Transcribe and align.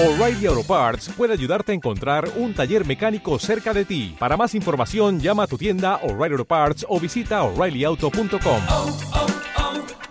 O'Reilly 0.00 0.46
Auto 0.46 0.62
Parts 0.62 1.08
puede 1.16 1.32
ayudarte 1.32 1.72
a 1.72 1.74
encontrar 1.74 2.30
un 2.36 2.54
taller 2.54 2.86
mecánico 2.86 3.36
cerca 3.40 3.74
de 3.74 3.84
ti. 3.84 4.14
Para 4.16 4.36
más 4.36 4.54
información, 4.54 5.18
llama 5.18 5.42
a 5.42 5.46
tu 5.48 5.58
tienda 5.58 5.96
O'Reilly 6.04 6.34
Auto 6.34 6.44
Parts 6.44 6.86
o 6.88 7.00
visita 7.00 7.42
oreillyauto.com. 7.42 8.62
oh, 8.68 8.96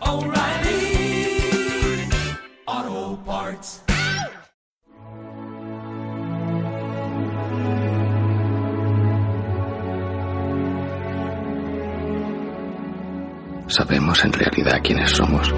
oh, 0.01 0.25
O'Reilly 0.25 1.39
Auto 2.65 3.23
Parts. 3.25 3.83
¿Sabemos 13.67 14.25
en 14.25 14.33
realidad 14.33 14.81
quiénes 14.83 15.11
somos? 15.11 15.53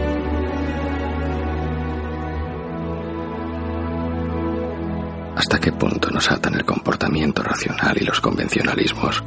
¿Hasta 5.39 5.57
qué 5.57 5.71
punto 5.71 6.09
nos 6.11 6.29
atan 6.29 6.55
el 6.55 6.65
comportamiento 6.65 7.41
racional 7.41 7.97
y 7.97 8.03
los 8.03 8.19
convencionalismos? 8.19 9.23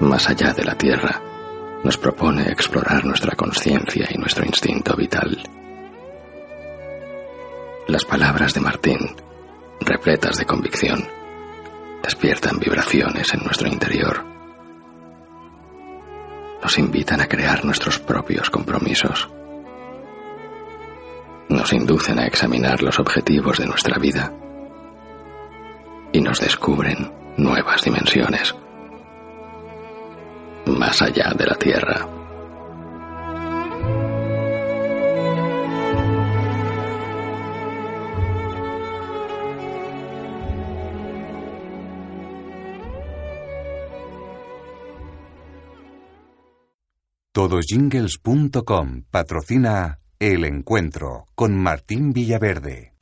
Más 0.00 0.30
allá 0.30 0.54
de 0.54 0.64
la 0.64 0.78
Tierra, 0.78 1.20
nos 1.84 1.98
propone 1.98 2.50
explorar 2.50 3.04
nuestra 3.04 3.36
conciencia 3.36 4.08
y 4.10 4.16
nuestro 4.16 4.46
instinto 4.46 4.96
vital. 4.96 5.42
Las 7.86 8.06
palabras 8.06 8.54
de 8.54 8.60
Martín, 8.60 9.14
repletas 9.78 10.38
de 10.38 10.46
convicción, 10.46 11.06
despiertan 12.02 12.58
vibraciones 12.58 13.34
en 13.34 13.40
nuestro 13.40 13.68
interior. 13.68 14.24
Nos 16.62 16.78
invitan 16.78 17.20
a 17.20 17.26
crear 17.26 17.62
nuestros 17.62 17.98
propios 17.98 18.48
compromisos. 18.48 19.28
Nos 21.52 21.70
inducen 21.74 22.18
a 22.18 22.24
examinar 22.24 22.82
los 22.82 22.98
objetivos 22.98 23.58
de 23.58 23.66
nuestra 23.66 23.98
vida 23.98 24.32
y 26.10 26.20
nos 26.22 26.40
descubren 26.40 27.12
nuevas 27.36 27.82
dimensiones 27.82 28.54
más 30.64 31.02
allá 31.02 31.34
de 31.36 31.46
la 31.46 31.54
Tierra. 31.56 32.08
Todosjingles.com 47.34 49.02
patrocina 49.10 50.01
El 50.24 50.44
Encuentro 50.44 51.26
con 51.34 51.56
Martín 51.56 52.12
Villaverde. 52.12 52.94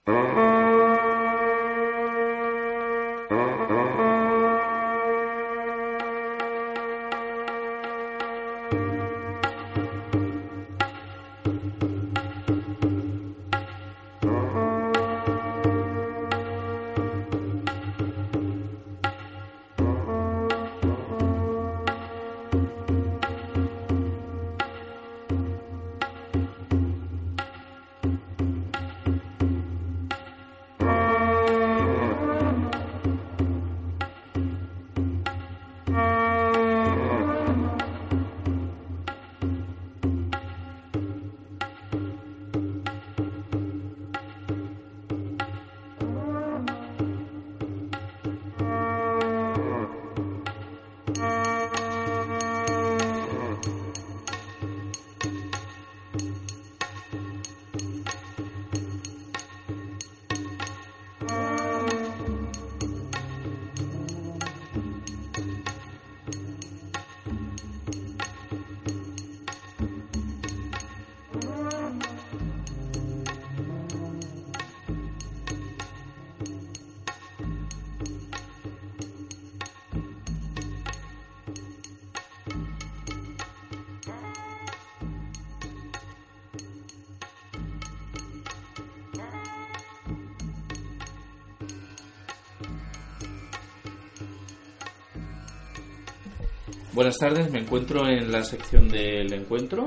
Buenas 96.93 97.19
tardes, 97.19 97.49
me 97.53 97.61
encuentro 97.61 98.09
en 98.09 98.33
la 98.33 98.43
sección 98.43 98.89
del 98.89 99.33
encuentro. 99.33 99.87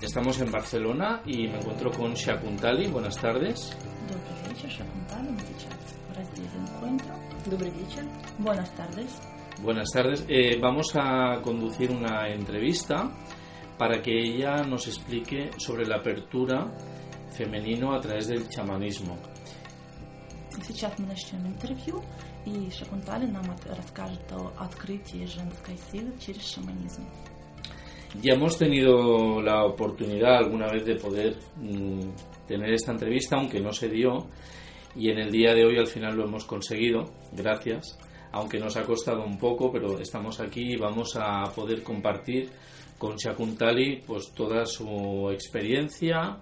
Estamos 0.00 0.40
en 0.40 0.50
Barcelona 0.50 1.20
y 1.26 1.46
me 1.46 1.58
encuentro 1.58 1.90
con 1.90 2.14
Shakuntali. 2.14 2.86
Buenas 2.86 3.18
tardes. 3.20 3.76
Buenas 8.38 8.74
tardes. 8.74 9.20
Buenas 9.62 9.90
tardes. 9.92 10.24
Eh, 10.28 10.58
vamos 10.58 10.92
a 10.94 11.42
conducir 11.42 11.90
una 11.90 12.26
entrevista 12.30 13.10
para 13.76 14.00
que 14.00 14.18
ella 14.18 14.62
nos 14.62 14.86
explique 14.88 15.50
sobre 15.58 15.86
la 15.86 15.96
apertura 15.96 16.72
femenino 17.36 17.92
a 17.92 18.00
través 18.00 18.28
del 18.28 18.48
chamanismo. 18.48 19.18
Сейчас 20.67 20.97
мы 20.99 21.07
начнем 21.07 21.45
интервью, 21.47 22.01
и 22.45 22.69
Шакунтали 22.71 23.25
нам 23.25 23.49
от- 23.51 23.65
расскажет 23.77 24.31
о 24.31 24.51
открытии 24.57 25.25
женской 25.25 25.77
силы 25.91 26.13
через 26.19 26.43
шаманизм. 26.47 27.03
Ya 28.23 28.33
hemos 28.35 28.57
tenido 28.57 29.41
la 29.41 29.65
oportunidad 29.65 30.37
alguna 30.37 30.67
vez 30.71 30.85
de 30.85 30.95
poder 30.95 31.35
mm, 31.57 32.47
tener 32.47 32.73
esta 32.73 32.93
entrevista, 32.93 33.35
aunque 33.35 33.59
no 33.59 33.73
se 33.73 33.89
dio, 33.89 34.27
y 34.95 35.09
en 35.09 35.17
el 35.19 35.31
día 35.31 35.53
de 35.53 35.65
hoy 35.65 35.77
al 35.77 35.87
final 35.87 36.15
lo 36.15 36.23
hemos 36.23 36.45
conseguido, 36.45 37.03
gracias, 37.33 37.97
aunque 38.31 38.57
nos 38.57 38.77
ha 38.77 38.83
costado 38.83 39.25
un 39.25 39.37
poco, 39.37 39.69
pero 39.69 39.99
estamos 39.99 40.39
aquí 40.39 40.73
y 40.73 40.77
vamos 40.77 41.17
a 41.19 41.43
poder 41.53 41.83
compartir 41.83 42.49
con 42.97 43.17
Shakuntali 43.17 44.01
pues 44.07 44.31
toda 44.33 44.65
su 44.65 45.29
experiencia, 45.33 46.39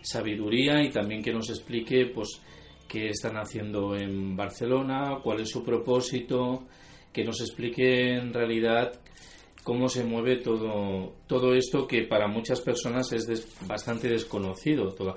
sabiduría 0.00 0.82
y 0.82 0.90
también 0.90 1.22
que 1.22 1.32
nos 1.34 1.50
explique 1.50 2.06
pues 2.14 2.40
qué 2.87 3.09
están 3.09 3.37
haciendo 3.37 3.95
en 3.95 4.35
Barcelona, 4.35 5.19
cuál 5.23 5.41
es 5.41 5.49
su 5.49 5.63
propósito, 5.63 6.63
que 7.13 7.23
nos 7.23 7.41
explique 7.41 8.13
en 8.13 8.33
realidad 8.33 8.99
cómo 9.63 9.89
se 9.89 10.03
mueve 10.03 10.37
todo, 10.37 11.13
todo 11.27 11.53
esto 11.55 11.87
que 11.87 12.03
para 12.03 12.27
muchas 12.27 12.61
personas 12.61 13.11
es 13.13 13.25
des- 13.25 13.47
bastante 13.67 14.07
desconocido. 14.07 14.93
Todo- 14.93 15.15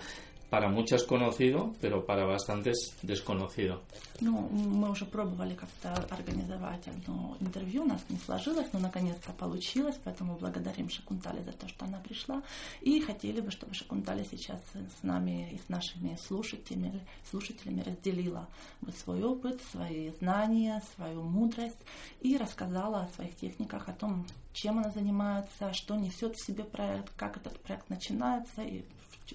para 0.51 0.69
muchas 0.69 1.03
conocido, 1.05 1.75
pero 1.81 2.05
para 2.05 2.25
bastantes 2.25 2.95
desconocido. 3.03 3.83
Ну, 4.21 4.49
мы 4.51 4.91
уже 4.91 5.05
пробовали 5.05 5.55
как-то 5.55 5.95
организовать 6.13 6.89
одно 6.89 7.37
интервью, 7.41 7.83
у 7.83 7.87
нас 7.87 8.03
не 8.09 8.17
сложилось, 8.19 8.67
но 8.73 8.81
наконец-то 8.81 9.33
получилось, 9.33 9.97
поэтому 10.03 10.37
благодарим 10.37 10.89
Шакунтали 10.89 11.43
за 11.43 11.53
то, 11.53 11.69
что 11.69 11.85
она 11.85 11.99
пришла. 11.99 12.43
И 12.81 13.01
хотели 13.01 13.41
бы, 13.41 13.51
чтобы 13.51 13.75
Шакунтали 13.75 14.25
сейчас 14.29 14.61
с 14.75 15.03
нами 15.03 15.53
и 15.53 15.59
с 15.59 15.69
нашими 15.69 16.17
слушателями, 16.17 17.01
слушателями 17.31 17.83
разделила 17.83 18.49
вот 18.81 18.97
свой 18.97 19.23
опыт, 19.23 19.61
свои 19.71 20.11
знания, 20.19 20.83
свою 20.97 21.23
мудрость 21.23 21.79
и 22.21 22.37
рассказала 22.37 23.03
о 23.03 23.09
своих 23.15 23.37
техниках, 23.37 23.89
о 23.89 23.93
том, 23.93 24.27
чем 24.53 24.79
она 24.79 24.91
занимается, 24.91 25.73
что 25.73 25.95
несет 25.95 26.35
в 26.35 26.45
себе 26.45 26.65
проект, 26.65 27.13
как 27.17 27.37
этот 27.37 27.61
проект 27.61 27.89
начинается 27.91 28.63
и 28.63 28.85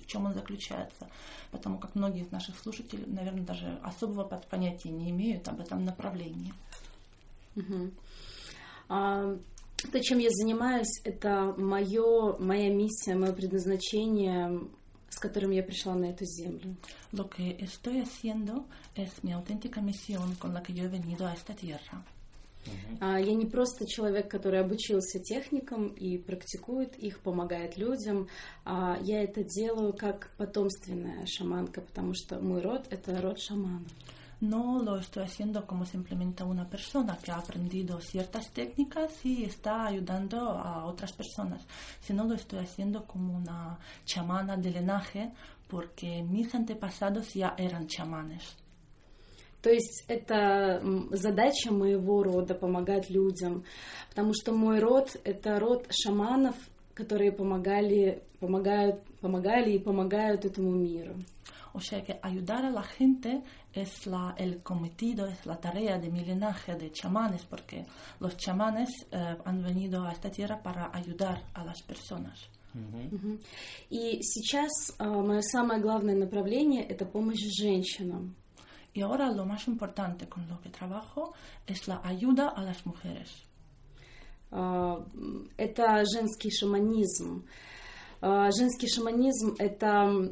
в 0.02 0.06
чем 0.08 0.26
он 0.26 0.34
заключается. 0.34 1.08
Потому 1.52 1.78
как 1.78 1.96
многие 1.96 2.24
из 2.24 2.32
наших 2.32 2.58
слушателей, 2.60 3.06
наверное, 3.08 3.44
даже 3.44 3.80
особого 3.84 4.24
понятия 4.50 4.90
не 4.90 5.12
имеют 5.12 5.48
об 5.48 5.60
этом 5.60 5.86
направлении. 5.86 6.54
А, 8.90 9.38
То, 9.92 10.00
чем 10.02 10.20
я 10.20 10.30
занимаюсь, 10.30 11.02
это 11.04 11.54
мое, 11.58 12.38
моя 12.38 12.74
миссия, 12.74 13.16
мое 13.16 13.34
предназначение, 13.34 14.62
с 15.10 15.20
которым 15.20 15.52
я 15.52 15.62
пришла 15.62 15.94
на 15.94 16.06
эту 16.06 16.26
землю. 16.26 16.76
Lo 17.12 17.30
que 17.30 17.58
estoy 17.60 18.00
haciendo 18.00 18.66
es 18.96 19.24
mi 19.24 19.34
auténtica 19.34 19.82
misión 19.82 20.36
con 20.36 20.54
la 20.54 20.64
que 20.64 20.74
yo 20.74 20.86
he 20.86 20.88
venido 20.88 21.28
a 21.28 21.34
esta 21.34 21.54
tierra. 21.54 22.04
А, 23.00 23.20
Я 23.20 23.34
не 23.34 23.46
просто 23.46 23.86
человек, 23.86 24.30
который 24.30 24.60
обучился 24.60 25.20
техникам 25.20 25.88
и 25.88 26.18
практикует 26.18 26.96
их, 26.98 27.20
помогает 27.20 27.78
людям. 27.78 28.28
А 28.66 28.98
Я 29.02 29.24
это 29.24 29.44
делаю 29.44 29.94
как 29.94 30.32
потомственная 30.38 31.26
шаманка, 31.26 31.82
потому 31.82 32.14
что 32.14 32.40
мой 32.40 32.62
род— 32.62 32.88
это 32.90 33.22
род 33.22 33.40
шаманов. 33.40 33.92
No 34.44 34.84
lo 34.84 34.98
estoy 34.98 35.24
haciendo 35.24 35.66
como 35.66 35.86
simplemente 35.86 36.44
una 36.44 36.70
persona 36.70 37.18
que 37.18 37.32
ha 37.32 37.38
aprendido 37.38 38.02
ciertas 38.02 38.52
técnicas 38.52 39.24
y 39.24 39.46
está 39.46 39.86
ayudando 39.86 40.50
a 40.50 40.84
otras 40.86 41.14
personas, 41.14 41.62
sino 42.02 42.26
lo 42.26 42.36
estoy 42.36 42.60
haciendo 42.60 43.06
como 43.06 43.38
una 43.38 43.80
chamana 44.04 44.58
de 44.58 44.72
linaje 44.72 45.32
porque 45.70 46.22
mis 46.24 46.54
antepasados 46.54 47.34
ya 47.34 47.56
eran 47.58 47.88
chamanes. 47.88 48.63
То 49.64 49.70
есть 49.70 50.04
это 50.10 50.84
задача 51.12 51.72
моего 51.72 52.22
рода 52.22 52.54
помогать 52.54 53.10
людям, 53.10 53.64
потому 54.10 54.34
что 54.34 54.52
мой 54.52 54.80
род— 54.80 55.16
это 55.24 55.58
род 55.58 55.88
шаманов, 55.90 56.56
которые 56.94 57.32
помогали, 57.32 58.22
помогают, 58.42 59.02
помогали 59.22 59.72
и 59.72 59.80
помогают 59.80 60.44
этому 60.44 60.72
миру. 60.72 61.16
O 61.74 61.80
sea 61.80 62.02
que 62.02 62.20
ayudar 62.22 62.66
a 62.66 62.70
la 62.70 62.84
gente 62.84 63.42
es 63.74 64.06
la, 64.06 64.36
el 64.38 64.62
cometido, 64.62 65.26
es 65.26 65.44
la 65.46 65.56
tarea 65.56 65.98
de 65.98 66.12
mi 66.12 66.24
linaje 66.24 66.76
de 66.76 66.92
chamanes, 66.92 67.44
porque 67.50 67.86
los 68.20 68.38
chamanes 68.38 68.90
eh, 69.12 69.38
han 69.44 69.64
venido 69.64 70.04
a 70.04 70.12
esta 70.12 70.30
tierra 70.30 70.62
para 70.62 70.92
ayudar 70.94 71.42
a 71.54 71.64
las 71.64 71.82
personas. 71.82 72.50
И 73.90 74.20
сейчас 74.24 74.98
мое 75.00 75.42
самое 75.42 75.80
главное 75.80 76.16
направление— 76.16 76.84
это 76.90 77.06
помощь 77.06 77.44
женщинам. 77.56 78.36
Y 78.94 79.02
ahora 79.02 79.32
lo 79.32 79.46
más 79.46 79.68
importante 79.68 80.28
con 80.28 80.48
lo 80.48 80.62
que 80.62 80.70
trabajo 80.70 81.34
es 81.66 81.88
la 81.88 82.02
ayuda 82.04 82.50
a 82.50 82.62
las 82.62 82.86
mujeres. 82.86 83.30
А, 84.52 85.04
Это 85.58 86.06
женский 86.06 86.52
шаманизм. 86.52 87.46
А, 88.22 88.52
Женский 88.52 88.88
шаманизм— 88.88 89.56
это 89.60 90.32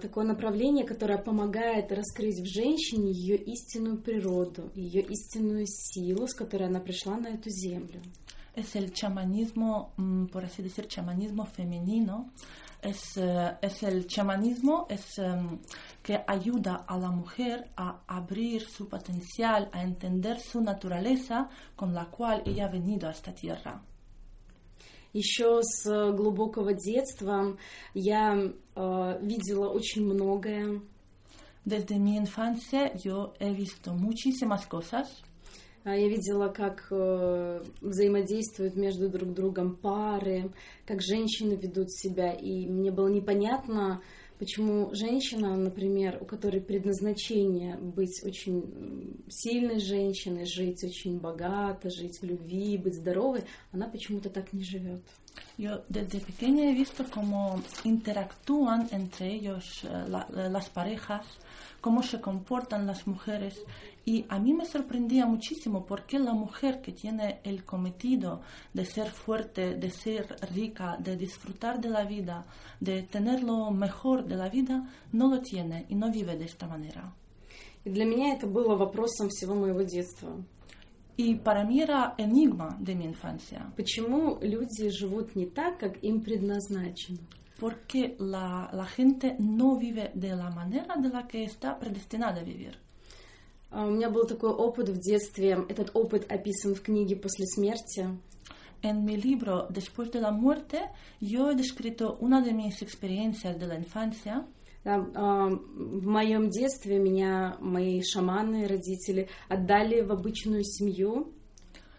такое 0.00 0.24
направление, 0.24 0.84
которое 0.84 1.18
помогает 1.18 1.90
раскрыть 1.90 2.38
в 2.40 2.46
женщине 2.46 3.10
ее 3.12 3.36
истинную 3.36 3.98
природу, 4.00 4.70
ее 4.74 5.00
истинную 5.02 5.64
силу, 5.66 6.28
с 6.28 6.34
которой 6.34 6.68
она 6.68 6.80
пришла 6.80 7.16
на 7.16 7.28
эту 7.28 7.50
землю. 7.50 8.02
Es 8.53 8.75
el 8.75 8.91
chamanismo, 8.91 9.93
mm, 9.97 10.25
por 10.27 10.45
así 10.45 10.63
decir, 10.63 10.87
chamanismo 10.87 11.45
femenino. 11.45 12.31
Es, 12.81 13.17
eh, 13.17 13.57
es 13.61 13.83
el 13.83 14.07
chamanismo 14.07 14.85
es, 14.89 15.17
em, 15.17 15.59
que 16.01 16.23
ayuda 16.27 16.85
a 16.87 16.97
la 16.97 17.09
mujer 17.09 17.69
a 17.75 18.01
abrir 18.07 18.67
su 18.67 18.87
potencial, 18.87 19.69
a 19.71 19.83
entender 19.83 20.39
su 20.39 20.61
naturaleza 20.61 21.49
con 21.75 21.93
la 21.93 22.05
cual 22.05 22.43
ella 22.45 22.65
ha 22.65 22.69
venido 22.69 23.07
a 23.07 23.11
esta 23.11 23.33
tierra. 23.33 23.81
Еще 25.13 25.61
с 25.63 25.89
э, 25.89 26.11
глубокого 26.11 26.73
детства 26.73 27.57
я 27.93 28.35
э, 28.35 29.19
видела 29.21 29.69
очень 29.69 30.05
многое. 30.05 30.81
Desde 31.65 31.97
mi 31.97 32.17
infancia 32.17 32.93
yo 32.95 33.33
he 33.39 33.51
visto 33.51 33.93
muchísimas 33.93 34.67
cosas. 34.67 35.21
А, 35.84 35.96
Я 35.96 36.08
видела, 36.08 36.48
как 36.48 36.86
э, 36.90 37.62
взаимодействуют 37.80 38.76
между 38.76 39.08
друг 39.08 39.32
другом 39.34 39.76
пары, 39.76 40.50
как 40.86 41.00
женщины 41.02 41.54
ведут 41.54 41.90
себя. 41.92 42.32
И 42.32 42.66
мне 42.68 42.90
было 42.92 43.08
непонятно, 43.08 44.00
почему 44.38 44.94
женщина, 44.94 45.56
например, 45.56 46.18
у 46.20 46.24
которой 46.24 46.60
предназначение 46.60 47.76
быть 47.76 48.22
очень 48.24 49.24
сильной 49.28 49.80
женщиной, 49.80 50.46
жить 50.46 50.84
очень 50.84 51.18
богато, 51.18 51.90
жить 51.90 52.18
в 52.20 52.24
любви, 52.24 52.76
быть 52.78 52.94
здоровой, 52.94 53.42
она 53.72 53.88
почему-то 53.88 54.30
так 54.30 54.52
не 54.52 54.62
живет. 54.62 55.02
Yo 55.58 55.82
desde 55.88 56.20
pequeña 56.20 56.64
he 56.70 56.74
visto 56.74 57.04
cómo 57.10 57.60
interactúan 57.84 58.88
entre 58.90 59.34
ellos 59.34 59.82
eh, 59.82 60.04
la- 60.08 60.26
las 60.28 60.68
parejas, 60.68 61.24
cómo 61.80 62.02
se 62.02 62.20
comportan 62.20 62.86
las 62.86 63.06
mujeres 63.06 63.54
y 64.05 64.25
a 64.29 64.39
mí 64.39 64.53
me 64.53 64.65
sorprendía 64.65 65.25
muchísimo 65.25 65.85
por 65.85 66.05
qué 66.05 66.17
la 66.17 66.33
mujer 66.33 66.81
que 66.81 66.93
tiene 66.93 67.41
el 67.43 67.65
cometido 67.65 68.41
de 68.73 68.85
ser 68.85 69.09
fuerte, 69.11 69.75
de 69.75 69.89
ser 69.89 70.35
rica, 70.53 70.97
de 70.97 71.17
disfrutar 71.17 71.81
de 71.81 71.89
la 71.89 72.05
vida, 72.05 72.45
de 72.79 73.03
tener 73.03 73.43
lo 73.43 73.69
mejor 73.71 74.25
de 74.25 74.35
la 74.35 74.49
vida, 74.49 74.89
no 75.11 75.29
lo 75.29 75.41
tiene 75.41 75.85
y 75.89 75.95
no 75.95 76.09
vive 76.09 76.37
de 76.37 76.45
esta 76.45 76.67
manera. 76.67 77.13
И 77.83 77.89
для 77.89 78.05
меня 78.05 78.33
это 78.33 78.47
было 78.47 78.75
вопросом 78.75 79.29
всего 79.29 79.55
моего 79.55 79.81
детства. 79.81 80.35
Y 81.15 81.35
para 81.35 81.63
mí 81.63 81.81
era 81.81 82.15
enigma 82.17 82.77
de 82.79 82.95
mi 82.95 83.05
infancia. 83.05 83.73
Почему 83.75 84.37
люди 84.41 84.89
живут 84.89 85.35
не 85.35 85.45
так, 85.45 85.79
как 85.79 86.03
им 86.03 86.21
предназначено? 86.21 87.19
porque 87.59 88.15
la, 88.19 88.69
la 88.71 88.85
gente 88.85 89.35
no 89.39 89.77
vive 89.77 90.11
de 90.13 90.35
la 90.35 90.49
manera 90.49 90.95
de 90.95 91.09
la 91.09 91.27
que 91.27 91.43
está 91.43 91.77
predestinada 91.77 92.41
a 92.41 92.43
vivir. 92.43 92.77
А, 93.72 93.86
У 93.86 93.90
меня 93.90 94.10
был 94.10 94.26
такой 94.26 94.50
опыт 94.50 94.88
в 94.90 94.98
детстве. 94.98 95.58
Этот 95.68 95.90
опыт 95.94 96.30
описан 96.30 96.74
в 96.74 96.82
книге 96.82 97.16
«После 97.16 97.46
смерти». 97.46 98.06
En 98.82 99.04
mi 99.04 99.16
libro 99.16 99.68
Después 99.70 100.10
de 100.10 100.20
la 100.20 100.32
muerte, 100.32 100.90
yo 101.20 101.50
he 101.50 101.54
descrito 101.54 102.16
una 102.20 102.40
de 102.40 102.52
mis 102.52 102.82
experiencias 102.82 103.56
de 103.58 103.66
la 103.66 103.76
infancia. 103.76 104.44
Да, 104.84 104.96
а, 105.14 105.46
в 105.46 106.06
моем 106.06 106.50
детстве 106.50 106.98
меня 106.98 107.56
мои 107.60 108.02
шаманы, 108.02 108.66
родители, 108.66 109.28
отдали 109.48 110.00
в 110.00 110.10
обычную 110.10 110.64
семью. 110.64 111.32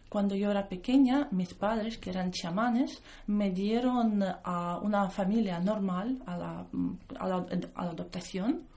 Cuando 0.10 0.36
yo 0.36 0.52
era 0.52 0.68
pequeña, 0.68 1.30
mis 1.32 1.54
padres, 1.54 1.98
que 1.98 2.10
eran 2.10 2.32
chamanes, 2.32 3.02
me 3.26 3.50
dieron 3.52 4.22
a 4.22 4.80
una 4.80 5.10
familia 5.10 5.60
normal, 5.60 6.22
a 6.28 6.38
la, 6.38 6.68
a 7.18 7.28
la, 7.30 7.48
a 7.74 7.86
la 7.86 7.92
adoptación, 7.92 8.64
а, 8.68 8.73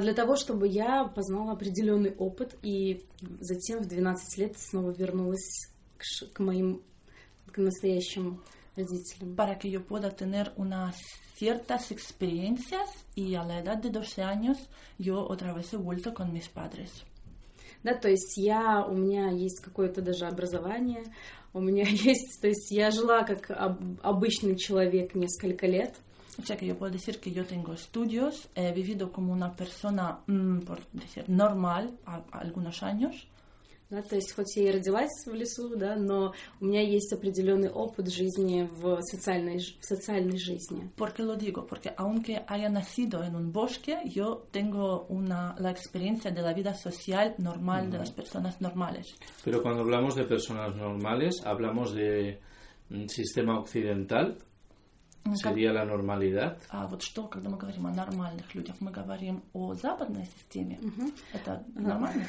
для 0.00 0.14
того, 0.14 0.36
чтобы 0.36 0.66
я 0.68 1.04
познала 1.04 1.52
определенный 1.52 2.14
опыт 2.16 2.56
и 2.62 3.04
затем 3.40 3.80
в 3.80 3.86
12 3.86 4.38
лет 4.38 4.58
снова 4.58 4.90
вернулась 4.92 5.68
к, 5.98 6.32
к 6.32 6.38
моим 6.40 6.82
к 7.52 7.58
настоящим 7.58 8.42
родителям. 8.76 9.36
para 9.36 9.54
que 9.58 9.70
yo 9.70 9.84
pueda 9.84 10.10
tener 10.10 10.52
unas 10.56 10.96
ciertas 11.36 11.90
experiencias 11.90 12.88
y 13.14 13.34
a 13.34 13.44
la 13.44 13.58
edad 13.60 13.78
de 13.78 13.90
12 13.90 14.22
años 14.22 14.58
yo 14.98 15.24
otra 15.26 15.52
vez 15.52 15.72
he 15.72 15.76
vuelto 15.76 16.12
con 16.14 16.32
mis 16.32 16.48
padres. 16.48 16.90
Да, 17.82 17.94
то 17.94 18.08
есть 18.08 18.38
я, 18.38 18.84
у 18.86 18.94
меня 18.94 19.30
есть 19.30 19.60
какое-то 19.60 20.00
даже 20.00 20.26
образование, 20.26 21.04
у 21.52 21.60
меня 21.60 21.84
есть, 21.88 22.40
то 22.40 22.48
есть 22.48 22.70
я 22.70 22.90
жила 22.90 23.24
как 23.24 23.50
об- 23.50 23.98
обычный 24.02 24.56
человек 24.56 25.14
несколько 25.14 25.66
лет, 25.66 25.94
O 26.41 26.45
sea 26.45 26.55
que 26.55 26.65
yo 26.65 26.77
puedo 26.77 26.91
decir 26.91 27.19
que 27.19 27.31
yo 27.31 27.43
tengo 27.45 27.73
estudios, 27.73 28.47
he 28.55 28.71
vivido 28.71 29.11
como 29.11 29.33
una 29.33 29.53
persona, 29.55 30.19
mm, 30.27 30.59
por 30.59 30.79
decir, 30.93 31.25
normal 31.29 31.97
a- 32.05 32.23
a 32.31 32.39
algunos 32.39 32.81
años, 32.81 33.27
да, 33.89 34.01
то 34.03 34.15
есть 34.15 34.33
хоть 34.35 34.55
я 34.55 34.69
и 34.69 34.71
родилась 34.71 35.09
в 35.25 35.33
лесу, 35.33 35.75
да, 35.75 35.95
но 35.97 36.31
у 36.61 36.65
меня 36.65 36.81
есть 36.81 37.11
определенный 37.11 37.69
опыт 37.69 38.07
жизни 38.09 38.61
в 38.71 39.01
социальной, 39.01 39.57
ж- 39.59 39.75
в 39.81 39.85
социальной 39.85 40.37
жизни. 40.37 40.89
¿Por 40.95 41.11
qué 41.11 41.23
lo 41.23 41.35
digo? 41.35 41.65
Porque 41.65 41.91
aunque 41.97 42.41
haya 42.47 42.69
nacido 42.69 43.21
en 43.23 43.35
un 43.35 43.51
bosque, 43.51 43.97
yo 44.05 44.43
tengo 44.51 45.07
una, 45.09 45.55
la 45.59 45.71
experiencia 45.71 46.31
de 46.31 46.41
la 46.41 46.53
vida 46.53 46.73
social 46.75 47.33
normal 47.39 47.89
de 47.91 47.97
las 47.97 48.11
personas 48.11 48.61
normales. 48.61 49.07
Pero 49.43 49.61
cuando 49.61 49.81
hablamos 49.81 50.15
de 50.15 50.23
personas 50.25 50.73
normales, 50.75 51.41
hablamos 51.43 51.93
de 51.93 52.39
un 52.91 53.09
sistema 53.09 53.59
occidental, 53.59 54.37
sería 55.34 55.72
la 55.72 55.84
normalidad. 55.84 56.58
А 56.70 56.86
вот 56.86 57.02
что, 57.02 57.26
когда 57.26 57.48
мы 57.48 57.56
говорим 57.56 57.86
о 57.86 57.90
нормальных 57.90 58.54
людях, 58.54 58.76
мы 58.80 58.90
говорим 58.90 59.42
о 59.52 59.74
западной 59.74 60.26
системе. 60.26 60.78
Это 61.32 61.64
нормально? 61.74 62.24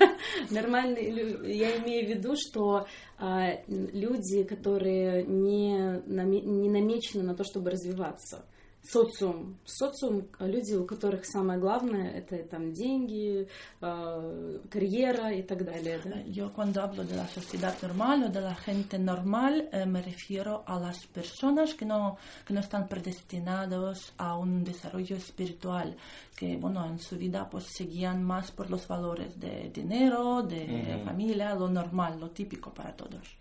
Нормальные, 0.50 1.10
лю- 1.10 1.44
я 1.44 1.76
имею 1.78 2.06
в 2.06 2.10
виду, 2.10 2.34
что 2.36 2.86
а, 3.18 3.50
люди, 3.66 4.42
которые 4.44 5.24
не 5.24 6.02
намечены 6.06 7.22
на 7.22 7.34
то, 7.34 7.44
чтобы 7.44 7.70
развиваться. 7.70 8.44
Социум. 8.83 9.57
Социум, 9.65 10.27
а 10.39 10.47
люди, 10.47 10.73
у 10.73 10.85
которых 10.85 11.25
самое 11.25 11.59
главное, 11.59 12.11
это 12.11 12.37
там 12.43 12.71
деньги, 12.71 13.47
а, 13.81 14.59
карьера 14.69 15.31
и 15.31 15.43
так 15.43 15.63
далее. 15.65 15.99
да. 16.03 16.21
Yo 16.21 16.51
cuando 16.53 16.81
hablo 16.81 17.03
de 17.03 17.15
la 17.15 17.27
sociedad 17.27 17.75
normal 17.81 18.23
o 18.23 18.29
de 18.29 18.41
la 18.41 18.55
gente 18.55 18.97
normal 18.97 19.69
eh, 19.71 19.85
me 19.85 20.01
refiero 20.01 20.63
a 20.65 20.79
las 20.79 21.05
personas 21.07 21.73
que 21.75 21.85
no, 21.85 22.17
que 22.45 22.53
no 22.53 22.61
están 22.61 22.87
predestinados 22.87 24.13
a 24.17 24.37
un 24.37 24.63
desarrollo 24.63 25.17
espiritual, 25.17 25.95
que 26.35 26.55
bueno, 26.57 26.85
en 26.87 26.99
su 26.99 27.17
vida 27.17 27.47
pues 27.49 27.65
seguían 27.65 28.23
más 28.23 28.51
por 28.51 28.69
los 28.71 28.87
valores 28.87 29.39
de 29.39 29.69
dinero, 29.71 30.41
de 30.41 31.01
familia, 31.05 31.53
lo 31.53 31.67
normal, 31.69 32.19
lo 32.19 32.31
típico 32.31 32.73
para 32.73 32.95
todos. 32.95 33.37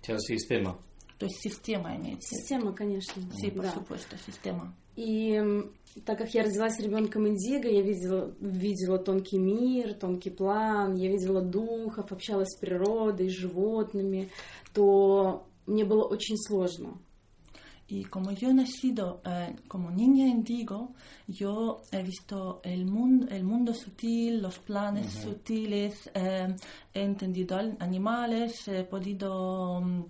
O 0.00 0.04
sea, 0.04 0.14
el 0.14 0.20
sistema. 0.20 0.76
То 1.22 1.26
есть 1.26 1.40
система 1.40 1.94
имеется. 1.94 2.34
Система, 2.34 2.74
конечно. 2.74 3.14
Sí, 3.40 3.52
por 3.52 3.62
да. 3.62 3.72
supuesto, 3.72 4.16
sistema. 4.18 4.74
И 4.97 5.39
так 6.05 6.17
как 6.17 6.33
я 6.33 6.43
родилась 6.43 6.79
ребенком 6.79 7.27
Индиго, 7.27 7.69
я 7.69 7.81
видела, 7.81 8.33
видела 8.41 8.97
тонкий 8.97 9.37
мир, 9.37 9.93
тонкий 9.93 10.31
план, 10.31 10.95
я 10.95 11.09
видела 11.09 11.41
духов, 11.41 12.11
общалась 12.11 12.49
с 12.49 12.59
природой, 12.59 13.29
с 13.29 13.33
животными, 13.33 14.29
то 14.73 15.45
мне 15.65 15.85
было 15.85 16.03
очень 16.03 16.35
сложно. 16.37 16.97
Y 17.89 18.03
como 18.03 18.31
yo 18.31 18.49
he 18.49 18.53
nacido 18.53 19.21
eh, 19.23 19.55
como 19.69 19.89
niña 19.91 20.27
indigo, 20.27 20.93
yo 21.25 21.83
he 21.89 22.03
visto 22.03 22.59
el 22.65 22.85
mundo, 22.85 23.27
el 23.29 23.45
mundo 23.45 23.73
sutil, 23.73 24.41
los 24.41 24.57
planes 24.59 25.07
sutiles, 25.23 26.09
eh, 26.13 26.53
he 26.93 27.01
entendido 27.01 27.55
al- 27.55 27.77
animales, 27.79 28.67
he 28.67 28.83
podido 28.83 29.79
mm, 29.79 30.03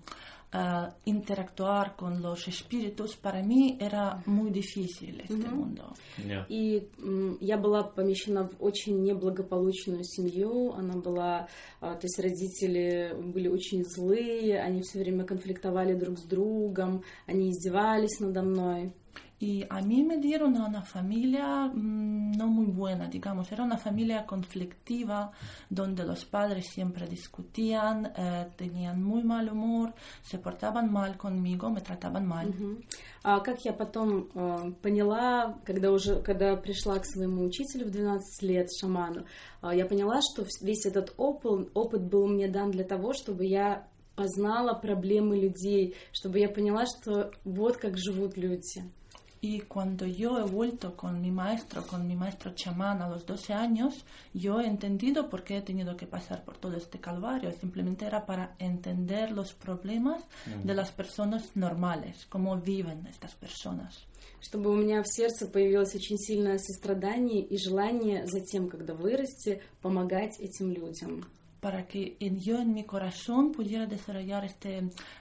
eh, 0.51 0.87
interactuar 1.05 1.95
con 1.95 2.21
los 2.21 2.47
espíritus. 2.47 3.15
Para 3.17 3.41
mí 3.43 3.77
era 3.79 4.21
muy 4.25 4.49
difícil 4.51 5.21
este 5.21 5.47
mundo. 5.49 5.93
Ya. 6.17 6.45
И 6.47 6.87
м, 6.99 7.37
я 7.41 7.57
была 7.57 7.83
помещена 7.83 8.47
в 8.47 8.55
очень 8.59 9.03
неблагополучную 9.03 10.03
семью. 10.03 10.73
Она 10.73 10.95
была, 10.95 11.47
а, 11.81 11.95
то 11.95 12.05
есть 12.05 12.19
родители 12.19 13.13
были 13.33 13.47
очень 13.49 13.83
злые, 13.83 14.59
они 14.61 14.81
все 14.81 14.99
время 14.99 15.25
конфликтовали 15.25 15.93
друг 15.93 16.17
с 16.17 16.23
другом, 16.23 17.03
они 17.25 17.51
издевались 17.51 18.19
надо 18.19 18.41
мной. 18.41 18.93
Y 19.39 19.63
a 19.69 19.81
mí 19.81 20.03
me 20.03 20.17
dieron 20.17 20.57
a 20.57 20.65
una 20.65 20.81
familia 20.81 21.67
mm, 21.67 22.31
no 22.37 22.47
muy 22.47 22.65
buena, 22.65 23.07
digamos. 23.07 23.51
Era 23.51 23.63
una 23.63 23.77
familia 23.77 24.25
conflictiva 24.25 25.31
donde 25.69 26.03
los 26.03 26.25
padres 26.25 26.65
siempre 26.71 27.07
discutían, 27.07 28.11
eh, 28.15 28.47
tenían 28.55 29.03
muy 29.03 29.23
mal 29.23 29.47
humor, 29.49 29.93
se 30.23 30.39
portaban 30.39 30.91
mal 30.91 31.17
conmigo, 31.17 31.69
me 31.69 31.81
trataban 31.81 32.25
mal. 32.25 32.47
Мгм. 32.47 32.83
А 33.23 33.41
как 33.41 33.65
я 33.65 33.73
потом 33.73 34.29
э, 34.33 34.71
поняла, 34.81 35.59
когда 35.65 35.91
уже, 35.91 36.21
когда 36.21 36.55
пришла 36.55 36.97
к 36.97 37.05
своему 37.05 37.43
учителю 37.43 37.87
в 37.87 37.91
12 37.91 38.41
лет, 38.41 38.69
шаману, 38.79 39.25
э, 39.61 39.69
я 39.75 39.85
поняла, 39.85 40.19
что 40.21 40.45
весь 40.61 40.85
этот 40.85 41.13
опыт, 41.17 41.69
опыт 41.75 42.03
был 42.03 42.27
мне 42.27 42.47
дан 42.47 42.71
для 42.71 42.85
того, 42.85 43.13
чтобы 43.13 43.45
я 43.45 43.87
познала 44.15 44.73
проблемы 44.73 45.37
людей, 45.39 45.95
чтобы 46.11 46.39
я 46.39 46.49
поняла, 46.49 46.85
что 46.85 47.31
вот 47.43 47.77
как 47.77 47.97
живут 47.97 48.35
люди. 48.35 48.81
Y 49.44 49.62
cuando 49.62 50.06
yo 50.06 50.38
he 50.38 50.44
vuelto 50.44 50.96
con 50.96 51.20
mi 51.20 51.32
maestro, 51.32 51.84
con 51.84 52.06
mi 52.06 52.14
maestro 52.14 52.54
chamán 52.54 53.02
a 53.02 53.08
los 53.08 53.26
12 53.26 53.52
años, 53.52 54.04
yo 54.32 54.60
he 54.60 54.66
entendido 54.66 55.28
por 55.28 55.42
qué 55.42 55.56
he 55.56 55.62
tenido 55.62 55.96
que 55.96 56.06
pasar 56.06 56.44
por 56.44 56.58
todo 56.58 56.76
este 56.76 57.00
calvario. 57.00 57.50
Simplemente 57.50 58.06
era 58.06 58.24
para 58.24 58.54
entender 58.60 59.32
los 59.32 59.52
problemas 59.52 60.22
de 60.62 60.74
las 60.74 60.92
personas 60.92 61.56
normales, 61.56 62.24
cómo 62.26 62.56
viven 62.56 63.04
estas 63.08 63.34
personas. 63.34 64.06
чтобы 64.40 64.70
у 64.70 64.76
меня 64.76 65.02
в 65.02 65.08
сердце 65.08 65.46
появилось 65.46 65.94
очень 65.94 66.18
сильное 66.18 66.58
сострадание 66.58 67.42
и 67.42 67.56
желание 67.56 68.26
затем, 68.26 68.68
когда 68.68 68.92
вырасти, 68.92 69.62
помогать 69.80 70.38
этим 70.40 70.72
людям. 70.72 71.24
para 71.60 71.86
que 71.86 72.16
en- 72.18 72.40
yo 72.40 72.58
en 72.58 72.72
mi 72.74 72.84
corazón 72.84 73.52
pudiera 73.52 73.86
desarrollar 73.86 74.44
este 74.44 74.78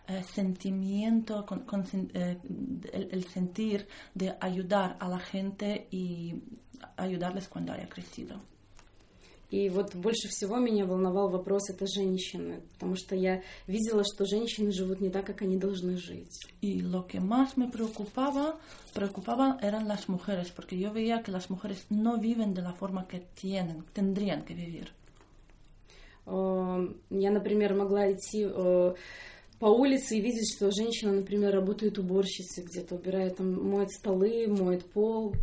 eh, 0.07 0.23
sentimiento, 0.33 1.45
con- 1.45 1.65
con 1.65 1.83
sen- 1.85 2.09
eh, 2.13 2.37
el, 2.93 3.09
el 3.11 3.23
sentir 3.25 3.87
de 4.15 4.35
ayudar 4.39 4.97
a 4.99 5.07
la 5.07 5.19
gente 5.19 5.87
y 5.91 6.35
ayudarles 6.97 7.47
cuando 7.47 7.73
haya 7.73 7.87
crecido. 7.87 8.41
И 9.51 9.67
вот 9.67 9.93
больше 9.95 10.29
всего 10.29 10.59
меня 10.59 10.85
волновал 10.85 11.29
вопрос 11.29 11.69
это 11.69 11.85
женщины, 11.85 12.61
потому 12.71 12.95
что 12.95 13.15
я 13.17 13.43
видела, 13.67 14.01
что 14.05 14.23
женщины 14.25 14.71
живут 14.71 15.01
не 15.01 15.09
так, 15.09 15.25
как 15.27 15.41
они 15.41 15.57
должны 15.57 15.97
жить. 15.97 16.39
Y 16.61 16.81
lo 16.81 17.05
que 17.05 17.19
más 17.19 17.57
me 17.57 17.67
preocupaba, 17.67 18.57
preocupaba 18.93 19.57
eran 19.61 19.89
las 19.89 20.07
mujeres, 20.07 20.51
porque 20.51 20.77
yo 20.79 20.93
veía 20.93 21.21
que 21.21 21.31
las 21.33 21.49
mujeres 21.49 21.85
no 21.89 22.17
viven 22.17 22.53
de 22.53 22.61
la 22.61 22.71
forma 22.71 23.09
que 23.09 23.19
tienen, 23.19 23.83
tendrían 23.91 24.43
que 24.45 24.53
vivir. 24.53 24.93
Э, 26.26 26.88
Я, 27.10 27.30
например, 27.30 27.74
могла 27.74 28.12
идти 28.12 28.46
э, 28.46 28.94
по 29.58 29.66
улице 29.66 30.18
и 30.18 30.20
видеть, 30.20 30.54
что 30.54 30.70
женщина, 30.70 31.12
например, 31.12 31.54
работает 31.54 31.98
уборщицей 31.98 32.64
где-то, 32.64 32.96
убирает, 32.96 33.36
там, 33.36 33.70
моет 33.70 33.90
столы, 33.90 34.46
моет 34.48 34.84
пол. 34.84 35.34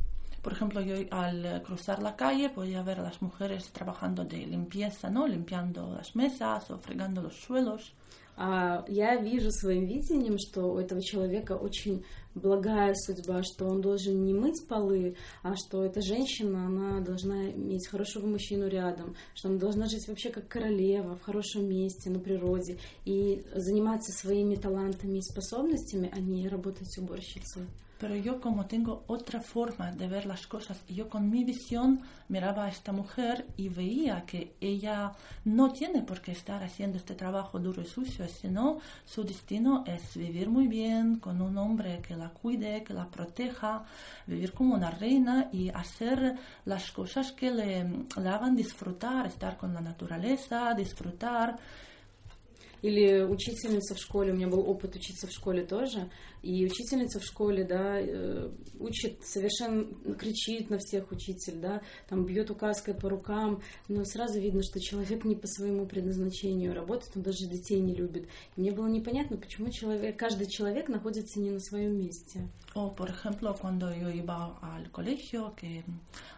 Por 0.43 0.51
ejemplo, 0.51 0.81
yo 0.81 0.95
al 1.09 1.45
eh, 1.45 1.61
cruzar 1.65 2.01
la 2.03 2.17
calle 2.17 2.49
podía 2.49 2.83
ver 2.83 2.99
a 2.99 3.03
las 3.03 3.21
mujeres 3.21 3.71
trabajando 3.71 4.25
de 4.25 4.45
limpieza, 4.45 5.09
¿no? 5.09 5.25
Limpiando 5.25 5.93
las 5.95 6.15
mesas 6.15 6.69
o 6.69 6.77
fregando 6.77 7.21
los 7.21 7.35
suelos. 7.39 7.93
А 8.35 8.83
я 8.87 9.15
вижу 9.15 9.51
своим 9.51 9.85
видением, 9.85 10.37
что 10.39 10.73
у 10.73 10.79
этого 10.79 11.01
человека 11.01 11.53
очень 11.53 12.03
благая 12.35 12.93
судьба, 12.95 13.43
что 13.43 13.65
он 13.65 13.81
должен 13.81 14.23
не 14.23 14.33
мыть 14.33 14.67
полы, 14.67 15.15
а 15.41 15.55
что 15.55 15.83
эта 15.83 16.01
женщина, 16.01 16.65
она 16.65 16.99
должна 16.99 17.51
иметь 17.51 17.87
хорошего 17.87 18.25
мужчину 18.25 18.67
рядом, 18.67 19.15
что 19.33 19.49
она 19.49 19.57
должна 19.57 19.87
жить 19.87 20.07
вообще 20.07 20.29
как 20.29 20.47
королева, 20.47 21.15
в 21.15 21.21
хорошем 21.21 21.67
месте, 21.69 22.09
на 22.09 22.19
природе, 22.19 22.77
и 23.05 23.43
заниматься 23.55 24.11
своими 24.11 24.55
талантами 24.55 25.17
и 25.17 25.21
способностями, 25.21 26.09
а 26.13 26.19
не 26.19 26.47
работать 26.47 26.97
уборщицей. 26.97 27.63
Pero 28.02 28.14
yo 28.14 28.40
como 28.40 28.66
tengo 28.66 29.02
otra 29.08 29.40
forma 29.40 29.90
de 29.90 30.06
ver 30.06 30.24
las 30.24 30.46
cosas, 30.46 30.80
y 30.86 30.94
yo 30.94 31.08
con 31.08 31.28
mi 31.28 31.42
visión 31.42 32.00
miraba 32.28 32.66
a 32.66 32.68
esta 32.68 32.92
mujer 32.92 33.44
y 33.56 33.68
veía 33.70 34.24
que 34.24 34.54
ella 34.60 35.12
no 35.44 35.72
tiene 35.72 36.02
por 36.02 36.20
qué 36.20 36.30
estar 36.30 36.62
haciendo 36.62 36.96
este 36.96 37.16
trabajo 37.16 37.58
duro 37.58 37.82
y 37.82 37.86
sucio, 37.86 38.28
sino 38.28 38.78
su 39.04 39.24
destino 39.24 39.82
es 39.84 40.16
vivir 40.16 40.48
muy 40.48 40.68
bien 40.68 41.16
con 41.16 41.42
un 41.42 41.58
hombre 41.58 42.00
que 42.00 42.14
la 42.14 42.28
cuide, 42.28 42.84
que 42.84 42.94
la 42.94 43.08
proteja, 43.08 43.84
vivir 44.28 44.52
como 44.52 44.76
una 44.76 44.92
reina 44.92 45.48
y 45.52 45.68
hacer 45.70 46.36
las 46.66 46.92
cosas 46.92 47.32
que 47.32 47.50
le, 47.50 47.82
le 47.82 48.28
hagan 48.28 48.54
disfrutar, 48.54 49.26
estar 49.26 49.56
con 49.56 49.74
la 49.74 49.80
naturaleza, 49.80 50.72
disfrutar. 50.72 51.58
Или 52.80 53.24
учительница 53.24 53.96
в 53.96 53.98
школе, 53.98 54.32
у 54.32 54.36
меня 54.36 54.46
был 54.46 54.60
опыт 54.70 54.94
учиться 54.94 55.26
в 55.26 55.32
школе 55.32 55.64
тоже, 55.64 56.08
и 56.43 56.65
учительница 56.65 57.19
в 57.19 57.23
школе, 57.23 57.63
да, 57.63 57.99
э, 57.99 58.51
учит 58.77 59.23
совершенно, 59.23 59.85
кричит 60.15 60.69
на 60.69 60.77
всех 60.77 61.09
учитель, 61.11 61.59
да, 61.59 61.81
там 62.09 62.25
бьет 62.25 62.51
указкой 62.51 62.93
по 62.93 63.09
рукам, 63.09 63.61
но 63.87 64.03
сразу 64.03 64.39
видно, 64.39 64.61
что 64.61 64.81
человек 64.81 65.23
не 65.23 65.35
по 65.35 65.47
своему 65.47 65.85
предназначению 65.85 66.73
работает, 66.73 67.15
он 67.15 67.23
даже 67.23 67.47
детей 67.47 67.79
не 67.79 67.95
любит. 67.95 68.27
И 68.57 68.61
мне 68.61 68.71
было 68.73 68.87
непонятно, 68.87 69.37
почему 69.37 69.71
человек, 69.71 70.19
каждый 70.19 70.47
человек 70.47 70.89
находится 70.89 71.39
не 71.39 71.49
на 71.49 71.61
своем 71.61 71.97
месте. 71.97 72.49
O, 72.75 72.95
por 72.95 73.07
ejemplo, 73.07 73.53
cuando 73.53 73.93
yo 73.93 74.09
iba 74.09 74.57
al 74.59 74.89
colegio, 74.89 75.53
que 75.55 75.83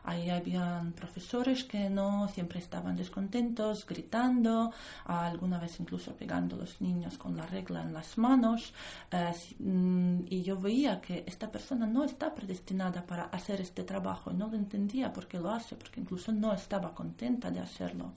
ahí 0.03 0.29
habían 0.29 0.91
profesores 0.91 1.63
que 1.63 1.89
no 1.89 2.27
siempre 2.27 2.59
estaban 2.59 2.97
descontentos, 2.97 3.85
gritando, 3.85 4.73
alguna 5.05 5.59
vez 5.59 5.79
incluso 5.79 6.13
pegando 6.13 6.57
a 6.57 6.59
los 6.59 6.81
niños 6.81 7.17
con 7.17 7.37
la 7.37 7.45
regla 7.45 7.83
en 7.83 7.93
las 7.93 8.17
manos, 8.17 8.73
eh, 9.11 9.31
mm, 9.59 9.94
y 10.29 10.41
yo 10.43 10.59
veía 10.59 11.01
que 11.01 11.23
esta 11.27 11.51
persona 11.51 11.85
no 11.85 12.03
está 12.03 12.33
predestinada 12.33 13.05
para 13.05 13.25
hacer 13.25 13.61
este 13.61 13.83
trabajo 13.83 14.31
y 14.31 14.35
no 14.35 14.47
lo 14.47 14.55
entendía 14.55 15.11
por 15.11 15.27
qué 15.27 15.39
lo 15.39 15.49
hace, 15.49 15.75
porque 15.75 16.01
incluso 16.01 16.31
no 16.31 16.53
estaba 16.53 16.93
contenta 16.93 17.51
de 17.51 17.59
hacerlo. 17.59 18.13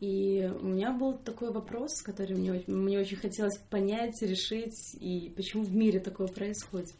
И 0.00 0.44
у 0.60 0.64
меня 0.64 0.92
был 0.92 1.16
такой 1.18 1.50
вопрос, 1.50 2.02
который 2.02 2.36
мне, 2.36 2.62
мне 2.66 2.98
очень 2.98 3.16
хотелось 3.16 3.58
понять, 3.70 4.20
решить, 4.22 4.96
и 5.00 5.32
почему 5.34 5.62
в 5.62 5.74
мире 5.74 6.00
такое 6.00 6.26
происходит. 6.28 6.94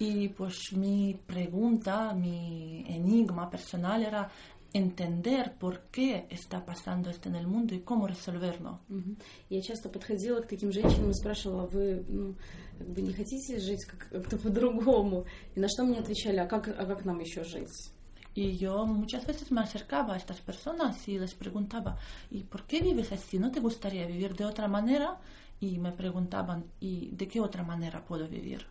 Y 0.00 0.28
pues 0.30 0.72
mi 0.72 1.14
pregunta, 1.26 2.14
mi 2.14 2.84
enigma 2.88 3.50
personal 3.50 4.02
era 4.02 4.30
entender 4.72 5.54
por 5.58 5.80
qué 5.90 6.26
está 6.30 6.64
pasando 6.64 7.10
esto 7.10 7.28
en 7.28 7.36
el 7.36 7.46
mundo 7.46 7.74
y 7.74 7.80
cómo 7.80 8.06
resolverlo. 8.06 8.78
Мгм. 8.88 9.16
Я 9.48 9.60
часто 9.62 9.88
подходила 9.88 10.40
к 10.40 10.46
таким 10.48 10.72
женщинам 10.72 11.10
и 11.10 11.14
спрашивала, 11.14 11.66
вы 11.66 12.04
ну, 12.08 12.34
как 12.78 12.88
бы 12.88 13.02
не 13.02 13.12
хотите 13.12 13.58
жить 13.58 13.84
как- 13.84 14.08
как-то 14.10 14.36
по-другому? 14.38 15.24
И 15.54 15.60
на 15.60 15.68
что 15.68 15.84
мне 15.84 15.98
отвечали, 15.98 16.38
а 16.38 16.46
как, 16.46 16.68
а 16.68 16.86
как 16.86 17.04
нам 17.04 17.18
еще 17.20 17.44
жить? 17.44 17.92
Y 18.36 18.56
yo 18.58 18.86
muchas 18.86 19.26
veces 19.26 19.50
me 19.50 19.60
acercaba 19.60 20.14
a 20.14 20.16
estas 20.16 20.38
personas 20.38 21.08
y 21.08 21.18
les 21.18 21.34
preguntaba, 21.34 21.98
¿y 22.30 22.44
por 22.44 22.62
qué 22.64 22.80
vives 22.80 23.10
así? 23.10 23.40
¿No 23.40 23.50
te 23.50 23.58
gustaría 23.58 24.06
vivir 24.06 24.36
de 24.36 24.44
otra 24.44 24.68
manera? 24.68 25.18
Y 25.60 25.78
me 25.78 25.90
preguntaban, 25.92 26.64
¿y 26.80 27.10
de 27.10 27.26
qué 27.26 27.40
otra 27.40 27.64
manera 27.64 28.04
puedo 28.04 28.28
vivir? 28.28 28.64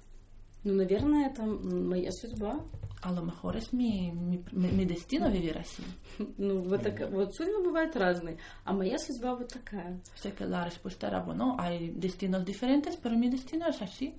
Ну, 0.64 0.74
наверное, 0.74 1.28
это 1.30 1.44
моя 1.44 2.12
судьба. 2.12 2.60
A 3.02 3.12
lo 3.14 3.22
mejor 3.22 3.56
es 3.56 3.72
mi, 3.72 4.12
mi, 4.12 4.44
mi- 4.52 4.86
destino 4.86 5.30
vivir 5.30 5.58
así. 5.58 5.84
Ну, 6.38 6.64
вот, 6.64 6.84
так, 6.84 7.10
вот 7.12 7.34
судьбы 7.34 7.64
бывают 7.64 7.96
разные, 7.96 8.38
а 8.66 8.74
моя 8.74 8.98
судьба 9.00 9.36
вот 9.36 9.48
такая. 9.54 10.02
Sé 10.22 10.32
que 10.34 10.46
la 10.46 10.66
respuesta 10.66 11.08
era, 11.08 11.22
bueno, 11.22 11.56
hay 11.58 11.92
destinos 11.92 12.44
diferentes, 12.44 12.98
pero 12.98 13.16
mi 13.16 13.30
destino 13.30 13.68
es 13.70 13.82
así. 13.82 14.16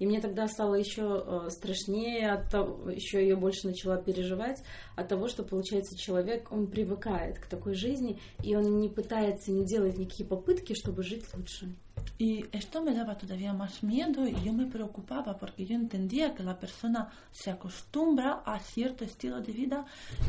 И 0.00 0.06
мне 0.06 0.20
тогда 0.20 0.48
стало 0.48 0.74
еще 0.74 1.48
страшнее, 1.50 2.30
от 2.32 2.48
того, 2.50 2.90
еще 2.90 3.20
ее 3.20 3.36
больше 3.36 3.66
начала 3.66 3.96
переживать 3.98 4.62
от 4.96 5.08
того, 5.08 5.28
что 5.28 5.44
получается 5.44 5.96
человек, 5.96 6.50
он 6.50 6.66
привыкает 6.68 7.38
к 7.38 7.46
такой 7.46 7.74
жизни, 7.74 8.18
и 8.42 8.56
он 8.56 8.80
не 8.80 8.88
пытается, 8.88 9.52
не 9.52 9.64
делает 9.66 9.98
никакие 9.98 10.28
попытки, 10.28 10.74
чтобы 10.74 11.02
жить 11.02 11.24
лучше. 11.34 11.72
Y 12.16 12.44
esto 12.52 12.82
me 12.82 12.94
daba 12.94 13.16
todavía 13.16 13.52
más 13.52 13.82
miedo 13.82 14.26
y 14.26 14.34
yo 14.42 14.52
me 14.52 14.66
preocupaba 14.66 15.36
porque 15.36 15.66
yo 15.66 15.74
entendía 15.74 16.34
que 16.34 16.42
la 16.42 16.58
persona 16.58 17.10
se 17.30 17.50
acostumbra 17.50 18.42
a 18.44 18.58
cierto 18.60 19.04
estilo 19.04 19.40
de 19.40 19.52
vida 19.52 19.86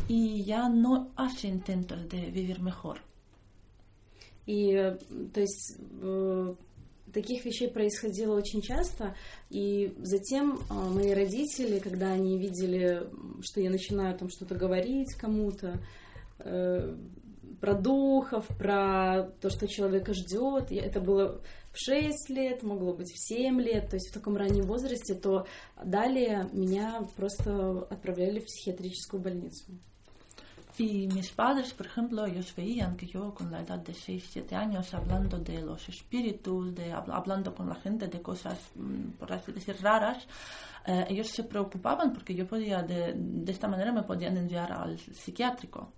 y 0.08 0.44
ya 0.44 0.70
no 0.70 1.12
hace 1.16 1.48
intentos 1.48 2.08
de 2.10 2.30
vivir 2.32 2.60
mejor. 2.60 3.00
И, 4.50 4.74
э, 4.74 4.98
то 5.32 5.42
есть, 5.42 5.78
э, 6.02 6.56
таких 7.14 7.46
вещей 7.46 7.70
происходило 7.70 8.36
очень 8.36 8.62
часто, 8.62 9.16
и 9.52 9.94
затем 10.00 10.58
э, 10.58 10.74
мои 10.74 11.14
родители, 11.14 11.78
когда 11.78 12.14
они 12.14 12.40
видели, 12.40 13.04
что 13.42 13.62
я 13.62 13.70
начинаю 13.70 14.18
там 14.18 14.30
что-то 14.30 14.56
говорить 14.56 15.14
кому-то, 15.16 15.80
про 17.60 17.74
духов, 17.74 18.48
про 18.58 19.30
то, 19.42 19.50
что 19.50 19.68
человека 19.68 20.14
ждет, 20.14 20.72
это 20.72 21.02
было 21.02 21.42
в 21.72 21.78
6 21.78 22.30
лет, 22.30 22.64
могло 22.64 22.94
быть 22.94 23.12
в 23.12 23.18
7 23.28 23.60
lет, 23.62 23.90
то 23.90 23.96
есть 23.96 24.10
в 24.10 24.14
таком 24.14 24.36
раннем 24.38 24.66
возрасте, 24.66 25.14
то 25.16 25.46
далее 25.84 26.50
меня 26.52 27.08
просто 27.16 27.88
отправляли 27.90 28.40
в 28.40 28.46
психиатрическую 28.46 29.22
больницу. 29.22 29.72
Y 30.78 31.08
mis 31.08 31.30
padres, 31.32 31.74
por 31.74 31.88
ejemplo, 31.88 32.26
ellos 32.26 32.54
veían 32.56 32.96
que 32.96 33.06
yo 33.06 33.34
con 33.34 33.52
la 33.52 33.60
edad 33.62 33.80
de 33.80 33.94
6, 33.94 34.30
7 34.32 34.56
años 34.56 34.94
hablando 34.94 35.38
de 35.38 35.62
los 35.62 35.90
espíritus, 35.90 36.74
de, 36.74 36.94
habl- 36.94 37.12
hablando 37.14 37.54
con 37.54 37.68
la 37.68 37.76
gente 37.76 38.08
de 38.08 38.22
cosas, 38.22 38.58
mm, 38.76 39.18
por 39.20 39.34
así 39.34 39.52
decir, 39.52 39.76
raras, 39.82 40.26
eh, 40.88 41.06
ellos 41.10 41.28
se 41.28 41.44
preocupaban 41.44 42.14
porque 42.14 42.34
yo 42.34 42.48
podía, 42.48 42.82
de, 42.82 43.14
de 43.14 43.52
esta 43.52 43.68
manera 43.68 43.92
me 43.92 44.04
podían 44.04 44.38
enviar 44.38 44.72
al 44.72 44.98
psiquiátrico. 44.98 45.92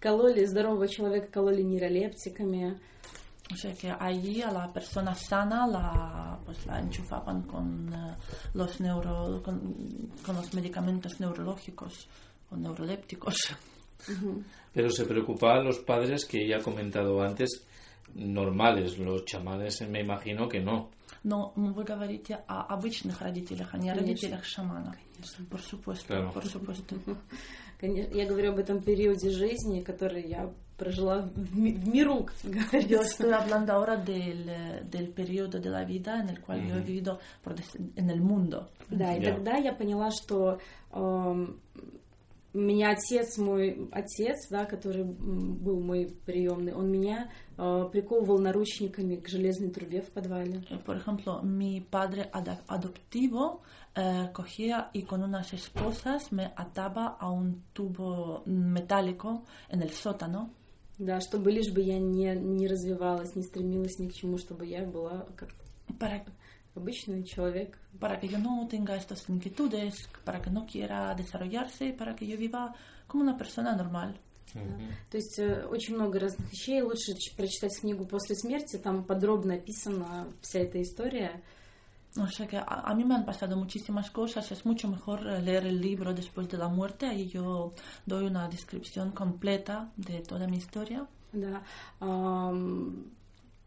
Кололи 0.00 0.44
здорового 0.46 0.86
человека, 0.88 1.28
кололи 1.32 1.62
нейролептиками, 1.62 2.76
O 3.53 3.55
sea 3.55 3.73
que 3.75 3.91
allí 3.91 4.41
a 4.41 4.51
la 4.51 4.71
persona 4.73 5.13
sana 5.13 5.67
la, 5.67 6.39
pues 6.43 6.65
la 6.65 6.79
enchufaban 6.79 7.43
con, 7.43 7.93
eh, 7.93 8.15
los 8.55 8.79
neuro, 8.81 9.41
con, 9.43 9.61
con 10.25 10.35
los 10.35 10.51
medicamentos 10.55 11.19
neurológicos 11.19 12.07
o 12.49 12.57
neurolépticos. 12.57 13.35
Pero 14.73 14.89
se 14.89 15.05
preocupaban 15.05 15.63
los 15.65 15.79
padres 15.79 16.25
que 16.25 16.47
ya 16.47 16.57
he 16.57 16.61
comentado 16.61 17.21
antes, 17.21 17.65
normales. 18.15 18.97
Los 18.97 19.25
chamanes 19.25 19.81
me 19.89 20.01
imagino 20.01 20.47
que 20.49 20.59
no. 20.61 20.89
Но 21.23 21.53
вы 21.55 21.83
говорите 21.83 22.35
о 22.47 22.61
обычных 22.71 23.19
родителях, 23.21 23.69
а 23.73 23.77
не 23.79 23.89
о 23.89 23.95
Конечно. 23.95 24.13
родителях 24.13 24.45
шамана. 24.45 24.95
Por 25.49 25.59
supuesto, 25.61 26.07
Claro. 26.13 26.31
por 26.31 26.45
supuesto. 26.45 26.95
Конечно, 27.79 28.13
я 28.15 28.27
говорю 28.27 28.51
об 28.51 28.59
этом 28.59 28.79
периоде 28.81 29.31
жизни, 29.31 29.81
который 29.81 30.27
я 30.27 30.51
прожила 30.79 31.29
в, 31.35 31.57
ми- 31.57 31.73
в 31.73 31.87
миру, 31.87 32.25
как 32.25 32.43
Yo 32.43 32.97
говорится. 32.97 33.01
estoy 33.23 33.31
hablando 33.31 33.71
ahora 33.73 33.95
del, 33.95 34.49
eh, 34.49 34.83
del 34.91 35.07
periodo 35.09 35.59
de 35.59 35.69
la 35.69 35.85
vida 35.85 36.19
en 36.19 36.29
el 36.29 36.41
cual 36.41 36.65
yo 36.67 36.75
he 36.75 36.81
vivido 36.81 37.19
por 37.43 37.55
dec- 37.55 37.79
en 37.95 38.09
el 38.09 38.19
mundo. 38.21 38.67
Да, 38.89 39.13
и 39.15 39.21
Я. 39.21 39.33
тогда 39.33 39.57
я 39.57 39.73
поняла, 39.73 40.11
что 40.11 40.59
эм, 40.91 41.59
меня 42.53 42.91
отец, 42.91 43.37
мой 43.37 43.89
отец, 43.91 44.47
да, 44.49 44.65
который 44.65 45.01
м, 45.03 45.55
был 45.55 45.79
мой 45.81 46.13
приемный, 46.25 46.73
он 46.73 46.89
меня 46.89 47.29
э, 47.57 47.89
приковывал 47.91 48.39
наручниками 48.39 49.15
к 49.15 49.27
железной 49.29 49.69
трубе 49.71 50.01
в 50.01 50.11
подвале. 50.11 50.61
Eh, 50.69 50.77
Por 50.85 50.97
ejemplo, 50.97 51.41
mi 51.41 51.79
padre 51.81 52.29
ada- 52.33 52.59
adoptivo 52.67 53.61
eh, 53.95 54.29
cogía 54.33 54.89
y 54.93 55.03
con 55.03 55.23
unas 55.23 55.53
esposas 55.53 56.31
me 56.33 56.51
ataba 56.55 57.15
a 57.19 57.29
un 57.31 57.63
tubo 57.73 58.43
metálico 58.45 59.43
en 59.69 59.81
el 59.81 59.91
sótano 59.91 60.51
Да, 61.00 61.18
чтобы 61.20 61.50
лишь 61.50 61.72
бы 61.72 61.80
я 61.80 61.98
не, 61.98 62.34
не 62.36 62.66
развивалась, 62.68 63.34
не 63.34 63.42
стремилась 63.42 63.98
ни 63.98 64.08
к 64.08 64.12
чему, 64.12 64.36
чтобы 64.36 64.66
я 64.66 64.84
была 64.84 65.26
как 65.34 65.48
para, 65.98 66.22
обычный 66.74 67.24
человек. 67.24 67.78
para 67.98 68.16
que 68.20 68.28
yo 68.28 68.38
no 68.38 68.68
tenga 68.68 68.94
estas 68.96 69.26
inquietudes, 69.28 69.94
para 70.24 70.40
que 70.40 70.50
no 70.50 70.66
quiera 70.66 71.14
desarrollarse, 71.14 71.92
para 71.92 72.14
que 72.14 72.26
yo 72.26 72.36
viva 72.36 72.74
como 73.08 73.24
una 73.24 73.36
persona 73.36 73.74
normal. 73.74 74.14
То 75.10 75.16
есть 75.16 75.38
э, 75.38 75.64
очень 75.66 75.94
много 75.94 76.18
разных 76.18 76.50
вещей. 76.52 76.82
Лучше 76.82 77.14
ч- 77.14 77.34
прочитать 77.36 77.78
книгу 77.80 78.04
после 78.04 78.34
смерти, 78.36 78.76
там 78.78 79.04
подробно 79.04 79.54
описана 79.54 80.26
вся 80.42 80.58
эта 80.60 80.82
история. 80.82 81.40
O 82.16 82.26
sea 82.26 82.46
que 82.46 82.56
a, 82.56 82.64
a 82.64 82.94
mí 82.94 83.04
me 83.04 83.14
han 83.14 83.24
pasado 83.24 83.56
muchísimas 83.56 84.10
cosas, 84.10 84.50
es 84.50 84.66
mucho 84.66 84.88
mejor 84.88 85.26
eh, 85.26 85.40
leer 85.40 85.66
el 85.66 85.80
libro 85.80 86.12
después 86.12 86.48
de 86.48 86.58
la 86.58 86.68
muerte, 86.68 87.06
ahí 87.06 87.28
yo 87.28 87.72
doy 88.04 88.26
una 88.26 88.48
descripción 88.48 89.12
completa 89.12 89.92
de 89.96 90.20
toda 90.22 90.46
mi 90.46 90.56
historia. 90.56 91.06
Да. 91.32 91.62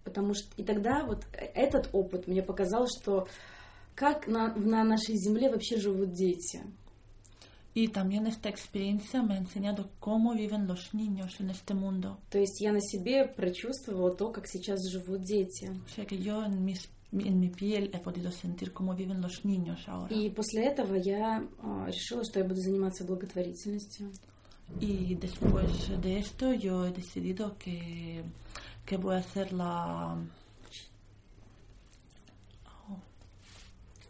Потому 0.04 0.34
что 0.34 0.54
и 0.58 0.64
тогда 0.66 1.06
вот 1.06 1.26
этот 1.32 1.90
опыт 1.94 2.28
мне 2.28 2.44
показал, 2.44 2.88
что 2.88 3.26
как 3.96 4.28
на, 4.28 4.54
на 4.54 4.84
нашей 4.84 5.16
земле 5.16 5.50
вообще 5.50 5.78
живут 5.78 6.12
дети. 6.12 6.62
Y 7.76 7.88
también 7.88 8.28
esta 8.28 8.50
experiencia 8.50 9.24
me 9.24 9.34
ha 9.34 9.38
enseñado 9.38 9.90
cómo 10.00 10.36
viven 10.36 10.68
los 10.68 10.94
niños 10.94 11.40
en 11.40 11.50
este 11.50 11.74
mundo. 11.74 12.20
То 12.30 12.38
есть 12.38 12.62
я 12.62 12.72
на 12.72 12.82
себе 12.82 13.26
прочувствовала 13.26 14.14
то, 14.14 14.30
как 14.30 14.48
сейчас 14.48 14.80
живут 14.92 15.24
дети. 15.24 15.72
O 15.86 15.90
sea 15.90 16.06
que 16.06 16.18
yo 16.18 16.44
en, 16.44 16.64
mis, 16.64 16.88
en 17.13 17.41
mi 17.41 17.49
piel 17.49 17.91
he 17.93 17.99
podido 17.99 18.31
sentir 18.31 18.73
cómo 18.73 18.95
viven 18.95 19.21
los 19.21 19.45
niños 19.45 19.89
ahora. 19.89 20.13
И 20.15 20.31
после 20.31 20.67
этого 20.67 20.95
я 20.95 21.43
а, 21.63 21.87
решила, 21.87 22.23
что 22.25 22.41
я 22.41 22.45
буду 22.45 22.61
заниматься 22.61 23.05
благотворительностью. 23.05 24.13
Y 24.81 25.15
después 25.15 25.89
de 26.03 26.19
esto 26.19 26.53
yo 26.53 26.87
he 26.87 26.93
decidido 26.93 27.57
que, 27.59 28.23
que 28.85 28.97
voy 28.97 29.17
a 29.17 29.19
hacer 29.19 29.53
la... 29.53 30.17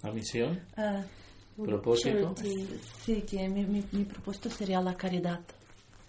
La 0.03 0.13
misión, 0.13 0.61
eh, 0.77 1.05
propósito. 1.57 2.33
Charity. 2.37 2.81
sí, 3.05 3.23
que 3.23 3.49
mi, 3.49 3.65
mi, 3.65 3.85
mi 3.91 4.05
propósito 4.05 4.49
sería 4.49 4.81
la 4.81 4.97
caridad. 4.97 5.41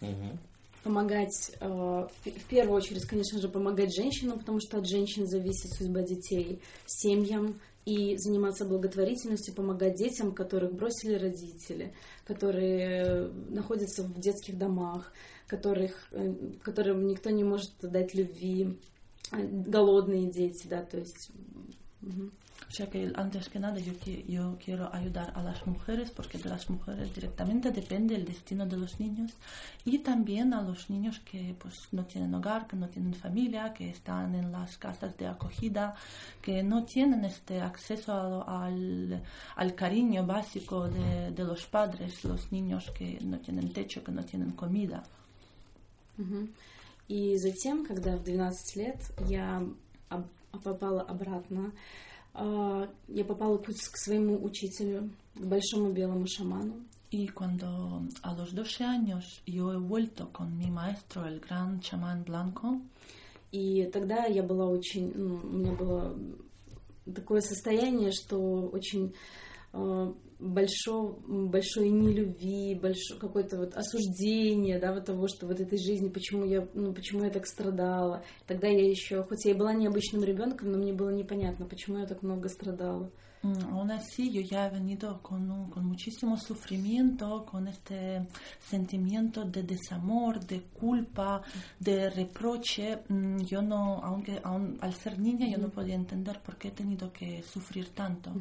Ujú. 0.02 0.38
Помогать, 0.85 1.53
э, 1.61 1.67
в 1.67 2.45
первую 2.49 2.77
очередь, 2.77 3.07
конечно 3.07 3.41
же, 3.41 3.49
помогать 3.49 3.95
женщинам, 3.95 4.39
потому 4.39 4.61
что 4.61 4.79
от 4.79 4.87
женщин 4.87 5.27
зависит 5.27 5.73
судьба 5.73 6.03
детей, 6.03 6.61
семьям, 6.87 7.59
и 7.85 8.17
заниматься 8.17 8.65
благотворительностью, 8.65 9.55
помогать 9.55 9.97
детям, 9.97 10.33
которых 10.33 10.73
бросили 10.73 11.15
родители, 11.15 11.93
которые 12.27 13.29
находятся 13.51 14.03
в 14.03 14.19
детских 14.19 14.57
домах, 14.57 15.13
которых, 15.47 16.09
э, 16.13 16.35
которым 16.63 17.07
никто 17.07 17.31
не 17.31 17.45
может 17.45 17.73
дать 17.83 18.15
любви, 18.15 18.79
э, 19.33 19.47
голодные 19.47 20.31
дети, 20.31 20.67
да, 20.67 20.83
то 20.83 20.99
есть... 20.99 21.31
мгм. 22.01 22.33
O 22.74 22.74
sea 22.74 22.88
que 22.88 23.12
antes 23.16 23.50
que 23.50 23.58
nada 23.60 23.80
yo, 23.80 23.94
qui- 23.94 24.24
yo 24.28 24.56
quiero 24.64 24.94
ayudar 24.94 25.34
a 25.36 25.42
las 25.42 25.66
mujeres 25.66 26.12
porque 26.12 26.38
de 26.38 26.50
las 26.50 26.70
mujeres 26.70 27.12
directamente 27.16 27.72
depende 27.72 28.14
el 28.16 28.26
destino 28.26 28.64
de 28.68 28.78
los 28.78 29.00
niños 29.00 29.32
y 29.86 29.98
también 30.00 30.54
a 30.54 30.62
los 30.62 30.88
niños 30.90 31.20
que 31.22 31.56
pues 31.58 31.76
no 31.94 32.04
tienen 32.06 32.32
hogar, 32.36 32.68
que 32.68 32.76
no 32.76 32.88
tienen 32.88 33.16
familia, 33.16 33.74
que 33.74 33.90
están 33.90 34.36
en 34.36 34.52
las 34.52 34.78
casas 34.78 35.18
de 35.18 35.26
acogida, 35.28 35.96
que 36.44 36.62
no 36.62 36.84
tienen 36.84 37.26
este 37.26 37.60
acceso 37.60 38.14
a- 38.14 38.66
al, 38.68 39.24
al 39.56 39.74
cariño 39.74 40.24
básico 40.26 40.88
de, 40.88 41.32
de 41.32 41.44
los 41.44 41.66
padres, 41.66 42.24
los 42.24 42.52
niños 42.52 42.92
que 42.92 43.18
no 43.22 43.40
tienen 43.40 43.74
techo, 43.74 44.04
que 44.04 44.12
no 44.12 44.24
tienen 44.24 44.52
comida. 44.52 45.02
Мгм. 46.18 46.50
И 47.08 47.36
затем, 47.38 47.84
когда 47.86 48.16
в 48.18 48.24
12 48.24 48.76
лет 48.76 49.00
я 49.28 49.64
об- 50.10 50.28
попала 50.64 51.02
обратно, 51.02 51.72
а, 51.72 52.13
я 52.35 53.25
попала 53.25 53.59
к, 53.59 53.73
своему 53.97 54.43
учителю, 54.45 55.11
к 55.35 55.45
большому 55.45 55.93
белому 55.93 56.27
шаману. 56.27 56.75
Y 57.11 57.29
cuando 57.29 58.03
a 58.23 58.35
los 58.35 58.53
12 58.53 58.83
años 58.83 59.41
yo 59.47 59.73
he 59.73 59.79
vuelto 59.79 60.31
con 60.33 60.59
mi 60.59 60.69
maestro, 60.69 61.25
el 61.27 61.39
gran 61.39 61.81
chamán 61.81 62.25
blanco, 62.25 62.81
И 63.55 63.89
тогда 63.93 64.27
я 64.27 64.43
была 64.43 64.67
очень, 64.67 65.13
ну, 65.15 65.37
у 65.37 65.47
меня 65.47 65.71
было 65.71 66.13
такое 67.15 67.41
состояние, 67.41 68.11
что 68.11 68.69
очень 68.73 69.15
э, 69.73 70.13
большое, 70.39 71.15
большой 71.27 71.89
нелюбви, 71.91 72.75
большое 72.75 73.21
какое-то 73.21 73.59
вот 73.59 73.75
осуждение, 73.75 74.79
да, 74.79 74.93
вот 74.93 75.07
того, 75.07 75.29
что 75.29 75.47
вот 75.47 75.61
этой 75.61 75.79
жизни, 75.79 76.09
почему 76.09 76.45
я, 76.45 76.67
ну, 76.75 76.93
почему 76.93 77.25
я 77.25 77.31
так 77.31 77.47
страдала. 77.47 78.25
Тогда 78.47 78.69
я 78.69 78.89
еще, 78.89 79.23
хоть 79.25 79.45
я 79.45 79.53
и 79.53 79.55
была 79.55 79.73
необычным 79.75 80.25
ребенком, 80.25 80.73
но 80.73 80.79
мне 80.79 80.93
было 80.93 81.11
непонятно, 81.11 81.67
почему 81.67 81.99
я 81.99 82.07
так 82.07 82.23
много 82.23 82.49
страдала. 82.49 83.11
Mm, 83.44 83.64
Aún 83.72 83.90
así, 83.92 84.30
yo 84.34 84.42
ya 84.42 84.68
he 84.68 84.70
venido 84.70 85.22
con, 85.22 85.50
un- 85.50 85.70
con 85.70 85.86
muchísimo 85.86 86.38
sufrimiento, 86.38 87.46
con 87.46 87.70
este 87.70 88.28
sentimiento 88.60 89.46
de 89.46 89.64
desamor, 89.64 90.42
de 90.46 90.64
culpa, 90.64 91.42
de 91.80 92.10
reproche. 92.10 93.00
Mm, 93.08 93.38
Yo 93.46 93.62
no, 93.62 94.02
aunque 94.04 94.42
aún 94.44 94.78
al 94.82 94.94
ser 94.94 95.18
niña, 95.20 95.48
yo 95.50 95.58
no 95.58 95.70
podía 95.70 95.96
entender 95.96 96.42
por 96.42 96.58
qué 96.58 96.68
he 96.68 96.72
tenido 96.72 97.14
que 97.14 97.42
sufrir 97.44 97.90
tanto. 97.96 98.32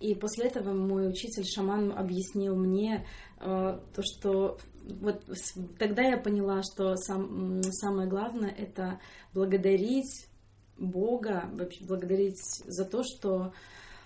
И 0.00 0.14
после 0.14 0.44
этого 0.48 0.74
мой 0.74 1.08
учитель 1.08 1.44
шаман 1.44 1.92
объяснил 1.96 2.54
мне 2.54 3.04
э, 3.40 3.80
то, 3.94 4.02
что 4.02 4.58
вот 5.00 5.24
с- 5.30 5.58
тогда 5.78 6.02
я 6.02 6.18
поняла, 6.18 6.60
что 6.62 6.94
сам, 6.96 7.22
м, 7.56 7.62
самое 7.72 8.08
главное 8.08 8.50
это 8.50 9.00
благодарить 9.32 10.28
Бога, 10.76 11.48
вообще 11.54 11.84
благодарить 11.84 12.38
за 12.66 12.84
то, 12.84 13.02
что 13.02 13.46
э, 13.46 13.50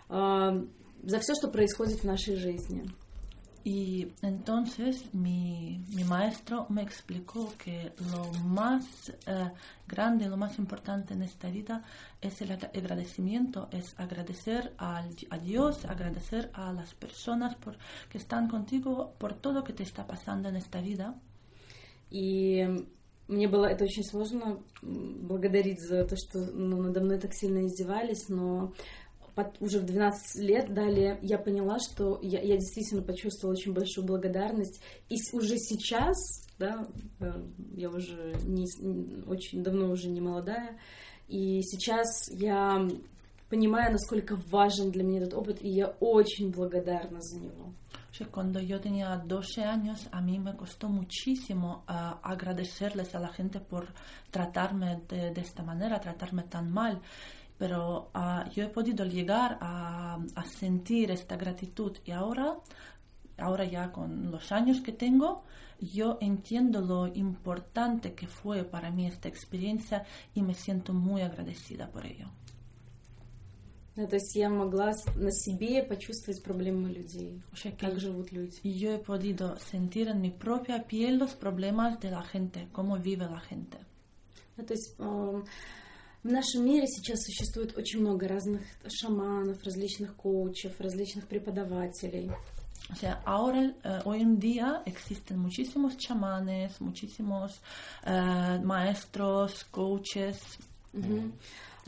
за 0.09 1.19
все, 1.19 1.33
что 1.35 1.49
происходит 1.49 1.99
в 2.01 2.05
нашей 2.05 2.35
жизни. 2.35 2.83
Y 3.63 4.13
entonces 4.21 5.13
mi, 5.13 5.83
mi 5.93 6.05
maestro 6.05 6.67
me 6.69 6.83
explicó 6.83 7.51
que 7.57 7.91
lo 8.13 8.31
más 8.45 8.85
eh, 9.25 9.51
grande, 9.85 10.29
lo 10.29 10.37
más 10.37 10.57
importante 10.57 11.15
en 11.15 11.23
esta 11.23 11.49
vida 11.49 11.83
es 12.21 12.39
el 12.41 12.51
ag- 12.51 12.69
agradecimiento, 12.73 13.67
es 13.73 13.93
agradecer 13.97 14.73
al- 14.77 15.13
a 15.29 15.37
Dios, 15.37 15.83
agradecer 15.83 16.49
a 16.53 16.71
las 16.71 16.93
personas 16.93 17.55
por, 17.55 17.77
que 18.09 18.19
están 18.19 18.47
contigo 18.47 19.13
por 19.17 19.33
todo 19.33 19.65
que 19.65 19.73
te 19.73 19.83
está 19.83 20.07
pasando 20.07 20.47
en 20.47 20.55
esta 20.55 20.79
vida. 20.79 21.19
И 22.09 22.63
мне 23.27 23.49
было 23.49 23.65
это 23.65 23.83
очень 23.83 24.05
сложно 24.05 24.63
благодарить 24.81 25.81
за 25.81 26.05
то, 26.05 26.15
что 26.15 26.39
ну, 26.39 26.81
надо 26.83 27.01
мной 27.01 27.19
так 27.19 27.33
сильно 27.33 27.65
издевались, 27.65 28.29
но 28.29 28.71
под- 29.37 29.61
уже 29.61 29.79
в 29.79 29.85
12 29.85 30.41
лет 30.41 30.73
далее 30.73 31.19
я 31.21 31.37
поняла, 31.37 31.77
что 31.77 32.19
я, 32.23 32.41
я 32.41 32.57
действительно 32.57 33.03
почувствовала 33.03 33.55
очень 33.55 33.71
большую 33.71 34.03
благодарность. 34.03 34.81
И 35.09 35.15
уже 35.31 35.57
сейчас, 35.59 36.17
да, 36.57 36.87
э, 37.19 37.45
я 37.75 37.89
уже 37.91 38.35
не, 38.45 38.65
очень 39.27 39.61
давно 39.61 39.91
уже 39.91 40.09
не 40.09 40.21
молодая, 40.21 40.79
и 41.27 41.61
сейчас 41.61 42.07
я 42.31 42.87
понимаю, 43.47 43.91
насколько 43.91 44.35
важен 44.49 44.89
для 44.89 45.03
меня 45.03 45.19
этот 45.19 45.35
опыт, 45.35 45.61
и 45.61 45.69
я 45.69 45.89
очень 45.99 46.51
благодарна 46.51 47.21
за 47.21 47.39
него. 47.39 47.73
Cuando 48.31 48.59
yo 48.59 48.79
tenía 48.79 49.15
12 49.15 49.61
años, 49.61 50.07
a 50.11 50.21
mí 50.21 50.39
me 50.39 50.55
costó 50.55 50.89
muchísimo 50.89 51.83
ah, 51.85 52.17
agradecerles 52.23 53.13
a 53.13 53.19
la 53.19 53.27
gente 53.27 53.59
por 53.59 53.85
tratarme 54.31 55.01
de, 55.07 55.29
de 55.29 55.41
esta 55.41 55.61
manera, 55.61 56.01
tratarme 56.01 56.41
tan 56.41 56.71
mal. 56.71 56.99
Pero 57.58 58.10
ah, 58.14 58.48
yo 58.54 58.64
he 58.64 58.68
podido 58.68 59.04
llegar 59.04 59.58
a, 59.60 60.18
a 60.34 60.44
sentir 60.44 61.10
esta 61.10 61.36
gratitud 61.36 61.96
y 62.04 62.10
ahora, 62.10 62.56
ahora 63.38 63.64
ya 63.64 63.92
con 63.92 64.30
los 64.30 64.50
años 64.52 64.80
que 64.80 64.92
tengo, 64.92 65.44
yo 65.80 66.18
entiendo 66.20 66.80
lo 66.80 67.06
importante 67.08 68.14
que 68.14 68.26
fue 68.26 68.64
para 68.64 68.90
mí 68.90 69.06
esta 69.06 69.28
experiencia 69.28 70.04
y 70.34 70.42
me 70.42 70.54
siento 70.54 70.92
muy 70.92 71.22
agradecida 71.22 71.88
por 71.90 72.06
ello. 72.06 72.28
Ну, 73.94 74.06
то 74.08 74.16
есть 74.16 74.34
я 74.34 74.48
могла 74.48 74.94
с- 74.94 75.04
на 75.16 75.30
себе 75.30 75.82
почувствовать 75.82 76.42
проблемы 76.42 76.88
людей, 76.90 77.42
O 77.52 77.56
sea 77.56 77.72
que 77.72 77.86
как 77.86 78.00
живут 78.00 78.32
люди. 78.32 78.56
Y 78.62 78.78
yo 78.78 78.90
he 78.90 78.98
podido 78.98 79.58
sentir 79.58 80.08
en 80.08 80.20
mi 80.22 80.30
propia 80.30 80.86
piel 80.86 81.18
los 81.18 81.34
problemas 81.34 82.00
de 82.00 82.10
la 82.10 82.22
gente, 82.22 82.68
cómo 82.72 82.96
vive 82.98 83.26
la 83.28 83.40
gente. 83.40 83.76
Ну, 84.56 84.64
то 84.64 84.72
есть 84.72 84.94
эм, 84.98 85.44
в 86.27 86.31
нашем 86.31 86.65
мире 86.65 86.87
сейчас 86.87 87.21
существует 87.23 87.77
очень 87.77 88.01
много 88.01 88.27
разных 88.27 88.61
шаманов, 88.89 89.63
различных 89.63 90.13
коучев, 90.15 90.73
различных 90.79 91.25
преподавателей. 91.25 92.29
O 92.89 92.95
sea, 92.95 93.21
ahora, 93.25 93.73
eh, 93.83 94.01
hoy 94.05 94.21
en 94.21 94.39
día 94.39 94.81
existen 94.85 95.39
muchísimos 95.39 95.97
chamanes, 95.97 96.79
muchísimos 96.79 97.61
eh, 98.03 98.59
maestros, 98.63 99.65
coaches. 99.71 100.37
Мгм. 100.93 101.33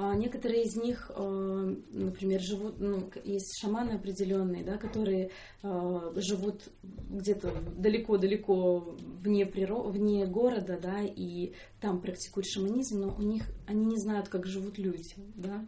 А 0.01 0.15
некоторые 0.15 0.63
из 0.63 0.77
них, 0.77 1.11
э, 1.13 1.75
например, 1.91 2.39
живут, 2.39 2.79
ну, 2.79 3.11
есть 3.25 3.59
шаманы 3.59 3.95
определенные, 3.95 4.63
да, 4.63 4.77
которые 4.77 5.29
э, 5.61 6.11
живут 6.15 6.69
где-то 6.83 7.51
далеко-далеко 7.75 8.95
вне, 9.21 9.43
приро- 9.43 9.89
вне 9.91 10.25
города, 10.25 10.79
да, 10.81 11.01
и 11.03 11.51
там 11.81 11.99
практикуют 11.99 12.47
шаманизм, 12.47 13.01
но 13.01 13.13
у 13.13 13.21
них 13.21 13.43
они 13.67 13.87
не 13.87 13.97
знают, 13.97 14.29
как 14.29 14.45
живут 14.45 14.77
люди, 14.77 15.15
да. 15.35 15.65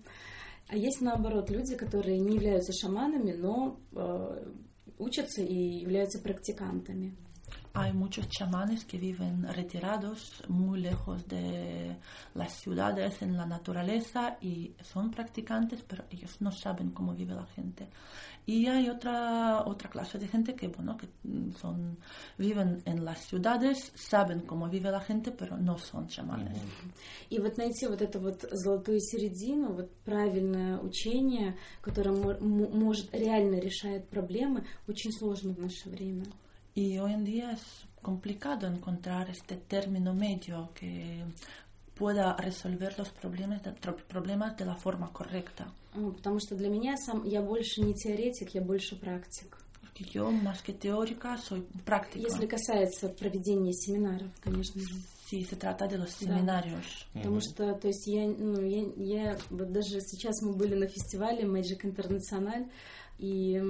А 0.69 0.77
есть 0.77 1.01
наоборот 1.01 1.49
люди, 1.49 1.75
которые 1.75 2.17
не 2.17 2.35
являются 2.35 2.71
шаманами, 2.71 3.33
но 3.33 3.81
э, 3.91 4.45
учатся 4.97 5.41
и 5.41 5.53
являются 5.53 6.19
практикантами. 6.19 7.17
Hay 7.74 7.92
muchos 7.92 8.28
chamanes 8.28 8.84
que 8.86 8.96
viven 8.98 9.46
retirados, 9.52 10.42
muy 10.48 10.80
lejos 10.80 11.28
de 11.28 11.96
las 12.34 12.52
ciudades, 12.54 13.20
en 13.20 13.36
la 13.36 13.44
naturaleza, 13.44 14.38
y 14.40 14.72
son 14.82 15.10
practicantes, 15.10 15.82
pero 15.86 16.04
ellos 16.10 16.40
no 16.40 16.50
saben 16.50 16.90
cómo 16.90 17.14
vive 17.14 17.34
la 17.34 17.44
gente. 17.44 17.86
Y 18.46 18.66
hay 18.66 18.88
otra, 18.88 19.64
otra 19.66 19.90
clase 19.90 20.18
de 20.18 20.26
gente 20.26 20.54
que, 20.54 20.68
bueno, 20.68 20.96
que 20.96 21.06
mm, 21.24 21.52
son, 21.60 21.98
viven 22.38 22.80
en 22.86 23.04
las 23.04 23.26
ciudades, 23.26 23.92
saben 23.94 24.40
cómo 24.46 24.68
vive 24.70 24.90
la 24.90 25.00
gente, 25.00 25.30
pero 25.32 25.58
no 25.58 25.76
son 25.76 26.06
chamanes. 26.08 26.56
И 27.28 27.38
вот 27.38 27.58
найти 27.58 27.86
вот 27.86 28.00
эту 28.00 28.20
вот 28.20 28.40
золотую 28.52 29.00
середину, 29.00 29.74
вот 29.74 29.90
правильное 30.04 30.78
учение, 30.78 31.56
которое 31.82 32.12
мо- 32.12 32.38
м- 32.40 32.78
может 32.78 33.12
реально 33.12 33.56
решает 33.60 34.08
проблемы, 34.08 34.64
очень 34.88 35.12
сложно 35.12 35.52
в 35.52 35.58
наше 35.58 35.90
время. 35.90 36.24
Y 36.75 36.97
hoy 36.99 37.13
en 37.13 37.23
día 37.23 37.51
es 37.51 37.61
complicado 38.01 38.67
encontrar 38.67 39.29
este 39.29 39.57
término 39.57 40.13
medio 40.13 40.69
que 40.73 41.23
pueda 41.95 42.35
resolver 42.37 42.97
los 42.97 43.09
problemas 43.09 43.61
de, 43.63 43.71
problemas 44.07 44.55
de 44.57 44.65
la 44.65 44.75
forma 44.75 45.11
correcta. 45.11 45.71
А, 45.93 46.11
Потому 46.11 46.39
что 46.39 46.55
для 46.55 46.69
меня 46.69 46.95
сам 46.97 47.23
я 47.25 47.41
больше 47.41 47.81
не 47.81 47.93
теоретик, 47.93 48.55
я 48.55 48.61
больше 48.61 48.95
практик. 48.95 49.57
Porque 49.81 50.05
yo, 50.05 50.31
más 50.31 50.61
que 50.61 50.71
teórica, 50.73 51.37
soy 51.37 51.67
práctica. 51.85 52.23
Если 52.29 52.47
касается 52.47 53.09
проведения 53.09 53.73
семинаров, 53.73 54.31
конечно 54.41 54.79
же. 54.81 54.95
Si 55.29 55.43
se 55.43 55.55
trata 55.57 55.87
de 55.87 55.97
los 55.97 56.09
Да. 56.19 56.25
семинариos. 56.25 57.05
Потому 57.13 57.39
что, 57.41 57.73
то 57.73 57.87
есть 57.87 58.07
я, 58.07 58.25
ну, 58.27 58.61
я, 58.61 58.83
я, 58.97 59.37
вот 59.49 59.71
даже 59.71 59.99
сейчас 60.01 60.41
мы 60.41 60.53
были 60.55 60.75
на 60.75 60.87
фестивале 60.87 61.43
Magic 61.43 61.81
International, 61.83 62.69
и 63.19 63.61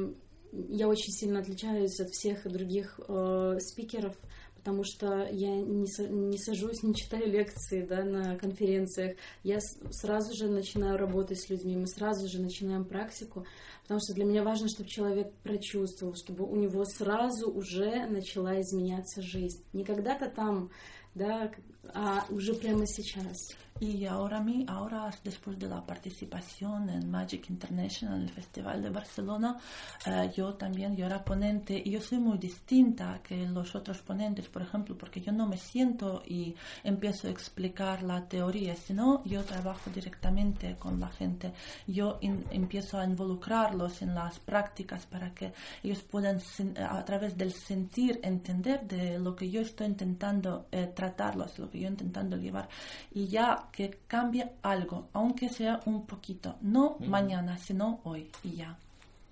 я 0.51 0.87
очень 0.87 1.11
сильно 1.11 1.39
отличаюсь 1.39 1.99
от 1.99 2.09
всех 2.09 2.49
других 2.49 2.99
э, 3.07 3.57
спикеров, 3.59 4.15
потому 4.55 4.83
что 4.83 5.27
я 5.31 5.55
не, 5.55 5.87
не 6.09 6.37
сажусь, 6.37 6.83
не 6.83 6.93
читаю 6.93 7.29
лекции 7.29 7.85
да, 7.85 8.03
на 8.03 8.37
конференциях. 8.37 9.17
Я 9.43 9.59
сразу 9.59 10.35
же 10.35 10.49
начинаю 10.49 10.97
работать 10.97 11.41
с 11.41 11.49
людьми, 11.49 11.75
мы 11.75 11.87
сразу 11.87 12.27
же 12.27 12.41
начинаем 12.41 12.85
практику, 12.85 13.45
потому 13.83 13.99
что 13.99 14.13
для 14.13 14.25
меня 14.25 14.43
важно, 14.43 14.67
чтобы 14.67 14.89
человек 14.89 15.33
прочувствовал, 15.43 16.15
чтобы 16.15 16.45
у 16.45 16.55
него 16.55 16.85
сразу 16.85 17.51
уже 17.51 18.05
начала 18.07 18.59
изменяться 18.61 19.21
жизнь. 19.21 19.63
Не 19.73 19.83
когда-то 19.83 20.29
там, 20.29 20.69
да, 21.15 21.51
а 21.93 22.25
уже 22.29 22.53
прямо 22.53 22.85
сейчас. 22.85 23.49
Y 23.81 24.05
ahora, 24.05 24.39
mí, 24.39 24.63
ahora, 24.67 25.09
después 25.23 25.57
de 25.57 25.67
la 25.67 25.83
participación 25.83 26.87
en 26.91 27.09
Magic 27.09 27.49
International, 27.49 28.17
en 28.17 28.27
el 28.27 28.29
Festival 28.29 28.79
de 28.79 28.91
Barcelona, 28.91 29.57
eh, 30.05 30.31
yo 30.37 30.53
también, 30.53 30.95
yo 30.95 31.07
era 31.07 31.25
ponente 31.25 31.81
y 31.83 31.89
yo 31.89 31.99
soy 31.99 32.19
muy 32.19 32.37
distinta 32.37 33.19
que 33.23 33.47
los 33.47 33.73
otros 33.73 34.03
ponentes, 34.03 34.47
por 34.49 34.61
ejemplo, 34.61 34.95
porque 34.95 35.19
yo 35.19 35.31
no 35.31 35.47
me 35.47 35.57
siento 35.57 36.21
y 36.27 36.53
empiezo 36.83 37.27
a 37.27 37.31
explicar 37.31 38.03
la 38.03 38.23
teoría, 38.27 38.75
sino 38.75 39.23
yo 39.25 39.43
trabajo 39.43 39.89
directamente 39.89 40.75
con 40.77 40.99
la 40.99 41.09
gente. 41.09 41.51
Yo 41.87 42.19
empiezo 42.21 42.99
a 42.99 43.03
involucrarlos 43.03 44.03
en 44.03 44.13
las 44.13 44.37
prácticas 44.37 45.07
para 45.07 45.33
que 45.33 45.53
ellos 45.81 46.03
puedan, 46.03 46.39
a 46.87 47.03
través 47.03 47.35
del 47.35 47.51
sentir, 47.51 48.19
entender 48.21 48.85
de 48.87 49.17
lo 49.17 49.35
que 49.35 49.49
yo 49.49 49.61
estoy 49.61 49.87
intentando 49.87 50.67
eh, 50.71 50.91
tratarlos, 50.95 51.57
lo 51.57 51.67
que 51.67 51.79
yo 51.79 51.87
intentando 51.87 52.37
llevar. 52.37 52.69
Y 53.11 53.25
ya 53.25 53.69
que 53.72 53.98
cambie 54.06 54.44
algo, 54.62 55.08
aunque 55.12 55.48
sea 55.48 55.80
un 55.86 56.06
poquito, 56.06 56.56
no 56.60 56.96
mañana, 57.00 57.58
sino 57.58 58.00
hoy 58.04 58.30
y 58.44 58.56
ya. 58.56 58.76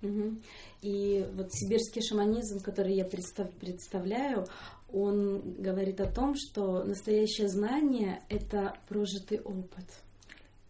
Мгм. 0.03 0.43
И 0.83 1.27
вот 1.35 1.49
сибирский 1.51 2.03
шаманизм, 2.03 2.61
который 2.61 2.95
я 2.95 3.05
представ- 3.05 3.51
представляю, 3.59 4.47
он 4.93 5.41
говорит 5.59 5.99
о 6.01 6.07
том, 6.07 6.35
что 6.37 6.85
настоящее 6.85 7.49
знание — 7.49 8.29
это 8.29 8.75
прожитый 8.87 9.41
опыт. 9.41 9.87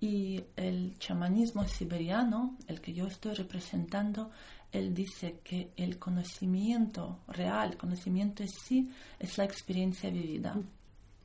Y 0.01 0.45
el 0.57 0.95
chamanismo 0.99 1.65
siberiano, 1.67 2.57
el 2.69 2.81
que 2.81 2.93
yo 2.93 3.07
estoy 3.07 3.35
representando, 3.35 4.31
él 4.71 4.93
dice 4.95 5.41
que 5.43 5.71
el 5.77 5.99
conocimiento 5.99 7.19
real, 7.27 7.73
el 7.73 7.77
conocimiento 7.77 8.43
en 8.43 8.49
sí, 8.51 8.91
es 9.19 9.37
la 9.39 9.45
experiencia 9.45 10.11
vivida. 10.11 10.55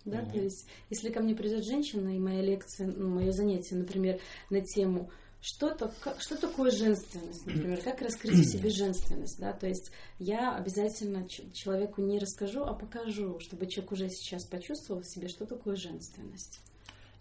Да? 0.05 0.23
То 0.25 0.38
есть, 0.38 0.67
если 0.90 1.11
ко 1.11 1.21
мне 1.21 1.35
придет 1.35 1.64
женщина, 1.64 2.14
и 2.14 2.19
моя 2.19 2.43
лекция, 2.43 2.88
ну, 2.88 3.09
мое 3.09 3.33
занятие, 3.33 3.77
например, 3.77 4.21
на 4.51 4.61
тему 4.61 5.11
что, 5.40 5.75
то, 5.75 5.93
как- 6.01 6.23
что 6.23 6.37
такое 6.40 6.71
женственность, 6.71 7.45
например, 7.47 7.83
как 7.83 8.01
раскрыть 8.01 8.47
в 8.47 8.51
себе 8.51 8.71
женственность, 8.71 9.38
да, 9.38 9.53
то 9.53 9.67
есть 9.67 9.90
я 10.19 10.57
обязательно 10.57 11.29
человеку 11.29 12.01
не 12.01 12.19
расскажу, 12.19 12.62
а 12.64 12.73
покажу, 12.73 13.38
чтобы 13.40 13.67
человек 13.67 13.93
уже 13.93 14.09
сейчас 14.09 14.47
почувствовал 14.47 15.03
в 15.03 15.07
себе, 15.07 15.29
что 15.29 15.45
такое 15.45 15.77
женственность. 15.77 16.61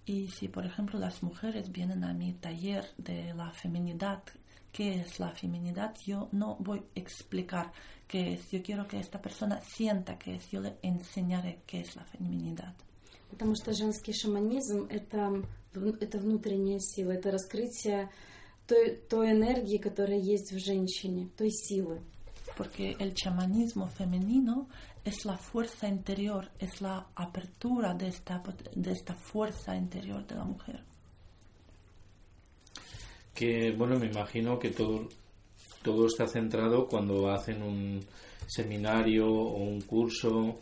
Y 0.06 0.28
si, 0.28 0.50
por 0.50 0.66
ejemplo, 0.66 1.00
las 1.00 1.22
mujeres 1.22 1.70
vienen 1.72 2.04
a 2.04 2.14
mi 2.14 2.34
taller 2.34 2.84
de 2.98 3.34
la 3.34 3.52
feminidad, 3.54 4.22
¿qué 4.73 5.01
es 5.01 5.19
la 5.21 5.31
feminidad? 5.33 5.95
Yo 6.05 6.29
no 6.33 6.57
voy 6.61 6.79
a 6.79 6.83
explicar 7.01 7.73
qué 8.07 8.35
es. 8.35 8.51
Yo 8.51 8.63
quiero 8.63 8.87
que 8.87 8.99
esta 9.01 9.21
persona 9.21 9.61
sienta 9.61 10.19
qué 10.19 10.37
es. 10.37 10.51
Yo 10.51 10.61
le 10.61 10.77
enseñaré 10.83 11.61
qué 11.67 11.81
es 11.81 11.97
la 11.97 12.05
feminidad. 12.05 12.75
Потому 13.31 13.55
что 13.55 13.73
женский 13.75 14.13
шаманизм 14.15 14.87
это, 14.89 15.29
вн- 15.75 15.99
это 16.01 16.19
внутренняя 16.19 16.79
сила, 16.79 17.13
это 17.13 17.31
раскрытие 17.31 18.09
той, 18.67 18.97
той 19.09 19.33
энергии, 19.33 19.77
которая 19.79 20.19
есть 20.19 20.51
в 20.53 20.59
женщине, 20.59 21.29
той 21.37 21.51
силы. 21.51 22.01
Porque 22.57 22.97
el 22.99 23.13
chamanismo 23.15 23.87
femenino 23.87 24.67
es 25.05 25.25
la 25.27 25.37
fuerza 25.37 25.87
interior, 25.89 26.51
es 26.59 26.81
la 26.81 27.07
apertura 27.15 27.95
de 27.95 28.09
esta, 28.09 28.43
pot- 28.43 28.71
de 28.75 28.93
esta 28.93 29.15
fuerza 29.15 29.77
interior 29.77 30.27
de 30.27 30.35
la 30.35 30.45
mujer. 30.45 30.83
Que, 33.34 33.72
bueno, 33.72 33.98
me 33.98 34.08
imagino 34.08 34.60
que 34.60 34.70
todo, 34.70 35.08
todo 35.82 36.08
está 36.08 36.28
centrado 36.28 36.88
cuando 36.88 37.30
hacen 37.32 37.64
un 37.64 38.00
seminario 38.48 39.28
o 39.28 39.58
un 39.64 39.82
curso 39.82 40.60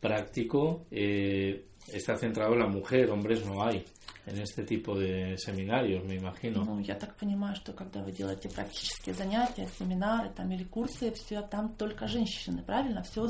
práctico, 0.00 0.86
eh, 0.90 1.64
está 1.92 2.16
centrado 2.16 2.54
en 2.54 2.60
la 2.60 2.66
mujer, 2.68 3.10
hombres 3.10 3.44
no 3.44 3.62
hay 3.62 3.84
en 4.26 4.38
este 4.38 4.62
tipo 4.62 4.94
de 4.98 5.36
seminarios, 5.38 6.04
me 6.04 6.14
imagino. 6.16 6.62
Ну, 6.62 6.78
я 6.80 6.94
так 6.94 7.16
понимаю, 7.16 7.56
что 7.56 7.72
когда 7.72 8.02
вы 8.02 8.12
делаете 8.12 8.48
практические 8.50 9.14
занятия, 9.14 9.66
семинары 9.78 10.30
там, 10.36 10.50
или 10.52 10.64
курсы, 10.64 11.10
все 11.12 11.40
там 11.42 11.74
только 11.76 12.06
женщины, 12.06 12.62
правильно? 12.62 13.02
Все 13.02 13.26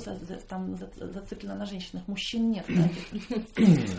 там 0.49 0.77
за- 0.77 0.91
зациклено 1.13 1.55
на 1.55 1.67
женщинах. 1.67 2.07
Мужчин 2.09 2.51
нет. 2.51 2.67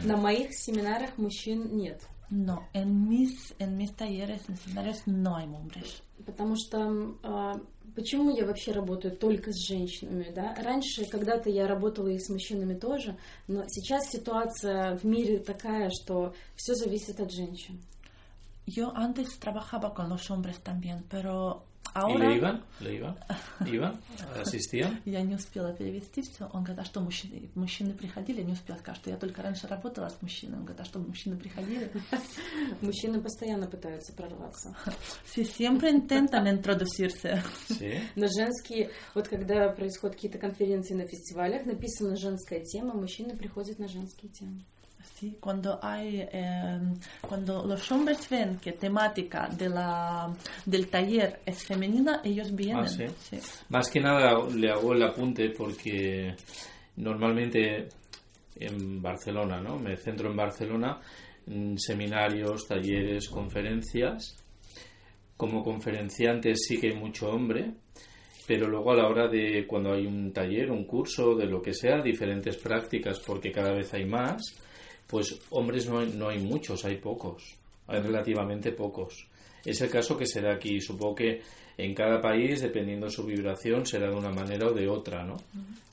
На 0.04 0.18
моих 0.18 0.54
семинарах 0.54 1.18
мужчин 1.18 1.76
нет. 1.78 2.02
No, 2.32 2.68
en 2.74 3.08
mis, 3.10 3.54
en 3.58 3.76
mis 3.76 3.92
talleres, 3.96 4.48
en 4.50 4.58
seminarios 4.58 5.08
no 5.08 5.36
hay 5.36 5.48
hombres. 5.48 6.02
Потому 6.26 6.56
что 6.56 7.16
а, 7.24 7.60
почему 7.96 8.36
я 8.36 8.46
вообще 8.46 8.72
работаю 8.72 9.16
только 9.18 9.52
с 9.52 9.68
женщинами, 9.68 10.32
да? 10.34 10.54
Раньше, 10.56 11.06
когда-то 11.06 11.50
я 11.50 11.68
работала 11.68 12.08
и 12.08 12.20
с 12.20 12.30
мужчинами 12.30 12.76
тоже, 12.76 13.18
но 13.48 13.64
сейчас 13.68 14.10
ситуация 14.10 14.98
в 14.98 15.04
мире 15.06 15.40
такая, 15.40 15.90
что 15.90 16.34
все 16.56 16.76
зависит 16.76 17.20
от 17.20 17.32
женщин. 17.32 17.82
Yo 18.68 18.92
antes 18.96 19.40
trabajaba 19.40 19.96
con 19.96 20.10
los 20.10 20.30
hombres 20.30 20.60
también, 20.62 21.04
pero 21.10 21.64
¿Y 21.96 22.00
ahora... 22.00 22.30
le 22.30 22.38
iban? 22.38 22.64
¿Le 22.80 22.96
iban? 22.96 23.18
¿Iban? 23.66 24.00
¿Asistían? 24.40 25.02
Я 25.06 25.22
не 25.22 25.36
успела 25.36 25.74
перевести 25.74 26.22
все. 26.22 26.46
Он 26.54 26.64
говорит, 26.64 26.80
а 26.80 26.86
что, 26.86 27.02
мужчины, 27.02 27.50
мужчины 27.56 27.94
приходили? 27.94 28.40
Я 28.40 28.46
не 28.46 28.54
успела 28.54 28.78
сказать, 28.78 29.00
что 29.02 29.10
я 29.10 29.18
только 29.18 29.42
раньше 29.42 29.68
работала 29.68 30.10
с 30.10 30.22
мужчинами. 30.22 30.60
Он 30.60 30.66
говорит, 30.66 30.82
а 30.82 30.86
что, 30.86 31.00
мужчины 31.00 31.38
приходили? 31.38 31.92
Мужчины 32.82 33.22
постоянно 33.22 33.68
пытаются 33.68 34.14
прорваться. 34.14 34.76
Sí, 35.26 35.44
siempre 35.44 35.90
intentan 35.90 36.48
introducirse. 36.48 37.42
На 38.16 38.28
женские, 38.28 38.92
вот 39.16 39.28
когда 39.28 39.70
происходят 39.70 40.16
какие-то 40.16 40.38
конференции 40.38 40.94
на 40.94 41.08
фестивалях, 41.08 41.66
написана 41.66 42.16
женская 42.16 42.62
тема, 42.62 42.94
мужчины 42.94 43.36
приходят 43.36 43.80
на 43.80 43.88
женские 43.88 44.32
темы. 44.32 44.64
Sí, 45.20 45.36
cuando 45.38 45.78
hay, 45.82 46.22
eh, 46.32 46.80
cuando 47.20 47.66
los 47.66 47.92
hombres 47.92 48.30
ven 48.30 48.58
que 48.58 48.72
temática 48.72 49.50
de 49.50 49.68
la, 49.68 50.34
del 50.66 50.88
taller 50.88 51.42
es 51.46 51.66
femenina, 51.66 52.22
ellos 52.24 52.56
vienen. 52.56 52.86
Ah, 52.86 52.88
¿sí? 52.88 53.04
Sí. 53.20 53.38
Más 53.68 53.90
que 53.90 54.00
nada 54.00 54.48
le 54.48 54.70
hago 54.70 54.94
el 54.94 55.04
apunte 55.04 55.50
porque 55.50 56.34
normalmente 56.96 57.90
en 58.56 59.02
Barcelona, 59.02 59.60
¿no? 59.60 59.78
Me 59.78 59.98
centro 59.98 60.30
en 60.30 60.38
Barcelona, 60.38 61.02
en 61.48 61.78
seminarios, 61.78 62.66
talleres, 62.66 63.28
conferencias. 63.28 64.38
Como 65.36 65.62
conferenciante 65.62 66.56
sí 66.56 66.80
que 66.80 66.92
hay 66.92 66.96
mucho 66.96 67.30
hombre, 67.30 67.74
pero 68.48 68.70
luego 68.70 68.94
a 68.94 68.96
la 68.96 69.08
hora 69.10 69.28
de 69.28 69.68
cuando 69.68 69.92
hay 69.92 70.06
un 70.06 70.32
taller, 70.32 70.72
un 70.72 70.86
curso, 70.86 71.36
de 71.36 71.46
lo 71.46 71.62
que 71.62 71.74
sea, 71.74 72.02
diferentes 72.02 72.56
prácticas, 72.56 73.20
porque 73.20 73.52
cada 73.52 73.74
vez 73.74 73.94
hay 73.94 74.06
más, 74.06 74.42
pues 75.10 75.40
hombres 75.50 75.88
no 75.88 76.00
hay, 76.00 76.14
no 76.16 76.30
hay 76.30 76.38
muchos, 76.38 76.86
hay 76.86 76.98
pocos, 76.98 77.56
hay 77.88 78.00
relativamente 78.00 78.72
pocos. 78.72 79.28
Es 79.66 79.82
el 79.82 79.90
caso 79.90 80.16
que 80.16 80.28
se 80.28 80.40
da 80.40 80.54
aquí. 80.54 80.80
Supongo 80.80 81.16
que 81.16 81.42
en 81.78 81.96
cada 81.96 82.22
país, 82.22 82.62
dependiendo 82.62 83.10
su 83.10 83.26
vibración, 83.26 83.86
será 83.86 84.10
de 84.10 84.16
una 84.16 84.30
manera 84.30 84.68
o 84.68 84.72
de 84.72 84.88
otra, 84.88 85.24
¿no? 85.24 85.38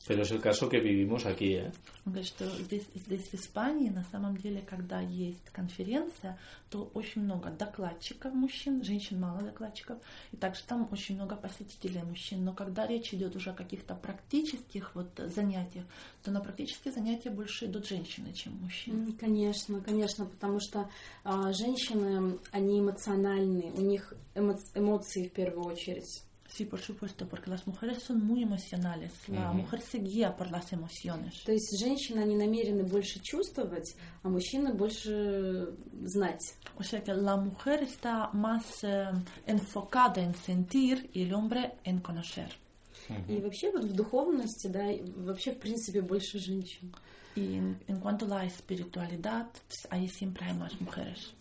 Pero 0.07 0.23
es 0.23 0.31
el 0.31 0.41
caso 0.41 0.69
que 0.69 0.79
vivimos 0.79 1.27
aquí, 1.27 1.55
¿eh? 1.55 1.73
Он 2.05 2.13
говорит, 2.13 2.29
что 2.29 2.49
здесь, 2.63 2.85
здесь 2.95 3.27
в 3.29 3.35
Испании 3.35 3.89
на 3.89 4.05
самом 4.05 4.37
деле, 4.37 4.63
когда 4.63 5.01
есть 5.01 5.51
конференция, 5.51 6.39
то 6.71 6.89
очень 6.95 7.23
много 7.23 7.51
докладчиков 7.51 8.33
мужчин, 8.33 8.85
женщин 8.85 9.19
мало 9.19 9.43
докладчиков, 9.43 9.99
и 10.31 10.37
также 10.37 10.63
там 10.63 10.89
очень 10.93 11.17
много 11.17 11.35
посетителей 11.35 12.05
мужчин. 12.05 12.45
Но 12.45 12.53
когда 12.53 12.87
речь 12.87 13.13
идет 13.13 13.35
уже 13.35 13.51
о 13.51 13.55
каких-то 13.55 13.97
практических 13.97 14.95
вот 14.95 15.09
занятиях, 15.17 15.85
то 16.23 16.31
на 16.31 16.41
практические 16.41 16.95
занятия 16.95 17.31
больше 17.31 17.67
идут 17.67 17.89
женщины, 17.89 18.33
чем 18.33 18.55
мужчины. 18.59 19.13
Конечно, 19.15 19.81
конечно, 19.81 20.27
потому 20.27 20.61
что 20.61 20.89
а, 21.25 21.53
женщины, 21.53 22.39
они 22.53 22.79
эмоциональные, 22.79 23.73
у 23.73 23.81
них 23.81 24.15
эмо- 24.37 24.57
эмоции 24.75 25.27
в 25.27 25.33
первую 25.33 25.67
очередь. 25.67 26.23
Sí, 26.49 26.65
por 26.65 26.81
supuesto, 26.81 27.29
porque 27.29 27.51
las 27.51 27.67
mujeres 27.67 28.03
son 28.03 28.25
muy 28.25 28.43
emocionales. 28.43 29.13
La 29.29 29.53
mujer 29.53 29.81
se 29.81 29.99
guía 29.99 30.35
por 30.35 30.51
las 30.51 30.73
emociones. 30.73 31.43
То 31.45 31.53
есть 31.53 31.79
женщины, 31.79 32.21
они 32.21 32.37
намерены 32.37 32.85
больше 32.85 33.21
чувствовать, 33.21 33.95
а 34.23 34.29
мужчины 34.29 34.73
больше 34.73 35.75
знать. 36.05 36.55
O 36.79 36.83
sea 36.83 37.03
que 37.03 37.13
la 37.13 37.37
mujer 37.37 37.83
está 37.83 38.31
más 38.33 38.85
eh, 38.85 39.11
enfocada 39.47 40.23
en 40.23 40.35
sentir 40.35 41.11
y 41.13 41.23
el 41.23 41.35
hombre 41.35 41.75
en 41.85 42.01
conocer. 42.01 42.51
И 43.29 43.39
вообще 43.39 43.71
вот 43.71 43.85
в 43.85 43.93
духовности, 43.95 44.67
да, 44.67 44.91
и 44.91 45.03
вообще 45.17 45.53
в 45.53 45.59
принципе 45.59 46.01
больше 46.01 46.39
женщин. 46.39 46.93
Y 47.37 47.55
en, 47.55 47.79
en 47.87 48.01
cuanto 48.01 48.25
a 48.25 48.29
la 48.29 48.45
espiritualidad, 48.47 49.47
ahí 49.91 50.09
siempre 50.09 50.47
hay 50.47 50.55
más 50.55 50.81
mujeres. 50.81 51.35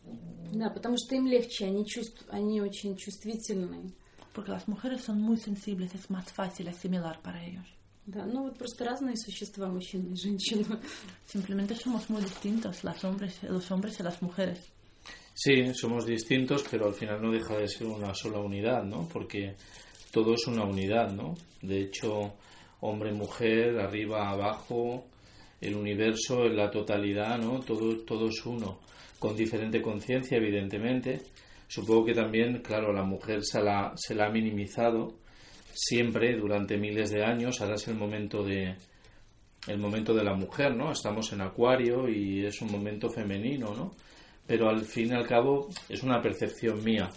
Да, 0.52 0.70
потому 0.70 0.98
что 0.98 1.16
им 1.16 1.26
легче, 1.26 1.66
они, 1.66 1.86
чувств, 1.86 2.26
они 2.30 2.62
очень 2.62 2.98
чувствительные. 2.98 3.92
Porque 4.35 4.53
las 4.53 4.69
mujeres 4.69 5.03
son 5.03 5.21
muy 5.21 5.37
sensibles, 5.39 5.95
es 5.95 6.11
más 6.11 6.33
fácil 6.33 6.69
asimilar 6.69 7.21
para 7.21 7.45
ellos. 7.45 7.67
Да, 8.07 8.25
ну 8.25 8.45
вот 8.45 8.59
просто 8.59 8.85
разные 8.85 9.17
существа, 9.17 9.69
мужчины 9.69 10.15
и 10.15 10.17
женщины. 10.17 10.65
Simplemente 11.27 11.77
somos 11.77 12.09
muy 12.09 12.23
distintos, 12.23 12.83
las 12.83 13.05
hombres, 13.05 13.39
los 13.43 13.71
hombres 13.71 14.01
y 14.01 14.03
las 14.03 14.21
mujeres. 14.21 14.59
Sí, 15.35 15.73
somos 15.75 16.07
distintos, 16.07 16.65
pero 16.71 16.89
al 16.89 16.95
final 16.95 17.23
no 17.23 17.31
deja 17.31 17.57
de 17.57 17.69
ser 17.69 17.87
una 17.87 18.13
sola 18.15 18.41
unidad, 18.41 18.83
¿no? 18.83 19.09
Porque 19.09 19.55
todo 20.11 20.35
es 20.35 20.47
una 20.47 20.65
unidad, 20.65 21.13
¿no? 21.13 21.35
De 21.63 21.83
hecho, 21.83 22.35
hombre, 22.81 23.13
mujer, 23.13 23.79
arriba, 23.79 24.29
abajo, 24.29 25.07
el 25.61 25.77
universo, 25.77 26.47
en 26.47 26.57
la 26.57 26.71
totalidad, 26.71 27.39
¿no? 27.39 27.61
Todo, 27.61 27.99
todo 27.99 28.29
es 28.29 28.45
uno, 28.45 28.81
con 29.19 29.37
diferente 29.37 29.81
conciencia, 29.81 30.37
evidentemente. 30.37 31.23
Supongo 31.76 32.06
que 32.06 32.14
también, 32.14 32.62
claro, 32.62 32.94
la 32.94 33.04
mujer 33.04 33.44
se 33.44 33.62
la, 33.62 33.92
se 33.98 34.16
la 34.16 34.28
ha 34.28 34.30
minimizado 34.30 35.20
siempre 35.74 36.38
durante 36.38 36.78
miles 36.78 37.10
de 37.12 37.22
años. 37.22 37.60
Ahora 37.60 37.76
es 37.76 37.86
el 37.90 37.96
momento 37.96 38.44
de 38.44 38.76
el 39.68 39.78
momento 39.78 40.14
de 40.14 40.24
la 40.24 40.36
mujer, 40.36 40.74
¿no? 40.74 40.92
Estamos 40.94 41.34
en 41.34 41.42
Acuario 41.42 42.08
y 42.08 42.46
es 42.46 42.62
un 42.62 42.72
momento 42.72 43.10
femenino, 43.10 43.74
¿no? 43.76 43.92
Pero 44.48 44.70
al 44.70 44.86
fin 44.86 45.10
y 45.10 45.16
al 45.16 45.28
cabo 45.28 45.68
es 45.90 46.02
una 46.04 46.22
percepción 46.22 46.82
mía, 46.82 47.10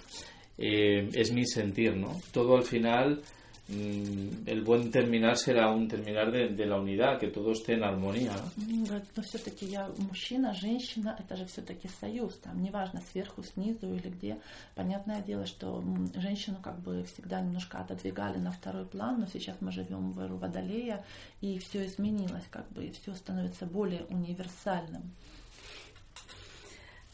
Eh, 0.60 1.08
es 1.14 1.30
mi 1.32 1.44
sentir, 1.46 1.96
¿no? 1.96 2.16
Todo 2.32 2.56
al 2.56 2.64
final, 2.64 3.22
el 3.68 4.62
buen 4.64 4.90
terminar 4.90 5.36
será 5.36 5.70
un 5.70 5.86
terminar 5.88 6.32
de, 6.32 6.48
de 6.48 6.66
la 6.66 6.80
unidad, 6.80 7.18
que 7.18 7.28
todo 7.28 7.52
esté 7.52 7.74
en 7.74 7.84
armonía, 7.84 8.32
говорит, 8.56 9.08
Но 9.14 9.22
все-таки 9.22 9.66
я 9.66 9.90
мужчина, 9.98 10.54
женщина, 10.54 11.14
это 11.18 11.36
же 11.36 11.44
все-таки 11.44 11.86
союз, 12.00 12.38
там, 12.38 12.62
неважно, 12.62 13.02
сверху, 13.12 13.42
снизу 13.42 13.92
или 13.92 14.08
где. 14.08 14.40
Понятное 14.74 15.20
дело, 15.20 15.44
что 15.44 15.84
женщину 16.14 16.56
как 16.62 16.80
бы 16.80 17.04
всегда 17.04 17.42
немножко 17.42 17.78
отодвигали 17.78 18.38
на 18.38 18.52
второй 18.52 18.86
план, 18.86 19.20
но 19.20 19.26
сейчас 19.26 19.56
мы 19.60 19.70
живем 19.70 20.12
в 20.12 20.20
эру 20.20 20.38
Водолея, 20.38 21.04
и 21.42 21.58
все 21.58 21.84
изменилось, 21.84 22.46
как 22.50 22.66
бы, 22.72 22.86
и 22.86 22.92
все 22.92 23.12
становится 23.12 23.66
более 23.66 24.04
универсальным. 24.06 25.12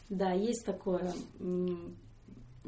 Да, 0.07 0.31
есть 0.31 0.65
такое. 0.65 1.13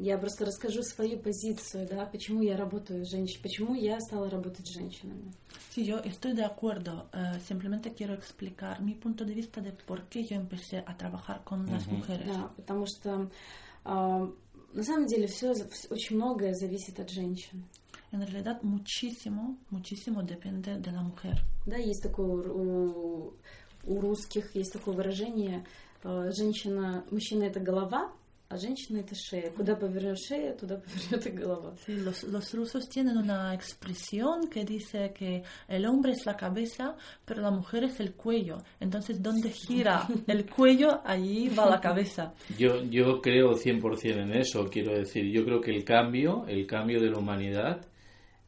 Я 0.00 0.16
просто 0.16 0.44
расскажу 0.44 0.82
свою 0.82 1.18
позицию, 1.18 1.88
да, 1.90 2.06
почему 2.06 2.40
я 2.42 2.56
работаю 2.56 3.04
с 3.04 3.10
женщинами, 3.10 3.42
почему 3.42 3.74
я 3.74 3.98
стала 4.00 4.30
работать 4.30 4.66
с 4.66 4.70
женщинами. 4.74 5.32
Sí, 5.74 5.84
yo 5.84 6.00
estoy 6.04 6.34
de 6.34 6.44
acuerdo, 6.44 7.08
eh, 7.12 7.40
simplemente 7.48 7.92
quiero 7.92 8.14
explicar 8.14 8.80
mi 8.80 8.94
punto 8.94 9.24
de 9.24 9.34
vista 9.34 9.60
de 9.60 9.72
por 9.72 10.02
qué 10.08 10.22
yo 10.24 10.36
empecé 10.36 10.78
a 10.86 10.96
trabajar 10.96 11.42
con 11.44 11.66
las 11.66 11.86
mujeres. 11.88 12.26
Да, 12.28 12.50
потому 12.56 12.86
что 12.86 13.28
а, 13.84 14.28
на 14.72 14.82
самом 14.84 15.06
деле 15.06 15.26
все, 15.26 15.52
очень 15.90 16.16
многое 16.16 16.54
зависит 16.54 17.00
от 17.00 17.10
женщин. 17.10 17.64
En 18.12 18.20
realidad, 18.22 18.62
muchísimo, 18.62 19.58
muchísimo 19.70 20.22
depende 20.22 20.76
de 20.78 20.90
la 20.92 21.02
mujer. 21.02 21.38
Да, 21.66 21.76
есть 21.76 22.02
такое 22.02 22.26
у, 22.48 23.34
у- 23.84 24.00
русских 24.00 24.54
есть 24.54 24.72
такое 24.72 24.94
выражение: 24.94 25.66
э, 26.04 26.30
женщина, 26.34 27.04
мужчина 27.10 27.42
это 27.44 27.60
голова, 27.60 28.10
а 28.53 28.57
женщина 28.57 28.99
это 28.99 29.15
шея. 29.15 29.49
Куда 29.49 29.75
повернешь 29.75 30.27
шея, 30.27 30.53
туда 30.53 30.77
повернет 30.77 31.25
и 31.25 31.31
голова. 31.31 31.75
Sí, 31.85 31.95
los, 31.95 32.23
los 32.23 32.53
rusos 32.53 32.87
tienen 32.87 33.17
una 33.17 33.53
expresión 33.53 34.47
que 34.47 34.63
dice 34.63 35.11
que 35.13 35.43
el 35.67 35.85
hombre 35.85 36.11
es 36.11 36.25
la 36.25 36.37
cabeza, 36.37 36.95
pero 37.25 37.41
la 37.41 37.49
mujer 37.49 37.85
es 37.85 37.99
el 37.99 38.13
cuello. 38.13 38.59
Entonces, 38.79 39.21
donde 39.21 39.49
gira 39.49 40.07
el 40.27 40.47
cuello, 40.49 41.01
allí 41.03 41.49
va 41.49 41.67
la 41.67 41.81
cabeza. 41.81 42.33
Yo, 42.57 42.83
yo 42.83 43.21
creo 43.21 43.53
100% 43.53 44.21
en 44.21 44.33
eso, 44.33 44.69
quiero 44.69 44.93
decir, 44.93 45.25
yo 45.31 45.43
creo 45.43 45.59
que 45.59 45.71
el 45.71 45.83
cambio, 45.83 46.45
el 46.47 46.67
cambio 46.67 47.01
de 47.01 47.09
la 47.09 47.17
humanidad 47.17 47.81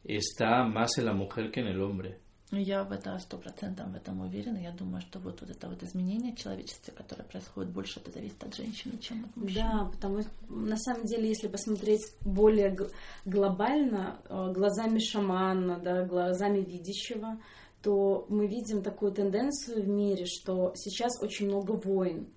está 0.04 0.62
más 0.64 0.98
en 0.98 1.06
la 1.06 1.14
mujer 1.14 1.50
que 1.50 1.60
en 1.60 1.66
el 1.66 1.82
hombre. 1.82 2.20
И 2.51 2.61
Я 2.61 2.83
в 2.83 2.91
это 2.91 3.17
сто 3.19 3.37
процентов 3.37 3.87
в 3.87 3.95
этом 3.95 4.21
уверена. 4.21 4.57
Я 4.57 4.71
думаю, 4.71 5.01
что 5.01 5.19
вот, 5.19 5.39
вот 5.39 5.49
это 5.49 5.69
вот 5.69 5.83
изменение 5.83 6.35
человечества, 6.35 6.91
которое 6.91 7.23
происходит, 7.23 7.71
больше 7.71 7.99
это 7.99 8.11
зависит 8.11 8.43
от 8.43 8.53
женщины, 8.55 8.97
чем 8.99 9.23
от 9.23 9.35
мужчины. 9.37 9.61
Да, 9.63 9.85
потому 9.85 10.21
что 10.21 10.31
на 10.49 10.77
самом 10.77 11.05
деле, 11.05 11.29
если 11.29 11.47
посмотреть 11.47 12.01
более 12.21 12.75
глобально, 13.23 14.19
э, 14.27 14.51
глазами 14.53 14.99
шамана, 14.99 15.79
да, 15.79 16.03
глазами 16.03 16.59
видящего, 16.59 17.39
то 17.81 18.25
мы 18.29 18.47
видим 18.47 18.83
такую 18.83 19.13
тенденцию 19.13 19.83
в 19.83 19.87
мире, 19.87 20.25
что 20.25 20.73
сейчас 20.75 21.21
очень 21.21 21.47
много 21.47 21.71
войн. 21.71 22.27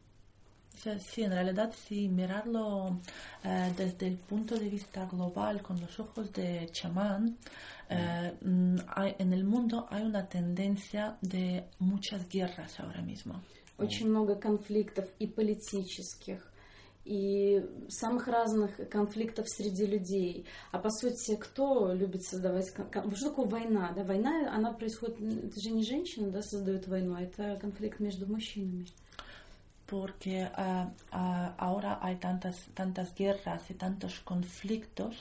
Sí, 1.15 1.23
en 1.23 1.33
realidad, 1.33 1.73
si 1.73 2.09
mirarlo 2.09 3.01
eh, 3.43 3.73
desde 3.77 4.07
el 4.09 4.19
punto 4.19 4.55
de 4.57 4.69
vista 4.69 5.07
global, 5.07 5.63
con 5.63 5.81
los 5.81 5.99
ojos 5.99 6.31
de 6.33 6.69
chamán, 6.73 7.29
eh, 7.29 7.39
mm, 8.41 8.79
hay- 8.97 9.17
en 9.19 9.33
el 9.33 9.45
mundo 9.45 9.87
hay 9.91 10.03
una 10.05 10.29
tendencia 10.29 11.17
de 11.23 11.65
muchas 11.79 12.29
guerras 12.29 12.79
ahora 12.81 13.03
mismo. 13.03 13.41
Очень 13.77 14.09
много 14.09 14.37
конфликтов 14.37 15.07
и 15.19 15.27
политических, 15.27 16.39
и 17.05 17.61
самых 17.89 18.29
разных 18.29 18.89
конфликтов 18.89 19.49
среди 19.49 19.85
людей. 19.85 20.47
А 20.71 20.79
по 20.79 20.91
сути, 20.91 21.37
кто 21.37 21.93
любит 21.93 22.23
создавать... 22.23 22.69
Что 22.69 23.31
такое 23.31 23.47
война? 23.47 23.93
Да, 23.97 24.05
война, 24.05 24.55
она 24.55 24.73
происходит... 24.73 25.21
Это 25.21 25.61
же 25.61 25.71
не 25.71 25.83
женщина, 25.83 26.31
да, 26.31 26.41
создает 26.43 26.87
войну, 26.87 27.15
а 27.17 27.23
это 27.23 27.59
конфликт 27.61 28.01
между 28.01 28.27
мужчинами. 28.27 28.87
Porque 29.87 30.49
ah, 30.57 30.91
ah, 31.11 31.55
ahora 31.59 31.99
hay 32.01 32.17
tantas, 32.17 32.57
tantas 32.75 33.15
guerras 33.15 33.63
y 33.69 33.75
tantos 33.75 34.19
conflictos, 34.21 35.15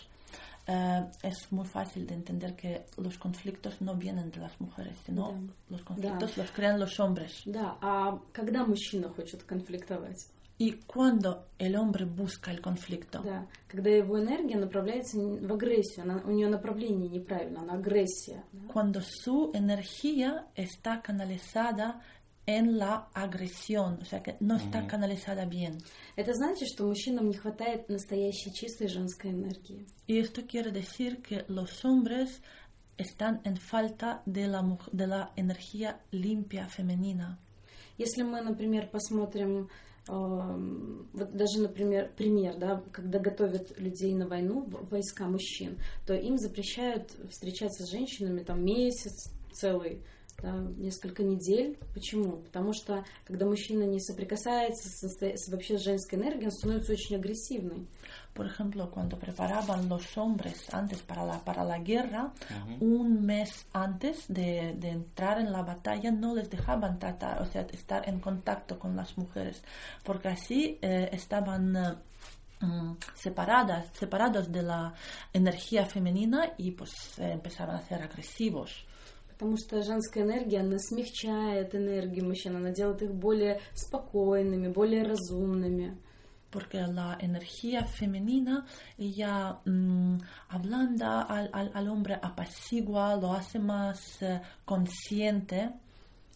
eh, 0.66 1.04
es 1.22 1.50
muy 1.52 1.66
fácil 1.66 2.06
de 2.06 2.14
entender 2.14 2.54
que 2.54 2.84
los 2.98 3.16
conflictos 3.18 3.80
no 3.80 3.94
vienen 3.94 4.30
de 4.30 4.40
las 4.40 4.60
mujeres, 4.60 4.96
sino 5.06 5.32
Да. 5.32 5.54
los 5.70 5.82
conflictos 5.82 6.36
los 6.36 6.50
crean 6.50 6.78
los 6.78 6.98
hombres. 7.00 7.42
Да, 7.46 7.76
а 7.80 8.18
когда 8.32 8.64
мужчина 8.66 9.08
хочет 9.08 9.42
конфликтовать? 9.44 10.26
Y 10.60 10.72
cuando 10.88 11.46
el 11.56 11.76
hombre 11.76 12.04
busca 12.04 12.50
el 12.50 12.60
conflicto, 12.60 13.22
Да, 13.22 13.46
когда 13.68 13.90
его 13.90 14.18
энергия 14.20 14.56
направляется 14.56 15.16
в 15.18 15.52
агрессию, 15.52 16.02
она, 16.02 16.20
у 16.24 16.32
нее 16.32 16.48
направление 16.48 17.08
неправильно, 17.08 17.60
она 17.60 17.74
агрессия. 17.74 18.42
да. 18.52 18.66
cuando 18.72 19.00
su 19.00 19.50
energía 19.54 20.46
está 20.56 21.00
canalizada 21.00 22.00
en 22.45 22.77
la 22.77 23.07
agresión, 23.13 23.99
o 24.01 24.05
sea 24.05 24.21
que 24.21 24.35
no 24.39 24.57
está 24.57 24.85
canalizada 24.85 25.45
bien. 25.45 25.81
Это 26.15 26.33
значит, 26.33 26.67
что 26.67 26.85
мужчинам 26.85 27.29
не 27.29 27.35
хватает 27.35 27.89
настоящей 27.89 28.53
чистой 28.53 28.87
женской 28.87 29.31
энергии. 29.31 29.85
Y 30.07 30.19
esto 30.19 30.45
quiere 30.45 30.71
decir 30.71 31.21
que 31.21 31.45
los 31.47 31.83
hombres 31.85 32.41
están 32.97 33.41
en 33.45 33.57
falta 33.57 34.21
de 34.25 34.47
la, 34.47 34.77
de 34.91 35.07
la 35.07 35.31
energía 35.35 36.01
limpia 36.11 36.67
femenina. 36.67 37.39
Если 37.97 38.23
мы, 38.23 38.41
например, 38.41 38.89
посмотрим, 38.89 39.69
вот 40.07 41.31
даже, 41.31 41.61
например, 41.61 42.11
пример, 42.17 42.57
да, 42.57 42.83
когда 42.91 43.19
готовят 43.19 43.79
людей 43.79 44.13
на 44.13 44.27
войну, 44.27 44.67
войска 44.89 45.25
мужчин, 45.25 45.77
то 46.05 46.13
им 46.13 46.37
запрещают 46.37 47.11
встречаться 47.29 47.85
с 47.85 47.91
женщинами 47.91 48.43
там 48.43 48.65
месяц 48.65 49.31
целый, 49.53 50.01
несколько 50.76 51.24
недель. 51.24 51.76
Почему? 51.94 52.36
Потому 52.36 52.72
что 52.72 53.04
когда 53.24 53.44
мужчина 53.44 53.82
не 53.82 53.98
соприкасается 54.00 54.88
с, 54.88 55.02
насто- 55.02 55.36
с 55.36 55.48
вообще 55.50 55.76
с 55.78 55.82
женской 55.82 56.16
энергией, 56.16 56.46
он 56.46 56.52
становится 56.52 56.92
очень 56.92 57.16
агрессивный. 57.16 57.88
Por 58.34 58.46
ejemplo, 58.46 58.88
cuando 58.88 59.16
preparaban 59.18 59.88
los 59.88 60.16
hombres 60.16 60.72
antes 60.72 61.02
para 61.02 61.24
la, 61.24 61.40
para 61.40 61.64
la 61.64 61.78
guerra, 61.78 62.32
un 62.80 63.26
mes 63.26 63.66
antes 63.72 64.26
de, 64.28 64.74
de 64.76 64.90
entrar 64.90 65.40
en 65.40 65.50
la 65.50 65.62
batalla 65.62 66.12
no 66.12 66.36
les 66.36 66.48
dejaban 66.48 67.00
tratar, 67.00 67.42
o 67.42 67.46
sea, 67.46 67.62
estar 67.72 68.08
en 68.08 68.20
contacto 68.20 68.78
con 68.78 68.94
las 68.94 69.18
mujeres, 69.18 69.60
porque 70.04 70.28
así 70.28 70.78
eh, 70.80 71.08
estaban 71.10 71.74
eh, 71.74 71.94
mm, 72.60 72.92
separadas, 73.16 73.88
separados 73.94 74.52
de 74.52 74.62
la 74.62 74.94
energía 75.32 75.84
femenina 75.84 76.52
y 76.58 76.70
pues 76.70 76.92
eh, 77.18 77.32
empezaban 77.32 77.74
a 77.74 77.82
ser 77.82 78.00
agresivos. 78.04 78.84
Потому 79.33 79.57
что 79.57 79.81
женская 79.83 80.23
энергия, 80.23 80.59
она 80.61 80.77
смягчает 80.79 81.75
энергию 81.75 82.25
мужчин, 82.25 82.55
она 82.55 82.71
делает 82.71 83.01
их 83.01 83.13
более 83.13 83.59
спокойными, 83.73 84.67
более 84.67 85.03
разумными. 85.03 85.97
porque 86.53 86.79
la 86.85 87.17
energía 87.19 87.83
femenina 87.83 88.63
ella 88.95 89.59
mm, 89.65 90.17
ablanda 90.49 91.23
al, 91.23 91.49
al, 91.51 91.71
al 91.73 91.87
hombre, 91.89 92.13
apacigua, 92.13 93.15
lo 93.15 93.33
hace 93.33 93.57
más 93.57 94.21
eh, 94.21 94.39
consciente 94.63 95.71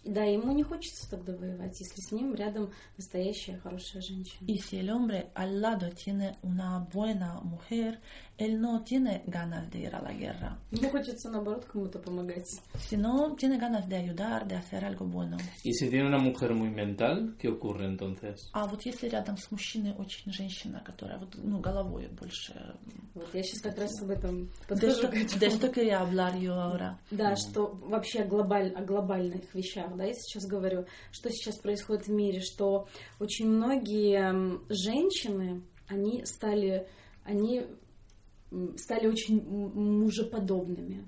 Да, 0.03 0.23
ему 0.23 0.53
не 0.53 0.63
хочется 0.63 1.10
тогда 1.10 1.36
воевать, 1.36 1.77
если 1.81 2.01
с 2.01 2.12
ним 2.13 2.33
рядом 2.33 2.71
настоящая 2.95 3.57
хорошая 3.57 4.01
женщина. 4.01 4.47
y 4.47 4.57
si 4.60 4.77
el 4.77 4.89
hombre 4.89 5.29
al 5.36 5.60
lado 5.60 5.89
tiene 5.91 6.38
una 6.43 6.79
buena 6.79 7.41
mujer, 7.41 7.99
él 8.38 8.60
no 8.62 8.84
tiene 8.84 9.23
ganas 9.26 9.69
de 9.71 9.80
ir 9.80 9.95
a 9.95 10.02
la 10.02 10.13
guerra, 10.13 10.58
Ему 10.71 10.89
хочется, 10.89 11.30
наоборот, 11.30 11.65
кому-то 11.65 12.00
помогать. 12.00 12.45
sino 12.78 13.36
tiene 13.36 13.58
ganas 13.58 13.88
de 13.89 13.95
ayudar, 13.97 14.47
de 14.47 14.56
hacer 14.56 14.86
algo 14.86 15.06
bueno. 15.06 15.38
Y 15.63 15.73
si 15.73 15.89
tiene 15.89 16.06
una 16.08 16.19
mujer 16.19 16.54
muy 16.54 16.69
mental, 16.69 17.36
¿qué 17.39 17.47
ocurre 17.50 17.86
entonces? 17.86 18.50
А 18.54 18.67
вот 18.67 18.82
если 18.84 19.08
рядом 19.10 19.38
с 19.38 19.50
мужчиной 19.52 19.93
очень 19.97 20.32
женщина, 20.32 20.82
которая 20.86 21.17
вот, 21.17 21.36
ну, 21.36 21.60
головой 21.60 22.08
больше... 22.19 22.54
Вот 23.15 23.34
я 23.34 23.41
сейчас 23.41 23.62
как 23.62 23.78
раз 23.80 23.89
об 24.04 24.12
этом 24.12 24.50
De 24.69 24.76
подхожу 24.76 25.08
de 25.39 25.47
esto 25.47 25.71
quería 25.71 26.00
hablar 26.02 26.36
yo 26.38 26.54
ahora. 26.54 27.00
Да, 27.10 27.36
что 27.36 27.71
вообще 27.82 28.23
глобаль, 28.23 28.71
о 28.76 28.84
глобальных 28.84 29.54
вещах, 29.56 29.95
да, 29.95 30.04
я 30.06 30.13
сейчас 30.13 30.45
говорю, 30.45 30.86
что 31.12 31.30
сейчас 31.32 31.58
происходит 31.60 32.06
в 32.06 32.12
мире, 32.12 32.41
что 32.41 32.88
очень 33.19 33.47
многие 33.50 34.60
женщины, 34.69 35.63
они 35.88 36.23
стали, 36.26 36.88
они 37.23 37.65
стали 38.77 39.07
очень 39.07 39.41
мужеподобными. 39.43 41.07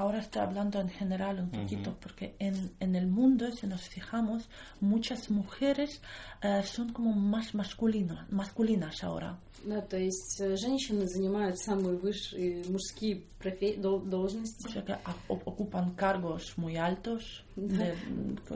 Eh, 0.00 0.02
ahora 0.02 0.18
estoy 0.20 0.42
hablando 0.42 0.80
en 0.80 0.88
general 0.88 1.40
un 1.40 1.50
poquito, 1.50 1.94
porque 2.00 2.34
en, 2.38 2.70
en 2.80 2.96
el 2.96 3.06
mundo, 3.06 3.50
si 3.52 3.66
nos 3.66 3.82
fijamos, 3.82 4.48
muchas 4.80 5.30
mujeres 5.30 6.00
eh, 6.42 6.62
son 6.64 6.92
como 6.92 7.12
más 7.12 7.54
masculino- 7.54 8.24
masculinas 8.30 9.04
ahora. 9.04 9.38
Да, 9.62 9.82
то 9.82 9.98
есть 9.98 10.40
э, 10.40 10.56
женщины 10.56 11.06
занимают 11.06 11.58
самые 11.58 11.96
высшие 11.98 12.64
мужские 12.70 13.24
профе- 13.38 13.76
дол- 13.78 14.00
O 14.02 14.08
должности. 14.08 14.72
sea 14.72 14.82
que 14.82 14.96
ocupan 15.28 15.90
cargos 15.94 16.56
muy 16.56 16.76
altos 16.78 17.44
de- 17.56 17.94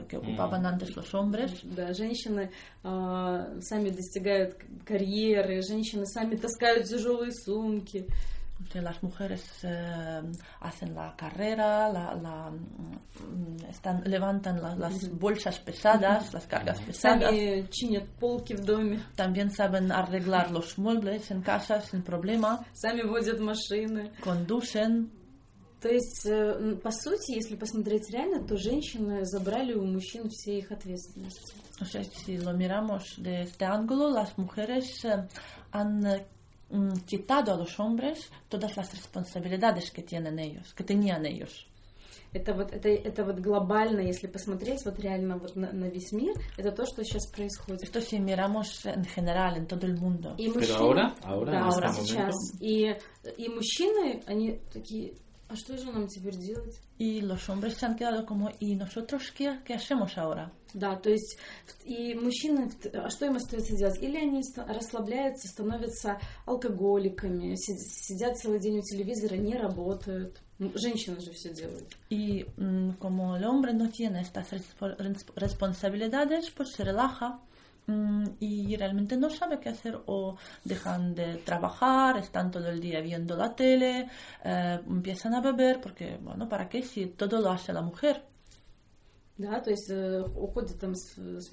que 0.09 0.17
ocupaban 0.17 0.65
antes 0.65 0.95
los 0.95 1.13
hombres. 1.13 1.51
Да, 1.63 1.93
женщины 1.93 2.49
а, 2.83 3.47
сами 3.61 3.89
достигают 3.91 4.55
карьеры, 4.83 5.61
женщины 5.61 6.05
сами 6.07 6.35
таскают 6.37 6.87
тяжелые 6.87 7.31
сумки. 7.33 8.07
Que 8.70 8.82
las 8.82 9.02
mujeres 9.02 9.42
eh, 9.62 10.20
hacen 10.60 10.94
la 10.94 11.16
carrera, 11.16 11.88
la, 11.88 12.14
la, 12.14 12.50
mm, 12.50 13.64
están, 13.70 14.02
levantan 14.04 14.60
la- 14.60 14.74
las 14.76 15.08
bolsas 15.18 15.58
pesadas, 15.60 16.32
las 16.34 16.46
cargas 16.46 16.78
pesadas. 16.82 17.30
Сами 17.30 17.66
чинят 17.70 18.04
полки 18.20 18.52
в 18.54 18.60
доме, 18.64 19.00
También 19.16 19.50
saben 19.50 19.90
arreglar 19.90 20.50
los 20.50 20.76
muebles 20.76 21.30
en 21.30 21.40
casa 21.42 21.80
sin 21.80 22.02
problema. 22.02 22.60
сами 22.74 23.02
водят 23.02 23.40
машины. 23.40 24.12
conducen. 24.22 25.08
То 25.80 25.88
есть, 25.88 26.26
э, 26.26 26.30
м, 26.58 26.76
по 26.82 26.90
сути, 26.90 27.32
если 27.36 27.56
посмотреть 27.56 28.10
реально, 28.12 28.46
то 28.46 28.54
женщины 28.58 29.24
забрали 29.24 29.72
у 29.72 29.86
мужчин 29.86 30.28
все 30.28 30.58
их 30.58 30.70
ответственности. 30.70 31.54
O 31.80 31.86
sea, 31.86 32.04
si 32.04 32.36
lo 32.36 32.52
miramos 32.52 33.14
de 33.16 33.44
este 33.44 33.64
ángulo, 33.64 34.10
las 34.10 34.36
mujeres 34.36 35.02
eh, 35.06 35.26
han 35.72 36.04
eh, 36.04 36.18
mm, 36.18 36.33
quitado 37.05 37.53
a 37.53 37.57
los 37.57 37.79
hombres 37.79 38.29
todas 38.49 38.75
las 38.75 38.91
responsabilidades 38.93 39.91
que 39.91 40.03
tienen 40.03 40.39
ellos, 40.39 40.73
que 40.73 40.83
tenían 40.83 41.25
ellos. 41.25 41.67
Это 42.33 42.53
вот, 42.53 42.73
это, 42.73 42.89
это 42.89 43.23
вот 43.23 43.39
глобально, 43.39 44.01
если 44.01 44.27
посмотреть 44.27 44.83
вот 44.83 44.99
реально 44.99 45.37
вот 45.37 45.55
на, 45.55 45.71
на 45.71 45.85
весь 45.85 46.11
мир, 46.11 46.33
это 46.57 46.71
то, 46.73 46.85
что 46.85 47.01
сейчас 47.05 47.27
происходит. 47.27 47.83
Esto 47.83 48.01
si 48.01 48.19
miramos 48.19 48.85
en 48.85 49.05
general, 49.05 49.55
en 49.55 49.65
todo 49.65 49.87
el 49.87 49.95
mundo. 49.95 50.35
И 50.37 50.51
Pero 50.51 50.75
ahora, 50.75 51.15
ahora, 51.23 51.51
да, 51.51 51.89
este 51.91 52.03
сейчас. 52.03 52.35
И, 52.59 52.93
и 53.37 53.47
мужчины, 53.47 54.21
они 54.25 54.59
такие, 54.73 55.13
А 55.47 55.55
что 55.55 55.77
же 55.77 55.91
нам 55.91 56.07
теперь 56.07 56.35
делать? 56.37 56.81
Y 56.97 57.21
los 57.21 57.47
hombres 57.49 57.75
se 57.75 57.85
han 57.85 57.95
quedado 57.95 58.25
como, 58.25 58.49
¿y 58.59 58.75
nosotros 58.75 59.31
qué, 59.31 59.59
qué 59.63 59.75
hacemos 59.75 60.17
ahora? 60.17 60.51
Да, 60.75 60.97
то 60.97 61.09
есть 61.09 61.37
и 61.85 62.13
мужчины, 62.15 62.69
а 62.93 63.09
что 63.09 63.25
им 63.25 63.37
остается 63.37 63.77
делать? 63.77 63.97
Или 64.03 64.17
они 64.17 64.43
расслабляются, 64.67 65.47
становятся 65.47 66.19
алкоголиками, 66.45 67.55
си- 67.55 67.77
сидят 67.77 68.37
целый 68.37 68.59
день 68.59 68.79
у 68.79 68.81
телевизора, 68.81 69.35
не 69.35 69.55
работают. 69.55 70.41
Женщины 70.59 71.19
же 71.21 71.31
все 71.31 71.53
делают. 71.53 71.95
Mm, 72.09 72.97
como 72.99 73.37
el 73.37 73.45
hombre 73.45 73.71
no 73.73 73.89
tiene 73.89 74.21
estas 74.21 74.51
respo- 74.51 74.95
res- 74.97 75.25
responsabilidades, 75.35 76.51
pues 76.51 76.71
se 76.73 76.83
relaja 76.83 77.39
mm, 77.87 78.25
y 78.41 78.75
realmente 78.75 79.15
no 79.15 79.29
sabe 79.29 79.59
qué 79.59 79.69
hacer 79.69 79.97
o 80.07 80.35
dejan 80.65 81.13
de 81.15 81.35
trabajar, 81.37 82.17
están 82.17 82.51
todo 82.51 82.67
el 82.67 82.79
día 82.81 82.99
viendo 82.99 83.37
la 83.37 83.55
tele, 83.55 84.09
eh, 84.43 84.79
empiezan 84.87 85.35
a 85.35 85.41
beber, 85.41 85.79
porque, 85.81 86.17
bueno, 86.21 86.49
¿para 86.49 86.67
qué 86.67 86.83
si 86.83 87.05
todo 87.05 87.39
lo 87.41 87.51
hace 87.51 87.71
la 87.71 87.81
mujer? 87.81 88.23
Да, 89.37 89.59
то 89.59 89.69
есть 89.69 89.89
э, 89.89 90.23
уходят 90.37 90.79
там 90.79 90.95
с- 90.95 91.15
с- 91.17 91.49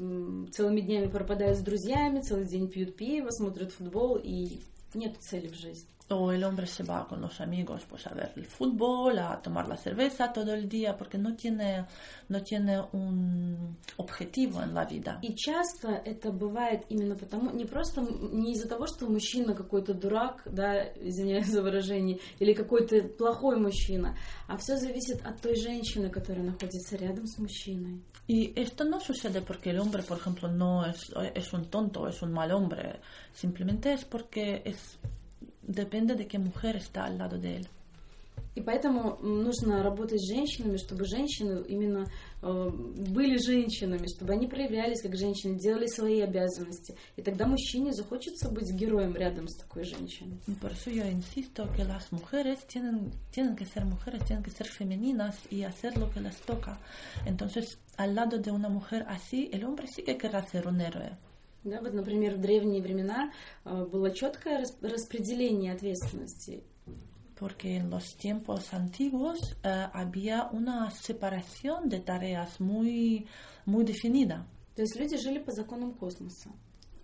целыми 0.53 0.81
днями 0.81 1.07
пропадают 1.09 1.59
с 1.59 1.63
друзьями, 1.63 2.21
целый 2.21 2.47
день 2.47 2.69
пьют 2.69 2.95
пиво, 2.97 3.31
смотрят 3.31 3.73
футбол 3.73 4.21
и 4.23 4.61
нет 4.95 5.17
цели 5.19 5.49
в 5.49 5.55
жизни. 5.55 5.89
O 6.13 6.31
el 6.31 6.45
hombre 6.45 6.67
se 6.67 6.83
va 6.83 7.07
con 7.09 7.21
los 7.21 7.41
amigos 7.41 7.83
pues 7.89 8.07
a 8.07 8.15
ver 8.15 8.33
el 8.37 8.45
fútbol, 8.45 9.19
a 9.19 9.41
tomar 9.41 9.67
la 9.67 9.77
cerveza 9.77 10.33
todo 10.33 10.53
el 10.53 10.69
día, 10.69 10.97
porque 10.97 11.17
no 11.17 11.35
tiene, 11.35 11.87
no 12.29 12.43
tiene 12.43 12.83
un 12.93 13.79
objetivo 13.97 14.63
en 14.63 14.75
la 14.75 14.85
vida. 14.85 15.19
И 15.23 15.35
часто 15.35 16.03
это 16.05 16.31
бывает 16.31 16.85
именно 16.91 17.17
потому, 17.17 17.51
не 17.51 17.65
просто 17.65 18.03
не 18.03 18.53
из-за 18.53 18.69
того, 18.69 18.87
что 18.87 19.09
мужчина 19.09 19.55
какой-то 19.55 19.95
дурак, 19.95 20.43
да, 20.45 20.85
извиняюсь 20.97 21.47
за 21.47 21.63
выражение, 21.63 22.19
или 22.39 22.53
какой-то 22.53 23.03
плохой 23.03 23.57
мужчина, 23.59 24.17
а 24.49 24.57
все 24.59 24.77
зависит 24.77 25.25
от 25.25 25.41
той 25.41 25.57
женщины, 25.57 26.11
которая 26.11 26.45
находится 26.45 26.97
рядом 26.97 27.27
с 27.27 27.39
мужчиной. 27.39 28.03
Y 28.29 28.53
esto 28.57 28.85
no 28.85 29.01
sucede 29.01 29.43
porque 29.43 29.71
el 29.71 29.81
hombre, 29.81 30.03
por 30.03 30.19
ejemplo, 30.19 30.49
no 30.49 30.87
es, 30.87 31.13
es 31.35 31.53
un 31.53 31.65
tonto, 31.67 32.07
es 32.07 32.23
un 32.23 32.33
mal 32.33 32.53
hombre. 32.53 33.01
Simplemente 33.35 33.93
es 33.93 34.05
porque 34.05 34.63
es, 34.65 34.99
depende 35.63 36.15
de 36.15 36.27
qué 36.27 36.39
mujer 36.39 36.77
está 36.77 37.05
al 37.05 37.19
lado 37.19 37.39
de 37.39 37.57
él. 37.57 37.69
И 38.55 38.61
поэтому 38.61 39.17
нужно 39.23 39.83
работать 39.83 40.21
с 40.21 40.29
женщинами, 40.29 40.77
чтобы 40.77 41.07
женщины 41.07 41.65
именно 41.69 42.07
э, 42.43 42.71
были 42.71 43.39
женщинами, 43.39 44.07
чтобы 44.07 44.35
они 44.35 44.47
проявлялись 44.47 45.01
как 45.01 45.17
женщины, 45.17 45.59
делали 45.59 45.87
свои 45.87 46.21
обязанности. 46.21 46.95
И 47.17 47.23
тогда 47.23 47.47
мужчине 47.47 47.93
захочется 47.93 48.51
быть 48.51 48.71
героем 48.73 49.17
рядом 49.17 49.49
с 49.49 49.57
такой 49.57 49.85
женщиной. 49.85 50.39
Por 50.61 50.73
eso 50.73 50.91
yo 50.91 51.09
insisto 51.09 51.67
que 51.75 51.85
las 51.85 52.13
mujeres 52.13 52.67
tienen, 52.67 53.13
tienen 53.31 53.57
que 53.57 53.65
ser 53.65 53.87
mujeres, 53.87 54.23
tienen 54.27 54.45
que 54.45 54.51
ser 54.51 54.67
femeninas 54.67 55.37
y 55.49 55.63
hacer 55.63 55.97
lo 55.97 56.11
que 56.11 56.21
les 56.21 56.37
toca. 56.43 56.79
Entonces, 57.25 57.79
al 57.97 58.15
lado 58.15 58.37
de 58.37 58.51
una 58.51 58.69
mujer 58.69 59.07
así, 59.09 59.49
el 59.51 59.65
hombre 59.65 59.87
sí 59.87 60.03
que 60.03 60.19
querrá 60.19 60.43
ser 60.43 60.69
un 60.69 60.79
héroe. 60.83 61.17
Да, 61.65 61.81
вот, 61.81 61.93
например, 61.95 62.35
в 62.37 62.41
древние 62.41 62.83
времена 62.83 63.33
э, 63.65 63.85
было 63.87 64.11
четкое 64.11 64.59
рас- 64.59 64.77
распределение 64.83 65.73
ответственности. 65.73 66.65
Porque 67.39 67.77
en 67.77 67.91
los 67.91 68.17
tiempos 68.17 68.73
antiguos 68.73 69.57
eh, 69.65 69.87
había 69.93 70.49
una 70.53 70.91
separación 70.91 71.89
de 71.89 72.01
tareas 72.01 72.61
muy, 72.61 73.27
muy 73.67 73.85
definida. 73.85 74.47
То 74.77 74.83
есть 74.83 74.97
люди 74.97 75.17
жили 75.17 75.39
по 75.39 75.53
законам 75.53 75.93
космоса. 75.95 76.51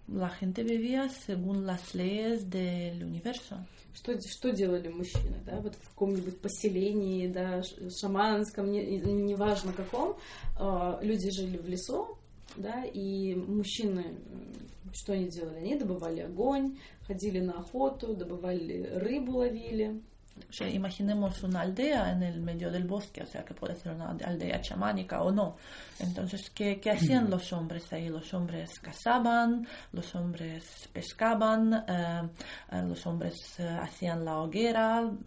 La 0.09 0.29
gente 0.31 0.63
vivía 0.63 1.09
según 1.09 1.67
las 1.67 1.95
leyes 1.95 2.49
del 2.49 3.05
universo. 3.05 3.57
Что, 3.95 4.19
что 4.21 4.51
делали 4.53 4.89
мужчины, 4.89 5.37
да, 5.45 5.61
вот 5.61 5.75
в 5.75 5.89
каком-нибудь 5.91 6.41
поселении, 6.41 7.27
да, 7.27 7.63
шаманском, 8.01 8.71
не- 8.71 8.97
неважно 9.01 9.73
каком, 9.73 10.17
э, 10.59 10.99
люди 11.03 11.31
жили 11.31 11.59
в 11.59 11.67
лесу, 11.69 12.17
да, 12.58 12.84
и 12.86 13.36
мужчины, 13.36 14.00
м, 14.02 14.54
что 14.94 15.14
они 15.14 15.28
делали? 15.30 15.58
Они 15.58 15.76
добывали 15.76 16.22
огонь, 16.22 16.78
ходили 17.08 17.40
на 17.40 17.54
охоту, 17.60 18.16
добывали 18.16 18.84
рыбу, 18.96 19.38
ловили. 19.38 20.02
O 20.50 20.52
sea, 20.52 20.68
imaginemos 20.68 21.44
una 21.44 21.62
aldea 21.62 22.12
en 22.12 22.24
el 22.24 22.42
medio 22.42 22.72
del 22.72 22.86
bosque, 22.86 23.22
o 23.22 23.28
sea, 23.28 23.46
que 23.46 23.54
puede 23.54 23.76
ser 23.76 23.94
una 23.94 24.10
aldea 24.10 24.60
chamánica 24.62 25.22
o 25.22 25.32
no. 25.32 25.58
Entonces, 26.00 26.50
¿qué, 26.50 26.80
qué 26.80 26.90
hacían 26.90 27.30
los 27.30 27.54
hombres 27.54 27.94
ahí? 27.94 28.10
Los 28.10 28.34
hombres 28.34 28.80
cazaban, 28.80 29.68
los 29.92 30.16
hombres 30.16 30.90
pescaban, 30.92 31.72
eh, 31.88 32.30
eh, 32.72 32.82
los 32.82 33.06
hombres 33.06 33.36
eh, 33.60 33.78
hacían 33.80 34.26
la 34.26 34.40
hoguera, 34.40 35.02
lo- 35.02 35.20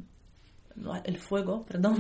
el 1.05 1.17
fuego, 1.17 1.63
perdón. 1.67 1.97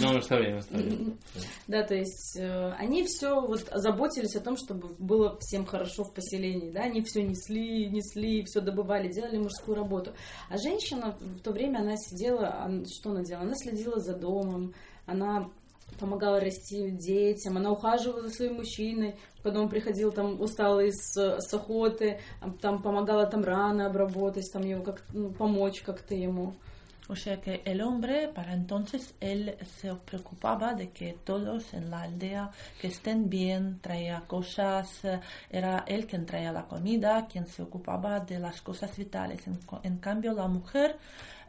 No, 0.00 0.18
está 0.18 0.36
bien, 0.36 0.58
está 0.58 0.76
bien. 0.76 1.18
Да, 1.66 1.82
то 1.82 1.94
есть 1.94 2.36
э, 2.38 2.72
они 2.78 3.04
все 3.04 3.40
вот 3.40 3.68
заботились 3.72 4.36
о 4.36 4.40
том, 4.40 4.56
чтобы 4.56 4.94
было 4.98 5.38
всем 5.40 5.64
хорошо 5.64 6.04
в 6.04 6.12
поселении, 6.12 6.70
да, 6.70 6.82
они 6.82 7.02
все 7.02 7.22
несли, 7.22 7.88
несли, 7.88 8.44
все 8.44 8.60
добывали, 8.60 9.12
делали 9.12 9.38
мужскую 9.38 9.76
работу. 9.76 10.12
А 10.48 10.58
женщина 10.58 11.16
в 11.20 11.40
то 11.40 11.52
время 11.52 11.78
она 11.78 11.96
сидела, 11.96 12.70
что 12.86 13.10
она 13.10 13.22
делала? 13.22 13.46
Она 13.46 13.54
следила 13.54 13.98
за 14.00 14.14
домом, 14.14 14.74
она 15.06 15.48
помогала 15.98 16.40
расти 16.40 16.90
детям, 16.90 17.56
она 17.56 17.70
ухаживала 17.72 18.22
за 18.22 18.30
своим 18.30 18.56
мужчиной, 18.56 19.16
когда 19.42 19.60
он 19.60 19.68
приходил 19.68 20.12
там 20.12 20.40
усталый 20.40 20.92
с, 20.92 21.14
с 21.16 21.54
охоты, 21.54 22.20
там 22.60 22.82
помогала 22.82 23.26
там 23.26 23.42
раны 23.42 23.82
обработать, 23.82 24.50
там 24.52 24.62
его 24.62 24.82
как 24.82 25.02
ну, 25.12 25.30
помочь 25.30 25.82
как-то 25.82 26.14
ему. 26.14 26.54
O 27.10 27.16
sea 27.16 27.40
que 27.40 27.62
el 27.64 27.80
hombre, 27.80 28.28
para 28.28 28.52
entonces, 28.52 29.16
él 29.18 29.56
se 29.80 29.92
preocupaba 29.96 30.74
de 30.74 30.90
que 30.90 31.18
todos 31.24 31.74
en 31.74 31.90
la 31.90 32.02
aldea 32.02 32.52
que 32.80 32.86
estén 32.86 33.28
bien, 33.28 33.80
traía 33.80 34.20
cosas, 34.28 35.04
eh, 35.04 35.18
era 35.50 35.82
él 35.88 36.06
quien 36.06 36.24
traía 36.24 36.52
la 36.52 36.68
comida, 36.68 37.26
quien 37.26 37.48
se 37.48 37.62
ocupaba 37.62 38.20
de 38.20 38.38
las 38.38 38.62
cosas 38.62 38.96
vitales. 38.96 39.44
En, 39.48 39.58
en 39.82 39.98
cambio, 39.98 40.32
la 40.34 40.46
mujer, 40.46 40.98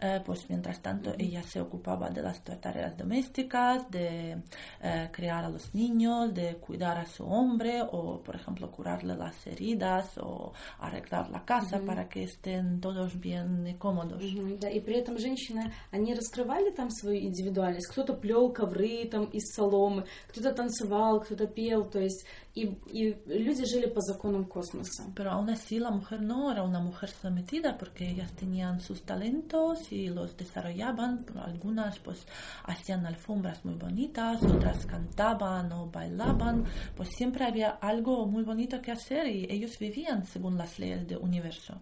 eh, 0.00 0.20
pues 0.24 0.48
mientras 0.48 0.80
tanto, 0.80 1.14
ella 1.18 1.42
se 1.42 1.60
ocupaba 1.60 2.10
de 2.10 2.22
las 2.22 2.42
tareas 2.42 2.96
domésticas, 2.96 3.90
de 3.90 4.42
eh, 4.82 5.08
criar 5.12 5.44
a 5.44 5.48
los 5.48 5.74
niños, 5.74 6.34
de 6.34 6.56
cuidar 6.56 6.98
a 6.98 7.06
su 7.06 7.24
hombre 7.24 7.82
o, 7.82 8.20
por 8.22 8.36
ejemplo, 8.36 8.70
curarle 8.70 9.16
las 9.16 9.46
heridas 9.46 10.18
o 10.18 10.52
arreglar 10.80 11.30
la 11.30 11.44
casa 11.44 11.80
para 11.80 12.08
que 12.08 12.24
estén 12.24 12.80
todos 12.80 13.18
bien 13.18 13.66
y 13.66 13.74
cómodos. 13.74 14.22
Мгм, 14.22 14.58
Да, 14.58 14.68
и 14.68 14.80
при 14.80 14.96
этом 14.96 15.18
женщины, 15.18 15.72
они 15.90 16.14
раскрывали 16.14 16.70
там 16.70 16.90
свою 16.90 17.18
индивидуальность. 17.20 17.88
Кто-то 17.88 18.14
плел 18.14 18.52
ковры 18.52 19.06
там 19.10 19.26
из 19.26 19.44
соломы, 19.54 20.04
кто-то 20.28 20.52
танцевал, 20.52 21.20
кто-то 21.20 21.46
пел. 21.46 21.84
То 21.84 22.00
есть 22.00 22.24
и, 22.54 22.74
и 22.86 23.16
люди 23.26 23.64
жили 23.66 23.86
по 23.86 24.00
законам 24.00 24.44
космоса. 24.46 25.04
Pero 25.14 25.30
aún 25.32 25.50
así 25.50 25.78
la 25.78 25.90
mujer 25.90 26.22
no 26.22 26.50
era 26.50 26.62
una 26.62 26.80
mujer 26.80 27.10
sometida 27.10 27.76
porque 27.76 28.08
ellas 28.10 28.32
tenían 28.32 28.80
sus 28.80 29.02
talentos 29.02 29.89
y 29.91 30.09
los 30.09 30.35
desarrollaban. 30.37 31.25
Algunas 31.35 31.99
pues 31.99 32.25
hacían 32.63 33.05
alfombras 33.05 33.63
muy 33.65 33.75
bonitas, 33.75 34.41
otras 34.43 34.85
cantaban 34.85 35.71
o 35.71 35.89
bailaban. 35.89 36.65
Pues 36.95 37.09
siempre 37.09 37.45
había 37.45 37.71
algo 37.71 38.25
muy 38.25 38.43
bonito 38.43 38.81
que 38.81 38.91
hacer 38.91 39.27
y 39.27 39.45
ellos 39.49 39.77
vivían 39.79 40.25
según 40.25 40.57
las 40.57 40.79
leyes 40.79 41.07
del 41.07 41.19
universo. 41.19 41.81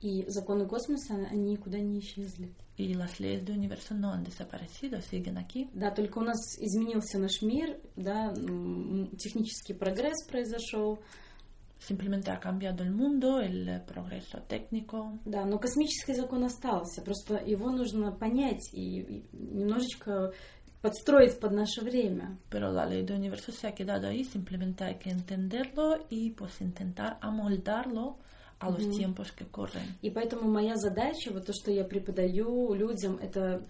И 0.00 0.26
законы 0.28 0.66
космоса, 0.66 1.14
они 1.30 1.52
никуда 1.52 1.78
не 1.78 2.00
исчезли. 2.00 2.52
Y 2.76 2.92
las 2.92 3.18
leyes 3.18 3.44
del 3.46 3.56
universo 3.56 3.94
no 3.94 4.12
han 4.12 4.22
desaparecido, 4.22 5.00
siguen 5.00 5.38
aquí. 5.38 5.70
Да, 5.72 5.90
только 5.90 6.18
у 6.18 6.22
нас 6.22 6.58
изменился 6.58 7.18
наш 7.18 7.40
мир, 7.40 7.80
да, 7.96 8.34
технический 9.16 9.72
прогресс 9.72 10.26
произошел, 10.28 10.98
Simplemente 11.78 12.30
ha 12.30 12.40
cambiado 12.40 12.82
el 12.82 12.90
mundo, 12.90 13.40
el 13.40 13.82
progreso 13.86 14.40
técnico. 14.48 15.18
да, 15.24 15.44
но 15.44 15.58
космический 15.58 16.14
закон 16.14 16.44
остался. 16.44 17.02
Просто 17.02 17.36
его 17.36 17.70
нужно 17.70 18.12
понять 18.12 18.70
и, 18.72 19.24
немножечко 19.32 20.32
подстроить 20.82 21.38
под 21.40 21.52
наше 21.52 21.82
время. 21.82 22.38
Pero 22.50 22.70
la 22.72 22.86
ley 22.86 23.02
del 23.02 23.18
universo 23.18 23.52
se 23.52 23.66
ha 23.66 23.74
quedado 23.74 24.08
ahí, 24.08 24.24
simplemente 24.24 24.84
hay 24.84 24.98
que 24.98 25.10
entenderlo 25.10 26.06
y 26.10 26.30
pues 26.30 26.60
intentar 26.60 27.18
amoldarlo 27.20 28.18
a 28.58 28.70
los 28.70 28.88
tiempos 28.90 29.32
que 29.32 29.44
corren. 29.44 29.96
И 30.00 30.10
поэтому 30.10 30.50
моя 30.50 30.76
задача, 30.76 31.30
вот 31.32 31.46
то, 31.46 31.52
что 31.52 31.70
я 31.70 31.84
преподаю 31.84 32.72
людям, 32.72 33.18
это 33.18 33.66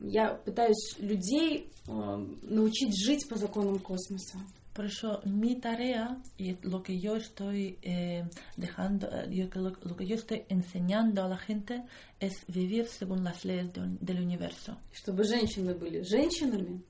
я 0.00 0.34
пытаюсь 0.34 0.96
людей 0.98 1.70
э, 1.88 2.26
научить 2.42 2.94
жить 3.04 3.28
по 3.28 3.36
законам 3.36 3.78
космоса. 3.80 4.38
Por 4.72 4.84
eso 4.86 5.20
mi 5.24 5.56
tarea 5.56 6.16
y 6.38 6.56
lo 6.62 6.80
que 6.82 6.98
yo 7.00 7.16
estoy 7.16 7.76
eh, 7.82 8.24
dejando, 8.56 9.08
eh, 9.08 9.28
yo- 9.30 9.48
lo, 9.60 9.70
lo 9.82 9.96
que 9.96 10.06
yo 10.06 10.14
estoy 10.14 10.44
enseñando 10.48 11.24
a 11.24 11.28
la 11.28 11.36
gente 11.38 11.82
es 12.20 12.44
vivir 12.46 12.86
según 12.86 13.24
las 13.24 13.44
leyes 13.44 13.72
de 13.72 13.82
del 14.00 14.20
universo, 14.22 14.76
Чтобы 14.92 15.24
женщины 15.24 15.74
были 15.74 16.02
женщинами, 16.02 16.82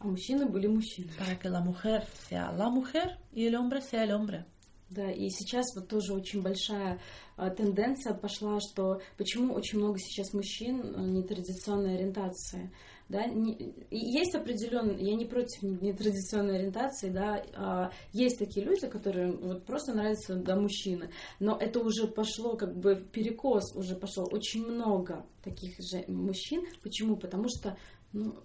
а 0.00 0.06
мужчины 0.08 0.46
были 0.46 0.66
мужчинами. 0.66 1.16
para 1.16 1.38
que 1.38 1.48
la 1.48 1.60
mujer 1.60 2.04
sea 2.28 2.50
la 2.52 2.68
mujer 2.68 3.16
y 3.32 3.46
el 3.46 3.54
hombre 3.54 3.80
sea 3.80 4.02
el 4.02 4.12
hombre. 4.12 4.44
Да, 4.90 5.10
и 5.10 5.28
сейчас 5.30 5.64
вот 5.74 5.88
тоже 5.88 6.12
очень 6.12 6.42
большая 6.42 7.00
а, 7.36 7.50
тенденция 7.50 8.12
пошла, 8.14 8.60
что 8.60 9.00
почему 9.16 9.54
очень 9.54 9.78
много 9.78 9.98
сейчас 9.98 10.32
мужчин 10.34 10.94
а, 10.94 11.00
нетрадиционной 11.00 11.94
ориентации. 11.96 12.70
Да, 13.08 13.26
не, 13.26 13.74
есть 13.90 14.34
определенные, 14.34 14.96
я 15.06 15.14
не 15.14 15.26
против 15.26 15.62
нетрадиционной 15.62 16.56
ориентации, 16.56 17.10
да, 17.10 17.44
а, 17.54 17.90
есть 18.12 18.38
такие 18.38 18.64
люди, 18.64 18.86
которые 18.88 19.30
вот 19.32 19.66
просто 19.66 19.92
нравятся 19.92 20.36
да, 20.36 20.56
мужчины, 20.56 21.10
но 21.38 21.54
это 21.56 21.80
уже 21.80 22.06
пошло 22.06 22.56
как 22.56 22.74
бы 22.74 22.96
перекос, 22.96 23.76
уже 23.76 23.94
пошел 23.94 24.26
очень 24.32 24.66
много 24.66 25.26
таких 25.42 25.74
же 25.80 26.04
мужчин. 26.08 26.64
Почему? 26.82 27.16
Потому 27.16 27.48
что 27.48 27.76
ну, 28.14 28.36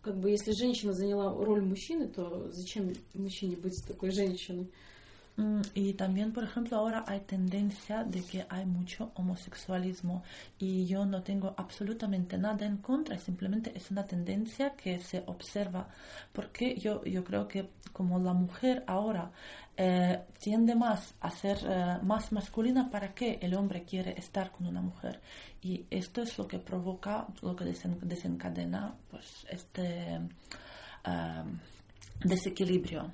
как 0.00 0.18
бы 0.18 0.30
если 0.30 0.52
женщина 0.52 0.92
заняла 0.94 1.34
роль 1.34 1.60
мужчины, 1.60 2.08
то 2.08 2.50
зачем 2.50 2.92
мужчине 3.14 3.56
быть 3.56 3.84
такой 3.86 4.10
женщиной? 4.10 4.70
Y 5.72 5.92
también, 5.92 6.32
por 6.32 6.42
ejemplo, 6.42 6.78
ahora 6.78 7.04
hay 7.06 7.20
tendencia 7.20 8.02
de 8.02 8.24
que 8.24 8.44
hay 8.48 8.66
mucho 8.66 9.12
homosexualismo 9.14 10.24
y 10.58 10.84
yo 10.86 11.06
no 11.06 11.22
tengo 11.22 11.54
absolutamente 11.56 12.36
nada 12.36 12.66
en 12.66 12.78
contra, 12.78 13.16
simplemente 13.18 13.70
es 13.72 13.88
una 13.92 14.04
tendencia 14.04 14.74
que 14.74 14.98
se 14.98 15.22
observa, 15.26 15.86
porque 16.32 16.74
yo, 16.74 17.04
yo 17.04 17.22
creo 17.22 17.46
que 17.46 17.70
como 17.92 18.18
la 18.18 18.32
mujer 18.32 18.82
ahora 18.88 19.30
eh, 19.76 20.24
tiende 20.40 20.74
más 20.74 21.14
a 21.20 21.30
ser 21.30 21.58
eh, 21.62 21.98
más 22.02 22.32
masculina, 22.32 22.90
¿para 22.90 23.14
qué 23.14 23.38
el 23.40 23.54
hombre 23.54 23.84
quiere 23.84 24.18
estar 24.18 24.50
con 24.50 24.66
una 24.66 24.80
mujer? 24.80 25.20
Y 25.62 25.86
esto 25.88 26.20
es 26.22 26.36
lo 26.36 26.48
que 26.48 26.58
provoca, 26.58 27.28
lo 27.42 27.54
que 27.54 27.64
desencadena 27.64 28.92
pues, 29.08 29.46
este 29.48 30.16
eh, 31.04 31.44
desequilibrio. 32.24 33.12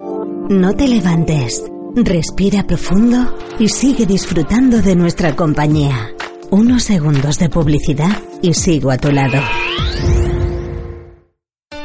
No 0.00 0.74
te 0.74 0.88
levantes. 0.88 1.62
Respira 1.94 2.66
profundo 2.66 3.36
y 3.60 3.68
sigue 3.68 4.06
disfrutando 4.06 4.82
de 4.82 4.96
nuestra 4.96 5.36
compañía. 5.36 6.12
Unos 6.50 6.82
segundos 6.82 7.38
de 7.38 7.48
publicidad 7.48 8.10
y 8.42 8.52
sigo 8.54 8.90
a 8.90 8.98
tu 8.98 9.12
lado. 9.12 9.38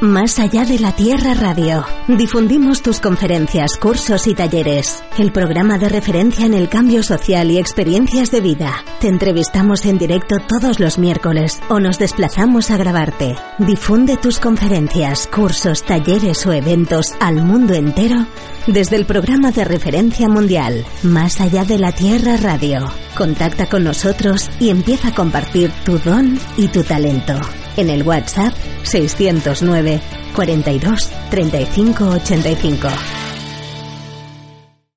Más 0.02 0.40
allá 0.40 0.64
de 0.64 0.80
la 0.80 0.96
Tierra 0.96 1.34
Radio. 1.34 1.86
Difundimos 2.08 2.82
tus 2.82 3.02
conferencias, 3.02 3.76
cursos 3.76 4.28
y 4.28 4.34
talleres. 4.34 5.04
El 5.18 5.34
programa 5.34 5.78
de 5.78 5.90
referencia 5.90 6.46
en 6.46 6.54
el 6.54 6.70
cambio 6.70 7.04
social 7.04 7.52
y 7.52 7.58
experiencias 7.58 8.32
de 8.32 8.40
vida. 8.40 8.86
Te 9.02 9.10
entrevistamos 9.10 9.86
en 9.86 9.98
directo 9.98 10.38
todos 10.48 10.80
los 10.80 10.98
miércoles 11.00 11.60
o 11.68 11.82
nos 11.82 12.00
desplazamos 12.00 12.72
a 12.72 12.78
grabarte. 12.78 13.36
Difunde 13.58 14.16
tus 14.16 14.40
conferencias, 14.40 15.28
cursos, 15.28 15.84
talleres 15.84 16.46
o 16.46 16.54
eventos 16.54 17.14
al 17.20 17.44
mundo 17.44 17.74
entero 17.74 18.26
desde 18.68 18.96
el 18.96 19.06
programa 19.06 19.52
de 19.52 19.66
referencia 19.66 20.30
mundial. 20.30 20.86
Más 21.04 21.42
allá 21.42 21.66
de 21.66 21.78
la 21.78 21.92
Tierra 21.92 22.38
Radio. 22.38 22.90
Contacta 23.18 23.66
con 23.66 23.84
nosotros 23.84 24.50
y 24.62 24.70
empieza 24.70 25.10
a 25.10 25.14
compartir 25.14 25.72
tu 25.84 25.98
don 25.98 26.40
y 26.56 26.70
tu 26.70 26.84
talento 26.84 27.34
en 27.80 27.90
el 27.90 28.04
WhatsApp 28.04 28.54
609 28.84 30.00
42 30.36 31.10
35 31.30 32.06
85. 32.10 32.88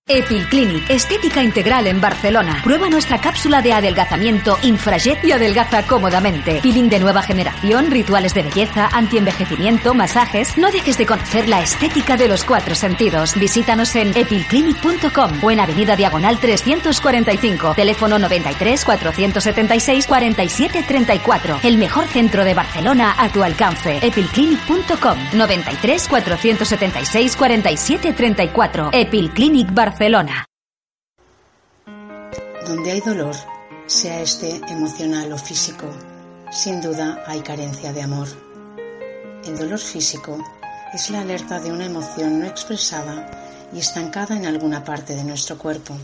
Epilclinic, 0.08 0.90
estética 0.90 1.44
integral 1.44 1.86
en 1.86 2.00
Barcelona. 2.00 2.60
Prueba 2.64 2.90
nuestra 2.90 3.20
cápsula 3.20 3.62
de 3.62 3.72
adelgazamiento 3.72 4.58
Infrajet 4.62 5.24
y 5.24 5.30
adelgaza 5.30 5.86
cómodamente. 5.86 6.58
Peeling 6.60 6.88
de 6.88 6.98
nueva 6.98 7.22
generación, 7.22 7.88
rituales 7.88 8.34
de 8.34 8.42
belleza, 8.42 8.88
antienvejecimiento, 8.92 9.94
masajes. 9.94 10.58
No 10.58 10.72
dejes 10.72 10.98
de 10.98 11.06
conocer 11.06 11.48
la 11.48 11.62
estética 11.62 12.16
de 12.16 12.26
los 12.26 12.42
cuatro 12.42 12.74
sentidos. 12.74 13.36
Visítanos 13.36 13.94
en 13.94 14.08
epilclinic.com 14.08 15.44
o 15.44 15.50
en 15.52 15.60
Avenida 15.60 15.94
Diagonal 15.94 16.36
345. 16.40 17.74
Teléfono 17.74 18.18
93 18.18 18.84
476 18.84 20.06
47 20.08 20.82
34. 20.82 21.60
El 21.62 21.78
mejor 21.78 22.06
centro 22.08 22.44
de 22.44 22.54
Barcelona 22.54 23.14
a 23.16 23.28
tu 23.28 23.44
alcance. 23.44 23.98
Epilclinic.com 24.02 25.16
93 25.34 26.08
476 26.08 27.36
47 27.36 28.12
34. 28.14 28.90
Epilclinic 28.92 29.72
Barcelona. 29.72 29.91
Barcelona. 29.92 30.46
Donde 32.66 32.92
hay 32.92 33.00
dolor, 33.00 33.34
sea 33.86 34.22
este 34.22 34.56
emocional 34.68 35.30
o 35.32 35.36
físico, 35.36 35.86
sin 36.50 36.80
duda 36.80 37.22
hay 37.26 37.42
carencia 37.42 37.92
de 37.92 38.00
amor. 38.00 38.26
El 39.44 39.58
dolor 39.58 39.78
físico 39.78 40.42
es 40.94 41.10
la 41.10 41.20
alerta 41.20 41.60
de 41.60 41.70
una 41.70 41.84
emoción 41.84 42.40
no 42.40 42.46
expresada 42.46 43.68
y 43.74 43.80
estancada 43.80 44.34
en 44.34 44.46
alguna 44.46 44.82
parte 44.82 45.14
de 45.14 45.24
nuestro 45.24 45.58
cuerpo. 45.58 45.94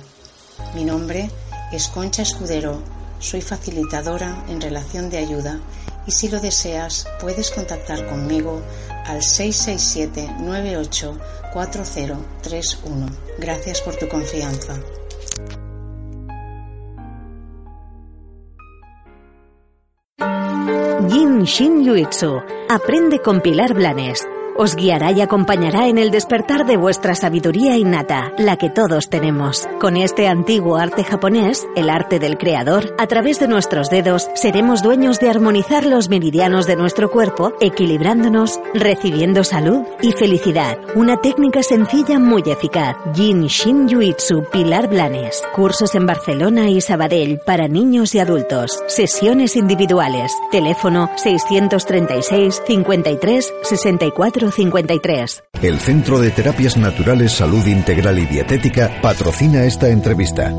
Mi 0.74 0.84
nombre 0.84 1.30
es 1.72 1.89
Concha 1.89 2.20
Escudero, 2.20 2.82
soy 3.20 3.41
facilitadora 3.41 4.45
en 4.49 4.61
relación 4.61 5.09
de 5.09 5.16
ayuda 5.16 5.61
y 6.07 6.12
si 6.12 6.28
lo 6.28 6.41
deseas 6.41 7.07
puedes 7.20 7.51
contactar 7.51 8.07
conmigo 8.07 8.61
al 9.07 9.22
667 9.22 10.28
98 10.41 11.18
4031. 11.55 13.28
Gracias 13.39 13.80
por 13.82 13.95
tu 13.97 14.09
confianza. 14.09 14.80
Yin 21.09 21.45
Shin 21.45 21.84
Yuitsu. 21.84 22.43
Aprende 22.68 23.20
con 23.20 23.41
Pilar 23.41 23.72
Blanes 23.74 24.26
os 24.59 24.75
guiará 24.75 25.13
y 25.13 25.21
acompañará 25.21 25.87
en 25.87 25.99
el 25.99 26.11
despertar 26.11 26.67
de 26.67 26.77
vuestra 26.77 27.15
sabiduría 27.15 27.77
innata, 27.77 28.33
la 28.39 28.57
que 28.57 28.69
todos 28.69 29.09
tenemos. 29.09 29.69
Con 29.81 29.97
este 29.97 30.27
antiguo 30.27 30.77
arte 30.77 31.05
japonés, 31.05 31.67
el 31.77 31.89
arte 31.89 32.19
del 32.19 32.37
creador, 32.37 32.93
a 32.99 33.07
través 33.07 33.39
de 33.39 33.47
nuestros 33.47 33.89
dedos 33.89 34.29
seremos 34.35 34.83
dueños 34.83 35.21
de 35.21 35.31
armonizar 35.31 35.87
los 35.87 36.09
meridianos 36.09 36.67
de 36.67 36.75
nuestro 36.75 37.09
cuerpo, 37.09 37.53
equilibrándonos, 37.61 38.59
recibiendo 38.75 39.45
salud 39.45 39.83
y 40.03 40.11
felicidad. 40.11 40.77
Una 40.97 41.19
técnica 41.19 41.63
sencilla 41.63 42.19
muy 42.19 42.43
eficaz. 42.45 42.97
Yin 43.15 43.47
Shin 43.47 43.87
Yuitsu 43.87 44.43
Pilar 44.51 44.89
Blanes. 44.89 45.41
Cursos 45.55 45.95
en 45.95 46.07
Barcelona 46.07 46.69
y 46.69 46.81
Sabadell 46.81 47.39
para 47.39 47.69
niños 47.69 48.15
y 48.17 48.19
adultos. 48.19 48.81
Sesiones 48.89 49.55
individuales. 49.55 50.33
Teléfono 50.51 51.09
636 51.17 52.63
53 52.67 53.55
64 53.63 54.48
53. 54.51 55.45
El 55.63 55.79
Centro 55.79 56.21
de 56.21 56.31
Terapias 56.31 56.77
Naturales 56.77 57.33
Salud 57.33 57.67
Integral 57.67 58.19
y 58.19 58.27
Dietética 58.27 59.01
patrocina 59.03 59.65
esta 59.65 59.89
entrevista. 59.89 60.53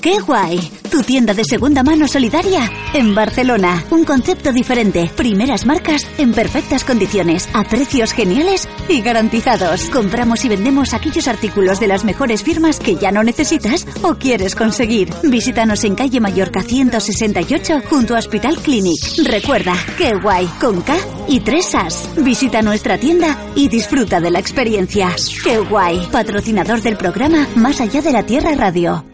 ¡Qué 0.00 0.18
guay! 0.18 0.58
Tu 0.90 1.02
tienda 1.02 1.34
de 1.34 1.44
segunda 1.44 1.82
mano 1.82 2.08
solidaria 2.08 2.70
en 2.94 3.14
Barcelona. 3.14 3.84
Un 3.90 4.04
concepto 4.04 4.50
diferente. 4.50 5.10
Primeras 5.14 5.66
marcas 5.66 6.06
en 6.16 6.32
perfectas 6.32 6.84
condiciones, 6.84 7.48
a 7.52 7.64
precios 7.64 8.12
geniales 8.12 8.66
y 8.88 9.02
garantizados. 9.02 9.90
Compramos 9.90 10.44
y 10.44 10.48
vendemos 10.48 10.94
aquellos 10.94 11.28
artículos 11.28 11.80
de 11.80 11.88
las 11.88 12.04
mejores 12.04 12.42
firmas 12.42 12.80
que 12.80 12.96
ya 12.96 13.12
no 13.12 13.22
necesitas 13.22 13.86
o 14.02 14.14
quieres 14.14 14.54
conseguir. 14.54 15.12
Visítanos 15.22 15.84
en 15.84 15.94
calle 15.94 16.18
Mallorca 16.18 16.62
168 16.62 17.82
junto 17.90 18.16
a 18.16 18.20
Hospital 18.20 18.56
Clinic. 18.56 19.00
Recuerda, 19.24 19.74
qué 19.98 20.14
guay, 20.14 20.46
con 20.60 20.80
K 20.80 20.96
y 21.28 21.40
tres 21.40 21.74
As. 21.74 22.08
Visita 22.16 22.62
nuestra 22.62 22.96
tienda 22.96 23.36
y 23.54 23.68
disfruta 23.68 24.18
de 24.18 24.30
la 24.30 24.38
experiencia. 24.38 25.14
¡Qué 25.44 25.58
guay! 25.58 26.08
Patrocinador 26.10 26.80
del 26.80 26.96
programa 26.96 27.46
Más 27.54 27.82
allá 27.82 28.00
de 28.00 28.12
la 28.12 28.24
Tierra 28.24 28.54
Radio. 28.54 29.09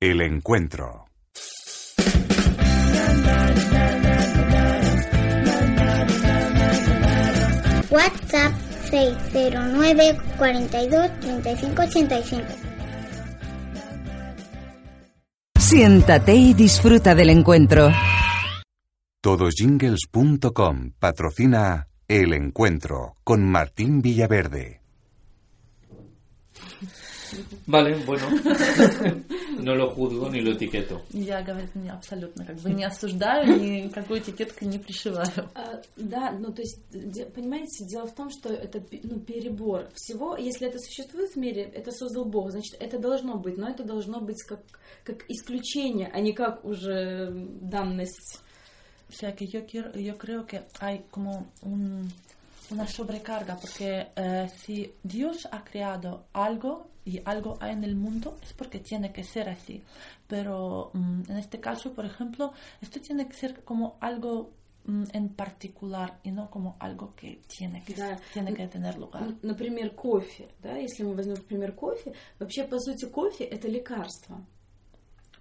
El 0.00 0.20
encuentro. 0.20 1.06
WhatsApp 7.90 8.52
609 8.90 10.16
42 10.38 11.18
35 11.18 11.82
85. 11.82 12.46
Siéntate 15.58 16.34
y 16.36 16.54
disfruta 16.54 17.16
del 17.16 17.30
encuentro. 17.30 17.90
Todosjingles.com 19.20 20.92
patrocina 21.00 21.88
El 22.06 22.34
Encuentro 22.34 23.16
con 23.24 23.44
Martín 23.44 24.00
Villaverde. 24.00 24.80
Vale, 27.66 27.96
bueno. 28.04 28.28
no 29.60 29.74
lo 29.74 29.94
juzgo 29.94 30.28
ni 30.30 30.40
lo 30.40 30.52
etiqueto. 30.52 31.02
Я, 31.12 31.42
говорит, 31.42 31.74
не 31.74 31.90
абсолютно 31.90 32.44
как 32.44 32.56
бы 32.56 32.70
не 32.70 32.84
осуждаю, 32.84 33.60
никакой 33.60 34.20
этикеткой 34.20 34.68
не 34.68 34.78
пришиваю. 34.78 35.28
А, 35.54 35.80
да, 35.96 36.32
ну 36.32 36.52
то 36.52 36.62
есть, 36.62 36.80
понимаете, 37.34 37.84
дело 37.86 38.06
в 38.06 38.14
том, 38.14 38.30
что 38.30 38.52
это 38.52 38.82
ну, 39.02 39.20
перебор 39.20 39.88
всего. 39.94 40.36
Если 40.36 40.68
это 40.68 40.78
существует 40.78 41.32
в 41.32 41.36
мире, 41.36 41.62
это 41.62 41.90
создал 41.92 42.24
Бог, 42.24 42.50
значит, 42.50 42.76
это 42.80 42.98
должно 42.98 43.38
быть, 43.38 43.56
но 43.56 43.68
это 43.68 43.84
должно 43.84 44.20
быть 44.20 44.42
как, 44.44 44.60
как 45.04 45.24
исключение, 45.28 46.10
а 46.12 46.20
не 46.20 46.32
как 46.32 46.64
уже 46.64 47.30
данность. 47.60 48.40
O 49.08 49.12
sea 49.12 49.32
que 49.32 49.46
yo, 49.46 49.64
quiero, 49.64 49.92
yo 49.94 50.18
creo 50.18 50.44
que 50.44 50.60
hay 50.80 51.06
como 51.10 51.50
un 51.62 52.12
una 52.71 52.87
sobrecarga, 52.87 53.55
porque 53.59 54.07
eh, 54.15 54.49
si 54.55 54.93
Dios 55.03 55.47
ha 55.51 55.63
creado 55.63 56.25
algo 56.33 56.87
y 57.05 57.21
algo 57.25 57.57
hay 57.59 57.73
en 57.73 57.83
el 57.83 57.95
mundo, 57.95 58.37
es 58.41 58.53
porque 58.53 58.79
tiene 58.79 59.11
que 59.11 59.23
ser 59.23 59.49
así. 59.49 59.83
Pero 60.27 60.89
mm, 60.93 61.23
en 61.29 61.37
este 61.37 61.59
caso, 61.59 61.93
por 61.93 62.05
ejemplo, 62.05 62.53
esto 62.81 62.99
tiene 63.01 63.27
que 63.27 63.33
ser 63.35 63.63
como 63.63 63.97
algo 63.99 64.51
mm, 64.85 65.03
en 65.13 65.29
particular 65.29 66.19
y 66.23 66.31
no 66.31 66.49
como 66.49 66.75
algo 66.79 67.13
que 67.15 67.41
tiene 67.47 67.83
que, 67.83 67.93
Да. 67.95 68.17
tiene 68.33 68.53
que 68.53 68.67
tener 68.67 68.97
lugar. 68.97 69.23
Н- 69.23 69.39
Например, 69.43 69.93
кофе, 69.93 70.47
да, 70.61 70.77
если 70.77 71.03
мы 71.03 71.13
возьмем, 71.15 71.35
например, 71.35 71.73
кофе, 71.73 72.13
вообще, 72.39 72.63
по 72.63 72.79
сути, 72.79 73.05
кофе – 73.09 73.51
это 73.51 73.67
лекарство. 73.67 74.41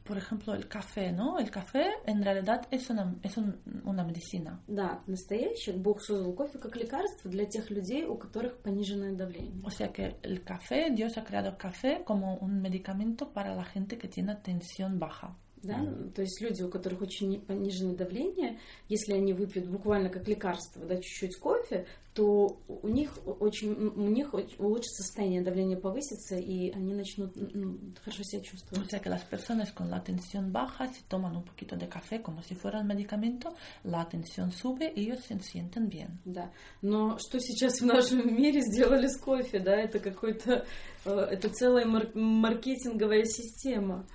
Por 0.06 0.18
ejemplo, 0.18 0.52
el 0.54 0.66
café, 0.66 1.12
¿no? 1.12 1.38
El 1.38 1.48
café 1.50 1.84
en 2.06 2.24
realidad 2.24 2.66
es 2.72 2.90
una, 2.90 3.14
es 3.22 3.36
un- 3.36 3.60
una 3.84 4.02
medicina. 4.02 4.60
Да, 4.66 5.00
настоящий 5.06 5.72
Бог 5.72 6.00
создал 6.00 6.32
кофе 6.34 6.58
как 6.58 6.74
лекарство 6.76 7.30
для 7.30 7.44
тех 7.46 7.70
людей, 7.70 8.04
у 8.04 8.16
которых 8.16 8.58
пониженное 8.62 9.12
давление. 9.14 9.62
O 9.64 9.70
sea 9.70 9.92
que 9.92 10.16
el 10.22 10.42
café, 10.42 10.90
Dios 10.90 11.16
ha 11.18 11.22
creado 11.24 11.50
el 11.50 11.56
café 11.56 12.02
como 12.04 12.34
un 12.38 12.60
medicamento 12.60 13.32
para 13.32 13.54
la 13.54 13.64
gente 13.64 13.96
que 13.96 14.08
tiene 14.08 14.34
tensión 14.36 14.98
baja. 14.98 15.36
Да? 15.63 15.83
То 16.15 16.21
есть 16.21 16.39
люди, 16.41 16.61
у 16.63 16.69
которых 16.69 17.01
очень 17.01 17.41
пониженное 17.41 17.95
давление, 17.95 18.59
если 18.89 19.13
они 19.13 19.33
выпьют 19.33 19.65
буквально 19.67 20.09
как 20.09 20.27
лекарство 20.27 20.85
да, 20.85 20.95
чуть-чуть 20.97 21.37
кофе, 21.37 21.85
то 22.13 22.57
у 22.67 22.87
них 22.87 23.11
очень 23.39 23.73
у 23.73 24.07
них 24.09 24.33
улучшится 24.33 25.03
состояние, 25.03 25.41
давление 25.43 25.77
повысится, 25.77 26.35
и 26.35 26.71
они 26.71 26.95
начнут 26.95 27.37
м, 27.37 27.93
хорошо 28.03 28.23
себя 28.23 28.41
O 28.41 28.43
чувствовать. 28.43 28.89
sea 28.91 28.99
que 28.99 29.09
las 29.09 29.23
personas 29.23 29.71
con 29.71 29.89
la 29.91 30.03
tensión 30.03 30.51
baja, 30.51 30.87
si 30.91 31.03
toman 31.07 31.35
un 31.35 31.43
poquito 31.43 31.75
de 31.75 31.87
café 31.87 32.19
como 32.21 32.41
si 32.41 32.55
fuera 32.55 32.79
un 32.79 32.87
medicamento, 32.87 33.53
la 33.83 34.03
tensión 34.09 34.51
sube 34.51 34.91
y 34.95 35.01
ellos 35.03 35.19
se 35.25 35.37
sienten 35.41 35.89
bien. 35.89 36.17
Да. 36.25 36.49
Но 36.81 37.17
что 37.19 37.39
сейчас 37.39 37.81
в 37.81 37.85
нашем 37.85 38.35
мире 38.35 38.61
сделали 38.61 39.07
с 39.07 39.17
кофе, 39.19 39.59
да, 39.59 39.75
это 39.75 39.99
какой-то, 39.99 40.65
э, 41.05 41.11
это 41.11 41.49
целая 41.49 41.85
мар- 41.85 42.09
маркетинговая 42.15 43.25
система. 43.25 44.07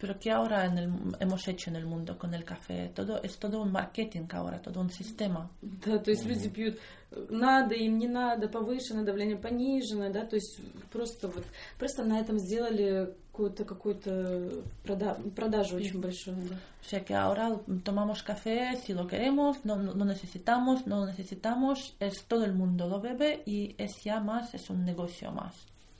Pero 0.00 0.18
¿qué 0.18 0.30
ahora 0.30 0.64
en 0.66 0.78
el- 0.78 1.16
hemos 1.20 1.46
hecho 1.48 1.70
en 1.70 1.76
el 1.76 1.84
mundo 1.86 2.16
con 2.16 2.32
el 2.34 2.44
café? 2.44 2.90
Todo, 2.94 3.20
es 3.22 3.36
todo 3.38 3.60
un 3.62 3.72
marketing 3.72 4.26
ahora, 4.32 4.60
todo 4.60 4.80
un 4.80 4.90
sistema. 4.90 5.50
Да, 5.62 5.98
то 5.98 6.10
есть 6.10 6.24
люди 6.24 6.48
пьют 6.48 6.78
э, 7.10 7.26
надо, 7.30 7.74
им 7.74 7.98
не 7.98 8.06
надо, 8.06 8.48
повышенное 8.48 9.04
давление, 9.04 9.36
пониженное, 9.36 10.10
да, 10.10 10.24
то 10.24 10.36
есть 10.36 10.60
просто 10.92 11.28
вот, 11.28 11.44
просто 11.78 12.04
на 12.04 12.20
этом 12.20 12.38
сделали 12.38 13.12
какую-то 13.32 13.64
какую-то 13.64 14.62
прода- 14.84 15.18
продажу 15.34 15.76
очень 15.76 16.00
большую, 16.00 16.36
да. 16.48 16.56
O 16.82 16.84
sea 16.90 17.00
que 17.04 17.14
ahora 17.14 17.58
tomamos 17.84 18.22
café 18.22 18.76
si 18.84 18.92
lo 18.92 19.06
queremos, 19.06 19.64
no, 19.64 19.76
no, 19.76 19.94
no 19.94 20.04
necesitamos, 20.04 20.86
no 20.86 21.06
necesitamos, 21.06 21.94
es 21.98 22.24
todo 22.26 22.44
el 22.44 22.52
mundo 22.54 22.86
lo 22.88 23.00
bebe 23.00 23.42
y 23.46 23.74
es 23.78 24.02
ya 24.04 24.20
más, 24.20 24.54
es 24.54 24.70
un 24.70 24.84
negocio 24.84 25.32
más. 25.32 25.54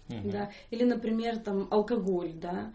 Да. 0.09 0.51
Или, 0.71 0.85
например, 0.85 1.39
там 1.39 1.69
алкоголь, 1.71 2.33
да. 2.35 2.57
Т- 2.63 2.73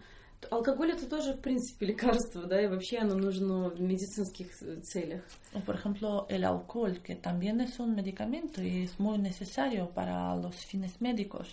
Алкоголь 0.50 0.92
это 0.92 1.06
тоже, 1.06 1.34
в 1.34 1.40
принципе, 1.40 1.86
лекарство, 1.92 2.44
да, 2.44 2.60
и 2.60 2.66
вообще 2.66 2.98
оно 2.98 3.16
нужно 3.16 3.70
в 3.70 3.80
медицинских 3.80 4.48
э, 4.62 4.80
целях. 4.82 5.22
O 5.54 5.60
por 5.60 5.76
ejemplo 5.76 6.26
el 6.28 6.44
alcohol, 6.44 6.98
que 7.02 7.14
también 7.16 7.60
es 7.60 7.78
un 7.78 7.94
medicamento 7.94 8.62
y 8.62 8.84
es 8.84 8.98
muy 8.98 9.18
necesario 9.18 9.88
para 9.90 10.34
los 10.36 10.56
fines 10.64 11.00
médicos. 11.00 11.46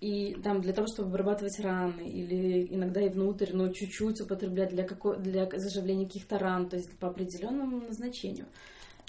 И 0.00 0.34
там 0.44 0.60
для 0.60 0.72
того, 0.72 0.86
чтобы 0.86 1.08
обрабатывать 1.10 1.58
раны, 1.58 2.02
или 2.08 2.68
иногда 2.70 3.00
и 3.00 3.08
внутрь, 3.08 3.50
но 3.52 3.68
чуть-чуть 3.72 4.20
употреблять 4.20 4.70
для, 4.70 4.84
како- 4.84 5.16
для 5.16 5.48
zаживления 5.58 6.06
каких-то 6.06 6.38
ран, 6.38 6.68
то 6.68 6.76
есть 6.76 6.96
по 6.98 7.08
определенному 7.08 7.78
назначению. 7.80 8.46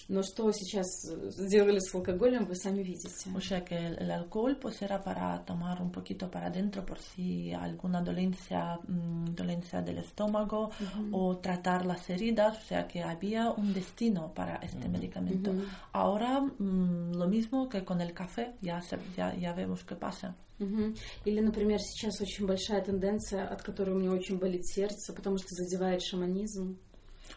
Но 0.09 0.23
что 0.23 0.51
сейчас 0.51 0.87
э, 1.07 1.29
сделали 1.29 1.77
с 1.79 1.93
алкоголем, 1.93 2.45
вы 2.45 2.55
сами 2.55 2.81
видите. 2.81 3.09
O 3.35 3.39
sea 3.39 3.61
que 3.61 3.75
el, 3.75 3.93
el 3.99 4.09
alcohol 4.11 4.57
pues 4.59 4.81
era 4.81 4.97
para 5.01 5.37
tomar 5.45 5.79
un 5.81 5.91
poquito 5.91 6.29
para 6.31 6.47
adentro 6.47 6.83
por 6.83 6.97
si 6.99 7.53
alguna 7.53 8.01
dolencia, 8.01 8.79
mm, 8.87 9.35
dolencia 9.35 9.81
del 9.83 9.99
estómago 9.99 10.71
Ujú. 10.81 11.15
o 11.15 11.37
tratar 11.37 11.85
las 11.85 12.09
heridas, 12.09 12.57
o 12.57 12.61
sea 12.67 12.87
que 12.87 13.03
había 13.03 13.51
un 13.51 13.71
destino 13.71 14.33
para 14.33 14.55
este 14.57 14.89
medicamento. 14.89 15.51
Ujú. 15.51 15.61
Ahora 15.93 16.41
mm, 16.41 17.13
lo 17.15 17.27
mismo 17.27 17.69
que 17.69 17.85
con 17.85 18.01
el 18.01 18.11
café, 18.13 18.55
ya, 18.61 18.81
se- 18.81 18.97
ya, 19.15 19.35
ya 19.35 19.53
vemos 19.53 19.83
qué 19.83 19.95
pasa. 19.95 20.35
Мгм. 20.57 20.93
Или, 21.23 21.39
например, 21.39 21.79
сейчас 21.79 22.19
очень 22.19 22.45
большая 22.45 22.81
тенденция, 22.81 23.47
от 23.47 23.61
которой 23.61 23.91
у 23.95 23.99
меня 23.99 24.11
очень 24.11 24.37
болит 24.39 24.65
сердце, 24.67 25.13
потому 25.13 25.37
что 25.37 25.47
задевает 25.55 26.01
шаманизм. 26.01 26.77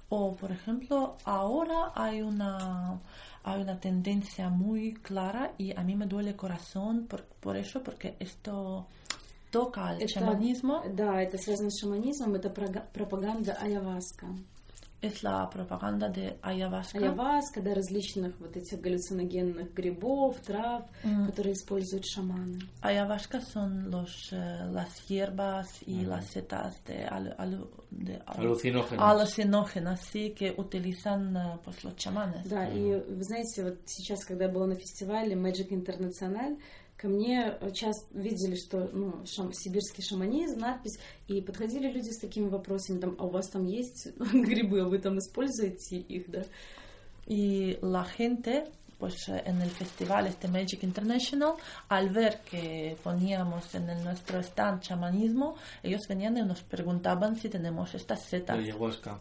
O, 0.10 0.36
por 0.36 0.52
ejemplo, 0.52 1.18
ahora 1.26 1.92
hay 1.96 2.22
una, 2.22 3.00
hay 3.44 3.62
una 3.62 3.80
tendencia 3.80 4.50
muy 4.50 4.94
clara 4.94 5.54
y 5.58 5.76
a 5.78 5.84
mí 5.84 5.96
me 5.96 6.06
duele 6.06 6.30
el 6.32 6.36
corazón 6.36 7.08
por, 7.08 7.26
por 7.26 7.58
eso, 7.58 7.84
porque 7.84 8.16
esto 8.20 8.88
toca 9.52 9.88
al 9.90 10.02
Это- 10.02 10.08
chamanismo. 10.14 10.82
Да, 10.96 11.22
это 11.22 11.38
связано 11.38 11.70
с 11.70 11.80
шаманизмом, 11.80 12.36
это 12.36 12.50
прога- 12.50 12.86
пропаганда 12.94 13.54
ayahuasca. 13.62 14.28
Es 15.03 15.25
la 15.25 15.51
propaganda 15.51 16.09
de 16.09 16.39
ayahuasca. 16.43 16.97
Ayahuasca, 16.97 17.61
да, 17.61 17.75
различных 17.75 18.39
вот 18.39 18.57
этих 18.57 18.81
галлюциногенных 18.81 19.75
грибов, 19.75 20.37
трав, 20.47 20.85
Мгм. 21.03 21.27
которые 21.27 21.55
используют 21.55 22.05
шаманы. 22.07 22.61
Ayahuasca 22.83 23.41
son 23.41 23.91
los, 23.91 24.33
eh, 24.33 24.65
las 24.71 25.05
hierbas 25.09 25.67
y 25.87 26.05
las 26.07 26.27
setas 26.27 26.77
de, 26.87 27.05
alu- 27.09 27.35
alu- 27.37 27.69
de 27.91 28.21
alu- 28.27 28.47
Alucinógenas. 28.47 29.03
alucinógenas, 29.03 30.01
sí, 30.03 30.31
que 30.39 30.55
utilizan 30.57 31.37
eh, 31.37 31.59
pues, 31.65 31.83
los 31.83 31.97
chamanes. 31.97 32.49
Да, 32.49 32.69
и 32.69 32.95
вы 32.95 33.25
знаете, 33.25 33.65
вот 33.65 33.79
сейчас, 33.87 34.25
когда 34.25 34.45
я 34.45 34.51
была 34.53 34.69
на 34.69 34.77
фестивале 34.77 35.35
Magic 35.35 35.71
International, 35.73 36.57
ко 37.03 37.09
мне 37.09 37.59
часто 37.75 38.07
видели, 38.17 38.55
что 38.55 38.89
ну, 38.93 39.25
шам- 39.25 39.53
сибирский 39.53 40.05
шаманизм, 40.05 40.61
надпись, 40.61 40.99
и 41.27 41.41
подходили 41.43 41.91
люди 41.91 42.11
с 42.11 42.21
такими 42.21 42.49
вопросами, 42.49 43.01
там, 43.01 43.17
а 43.19 43.25
у 43.25 43.29
вас 43.31 43.49
там 43.49 43.65
есть 43.67 44.07
грибы, 44.17 44.81
а 44.83 44.85
вы 44.89 44.99
там 44.99 45.19
используете 45.19 45.97
их, 45.99 46.31
да? 46.31 46.45
Y 47.27 47.79
la 47.83 48.05
gente, 48.05 48.65
pues 48.99 49.15
eh, 49.29 49.43
en 49.47 49.61
el 49.63 49.71
festival 49.71 50.27
este 50.27 50.47
Magic 50.49 50.83
International, 50.85 51.55
al 51.89 52.11
ver 52.11 52.41
que 52.49 52.97
poníamos 53.03 53.75
en 53.75 53.91
el 53.91 54.03
nuestro 54.05 54.41
stand 54.43 54.81
chamanismo, 54.83 55.57
ellos 55.83 56.03
venían 56.09 56.37
y 56.39 56.43
nos 56.43 56.63
preguntaban 56.63 57.35
si 57.37 57.49
tenemos 57.49 57.95
estas 57.95 58.25
setas. 58.29 58.59
ayahuasca. 58.59 59.21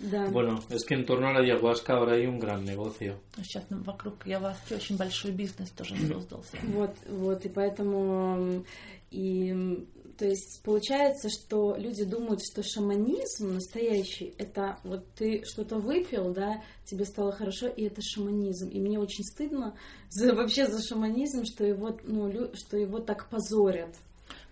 Да. 0.00 0.26
Bueno, 0.28 0.60
es 0.70 0.84
que 0.84 0.94
en 0.94 1.06
torno 1.06 1.28
a 1.28 1.32
la 1.32 1.40
ayahuasca 1.40 1.94
ahora 1.94 2.14
hay 2.14 2.26
un 2.26 2.38
gran 2.38 2.64
negocio. 2.64 3.20
Сейчас 3.36 3.64
вокруг 3.70 4.26
Яваски 4.26 4.74
очень 4.74 4.96
большой 4.96 5.30
бизнес 5.32 5.70
тоже 5.70 5.94
создался. 5.96 6.56
Вот, 6.64 6.90
вот, 7.08 7.44
и 7.46 7.48
поэтому, 7.48 8.64
и, 9.10 9.86
то 10.18 10.26
есть, 10.26 10.62
получается, 10.64 11.28
что 11.30 11.76
люди 11.76 12.04
думают, 12.04 12.40
что 12.42 12.62
шаманизм 12.62 13.54
настоящий, 13.54 14.34
это 14.38 14.78
вот 14.84 15.04
ты 15.14 15.42
что-то 15.44 15.78
выпил, 15.78 16.32
да, 16.32 16.62
тебе 16.84 17.04
стало 17.04 17.32
хорошо, 17.32 17.68
и 17.68 17.84
это 17.84 18.00
шаманизм. 18.02 18.68
И 18.68 18.80
мне 18.80 18.98
очень 18.98 19.24
стыдно 19.24 19.76
за, 20.10 20.34
вообще 20.34 20.66
за 20.66 20.82
шаманизм, 20.82 21.44
что 21.44 21.64
его, 21.64 21.96
ну, 22.04 22.28
лю- 22.30 22.50
что 22.54 22.76
его 22.76 22.98
так 22.98 23.28
позорят. 23.30 23.94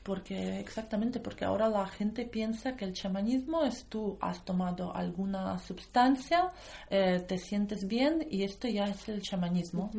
Porque, 0.04 0.60
exactamente, 0.60 1.20
porque 1.20 1.44
ahora 1.46 1.68
la 1.70 1.86
gente 1.88 2.26
piensa 2.26 2.76
que 2.78 2.86
el 2.86 2.94
chamanismo 2.94 3.64
es 3.64 3.84
tú 3.90 4.18
has 4.22 4.44
tomado 4.46 4.96
alguna 4.96 5.60
sustancia, 5.60 6.50
eh, 6.90 7.20
te 7.28 7.38
sientes 7.38 7.86
bien 7.88 8.26
y 8.30 8.44
esto 8.44 8.68
ya 8.70 8.86
es 8.88 9.10
el 9.10 9.22
chamanismo. 9.22 9.92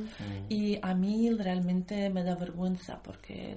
Y 0.49 0.79
a 0.81 0.95
mí 0.95 1.31
realmente 1.31 2.09
me 2.11 2.25
da 2.25 2.35
vergüenza 2.37 3.01
porque, 3.03 3.57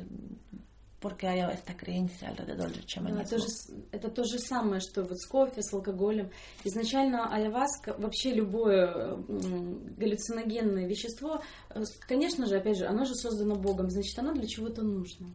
porque 0.99 1.27
hay 1.27 1.39
esta 1.53 1.75
creencia 1.75 2.27
alrededor 2.29 2.69
del 2.69 2.81
Да, 2.81 2.85
chamanismo. 2.85 3.29
то 3.29 3.37
же 3.39 3.47
с- 3.47 3.71
это 3.91 4.09
то 4.09 4.23
же 4.23 4.37
самое, 4.37 4.79
что 4.81 5.03
вот 5.03 5.17
с 5.19 5.25
кофе, 5.25 5.61
с 5.63 5.73
алкоголем. 5.73 6.29
Изначально 6.65 7.33
ayahuasca, 7.33 7.95
вообще 7.97 8.33
любое 8.33 8.87
м, 9.27 9.95
галлюциногенное 9.97 10.85
вещество, 10.85 11.41
э, 11.69 11.83
с- 11.83 11.97
конечно 12.05 12.45
же, 12.45 12.57
опять 12.57 12.77
же, 12.77 12.85
оно 12.87 13.05
же 13.05 13.15
создано 13.15 13.55
Богом, 13.55 13.89
значит, 13.89 14.19
оно 14.19 14.33
для 14.33 14.45
чего-то 14.47 14.83
нужно. 14.83 15.33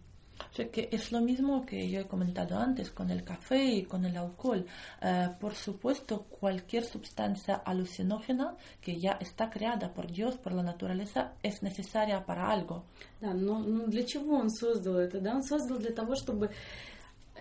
O 0.52 0.54
sea, 0.54 0.70
que 0.70 0.90
es 0.92 1.14
lo 1.14 1.22
mismo 1.22 1.66
que 1.66 1.90
yo 1.90 2.02
he 2.02 2.08
comentado 2.08 2.58
antes 2.58 2.92
con 2.92 3.10
el 3.10 3.24
café 3.24 3.64
y 3.64 3.84
con 3.84 4.04
el 4.04 4.18
alcohol. 4.18 4.66
Eh, 5.02 5.30
por 5.40 5.56
supuesto, 5.56 6.24
cualquier 6.24 6.84
sustancia 6.84 7.56
alucinógena 7.56 8.58
que 8.82 9.00
ya 9.00 9.12
está 9.22 9.50
creada 9.50 9.94
por 9.94 10.12
Dios, 10.12 10.36
por 10.36 10.52
la 10.52 10.64
naturaleza, 10.64 11.36
es 11.42 11.64
necesaria 11.64 12.26
para 12.26 12.50
algo. 12.50 12.84
Да, 13.22 13.34
но 13.34 13.60
ну, 13.60 13.88
для 13.88 14.04
чего 14.04 14.36
он 14.36 14.50
создал 14.50 14.98
это? 14.98 15.22
Да, 15.22 15.36
он 15.36 15.44
создал 15.44 15.78
для 15.78 15.92
того, 15.92 16.16
чтобы 16.16 16.50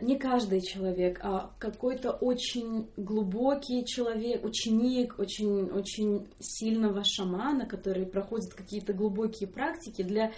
не 0.01 0.17
каждый 0.17 0.61
человек, 0.63 1.21
а 1.23 1.51
какой-то 1.59 2.13
очень 2.13 2.89
глубокий 2.97 3.85
человек, 3.85 4.45
ученик 4.45 5.19
очень, 5.19 5.65
очень 5.71 6.29
сильного 6.39 7.05
шамана, 7.05 7.67
который 7.67 8.07
проходит 8.07 8.55
какие-то 8.55 8.93
глубокие 8.93 9.49
практики 9.49 10.03
для 10.03 10.33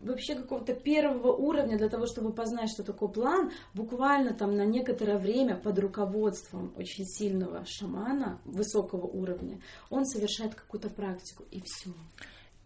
вообще 0.00 0.34
какого-то 0.34 0.74
первого 0.74 1.32
уровня 1.32 1.76
для 1.78 1.88
того, 1.88 2.06
чтобы 2.06 2.32
познать, 2.32 2.70
что 2.70 2.82
такое 2.82 3.08
план, 3.08 3.50
буквально 3.74 4.32
там 4.34 4.56
на 4.56 4.64
некоторое 4.64 5.18
время 5.18 5.56
под 5.56 5.78
руководством 5.78 6.72
очень 6.76 7.04
сильного 7.06 7.64
шамана 7.66 8.40
высокого 8.44 9.06
уровня, 9.06 9.60
он 9.90 10.04
совершает 10.06 10.54
какую-то 10.54 10.90
практику, 10.90 11.44
и 11.50 11.60
все. 11.64 11.90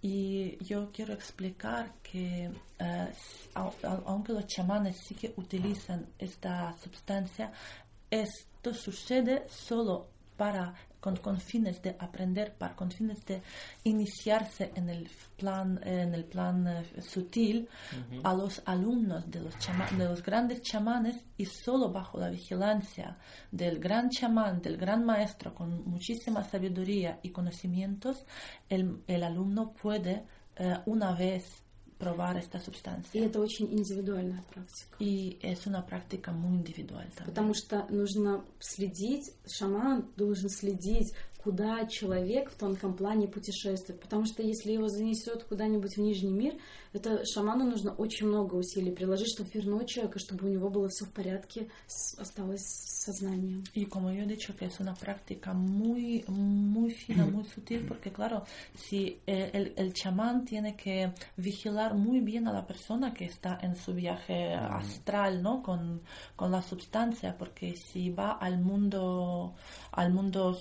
Y 0.02 0.58
yo 0.60 0.90
quiero 0.92 1.14
explicar 1.14 1.90
que 2.02 2.50
au- 3.54 3.72
au- 3.82 4.02
aunque 4.04 4.34
los 4.34 4.44
chamanes 4.46 4.96
sí 5.08 5.14
que 5.14 5.32
utilizan 5.36 6.04
esta 6.18 6.74
sustancia, 6.84 7.50
esto 8.10 8.74
sucede 8.74 9.46
solo 9.48 10.06
para 10.36 10.74
con, 11.04 11.16
con 11.16 11.38
fines 11.38 11.82
de 11.82 11.94
aprender, 11.98 12.54
para, 12.56 12.74
con 12.74 12.90
fines 12.90 13.22
de 13.26 13.42
iniciarse 13.84 14.72
en 14.74 14.88
el 14.88 15.08
plan, 15.36 15.78
en 15.84 16.14
el 16.14 16.24
plan 16.24 16.66
eh, 16.66 17.00
sutil 17.02 17.68
a 18.22 18.32
los 18.32 18.62
alumnos 18.64 19.30
de 19.30 19.40
los, 19.40 19.54
chama- 19.58 19.90
de 19.90 20.04
los 20.06 20.22
grandes 20.22 20.62
chamanes 20.62 21.16
y 21.36 21.44
solo 21.44 21.90
bajo 21.92 22.18
la 22.18 22.30
vigilancia 22.30 23.18
del 23.50 23.78
gran 23.78 24.08
chamán, 24.08 24.62
del 24.62 24.76
gran 24.78 25.04
maestro 25.04 25.54
con 25.54 25.84
muchísima 25.84 26.42
sabiduría 26.42 27.18
y 27.22 27.30
conocimientos, 27.30 28.24
el, 28.70 29.02
el 29.06 29.22
alumno 29.22 29.72
puede 29.72 30.24
eh, 30.56 30.78
una 30.86 31.12
vez 31.12 31.62
probar 32.04 32.36
esta 32.36 32.60
sustancia. 32.60 33.10
И 33.12 33.24
это 33.24 33.40
очень 33.40 33.72
индивидуальная 33.72 34.42
практика. 34.52 34.96
Y 34.98 35.38
es 35.42 35.66
una 35.66 35.84
práctica 35.86 36.32
muy 36.32 36.58
individual 36.58 37.06
también. 37.16 37.26
Потому 37.26 37.54
что 37.54 37.86
нужно 37.88 38.44
следить, 38.60 39.32
шаман 39.46 40.10
должен 40.16 40.50
следить, 40.50 41.14
куда 41.44 41.86
человек 41.86 42.50
в 42.50 42.56
тонком 42.56 42.96
плане 42.96 43.28
путешествует. 43.28 44.00
Потому 44.00 44.24
что 44.24 44.42
если 44.42 44.72
его 44.72 44.88
занесет 44.88 45.44
куда-нибудь 45.44 45.96
в 45.96 46.00
нижний 46.00 46.32
мир, 46.32 46.54
это 46.94 47.22
шаману 47.26 47.64
нужно 47.64 47.92
очень 47.92 48.26
много 48.26 48.54
усилий 48.54 48.92
приложить, 48.92 49.28
чтобы 49.28 49.50
вернуть 49.52 49.88
человека, 49.88 50.18
чтобы 50.18 50.46
у 50.46 50.50
него 50.50 50.70
было 50.70 50.88
все 50.88 51.04
в 51.04 51.12
порядке, 51.12 51.68
осталось 52.16 52.62
сознание. 53.04 53.62
Y 53.74 53.84
como 53.86 54.10
yo 54.10 54.22
he 54.22 54.26
dicho 54.26 54.56
que 54.56 54.64
es 54.64 54.80
una 54.80 54.94
práctica 54.94 55.52
muy, 55.52 56.24
muy 56.28 56.90
fina, 56.90 57.26
muy 57.26 57.44
sutil, 57.44 57.84
porque 57.86 58.10
claro, 58.10 58.44
si 58.74 59.20
el, 59.26 59.74
el 59.76 59.92
chamán 59.92 60.44
tiene 60.44 60.76
que 60.76 61.12
vigilar 61.36 61.94
muy 61.94 62.20
bien 62.20 62.48
a 62.48 62.52
la 62.52 62.66
persona 62.66 63.12
que 63.12 63.26
está 63.26 63.58
en 63.60 63.76
su 63.76 63.92
viaje 63.92 64.54
astral, 64.54 65.42
¿no? 65.42 65.62
Con, 65.62 66.00
con 66.36 66.50
la 66.50 66.62
sustancia, 66.62 67.36
porque 67.36 67.76
si 67.76 68.10
va 68.10 68.32
al 68.32 68.60
mundo, 68.60 69.54
al 69.92 70.12
mundo, 70.12 70.56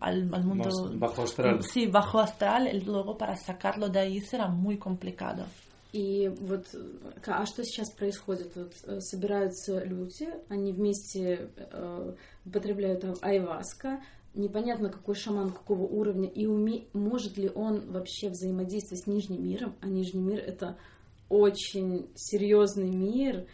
al, 0.00 0.28
al 0.34 0.44
mundo 0.44 0.64
Más 0.64 0.98
bajo 0.98 1.22
astral. 1.22 1.62
Sí, 1.62 1.86
bajo 1.86 2.18
astral, 2.18 2.66
el- 2.66 2.84
luego 2.84 3.16
para 3.16 3.36
sacarlo 3.36 3.88
de 3.88 3.98
ahí 4.00 4.20
será 4.20 4.48
muy 4.48 4.76
complicado. 4.78 5.44
И 5.92 6.26
вот, 6.40 6.66
э, 6.74 7.20
а 7.28 7.46
что 7.46 7.62
сейчас 7.64 7.92
происходит? 7.92 8.50
Вот 8.56 8.72
э, 8.84 8.98
собираются 9.00 9.84
люди, 9.84 10.28
они 10.48 10.72
вместе 10.72 11.50
э, 11.56 12.14
употребляют 12.44 13.04
ай- 13.04 13.36
айваска, 13.38 14.02
непонятно 14.34 14.88
какой 14.90 15.14
шаман, 15.14 15.52
какого 15.52 15.82
уровня, 15.82 16.28
и 16.28 16.46
уме... 16.46 16.86
может 16.94 17.36
ли 17.38 17.48
он 17.54 17.92
вообще 17.92 18.28
взаимодействовать 18.28 19.04
с 19.04 19.06
Нижним 19.06 19.46
миром, 19.46 19.76
а 19.80 19.86
Нижний 19.86 20.20
мир 20.20 20.40
это 20.40 20.76
очень 21.28 22.08
серьезный 22.16 22.90
мир, 22.90 23.46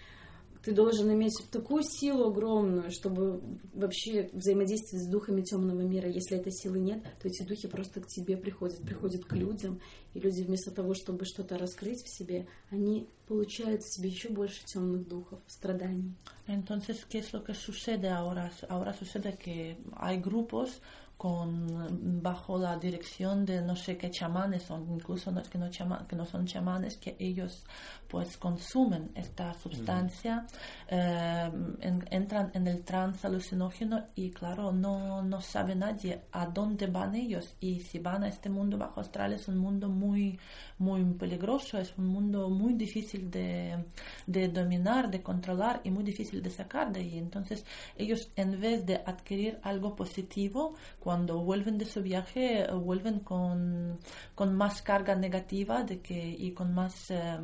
ты 0.62 0.72
должен 0.72 1.12
иметь 1.12 1.34
такую 1.50 1.82
силу 1.82 2.28
огромную, 2.28 2.90
чтобы 2.90 3.40
вообще 3.72 4.28
взаимодействовать 4.32 5.06
с 5.06 5.08
духами 5.08 5.42
темного 5.42 5.80
мира. 5.80 6.08
Если 6.08 6.36
этой 6.36 6.52
силы 6.52 6.78
нет, 6.78 7.02
то 7.20 7.28
эти 7.28 7.42
духи 7.42 7.68
просто 7.68 8.00
к 8.00 8.06
тебе 8.06 8.36
приходят, 8.36 8.78
приходят 8.78 9.24
к 9.24 9.32
людям, 9.32 9.80
и 10.14 10.20
люди 10.20 10.42
вместо 10.42 10.70
того, 10.70 10.94
чтобы 10.94 11.24
что-то 11.24 11.56
раскрыть 11.56 12.02
в 12.02 12.08
себе, 12.08 12.46
они 12.70 13.08
получают 13.26 13.82
в 13.82 13.94
себе 13.94 14.10
еще 14.10 14.28
больше 14.28 14.64
темных 14.64 15.08
духов, 15.08 15.40
страданий. 15.46 16.14
Entonces, 16.46 17.04
¿qué 17.08 17.20
es 17.20 17.32
lo 17.32 17.44
que 17.44 17.54
sucede 17.54 18.08
ahora? 18.08 18.50
Ahora 18.68 18.92
sucede 18.92 19.38
que 19.38 19.78
hay 19.96 20.20
grupos 20.20 20.80
con 21.24 22.22
bajo 22.22 22.56
la 22.58 22.78
dirección 22.78 23.44
de 23.44 23.60
no 23.60 23.76
sé 23.76 23.98
qué 23.98 24.10
chamanes 24.10 24.70
o 24.70 24.78
incluso 24.78 25.30
no, 25.30 25.42
que, 25.42 25.58
no 25.58 25.68
chama- 25.68 26.06
que 26.08 26.16
no 26.16 26.24
son 26.24 26.46
chamanes 26.46 26.96
que 26.96 27.14
ellos 27.18 27.62
pues 28.08 28.38
consumen 28.38 29.10
esta 29.14 29.52
sustancia 29.52 30.46
eh, 30.88 31.50
en- 31.80 32.04
entran 32.10 32.50
en 32.54 32.66
el 32.66 32.82
trance 32.84 33.26
alucinógeno 33.26 34.06
y 34.14 34.30
claro 34.30 34.72
no, 34.72 35.22
no 35.22 35.42
sabe 35.42 35.74
nadie 35.74 36.22
a 36.32 36.46
dónde 36.46 36.86
van 36.86 37.14
ellos. 37.14 37.54
Y 37.60 37.80
si 37.80 37.98
van 37.98 38.24
a 38.24 38.28
este 38.28 38.48
mundo 38.48 38.78
bajo 38.78 39.00
astral 39.02 39.34
es 39.34 39.46
un 39.46 39.58
mundo 39.58 39.90
muy 39.90 40.38
muy 40.78 41.04
peligroso 41.04 41.76
es 41.76 41.92
un 41.98 42.06
mundo 42.06 42.48
muy 42.48 42.72
difícil 42.72 43.30
de, 43.30 43.84
de 44.26 44.48
dominar 44.48 45.10
de 45.10 45.22
controlar 45.22 45.82
y 45.84 45.90
muy 45.90 46.02
difícil 46.02 46.40
de 46.42 46.48
sacar 46.50 46.90
de 46.90 47.00
ahí. 47.00 47.18
Entonces 47.18 47.66
ellos 47.98 48.30
en 48.36 48.58
vez 48.58 48.86
de 48.86 48.96
adquirir 49.04 49.58
algo 49.62 49.94
positivo 49.94 50.74
cuando 51.09 51.39
vuelven 51.39 51.77
de 51.77 51.85
su 51.85 52.01
viaje 52.01 52.61
eh, 52.63 52.71
vuelven 52.73 53.19
con, 53.19 53.99
con 54.35 54.55
más 54.55 54.81
carga 54.81 55.15
negativa 55.15 55.83
de 55.83 55.99
que 56.01 56.17
y 56.37 56.51
con 56.51 56.73
más 56.73 57.09
eh, 57.11 57.37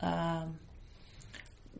ah, 0.00 0.46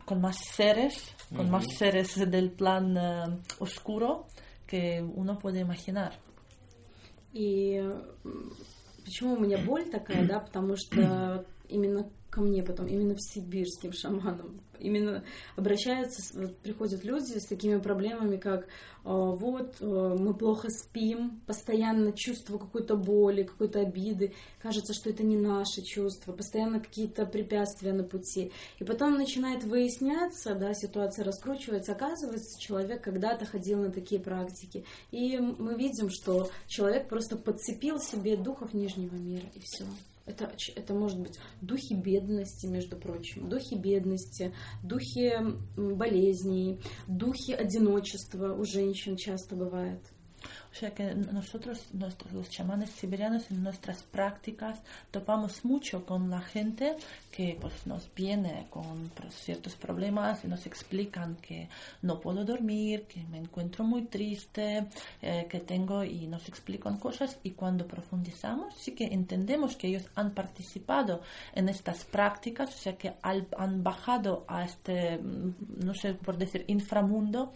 con 0.04 0.20
más 0.20 0.38
seres 0.54 1.14
con 1.36 1.50
más 1.50 1.64
Ujú. 1.66 1.76
seres 1.76 2.14
del 2.30 2.50
plan 2.52 2.96
eh, 2.96 3.38
oscuro 3.58 4.26
que 4.66 5.02
uno 5.02 5.38
puede 5.38 5.60
imaginar 5.60 6.12
И 7.32 7.76
м, 7.76 8.52
почему 9.04 9.34
у 9.34 9.38
меня 9.38 9.58
боль 9.58 9.88
такая, 9.90 10.26
да, 10.26 10.40
потому 10.40 10.76
что 10.76 11.44
именно 11.68 12.10
ко 12.33 12.41
мне 12.41 12.63
потом, 12.63 12.87
именно 12.87 13.13
в 13.13 13.21
сибирским 13.21 13.93
шаманам, 13.93 14.59
именно 14.79 15.23
обращаются, 15.55 16.21
вот 16.33 16.57
приходят 16.57 17.03
люди 17.03 17.37
с 17.37 17.45
такими 17.45 17.79
проблемами, 17.79 18.37
как 18.37 18.63
э, 18.63 18.65
вот, 19.03 19.75
э, 19.79 20.17
мы 20.19 20.33
плохо 20.33 20.69
спим, 20.71 21.41
постоянно 21.45 22.11
чувство 22.11 22.57
какой-то 22.57 22.95
боли, 22.95 23.43
какой-то 23.43 23.81
обиды, 23.81 24.33
кажется, 24.63 24.93
что 24.93 25.11
это 25.11 25.23
не 25.23 25.37
наше 25.37 25.83
чувство, 25.83 26.33
постоянно 26.33 26.79
какие-то 26.79 27.27
препятствия 27.27 27.93
на 27.93 28.03
пути. 28.03 28.51
И 28.79 28.83
потом 28.83 29.13
начинает 29.13 29.63
выясняться, 29.63 30.55
да, 30.55 30.73
ситуация 30.73 31.25
раскручивается, 31.25 31.91
оказывается, 31.91 32.59
человек 32.59 33.03
когда-то 33.03 33.45
ходил 33.45 33.79
на 33.79 33.91
такие 33.91 34.19
практики. 34.19 34.85
И 35.11 35.37
мы 35.37 35.75
видим, 35.75 36.09
что 36.09 36.49
человек 36.67 37.07
просто 37.09 37.37
подцепил 37.37 37.99
себе 37.99 38.35
духов 38.35 38.73
Нижнего 38.73 39.15
мира, 39.15 39.45
и 39.53 39.59
все. 39.59 39.85
Это, 40.25 40.51
это 40.75 40.93
может 40.93 41.19
быть 41.19 41.37
духи 41.61 41.93
бедности, 41.93 42.65
между 42.65 42.95
прочим, 42.97 43.49
духи 43.49 43.75
бедности, 43.75 44.53
духи 44.81 45.33
болезней, 45.75 46.79
духи 47.07 47.51
одиночества 47.51 48.53
у 48.53 48.63
женщин 48.63 49.17
часто 49.17 49.55
бывает. 49.55 50.01
O 50.71 50.75
sea 50.75 50.91
que 50.91 51.13
nosotros, 51.13 51.79
nuestros, 51.93 52.33
los 52.33 52.49
chamanes 52.49 52.89
siberianos, 52.89 53.49
en 53.49 53.63
nuestras 53.63 54.03
prácticas 54.03 54.81
topamos 55.11 55.63
mucho 55.63 56.05
con 56.05 56.29
la 56.29 56.41
gente 56.41 56.97
que 57.35 57.57
pues, 57.59 57.87
nos 57.87 58.13
viene 58.13 58.67
con 58.69 59.09
pues, 59.15 59.33
ciertos 59.33 59.75
problemas 59.75 60.43
y 60.45 60.47
nos 60.47 60.67
explican 60.67 61.35
que 61.37 61.67
no 62.03 62.19
puedo 62.19 62.45
dormir, 62.45 63.05
que 63.07 63.23
me 63.23 63.39
encuentro 63.39 63.83
muy 63.83 64.03
triste, 64.03 64.85
eh, 65.19 65.47
que 65.49 65.59
tengo 65.61 66.03
y 66.03 66.27
nos 66.27 66.47
explican 66.47 66.97
cosas. 66.99 67.39
Y 67.41 67.51
cuando 67.51 67.87
profundizamos 67.87 68.75
sí 68.75 68.91
que 68.91 69.05
entendemos 69.05 69.75
que 69.75 69.87
ellos 69.87 70.03
han 70.13 70.31
participado 70.35 71.21
en 71.55 71.69
estas 71.69 72.05
prácticas, 72.05 72.69
o 72.75 72.77
sea 72.77 72.95
que 72.97 73.15
al- 73.23 73.47
han 73.57 73.83
bajado 73.83 74.45
a 74.47 74.63
este, 74.65 75.17
mm, 75.17 75.85
no 75.85 75.93
sé 75.95 76.13
por 76.13 76.37
decir, 76.37 76.63
inframundo 76.67 77.51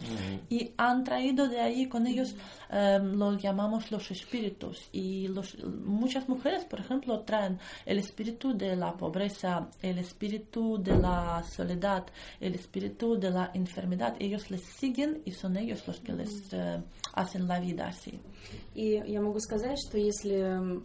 y 0.50 0.72
han 0.76 1.04
traído 1.04 1.46
de 1.48 1.60
ahí 1.60 1.86
con 1.88 2.06
ellos 2.08 2.34
eh, 2.70 2.98
lo 3.00 3.36
llamamos 3.38 3.92
los 3.92 4.10
espíritus. 4.10 4.88
Y 4.92 5.28
los, 5.28 5.56
muchas 5.64 6.28
mujeres 6.28 6.64
por 6.64 6.80
ejemplo 6.80 7.20
traen 7.20 7.58
el 7.86 7.98
espíritu 8.00 8.56
de 8.56 8.74
la 8.74 8.92
pobreza 8.96 9.67
el 9.82 9.98
espíritu 9.98 10.78
de 10.78 10.96
la 10.96 11.42
soledad 11.44 12.06
el 12.40 12.54
espíritu 12.54 13.16
de 13.16 13.30
la 13.30 13.50
enfermedad 13.54 14.16
ellos 14.18 14.50
les 14.50 14.62
siguen 14.62 15.22
y 15.24 15.32
son 15.32 15.56
ellos 15.56 15.86
los 15.86 16.00
que 16.00 16.12
les 16.12 16.52
eh, 16.52 16.82
hacen 17.14 17.46
la 17.46 17.60
vida 17.60 17.88
así 17.88 18.20
И 18.74 19.02
я 19.06 19.20
могу 19.20 19.40
сказать, 19.40 19.78
что 19.78 19.98
если 19.98 20.80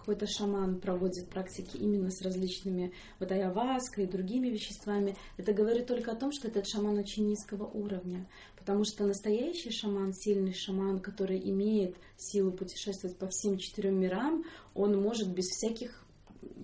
какой-то 0.00 0.26
шаман 0.26 0.80
проводит 0.80 1.28
практики 1.28 1.76
именно 1.76 2.10
с 2.10 2.22
различными 2.22 2.92
вот 3.18 3.30
айаваской 3.30 4.04
и 4.04 4.06
другими 4.06 4.48
веществами, 4.48 5.14
это 5.36 5.52
говорит 5.52 5.86
только 5.86 6.12
о 6.12 6.16
том, 6.16 6.32
что 6.32 6.48
этот 6.48 6.66
шаман 6.66 6.98
очень 6.98 7.28
низкого 7.28 7.64
уровня. 7.64 8.26
Потому 8.56 8.84
что 8.84 9.06
настоящий 9.06 9.70
шаман, 9.70 10.12
сильный 10.12 10.54
шаман, 10.54 11.00
который 11.00 11.38
имеет 11.50 11.96
силу 12.16 12.50
путешествовать 12.50 13.18
по 13.18 13.28
всем 13.28 13.58
четырем 13.58 14.00
мирам, 14.00 14.44
он 14.74 15.00
может 15.00 15.28
без 15.28 15.46
всяких 15.46 15.99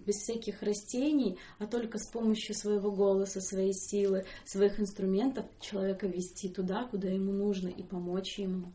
без 0.06 0.16
всяких 0.16 0.62
растений, 0.62 1.38
а 1.58 1.66
только 1.66 1.98
с 1.98 2.08
помощью 2.08 2.54
своего 2.54 2.90
голоса, 2.92 3.40
своей 3.40 3.74
силы, 3.74 4.24
своих 4.44 4.78
инструментов 4.80 5.46
человека 5.60 6.06
вести 6.06 6.48
туда, 6.48 6.84
куда 6.84 7.08
ему 7.08 7.32
нужно, 7.32 7.68
и 7.68 7.82
помочь 7.82 8.38
ему. 8.38 8.72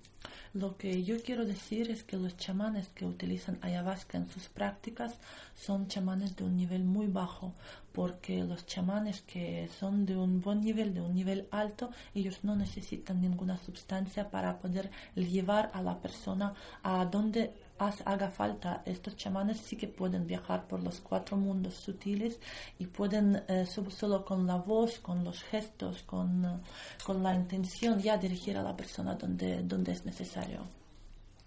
Lo 0.54 0.76
que 0.76 1.02
yo 1.02 1.22
quiero 1.24 1.46
decir 1.46 1.90
es 1.90 2.04
que 2.04 2.18
los 2.18 2.36
chamanes 2.36 2.90
que 2.90 3.06
utilizan 3.06 3.58
ayahuasca 3.62 4.18
en 4.18 4.30
sus 4.30 4.50
prácticas 4.50 5.14
son 5.56 5.88
chamanes 5.88 6.36
de 6.36 6.44
un 6.44 6.58
nivel 6.58 6.84
muy 6.84 7.08
bajo, 7.08 7.54
porque 7.94 8.44
los 8.44 8.66
chamanes 8.66 9.22
que 9.22 9.70
son 9.80 10.06
de 10.06 10.18
un 10.18 10.42
buen 10.42 10.60
nivel, 10.60 10.94
de 10.94 11.02
un 11.02 11.16
nivel 11.16 11.48
alto, 11.52 11.92
ellos 12.14 12.40
no 12.44 12.58
necesitan 12.58 13.22
ninguna 13.22 13.58
sustancia 13.60 14.30
para 14.30 14.60
poder 14.60 14.92
llevar 15.16 15.72
a 15.74 15.82
la 15.82 16.02
persona 16.02 16.54
a 16.84 17.06
donde 17.06 17.54
haga 17.81 18.31
falta. 18.31 18.83
Estos 18.85 19.17
chamanes 19.17 19.59
sí 19.59 19.77
que 19.77 19.89
pueden 19.89 20.27
viajar 20.27 20.67
por 20.67 20.83
los 20.83 21.01
cuatro 21.01 21.37
mundos 21.37 21.75
sutiles 21.75 22.39
y 22.79 22.87
pueden 22.87 23.43
eh, 23.49 23.67
solo, 23.67 23.91
solo 23.91 24.25
con 24.25 24.47
la 24.47 24.57
voz, 24.57 24.99
con 25.01 25.25
los 25.25 25.43
gestos, 25.43 26.03
con, 26.03 26.45
eh, 26.45 26.59
con 27.05 27.23
la 27.23 27.35
intención 27.35 28.01
ya 28.01 28.17
dirigir 28.17 28.57
a 28.57 28.63
la 28.63 28.77
persona 28.77 29.15
donde, 29.15 29.63
donde 29.63 29.93
es 29.93 30.05
necesario. 30.05 30.67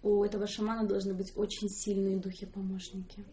У 0.01 0.23
этого 0.23 0.47
шамана 0.47 0.87
должны 0.87 1.13
быть 1.13 1.33
очень 1.35 1.67
сильные 1.67 2.19
духи-помощники. 2.19 3.25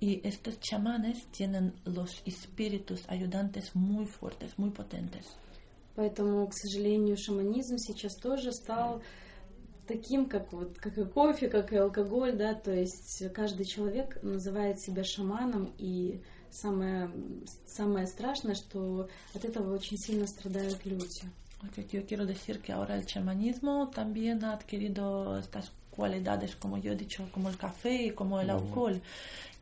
Y 0.00 0.20
estos 0.24 0.58
chamanes 0.58 1.26
tienen 1.26 1.74
los 1.84 2.22
espíritus 2.24 3.04
ayudantes 3.08 3.74
muy 3.74 4.06
fuertes, 4.06 4.58
muy 4.58 4.70
potentes. 4.70 5.26
Поэтому, 5.96 6.46
к 6.48 6.54
сожалению, 6.54 7.16
шаманизм 7.16 7.76
сейчас 7.78 8.16
тоже 8.16 8.52
стал 8.52 9.00
Таким, 9.89 10.29
как 10.29 10.53
вот 10.53 10.77
как 10.77 10.97
и 10.97 11.03
кофе, 11.03 11.49
как 11.49 11.73
и 11.73 11.77
алкоголь, 11.77 12.33
да, 12.33 12.53
то 12.53 12.71
есть 12.71 13.33
каждый 13.33 13.65
человек 13.65 14.19
называет 14.21 14.79
себя 14.79 15.03
шаманом, 15.03 15.73
и 15.79 16.21
самое, 16.51 17.09
самое 17.65 18.05
страшное, 18.05 18.53
что 18.53 19.09
от 19.33 19.43
этого 19.43 19.73
очень 19.73 19.97
сильно 19.97 20.27
страдают 20.27 20.85
люди. 20.85 21.23
Porque 21.59 21.85
yo 21.91 22.05
quiero 22.05 22.25
decir 22.25 22.61
que 22.61 22.71
ahora 22.71 22.95
el 22.95 23.05
chamanismo 23.05 23.89
también 23.89 24.45
ha 24.45 24.53
adquirido 24.53 25.37
estas 25.37 25.71
cualidades, 25.91 26.55
como 26.55 26.77
yo 26.77 26.93
he 26.93 26.95
dicho, 26.95 27.27
como 27.33 27.49
el 27.49 27.57
café 27.57 28.05
y 28.05 28.11
como 28.11 28.39
el 28.39 28.49
alcohol. 28.49 29.01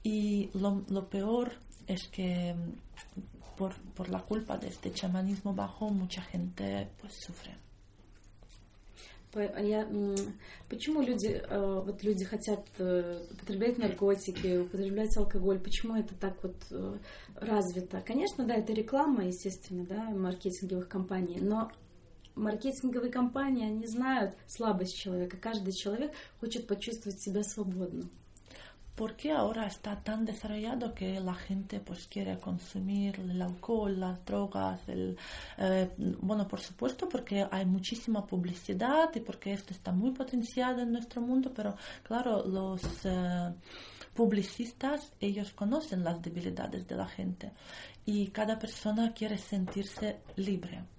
Y 0.03 0.49
lo, 0.53 0.84
lo 0.89 1.09
peor 1.09 1.53
es 1.88 2.07
que 2.09 2.53
mm, 2.53 3.57
por, 3.57 3.73
por 3.95 4.09
la 4.09 4.19
culpa 4.19 4.57
de 4.57 4.67
este 4.67 4.91
chamanismo 4.93 5.55
bajo, 5.55 5.89
mucha 5.89 6.21
gente 6.21 6.88
pues 7.01 7.13
sufre. 7.13 7.66
А 9.34 9.61
я, 9.61 9.88
почему 10.69 11.01
люди, 11.01 11.28
э, 11.28 11.82
вот 11.86 12.01
люди 12.01 12.23
хотят 12.23 12.65
э, 12.80 13.25
употреблять 13.32 13.78
наркотики, 13.78 14.57
употреблять 14.59 15.15
алкоголь? 15.17 15.59
Почему 15.59 15.95
это 15.95 16.15
так 16.15 16.41
вот 16.43 16.55
э, 16.71 16.97
развито? 17.36 18.01
Конечно, 18.01 18.45
да, 18.45 18.55
это 18.55 18.73
реклама, 18.73 19.25
естественно, 19.25 19.86
да, 19.86 20.09
маркетинговых 20.11 20.88
компаний, 20.88 21.39
но 21.41 21.69
маркетинговые 22.36 23.11
компании, 23.11 23.67
они 23.67 23.86
знают 23.86 24.36
слабость 24.47 24.97
человека. 24.97 25.38
Каждый 25.38 25.73
человек 25.73 26.13
хочет 26.39 26.67
почувствовать 26.67 27.21
себя 27.21 27.43
свободно. 27.43 28.09
¿Por 28.97 29.15
qué 29.15 29.31
ahora 29.31 29.67
está 29.67 29.95
tan 30.01 30.25
desarrollado 30.25 30.95
que 30.95 31.19
la 31.19 31.35
gente 31.35 31.79
pues 31.79 32.07
quiere 32.07 32.39
consumir 32.39 33.19
el 33.19 33.39
alcohol, 33.39 33.99
las 33.99 34.25
drogas? 34.25 34.81
El, 34.89 35.15
eh, 35.59 35.91
bueno, 36.19 36.47
por 36.47 36.59
supuesto 36.59 37.07
porque 37.07 37.45
hay 37.51 37.63
muchísima 37.67 38.25
publicidad 38.25 39.13
y 39.13 39.19
porque 39.19 39.53
esto 39.53 39.71
está 39.71 39.91
muy 39.91 40.09
potenciado 40.13 40.81
en 40.81 40.93
nuestro 40.93 41.21
mundo, 41.21 41.51
pero 41.55 41.75
claro, 42.01 42.43
los 42.43 42.81
eh, 43.05 43.53
publicistas, 44.15 45.13
ellos 45.19 45.53
conocen 45.53 46.03
las 46.03 46.19
debilidades 46.19 46.87
de 46.87 46.95
la 46.95 47.05
gente 47.05 47.51
y 48.03 48.29
cada 48.29 48.57
persona 48.57 49.13
quiere 49.13 49.37
sentirse 49.37 50.21
libre. 50.37 50.96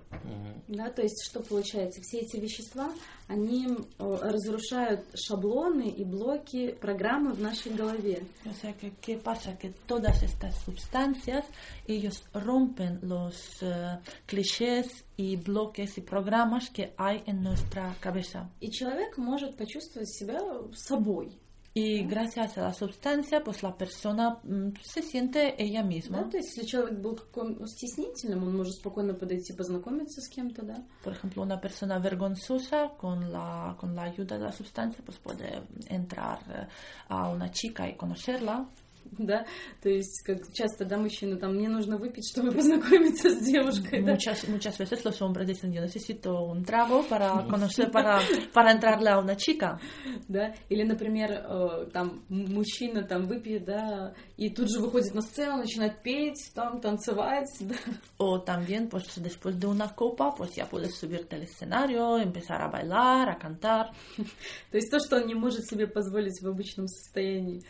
Да, 0.69 0.91
то 0.91 1.03
есть 1.03 1.25
что 1.25 1.41
получается? 1.41 2.01
Все 2.03 2.19
эти 2.19 2.37
вещества, 2.37 2.93
они 3.27 3.67
э, 3.67 4.19
разрушают 4.21 5.01
шаблоны 5.15 5.89
и 5.89 6.05
блоки 6.05 6.73
программы 6.73 7.33
в 7.33 7.41
нашей 7.41 7.73
голове. 7.73 8.23
O 8.45 8.51
sea, 8.51 8.75
que, 8.75 8.93
¿qué 9.01 9.17
pasa? 9.17 9.57
Que 9.57 9.71
todas 9.87 10.23
estas 10.23 10.57
sustancias, 10.65 11.45
ellos 11.87 12.23
rompen 12.35 12.99
los 13.03 13.63
eh, 13.63 13.99
clichés 14.27 15.05
y 15.17 15.37
bloques 15.37 15.97
y 15.97 16.03
programas 16.03 16.69
que 16.71 16.93
hay 16.99 17.23
en 17.27 17.43
nuestra 17.43 17.95
cabeza. 18.01 18.51
И 18.61 18.71
человек 18.71 19.17
может 19.17 19.57
почувствовать 19.57 20.11
себя 20.11 20.41
собой. 20.75 21.39
Y 21.78 22.04
gracias 22.04 22.56
a 22.60 22.62
la 22.62 22.72
sustancia, 22.74 23.44
pues 23.44 23.64
la 23.64 23.76
persona 23.76 24.38
mm, 24.44 24.74
se 24.84 25.02
siente 25.02 25.56
ella 25.58 25.82
Да, 25.82 25.88
misma. 25.88 26.30
то 26.30 26.38
есть 26.38 26.56
если 26.56 26.68
человек 26.68 27.00
был 27.00 27.16
каким 27.16 27.66
стеснительным, 27.66 28.44
он 28.44 28.56
может 28.58 28.76
спокойно 28.76 29.16
подойти 29.16 29.54
познакомиться 29.54 30.22
с 30.22 30.30
кем-то, 30.30 30.62
да. 30.64 30.84
Por 31.04 31.14
ejemplo, 31.14 31.42
una 31.42 31.60
persona 31.60 31.98
vergonzosa 31.98 32.90
con 32.96 33.32
la, 33.32 33.76
con 33.80 33.96
la 33.96 34.04
ayuda 34.04 34.38
de 34.38 34.44
la 34.44 34.52
sustancia, 34.52 35.02
pues 35.04 35.18
puede 35.18 35.64
entrar 35.88 36.40
eh, 36.48 36.68
a 37.10 37.30
una 37.30 37.50
chica 37.50 37.90
y 37.90 37.96
conocerla. 37.96 38.70
Да, 39.19 39.45
то 39.83 39.89
есть 39.89 40.23
как 40.25 40.39
часто, 40.53 40.85
да, 40.85 40.97
мужчины 40.97 41.37
там, 41.37 41.55
мне 41.55 41.69
нужно 41.69 41.97
выпить, 41.99 42.29
чтобы 42.31 42.53
познакомиться 42.57 43.31
с 43.31 43.45
девушкой, 43.45 44.03
да. 44.03 44.13
Muchas, 44.13 44.49
muchas 44.49 44.79
veces 44.79 45.05
los 45.05 45.21
hombres 45.21 45.47
dicen, 45.47 45.73
yo 45.73 45.81
necesito 45.81 46.45
un 46.45 46.65
trago 46.65 47.03
para 47.09 47.45
conocer, 47.45 47.91
para, 47.91 48.21
para 48.53 48.73
entrarle 48.73 49.11
a 49.11 49.19
una 49.19 49.37
chica. 49.37 49.79
Да, 50.29 50.55
или, 50.69 50.85
например, 50.85 51.31
э, 51.33 51.87
там 51.93 52.25
мужчина 52.29 53.03
там 53.03 53.27
выпьет, 53.27 53.65
да, 53.65 54.15
и 54.37 54.51
тут 54.51 54.71
же 54.71 54.81
выходит 54.81 55.15
на 55.15 55.21
сцену, 55.21 55.59
начинает 55.59 56.03
петь, 56.03 56.51
там 56.55 56.81
танцевать, 56.81 57.49
да. 57.61 57.77
O 58.19 58.41
también, 58.41 58.89
pues 58.89 59.05
después 59.17 59.59
de 59.59 59.67
una 59.67 59.95
copa, 59.95 60.35
pues 60.35 60.55
ya 60.55 60.67
puedes 60.67 60.97
subirte 60.97 61.37
al 61.37 61.43
escenario, 61.43 62.19
empezar 62.19 62.63
a 62.63 62.69
bailar, 62.69 63.29
a 63.29 63.39
cantar. 63.39 63.91
То 64.71 64.77
есть 64.77 64.91
то, 64.91 64.99
что 64.99 65.17
он 65.17 65.27
не 65.27 65.35
может 65.35 65.67
себе 65.67 65.87
позволить 65.87 66.41
в 66.41 66.49
обычном 66.49 66.87
состоянии. 66.89 67.63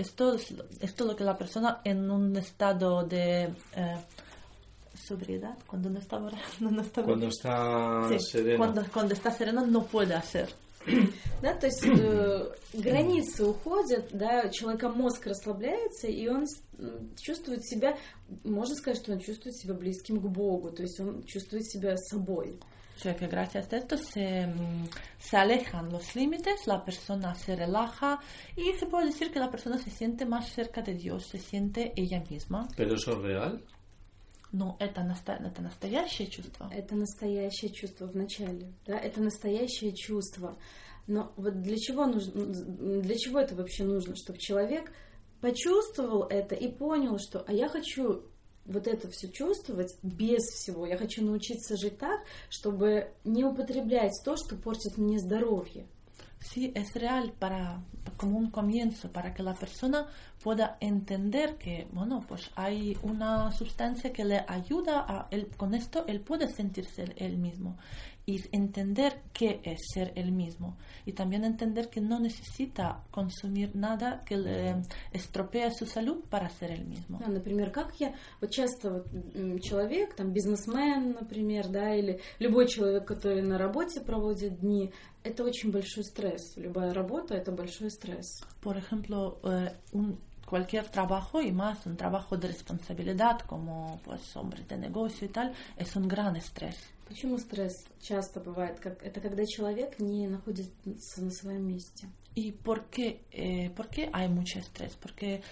Esto 0.00 0.34
es, 0.34 0.54
esto 0.80 1.04
es 1.04 1.10
lo 1.10 1.14
que 1.16 1.24
la 1.24 1.36
persona 1.36 1.80
en 1.84 2.10
un 2.10 2.34
estado 2.36 3.02
de 3.04 3.52
eh, 3.76 3.96
sobriedad, 4.94 5.56
cuando 5.66 5.90
no 5.90 5.98
está, 5.98 6.18
bora- 6.18 6.38
no, 6.60 6.80
está 6.80 7.02
Cuando 7.02 7.26
está 7.28 8.08
Sí, 8.08 8.18
sereno. 8.20 8.58
Cuando, 8.58 8.84
cuando 8.92 9.14
está 9.14 9.30
sereno 9.30 9.66
no 9.66 9.84
puede 9.84 10.14
hacer. 10.14 10.48
Да, 11.42 11.54
то 11.54 11.66
есть 11.66 11.84
э, 11.86 12.50
границы 12.74 13.44
уходят, 13.44 14.08
да, 14.12 14.44
у 14.46 14.50
человека 14.50 14.88
мозг 14.90 15.26
расслабляется, 15.26 16.06
и 16.06 16.28
он 16.28 16.44
чувствует 17.16 17.64
себя, 17.64 17.96
можно 18.44 18.74
сказать, 18.74 19.00
что 19.02 19.12
он 19.12 19.20
чувствует 19.20 19.56
себя 19.56 19.72
близким 19.74 20.18
к 20.20 20.26
Богу, 20.28 20.70
то 20.70 20.82
есть 20.82 21.00
он 21.00 21.22
чувствует 21.24 21.66
себя 21.66 21.96
собой. 21.96 22.58
O 23.00 23.02
sea 23.02 23.16
que 23.16 23.28
gracias 23.28 23.72
a 23.72 23.78
esto 23.78 23.96
se, 23.96 24.46
mm, 24.46 24.88
se 25.18 25.36
alejan 25.38 25.90
los 25.90 26.14
límites, 26.14 26.66
la 26.66 26.84
persona 26.84 27.34
se 27.34 27.56
relaja 27.56 28.18
y 28.54 28.74
se 28.78 28.84
puede 28.84 29.06
decir 29.06 29.32
que 29.32 29.38
la 29.38 29.50
persona 29.50 29.78
se 29.78 29.90
siente 29.90 30.26
más 30.26 30.50
cerca 30.50 30.82
de 30.82 30.92
Dios, 30.94 31.26
se 31.26 31.38
siente 31.38 31.94
ella 31.96 32.22
misma. 32.28 32.68
¿Pero 32.76 32.96
eso 32.96 33.12
es 33.12 33.18
real? 33.22 33.64
No, 34.52 34.76
это, 34.80 35.02
наста- 35.02 35.38
это 35.42 35.62
настоящее 35.62 36.28
чувство. 36.28 36.68
Это 36.74 36.94
настоящее 36.94 37.70
чувство 37.72 38.06
в 38.06 38.14
начале, 38.14 38.66
да, 38.84 38.98
это 38.98 39.22
настоящее 39.22 39.94
чувство. 39.94 40.58
Но 41.06 41.32
вот 41.36 41.62
для 41.62 41.78
чего 41.78 42.04
нужно, 42.04 42.44
для 43.00 43.16
чего 43.16 43.40
это 43.40 43.54
вообще 43.54 43.84
нужно, 43.84 44.14
чтобы 44.14 44.38
человек 44.38 44.92
почувствовал 45.40 46.24
это 46.24 46.54
и 46.54 46.68
понял, 46.68 47.16
что, 47.18 47.44
а 47.46 47.52
я 47.54 47.66
хочу 47.68 48.24
вот 48.70 48.86
это 48.86 49.08
все 49.10 49.28
чувствовать 49.28 49.94
без 50.02 50.42
всего. 50.42 50.86
Я 50.86 50.96
хочу 50.96 51.24
научиться 51.24 51.76
жить 51.76 51.98
так, 51.98 52.20
чтобы 52.48 53.12
не 53.24 53.44
употреблять 53.44 54.12
то, 54.24 54.36
что 54.36 54.56
портит 54.56 54.96
мне 54.96 55.18
здоровье. 55.18 55.86
Sí, 56.39 56.71
es 56.75 56.93
real 56.93 57.33
para 57.37 57.81
como 58.17 58.37
un 58.37 58.49
comienzo, 58.51 59.11
para 59.11 59.33
que 59.33 59.43
la 59.43 59.55
persona 59.55 60.07
pueda 60.41 60.77
entender 60.79 61.57
que, 61.57 61.87
bueno, 61.91 62.23
pues 62.27 62.51
hay 62.55 62.95
una 63.01 63.51
sustancia 63.51 64.13
que 64.13 64.23
le 64.23 64.45
ayuda 64.47 65.05
a 65.07 65.27
él, 65.31 65.49
con 65.57 65.73
esto 65.73 66.05
él 66.07 66.21
puede 66.21 66.47
sentirse 66.47 67.03
él, 67.03 67.13
él 67.17 67.37
mismo 67.37 67.77
y 68.27 68.41
entender 68.55 69.21
qué 69.33 69.59
es 69.63 69.81
ser 69.93 70.11
él 70.15 70.31
mismo 70.31 70.77
y 71.05 71.13
también 71.13 71.43
entender 71.43 71.89
que 71.89 72.01
no 72.01 72.19
necesita 72.19 73.03
consumir 73.11 73.75
nada 73.75 74.23
que 74.25 74.37
le 74.37 74.75
estropee 75.11 75.71
su 75.71 75.85
salud 75.85 76.23
para 76.29 76.49
ser 76.49 76.71
él 76.71 76.85
mismo. 76.85 77.19
Да, 77.19 77.27
например, 77.27 77.71
как 77.71 77.93
я, 77.99 78.13
вот 78.41 78.51
часто 78.51 78.91
вот, 78.91 79.07
м, 79.35 79.59
человек, 79.59 80.15
там, 80.15 80.31
бизнесмен, 80.31 81.13
например, 81.13 81.67
да, 81.67 81.93
или 81.95 82.19
любой 82.39 82.67
человек, 82.67 83.05
который 83.05 83.41
на 83.41 83.57
работе 83.57 84.01
проводит 84.01 84.59
дни, 84.59 84.91
это 85.22 85.44
очень 85.44 85.70
большой 85.70 86.04
стресс. 86.04 86.56
Любая 86.56 86.92
работа— 86.94 87.34
это 87.36 87.52
большой 87.52 87.90
стресс. 87.90 88.40
Por 88.60 88.76
ejemplo, 88.76 89.38
eh, 89.44 89.72
un- 89.92 90.18
cualquier 90.46 90.88
trabajo 90.88 91.40
y 91.40 91.52
más 91.52 91.86
un 91.86 91.96
trabajo 91.96 92.36
de 92.36 92.48
responsabilidad 92.48 93.40
como 93.46 94.00
pues 94.04 94.34
hombre 94.36 94.64
de 94.68 94.76
negocio 94.78 95.26
y 95.28 95.30
tal 95.30 95.54
es 95.76 95.94
un 95.94 96.08
gran 96.08 96.34
estrés. 96.36 96.76
Почему 97.06 97.38
стресс 97.38 97.84
часто 98.00 98.40
бывает? 98.40 98.78
Как, 98.80 99.02
это 99.04 99.20
когда 99.20 99.44
человек 99.46 99.98
не 100.00 100.26
находится 100.28 101.22
на 101.22 101.30
своем 101.30 101.66
месте. 101.68 102.08
¿Y 102.34 102.52
por 102.52 102.84
qué, 102.88 103.24
eh, 103.32 103.70
por 103.70 103.88
qué 103.88 104.08
hay 104.12 104.28
mucho 104.28 104.58
estrés? 104.60 104.94
Porque 104.96 105.42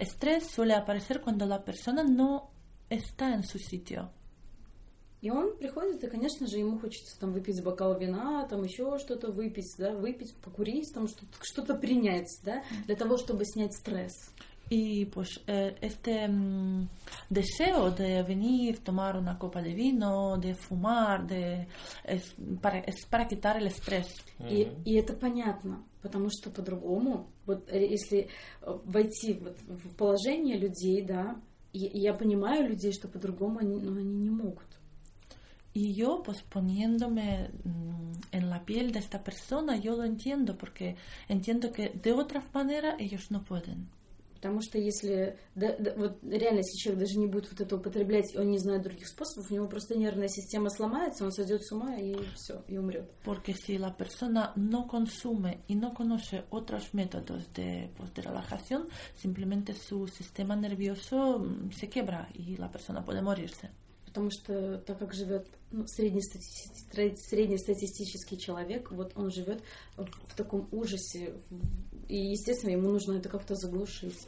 estrés 0.00 0.46
suele 0.48 0.74
aparecer 0.74 1.20
cuando 1.20 1.46
la 1.46 1.64
persona 1.64 2.02
no 2.04 2.50
está 2.88 3.34
en 3.34 3.42
su 3.44 3.58
sitio. 3.58 4.10
И 5.20 5.30
он 5.30 5.56
приходит, 5.56 6.02
и, 6.02 6.08
конечно 6.08 6.46
же, 6.46 6.58
ему 6.58 6.78
хочется 6.78 7.18
там 7.20 7.32
выпить 7.32 7.62
бокал 7.62 7.98
вина, 7.98 8.46
там 8.48 8.62
еще 8.62 8.98
что-то 8.98 9.30
выпить, 9.30 9.74
да, 9.76 9.92
выпить, 9.92 10.34
покурить, 10.36 10.92
там 10.94 11.08
что-то, 11.08 11.36
что-то 11.42 11.74
принять, 11.74 12.30
да, 12.42 12.62
для 12.86 12.96
того, 12.96 13.18
чтобы 13.18 13.44
снять 13.44 13.74
стресс. 13.74 14.32
Y 14.72 15.04
pues 15.06 15.40
eh, 15.48 15.76
este 15.80 16.28
mm, 16.28 16.88
deseo 17.28 17.90
de 17.90 18.22
venir, 18.22 18.78
tomar 18.78 19.16
una 19.16 19.36
copa 19.36 19.60
de 19.60 19.74
vino, 19.74 20.38
de 20.38 20.54
fumar, 20.54 21.26
de, 21.26 21.66
es, 22.04 22.36
para, 22.62 22.78
es 22.78 23.04
para 23.04 23.26
quitar 23.26 23.56
el 23.56 23.66
estrés. 23.66 24.06
И, 24.48 24.68
и 24.84 24.94
это 24.94 25.12
понятно, 25.14 25.84
потому 26.02 26.30
что 26.30 26.50
по-другому, 26.50 27.32
вот 27.46 27.68
э, 27.68 27.84
если 27.84 28.28
э, 28.62 28.78
войти 28.84 29.34
вот 29.34 29.58
в 29.66 29.96
положение 29.96 30.56
людей, 30.56 31.02
да, 31.02 31.40
и, 31.72 31.86
и 31.86 31.98
я 31.98 32.14
понимаю 32.14 32.68
людей, 32.68 32.92
что 32.92 33.08
по-другому 33.08 33.58
они, 33.58 33.76
ну, 33.80 33.98
они 33.98 34.14
не 34.14 34.30
могут. 34.30 34.69
Y 35.79 35.93
yo, 35.93 36.23
pues 36.23 36.41
poniéndome 36.41 37.49
mm, 37.63 38.11
en 38.31 38.49
la 38.49 38.63
piel 38.63 38.91
de 38.93 38.99
esta 38.99 39.23
persona, 39.23 39.75
yo 39.75 39.97
lo 39.97 40.05
entiendo, 40.05 40.57
porque 40.57 40.95
entiendo 41.27 41.71
que 41.73 41.89
de 41.89 42.13
otra 42.13 42.41
manera 42.53 42.95
ellos 42.97 43.29
no 43.29 43.43
pueden. 43.43 43.89
Потому 44.45 44.61
что 44.61 44.77
если, 44.77 45.37
да, 45.55 45.75
да, 45.79 45.93
вот 45.97 46.19
реально, 46.21 46.59
если 46.59 46.77
человек 46.77 47.07
даже 47.07 47.17
не 47.17 47.25
будет 47.25 47.49
вот 47.49 47.61
это 47.61 47.75
употреблять, 47.77 48.31
и 48.33 48.37
он 48.37 48.51
не 48.51 48.59
знает 48.59 48.83
других 48.83 49.07
способов, 49.07 49.49
у 49.49 49.53
него 49.55 49.67
просто 49.67 49.97
нервная 49.97 50.27
система 50.27 50.69
сломается, 50.69 51.25
он 51.25 51.31
сойдет 51.31 51.63
с 51.63 51.71
ума 51.71 51.95
и 51.95 52.15
все, 52.35 52.63
и 52.67 52.77
умрет. 52.77 53.09
Porque 53.23 53.55
si 53.55 53.79
la 53.79 53.97
persona 53.97 54.53
no 54.55 54.85
consume 54.85 55.63
y 55.67 55.73
no 55.73 55.95
conoce 55.95 56.43
otros 56.51 56.93
métodos 56.93 57.51
de, 57.53 57.89
pues, 57.97 58.13
de 58.13 58.21
relajación, 58.21 58.87
simplemente 59.15 59.73
su 59.73 60.07
sistema 60.07 60.55
nervioso 60.55 61.39
mm, 61.39 61.71
se 61.71 61.89
quiebra 61.89 62.29
y 62.35 62.55
la 62.57 62.69
persona 62.69 63.03
puede 63.03 63.23
morirse. 63.23 63.71
Потому 64.10 64.30
что 64.30 64.78
так 64.78 64.98
как 64.98 65.14
живет 65.14 65.46
ну, 65.70 65.84
среднестати- 65.86 67.16
среднестатистический 67.16 68.38
человек, 68.38 68.90
вот 68.90 69.12
он 69.14 69.30
живет 69.30 69.62
в, 69.96 70.04
в 70.04 70.34
таком 70.34 70.68
ужасе, 70.72 71.34
и, 72.08 72.16
естественно, 72.16 72.72
ему 72.72 72.90
нужно 72.90 73.12
это 73.18 73.28
как-то 73.28 73.54
заглушить. 73.54 74.26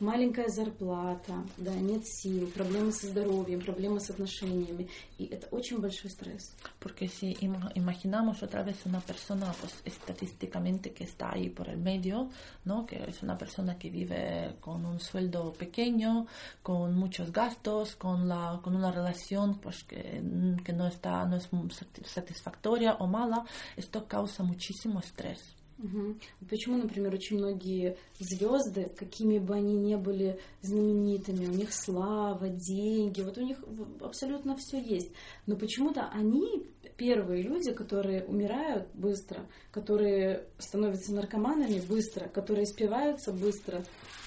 Маленькая 0.00 0.48
зарплата, 0.48 1.44
да, 1.58 1.74
нет 1.74 2.06
сил, 2.06 2.50
проблемы 2.52 2.90
со 2.90 3.06
здоровьем, 3.08 3.60
проблемы 3.60 4.00
с 4.00 4.08
отношениями, 4.08 4.88
и 5.18 5.26
это 5.26 5.46
очень 5.54 5.78
большой 5.78 6.10
стресс. 6.10 6.54
Porque 6.80 7.06
si 7.06 7.34
ima- 7.42 7.70
imaginamos 7.74 8.42
otra 8.42 8.62
vez 8.62 8.76
una 8.86 9.00
persona, 9.00 9.52
pues 9.60 9.74
estadísticamente 9.84 10.94
que 10.94 11.04
está 11.04 11.34
ahí 11.34 11.50
por 11.50 11.68
el 11.68 11.76
medio, 11.76 12.30
¿no? 12.64 12.86
Que 12.86 12.96
es 13.10 13.22
una 13.22 13.36
persona 13.36 13.78
que 13.78 13.90
vive 13.90 14.56
con 14.60 14.86
un 14.86 15.00
sueldo 15.00 15.52
pequeño, 15.52 16.26
con 16.62 16.94
muchos 16.94 17.30
gastos, 17.30 17.94
con 17.96 18.26
la, 18.26 18.58
con 18.62 18.74
una 18.74 18.90
relación, 18.90 19.58
pues 19.60 19.84
que, 19.84 20.22
que 20.64 20.72
no 20.72 20.86
está, 20.86 21.26
no 21.26 21.36
es 21.36 21.52
muy 21.52 21.68
sati- 21.68 22.06
satisfactoria 22.06 22.94
o 22.94 23.06
mala, 23.06 23.44
esto 23.76 24.08
causa 24.08 24.42
muchísimo 24.44 25.00
estrés. 25.00 25.40
Мгм. 25.77 26.19
Почему, 26.49 26.77
например, 26.77 27.13
очень 27.13 27.37
многие 27.37 27.97
звезды, 28.17 28.89
какими 28.95 29.39
бы 29.39 29.55
они 29.55 29.75
ни 29.75 29.95
были 29.95 30.39
знаменитыми, 30.61 31.47
у 31.47 31.51
них 31.51 31.73
слава, 31.73 32.47
деньги, 32.47 33.21
вот 33.21 33.37
у 33.37 33.41
них 33.41 33.57
абсолютно 33.99 34.55
все 34.57 34.79
есть. 34.79 35.11
Но 35.47 35.57
почему-то 35.57 36.07
они 36.13 36.65
первые 36.95 37.43
люди, 37.43 37.73
которые 37.73 38.23
умирают 38.23 38.87
быстро, 38.93 39.45
которые 39.71 40.45
становятся 40.59 41.13
наркоманами 41.13 41.81
быстро, 41.81 42.29
которые 42.29 42.65
спиваются 42.65 43.33
быстро 43.33 43.83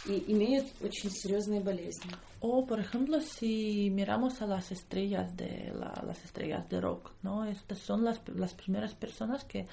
и 0.07 0.23
имеют 0.29 0.67
очень 0.83 1.11
серьезные 1.11 1.61
болезни. 1.61 2.11
O, 2.41 2.65
por 2.67 2.79
ejemplo, 2.79 3.21
si 3.21 3.91
miramos 3.91 4.41
a 4.43 4.47
las 4.47 4.71
estrellas 4.71 5.37
de 5.37 5.73
la- 5.75 6.03
las 6.07 6.25
estrellas 6.25 6.69
de 6.69 6.81
rock, 6.81 7.11
¿no? 7.23 7.45
Estas 7.45 7.79
son 7.81 8.05
las, 8.05 8.21
las 8.35 8.55
primeras 8.55 8.95
personas 8.95 9.45
que, 9.45 9.61
eh, 9.61 9.67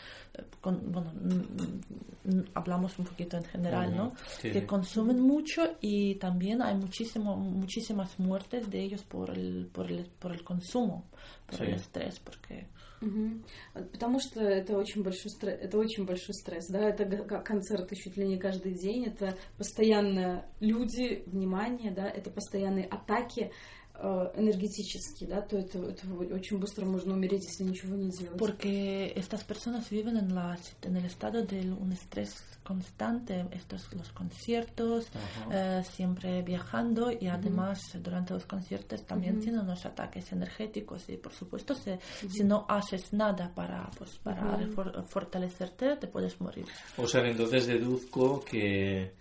con- 0.61 0.91
bueno, 0.91 1.11
mm, 1.13 2.29
mm, 2.37 2.43
hablamos 2.55 2.97
un 2.97 3.05
poquito 3.05 3.37
en 3.37 3.43
general, 3.43 3.95
¿no? 3.95 4.13
Sí, 4.39 4.51
que 4.51 4.65
consumen 4.65 5.21
mucho 5.21 5.75
y 5.79 6.15
también 6.15 6.61
hay 6.63 6.73
muchísimo, 6.75 7.35
muchísimas 7.35 8.17
muertes 8.19 8.67
de 8.71 8.81
ellos 8.81 9.03
por 9.03 9.29
el, 9.29 9.69
por 9.71 9.91
el, 9.91 10.05
por 10.17 10.31
el 10.33 10.43
consumo, 10.43 11.05
por 11.45 11.57
Sí. 11.59 11.63
el 11.65 11.73
estrés, 11.75 12.19
porque 12.19 12.67
Мгм. 13.05 13.43
Потому 13.91 14.19
что 14.19 14.41
это 14.41 14.75
очень 14.77 15.03
большой 15.03 15.29
стресс, 15.29 15.59
это 15.61 15.77
очень 15.77 16.05
большой 16.05 16.33
стресс, 16.33 16.67
да, 16.69 16.89
это 16.89 17.05
концерты 17.41 17.95
чуть 17.95 18.17
ли 18.17 18.25
не 18.25 18.37
каждый 18.37 18.73
день, 18.73 19.05
это 19.05 19.37
постоянно 19.57 20.45
люди, 20.59 21.23
внимание, 21.27 21.91
да, 21.91 22.09
это 22.09 22.31
постоянные 22.31 22.85
атаки 22.85 23.51
э, 23.94 24.30
энергетические, 24.36 25.28
да, 25.28 25.42
то 25.42 25.58
это, 25.58 25.78
это 25.78 26.06
очень 26.34 26.58
быстро 26.58 26.84
можно 26.86 27.14
умереть, 27.14 27.44
если 27.44 27.64
ничего 27.64 27.96
не 27.96 28.10
делать. 28.10 28.38
Porque 28.38 29.12
estas 29.14 29.44
personas 29.44 29.90
viven 29.90 30.16
en, 30.16 30.34
la, 30.34 30.56
en 30.82 30.96
el 30.96 31.04
estado 31.04 31.42
de 31.44 31.70
un 31.70 31.92
estrés 31.92 32.34
constante, 32.62 33.46
estos 33.52 33.92
los 33.94 34.10
conciertos, 34.12 35.06
Ajá. 35.14 35.80
eh, 35.80 35.84
siempre 35.84 36.42
viajando 36.42 37.10
y 37.10 37.26
además 37.26 37.80
durante 37.94 38.32
los 38.34 38.44
conciertos 38.46 39.04
también 39.06 39.34
Ujú. 39.36 39.42
tienen 39.44 39.60
unos 39.62 39.84
ataques 39.86 40.30
energéticos 40.32 41.08
y 41.08 41.16
por 41.16 41.32
supuesto 41.32 41.74
si, 41.74 41.90
si 42.28 42.44
no 42.44 42.66
haces 42.68 43.12
nada 43.12 43.50
para, 43.54 43.90
pues, 43.98 44.16
para 44.18 44.42
Ujú. 44.56 44.62
refor- 44.82 45.04
fortalecerte 45.06 45.96
te 45.96 46.06
puedes 46.06 46.40
morir. 46.40 46.66
O 46.96 47.06
sea, 47.08 47.22
que 47.22 47.30
entonces 47.30 47.66
deduzco 47.66 48.40
que 48.44 49.14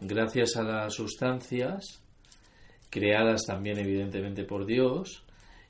gracias 0.00 0.56
a 0.56 0.62
las 0.62 0.92
sustancias, 0.94 2.00
creadas 2.89 3.41
también 3.45 3.77
evidentemente 3.77 4.43
por 4.43 4.65
Dios, 4.65 5.23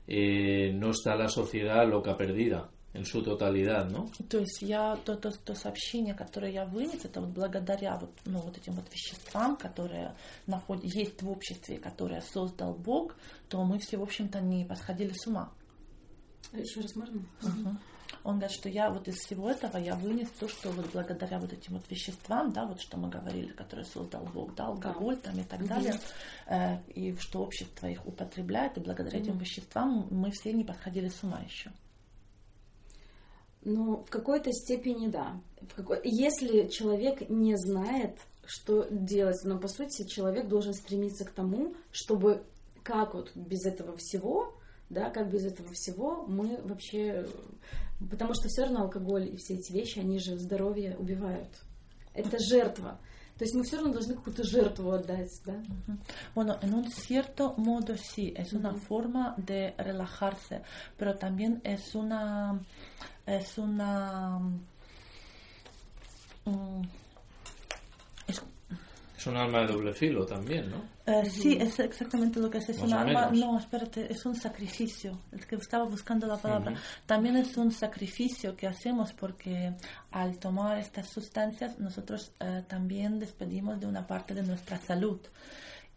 eh, 0.06 0.72
no 0.72 0.90
está 0.90 1.16
la 1.16 1.28
sociedad 1.28 1.86
loca 1.88 2.16
perdida 2.16 2.70
en 2.96 3.04
su 3.04 3.22
totalidad, 3.22 3.90
¿no? 3.90 4.10
То 4.28 4.38
есть 4.38 4.62
я 4.62 4.96
то, 5.04 5.16
то, 5.16 5.30
то 5.30 5.54
сообщение, 5.54 6.14
которое 6.14 6.52
я 6.52 6.64
вынес, 6.64 7.04
это 7.04 7.20
вот 7.20 7.30
благодаря 7.30 7.96
вот, 7.98 8.10
ну, 8.24 8.40
вот 8.40 8.56
этим 8.56 8.72
вот 8.72 8.90
веществам, 8.92 9.56
которые 9.56 10.14
наход... 10.46 10.82
есть 10.82 11.22
в 11.22 11.30
обществе, 11.30 11.78
которые 11.78 12.22
создал 12.22 12.74
Бог, 12.74 13.14
то 13.48 13.62
мы 13.64 13.78
все, 13.78 13.98
в 13.98 14.02
общем-то, 14.02 14.40
не 14.40 14.64
посходили 14.64 15.12
с 15.12 15.26
ума. 15.26 15.52
Еще 16.52 16.80
раз 16.80 16.96
можно? 16.96 17.20
Мгм. 17.42 17.78
Он 18.26 18.38
говорит, 18.40 18.56
что 18.56 18.68
я 18.68 18.90
вот 18.90 19.06
из 19.06 19.14
всего 19.18 19.48
этого 19.48 19.76
я 19.76 19.94
вынес 19.94 20.28
то, 20.40 20.48
что 20.48 20.72
вот 20.72 20.86
благодаря 20.92 21.38
вот 21.38 21.52
этим 21.52 21.74
вот 21.74 21.88
веществам, 21.88 22.50
да, 22.52 22.66
вот 22.66 22.80
что 22.80 22.96
мы 22.96 23.08
говорили, 23.08 23.52
которые 23.52 23.86
создал 23.86 24.24
Бог, 24.34 24.52
да, 24.56 24.66
алкоголь 24.66 25.16
там 25.16 25.38
и 25.38 25.44
так 25.44 25.60
Мгм. 25.60 25.68
далее, 25.68 25.94
э, 26.48 26.78
и 26.92 27.14
что 27.20 27.44
общество 27.44 27.86
их 27.86 28.04
употребляет, 28.04 28.78
и 28.78 28.80
благодаря 28.80 29.20
этим 29.20 29.34
Мгм. 29.34 29.38
веществам 29.42 30.08
мы 30.10 30.32
все 30.32 30.52
не 30.52 30.64
подходили 30.64 31.06
с 31.08 31.22
ума 31.22 31.38
еще. 31.46 31.70
Ну, 33.62 33.98
в 34.02 34.10
какой-то 34.10 34.50
степени 34.52 35.06
да. 35.06 35.40
Какой... 35.76 36.00
Если 36.02 36.66
человек 36.66 37.28
не 37.30 37.56
знает, 37.56 38.18
что 38.44 38.88
делать, 38.90 39.40
но 39.44 39.56
по 39.56 39.68
сути 39.68 40.04
человек 40.04 40.48
должен 40.48 40.74
стремиться 40.74 41.24
к 41.24 41.30
тому, 41.30 41.74
чтобы 41.92 42.42
как 42.82 43.14
вот 43.14 43.30
без 43.36 43.64
этого 43.66 43.96
всего, 43.96 44.52
да, 44.90 45.10
как 45.10 45.30
без 45.30 45.44
этого 45.44 45.68
всего 45.72 46.24
мы 46.26 46.60
вообще... 46.62 47.26
Потому 48.10 48.34
что 48.34 48.48
все 48.48 48.62
равно 48.64 48.82
алкоголь 48.82 49.28
и 49.32 49.36
все 49.36 49.54
эти 49.54 49.72
вещи, 49.72 49.98
они 50.00 50.18
же 50.18 50.38
здоровье 50.38 50.96
убивают. 50.98 51.48
Это 52.14 52.36
жертва. 52.38 52.98
То 53.38 53.44
есть 53.44 53.54
мы 53.54 53.64
все 53.64 53.76
равно 53.76 53.92
должны 53.92 54.14
какую-то 54.14 54.44
жертву 54.44 54.90
отдать, 54.92 55.30
да? 55.44 55.62
Bueno, 56.34 56.58
en 56.62 56.72
un 56.74 56.90
cierto 56.90 57.52
modo 57.58 57.94
sí, 57.96 58.32
es 58.34 58.52
una 58.54 58.72
forma 58.74 59.34
de 59.36 59.74
relajarse, 59.76 60.62
pero 60.96 61.14
también 61.14 61.60
es 61.64 61.94
una, 61.94 62.58
es 63.26 63.58
una, 63.58 64.40
es- 66.46 66.86
Es 69.16 69.26
un 69.26 69.36
alma 69.36 69.60
de 69.60 69.68
doble 69.68 69.94
filo 69.94 70.26
también, 70.26 70.70
¿no? 70.70 70.82
eh, 71.06 71.24
sí, 71.30 71.56
es 71.58 71.78
exactamente 71.80 72.38
lo 72.40 72.50
que 72.50 72.58
es, 72.58 72.68
es 72.68 72.78
un 72.80 72.92
o 72.92 72.98
alma, 72.98 73.30
menos. 73.30 73.46
no, 73.52 73.58
espérate, 73.58 74.12
es 74.12 74.26
un 74.26 74.34
sacrificio, 74.36 75.18
el 75.32 75.46
que 75.46 75.56
estaba 75.56 75.84
buscando 75.84 76.26
la 76.26 76.36
palabra, 76.36 76.72
Ujú. 76.72 76.80
también 77.06 77.36
es 77.36 77.56
un 77.56 77.72
sacrificio 77.72 78.54
que 78.54 78.66
hacemos 78.66 79.12
porque 79.14 79.72
al 80.10 80.38
tomar 80.38 80.78
estas 80.78 81.08
sustancias 81.08 81.78
nosotros 81.78 82.32
eh, 82.40 82.62
también 82.68 83.18
despedimos 83.18 83.80
de 83.80 83.86
una 83.86 84.06
parte 84.06 84.34
de 84.34 84.42
nuestra 84.42 84.78
salud. 84.78 85.20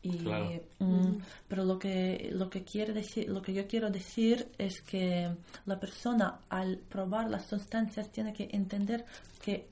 Y, 0.01 0.17
Claro. 0.19 0.49
Ujú. 0.79 1.19
pero 1.45 1.65
lo 1.65 1.77
que 1.77 2.29
lo 2.31 2.49
que 2.49 2.63
quiere 2.63 2.93
decir 2.93 3.27
lo 3.27 3.41
que 3.41 3.53
yo 3.53 3.67
quiero 3.67 3.89
decir 3.89 4.47
es 4.57 4.81
que 4.81 5.29
la 5.65 5.77
persona 5.77 6.39
al 6.47 6.77
probar 6.77 7.29
las 7.29 7.47
sustancias 7.47 8.09
tiene 8.09 8.31
que 8.31 8.47
entender 8.53 9.03
que 9.41 9.67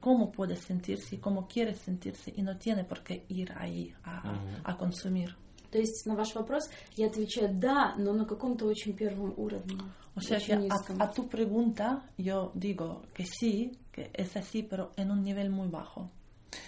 cómo 0.00 0.32
puede 0.32 0.56
sentirse 0.56 1.14
y 1.16 1.18
cómo 1.18 1.46
quiere 1.46 1.74
sentirse 1.74 2.32
y 2.36 2.42
no 2.42 2.56
tiene 2.56 2.84
por 2.84 3.02
qué 3.02 3.24
ir 3.28 3.52
ahí 3.56 3.94
a, 4.04 4.18
Ujú. 4.32 4.38
a 4.64 4.76
consumir 4.76 5.36
То 5.70 5.78
есть 5.78 6.04
на 6.06 6.14
ваш 6.14 6.34
вопрос 6.34 6.68
я 6.96 7.06
отвечаю 7.06 7.48
да, 7.54 7.94
но 7.96 8.12
на 8.12 8.24
каком-то 8.26 8.66
очень 8.66 8.94
первом 8.94 9.32
уровне. 9.38 9.78
o 10.14 10.20
sea 10.20 10.36
очень 10.36 10.46
que 10.46 10.56
низком. 10.56 11.00
a, 11.00 11.04
a 11.04 11.12
tu 11.12 11.26
pregunta 11.28 12.02
yo 12.18 12.50
digo 12.54 13.02
que 13.14 13.24
sí 13.24 13.72
que 13.90 14.10
es 14.12 14.36
así 14.36 14.62
pero 14.62 14.92
en 14.96 15.10
un 15.10 15.22
nivel 15.22 15.50
muy 15.50 15.68
bajo 15.68 16.10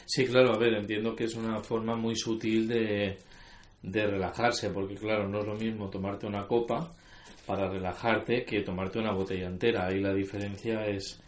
Sí, 0.06 0.24
claro, 0.26 0.54
a 0.54 0.58
ver, 0.58 0.72
entiendo 0.74 1.14
que 1.14 1.24
es 1.24 1.34
una 1.34 1.60
forma 1.60 1.94
muy 1.94 2.16
sutil 2.16 2.66
de, 2.66 3.18
de 3.82 4.06
relajarse, 4.06 4.70
porque 4.70 4.94
claro, 4.94 5.28
no 5.28 5.40
es 5.40 5.46
lo 5.46 5.54
mismo 5.56 5.90
tomarte 5.90 6.26
una 6.26 6.46
copa 6.46 6.90
para 7.46 7.68
relajarte 7.68 8.44
que 8.46 8.62
tomarte 8.62 8.98
una 8.98 9.12
botella 9.12 9.46
entera. 9.46 9.86
Ahí 9.86 10.00
la 10.00 10.14
diferencia 10.14 10.86
es, 10.86 11.20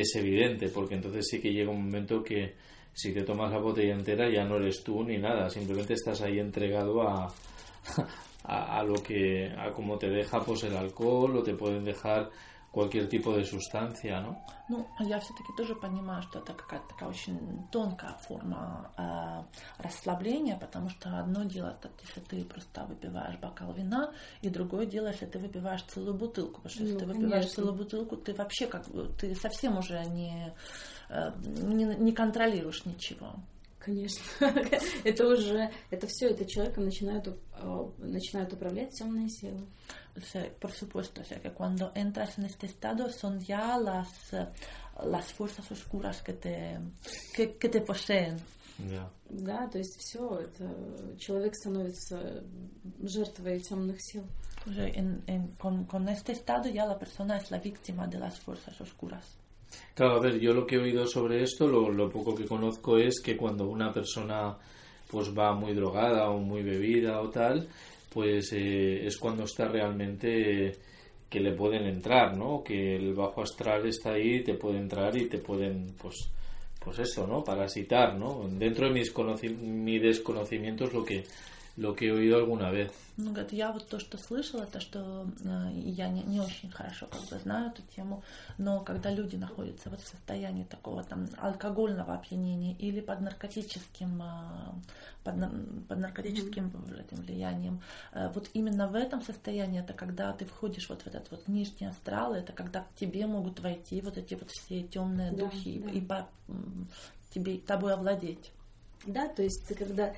es 0.00 0.14
evidente, 0.16 0.68
porque 0.68 0.94
entonces 0.94 1.26
sí 1.28 1.40
que 1.40 1.52
llega 1.52 1.70
un 1.70 1.84
momento 1.84 2.22
que, 2.22 2.54
si 2.94 3.12
te 3.12 3.22
tomas 3.22 3.50
la 3.50 3.58
botella 3.58 3.92
entera 3.92 4.30
ya 4.30 4.44
no 4.44 4.56
eres 4.56 4.82
tú 4.82 5.02
ni 5.02 5.18
nada, 5.18 5.50
simplemente 5.50 5.94
estás 5.94 6.22
ahí 6.22 6.38
entregado 6.38 7.02
a, 7.02 7.34
a, 8.44 8.82
lo 8.84 8.94
que, 8.94 9.50
a 9.50 9.72
cómo 9.72 9.98
te 9.98 10.08
deja 10.08 10.40
pues 10.40 10.62
el 10.64 10.76
alcohol 10.76 11.36
o 11.36 11.42
te 11.42 11.54
pueden 11.54 11.84
dejar 11.84 12.30
cualquier 12.74 13.08
tipo 13.08 13.32
de 13.32 13.44
sustancia, 13.44 14.20
¿no? 14.20 14.36
Ну, 14.68 14.86
я 14.98 15.20
все-таки 15.20 15.52
тоже 15.56 15.74
понимаю, 15.76 16.22
что 16.22 16.40
это 16.40 16.52
какая-то 16.54 16.88
такая 16.88 17.08
очень 17.08 17.38
тонкая 17.70 18.14
форма 18.26 18.90
э, 18.96 19.82
расслабления, 19.82 20.56
потому 20.56 20.90
что 20.90 21.20
одно 21.20 21.44
дело, 21.44 21.76
это 21.78 21.90
если 22.02 22.20
ты 22.20 22.44
просто 22.44 22.84
выпиваешь 22.84 23.38
бокал 23.38 23.72
вина, 23.72 24.12
и 24.42 24.48
другое 24.48 24.86
дело, 24.86 25.08
если 25.08 25.26
ты 25.26 25.38
выпиваешь 25.38 25.82
целую 25.84 26.14
бутылку. 26.14 26.62
Потому 26.62 26.70
что 26.70 26.82
если 26.82 26.94
Ну, 26.94 26.98
ты 27.00 27.06
выпиваешь 27.06 27.32
конечно. 27.32 27.54
целую 27.54 27.74
бутылку, 27.74 28.16
ты 28.16 28.34
вообще 28.34 28.66
как 28.66 28.88
бы, 28.88 29.08
ты 29.20 29.34
совсем 29.36 29.78
уже 29.78 30.02
не, 30.06 30.52
э, 31.10 31.30
не, 31.44 31.84
не 31.84 32.12
контролируешь 32.12 32.84
ничего. 32.86 33.34
Конечно. 33.78 34.22
это 35.04 35.28
уже, 35.28 35.70
это 35.90 36.06
все, 36.08 36.28
это 36.30 36.46
человека 36.46 36.80
начинают, 36.80 37.28
э, 37.28 37.86
начинают 37.98 38.52
управлять 38.52 38.90
темные 38.90 39.28
силы. 39.28 39.60
O 40.17 40.21
sea, 40.21 40.49
por 40.59 40.71
supuesto, 40.71 41.21
o 41.21 41.23
sea, 41.23 41.39
que 41.39 41.51
cuando 41.51 41.91
entras 41.95 42.37
en 42.39 42.45
este 42.45 42.65
estado 42.67 43.09
son 43.09 43.39
ya 43.39 43.77
las, 43.77 44.33
eh, 44.33 44.47
las 45.05 45.31
fuerzas 45.31 45.71
oscuras 45.71 46.21
que 46.21 46.33
te, 46.33 46.77
que, 47.33 47.55
que 47.57 47.69
te 47.69 47.81
poseen. 47.81 48.37
Ya. 48.89 49.09
Да, 49.29 49.67
то 49.69 49.77
есть 49.77 49.97
все, 49.99 50.39
это 50.41 50.65
человек 51.17 51.53
становится 51.53 52.41
жертвой 53.05 53.59
темных 53.59 53.97
сил. 54.01 54.23
O 54.67 54.73
sea, 54.73 54.87
en- 54.87 55.21
en- 55.27 55.47
con, 55.57 55.85
con 55.85 56.07
este 56.09 56.31
estado 56.33 56.69
ya 56.69 56.85
la 56.85 56.97
persona 56.97 57.37
es 57.37 57.49
la 57.51 57.59
víctima 57.59 58.07
de 58.07 58.19
las 58.19 58.39
fuerzas 58.39 58.79
oscuras. 58.81 59.37
Claro, 59.93 60.17
a 60.17 60.19
ver, 60.21 60.39
yo 60.39 60.53
lo 60.53 60.65
que 60.65 60.75
he 60.75 60.79
oído 60.79 61.05
sobre 61.07 61.43
esto, 61.43 61.67
lo, 61.67 61.89
lo 61.89 62.09
poco 62.09 62.33
que 62.35 62.45
conozco 62.45 62.97
es 62.97 63.19
que 63.21 63.37
cuando 63.37 63.67
una 63.69 63.91
persona 63.93 64.57
pues 65.09 65.29
va 65.37 65.53
muy 65.53 65.73
drogada 65.73 66.29
o 66.29 66.37
muy 66.39 66.61
bebida 66.63 67.19
o 67.21 67.29
tal, 67.29 67.67
pues 68.14 68.52
eh, 68.52 69.04
es 69.04 69.18
cuando 69.18 69.42
está 69.42 69.66
realmente 69.66 70.72
que 71.28 71.40
le 71.40 71.52
pueden 71.52 71.86
entrar, 71.86 72.36
¿no? 72.36 72.62
Que 72.62 72.94
el 72.94 73.12
bajo 73.12 73.42
astral 73.42 73.86
está 73.86 74.12
ahí, 74.12 74.44
te 74.44 74.54
puede 74.54 74.78
entrar 74.78 75.16
y 75.16 75.28
te 75.28 75.38
pueden, 75.38 75.88
pues, 76.00 76.30
pues 76.78 77.00
eso, 77.00 77.26
¿no? 77.26 77.42
Parasitar, 77.42 78.16
¿no? 78.16 78.48
Dentro 78.48 78.86
de 78.86 78.92
mis 78.92 79.12
mi 79.60 79.98
desconocimiento 79.98 80.84
es 80.84 80.92
lo 80.92 81.04
que 81.04 81.24
lo 81.76 81.94
que 81.94 82.06
he 82.06 82.12
oído 82.12 82.36
alguna 82.36 82.70
vez. 82.70 82.90
Ну, 83.16 83.30
говорит, 83.30 83.52
я 83.52 83.70
вот 83.72 83.88
то, 83.88 84.00
что 84.00 84.18
слышала, 84.18 84.66
то, 84.66 84.80
что 84.80 85.26
э, 85.44 85.70
я 85.74 86.08
не, 86.08 86.22
не 86.22 86.40
очень 86.40 86.70
хорошо 86.70 87.06
как 87.06 87.20
бы 87.28 87.38
знаю 87.42 87.70
эту 87.70 87.82
тему, 87.94 88.22
но 88.58 88.80
когда 88.80 89.10
люди 89.10 89.36
находятся 89.36 89.88
вот 89.90 90.00
в 90.00 90.08
состоянии 90.08 90.64
такого 90.64 91.04
там 91.04 91.28
алкогольного 91.38 92.14
опьянения 92.14 92.74
или 92.74 93.00
под 93.00 93.20
наркотическим, 93.20 94.20
э, 94.20 94.72
под, 95.22 95.34
под 95.88 95.98
наркотическим 95.98 96.72
этим 96.98 97.22
влиянием, 97.22 97.80
э, 98.12 98.30
вот 98.34 98.50
именно 98.52 98.88
в 98.88 98.94
этом 98.96 99.22
состоянии, 99.22 99.80
это 99.80 99.92
когда 99.92 100.32
ты 100.32 100.44
входишь 100.44 100.88
вот 100.88 101.02
в 101.02 101.06
этот 101.06 101.30
вот 101.30 101.46
нижний 101.46 101.86
астрал, 101.86 102.34
это 102.34 102.52
когда 102.52 102.80
к 102.80 102.94
тебе 102.98 103.26
могут 103.26 103.60
войти 103.60 104.00
вот 104.00 104.18
эти 104.18 104.34
вот 104.34 104.50
все 104.50 104.82
темные 104.82 105.30
Да, 105.30 105.38
духи 105.44 105.78
да. 105.78 105.90
и 105.90 106.00
по- 106.00 106.28
тебе 107.32 107.58
тобой 107.58 107.94
овладеть. 107.94 108.50
Да, 109.06 109.28
то 109.28 109.42
есть 109.42 109.64
ты 109.66 109.74
когда... 109.74 110.14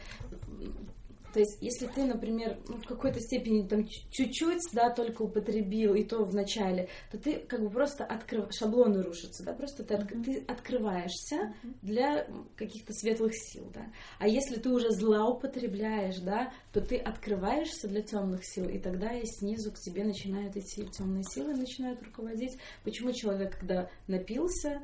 То 1.36 1.40
есть, 1.40 1.58
если 1.60 1.86
ты, 1.86 2.06
например, 2.06 2.56
ну, 2.66 2.78
в 2.78 2.86
какой-то 2.86 3.20
степени 3.20 3.68
там 3.68 3.86
чуть- 3.86 4.08
чуть-чуть, 4.10 4.62
да, 4.72 4.88
только 4.88 5.20
употребил, 5.20 5.94
и 5.94 6.02
то 6.02 6.24
в 6.24 6.34
начале, 6.34 6.88
то 7.12 7.18
ты 7.18 7.40
как 7.40 7.60
бы 7.60 7.68
просто 7.68 8.06
открыв... 8.06 8.46
шаблоны 8.58 9.02
рушатся, 9.02 9.44
да, 9.44 9.52
просто 9.52 9.84
ты, 9.84 9.92
отк- 9.96 10.24
ты 10.24 10.42
открываешься 10.48 11.52
для 11.82 12.26
каких-то 12.56 12.94
светлых 12.94 13.32
сил, 13.34 13.70
да. 13.74 13.84
А 14.18 14.26
если 14.26 14.56
ты 14.58 14.70
уже 14.70 14.88
злоупотребляешь, 14.92 16.20
да, 16.20 16.54
то 16.72 16.80
ты 16.80 16.96
открываешься 16.96 17.86
для 17.86 18.00
темных 18.00 18.40
сил, 18.42 18.66
и 18.70 18.78
тогда 18.78 19.12
и 19.12 19.26
снизу 19.26 19.72
к 19.72 19.78
тебе 19.78 20.04
начинают 20.04 20.56
идти 20.56 20.86
темные 20.86 21.24
силы, 21.24 21.52
начинают 21.52 22.02
руководить. 22.02 22.56
Почему 22.82 23.12
человек, 23.12 23.58
когда 23.58 23.90
напился, 24.08 24.80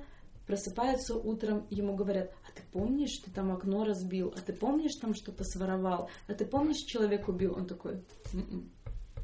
просыпается 0.46 1.14
утром, 1.14 1.66
ему 1.70 1.94
говорят, 1.94 2.30
а 2.46 2.52
ты 2.54 2.62
помнишь, 2.72 3.18
ты 3.24 3.30
там 3.30 3.52
окно 3.52 3.84
разбил, 3.84 4.32
а 4.36 4.40
ты 4.40 4.52
помнишь, 4.52 4.94
там 5.00 5.14
что-то 5.14 5.44
своровал, 5.44 6.08
а 6.26 6.34
ты 6.34 6.44
помнишь, 6.44 6.78
человек 6.86 7.28
убил? 7.28 7.54
Он 7.56 7.66
такой, 7.66 8.02
«М-м». 8.32 8.70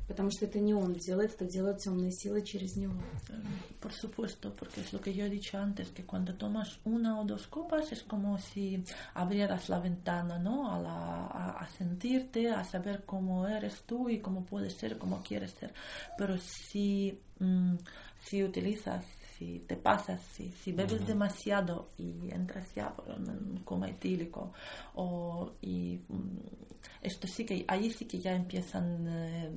потому 0.06 0.30
что 0.30 0.46
это 0.46 0.58
не 0.58 0.72
он 0.72 0.94
делает, 0.94 1.34
это 1.34 1.44
делают 1.44 1.80
темные 1.80 2.10
силы 2.12 2.40
через 2.42 2.76
него. 2.76 2.94
Por 3.80 3.92
supuesto, 3.92 4.52
porque 4.58 4.80
es 4.80 4.92
lo 4.92 5.00
que 5.00 5.12
yo 5.12 5.26
he 5.26 5.28
dicho 5.30 5.58
antes, 5.58 5.88
que 5.90 6.02
cuando 6.02 6.32
tomas 6.34 6.78
una 6.84 7.20
o 7.20 7.24
dos 7.24 7.46
copas 7.46 7.92
es 7.92 8.02
como 8.02 8.38
si 8.38 8.82
abrieras 9.14 9.68
la 9.68 9.78
ventana, 9.80 10.38
¿no? 10.38 10.72
A, 10.72 10.78
la- 10.80 11.26
a- 11.26 11.58
a 11.60 11.68
sentirte, 11.76 12.48
a 12.50 12.64
saber 12.64 13.04
cómo 13.04 13.46
eres 13.46 13.82
tú 13.86 14.08
y 14.08 14.18
cómo 14.18 14.44
puedes 14.46 14.72
ser, 14.74 14.96
cómo 14.98 15.22
quieres 15.22 15.52
ser. 15.52 15.72
Pero 16.16 16.38
si, 16.38 17.20
mm, 17.38 17.74
si 18.24 18.42
utilizas, 18.42 19.04
si 19.38 19.60
te 19.60 19.76
pasas, 19.76 20.20
si, 20.32 20.50
si 20.50 20.72
bebes 20.72 21.06
demasiado 21.06 21.90
y 21.96 22.30
entras 22.32 22.74
ya 22.74 22.94
por 22.94 23.08
un 23.08 23.60
coma 23.64 23.88
etílico, 23.88 24.52
o, 24.94 25.52
y 25.60 26.00
mm, 26.08 26.38
esto 27.02 27.28
sí 27.28 27.44
que, 27.46 27.64
ahí 27.68 27.90
sí 27.90 28.06
que 28.06 28.18
ya 28.18 28.34
empiezan 28.34 29.06
eh, 29.08 29.50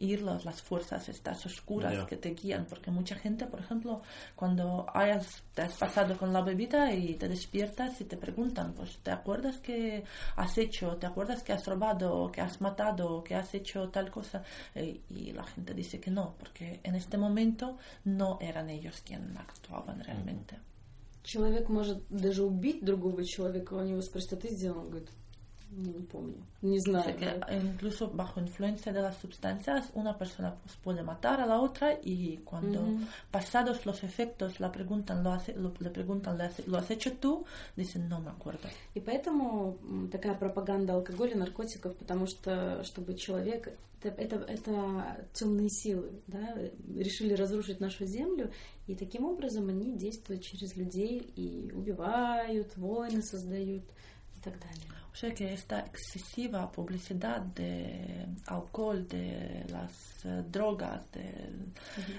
ir 0.00 0.20
las, 0.20 0.44
las 0.44 0.60
fuerzas 0.60 1.08
estas 1.08 1.46
oscuras 1.46 1.94
Ya. 1.94 2.06
que 2.06 2.16
te 2.18 2.34
guían, 2.34 2.66
porque 2.66 2.90
mucha 2.90 3.14
gente, 3.16 3.46
por 3.46 3.60
ejemplo, 3.60 4.02
cuando 4.34 4.84
hayas, 4.92 5.42
te 5.54 5.62
has 5.62 5.74
pasado 5.78 6.18
con 6.18 6.34
la 6.34 6.42
bebida 6.42 6.92
y 6.92 7.14
te 7.14 7.28
despiertas 7.28 7.98
y 8.02 8.04
te 8.04 8.18
preguntan, 8.18 8.74
pues, 8.74 8.98
¿te 9.02 9.10
acuerdas 9.10 9.56
que 9.58 10.04
has 10.36 10.58
hecho, 10.58 10.96
te 10.98 11.06
acuerdas 11.06 11.42
que 11.42 11.54
has 11.54 11.64
robado, 11.64 12.30
que 12.30 12.42
has 12.42 12.60
matado, 12.60 13.24
que 13.24 13.34
has 13.36 13.54
hecho 13.54 13.88
tal 13.88 14.10
cosa? 14.10 14.42
Eh, 14.74 15.00
y 15.08 15.32
la 15.32 15.44
gente 15.44 15.72
dice 15.72 15.98
que 15.98 16.10
no, 16.10 16.34
porque 16.38 16.78
en 16.82 16.94
este 16.94 17.16
momento 17.16 17.78
no 18.04 18.36
eran 18.42 18.68
ellos 18.68 19.00
quienes 19.02 19.34
actuaban 19.38 20.04
realmente. 20.04 20.58
Человек 21.24 21.68
может 21.70 22.04
даже 22.08 22.44
убить 22.44 22.84
другого 22.84 23.24
человека, 23.24 23.74
у 23.74 23.82
него 23.82 24.00
спросят, 24.02 24.34
а 24.34 24.36
ты 24.36 24.48
сделал? 24.50 24.80
Он 24.82 24.90
говорит, 24.90 25.08
«Ну, 25.73 25.89
не 25.93 26.03
помню, 26.03 26.35
не 26.61 26.77
O 26.79 26.81
знаю. 26.81 27.05
sea 27.05 27.15
que 27.15 27.39
да». 27.39 27.47
incluso 27.55 28.09
bajo 28.11 28.41
influencia 28.41 28.91
de 28.91 29.01
las 29.01 29.15
sustancias 29.21 29.89
una 29.93 30.17
persona 30.17 30.53
puede 30.83 31.01
matar 31.01 31.39
a 31.39 31.45
la 31.45 31.61
otra 31.61 31.97
y 32.03 32.39
cuando 32.43 32.81
Ujú. 32.81 32.99
pasados 33.31 33.85
los 33.85 34.03
efectos 34.03 34.59
la 34.59 34.69
preguntan, 34.69 35.23
lo 35.23 35.31
hace, 35.31 35.53
lo- 35.55 35.73
le 35.79 35.89
preguntan, 35.89 36.37
¿lo 36.37 36.43
has, 36.43 36.67
lo 36.67 36.77
has 36.77 36.91
hecho 36.91 37.13
tú? 37.13 37.45
Dicen, 37.77 38.09
no 38.09 38.19
me 38.19 38.31
acuerdo. 38.31 38.67
И 38.95 38.99
поэтому 38.99 39.77
такая 40.11 40.35
пропаганда 40.35 40.93
алкоголя, 40.95 41.35
наркотиков, 41.37 41.95
потому 41.95 42.27
что 42.27 42.83
чтобы 42.83 43.13
человек 43.15 43.69
это, 44.03 44.09
это, 44.21 44.35
это 44.47 45.25
темные 45.31 45.69
силы, 45.69 46.09
да, 46.27 46.53
решили 46.97 47.33
разрушить 47.33 47.79
нашу 47.79 48.05
землю, 48.05 48.51
и 48.87 48.95
таким 48.95 49.23
образом 49.25 49.69
они 49.69 49.95
действуют 49.95 50.43
через 50.43 50.75
людей 50.75 51.31
и 51.37 51.71
убивают, 51.73 52.75
войны 52.75 53.21
создают 53.21 53.83
и 54.35 54.39
так 54.43 54.59
далее. 54.59 54.87
O 55.12 55.18
sea 55.18 55.32
que 55.32 55.52
esta 55.54 55.80
excesiva 55.80 56.70
publicidad 56.70 57.40
de 57.40 58.26
alcohol, 58.46 59.08
de 59.08 59.64
las 59.70 60.24
eh, 60.26 60.44
drogas, 60.50 61.10
de- 61.12 61.52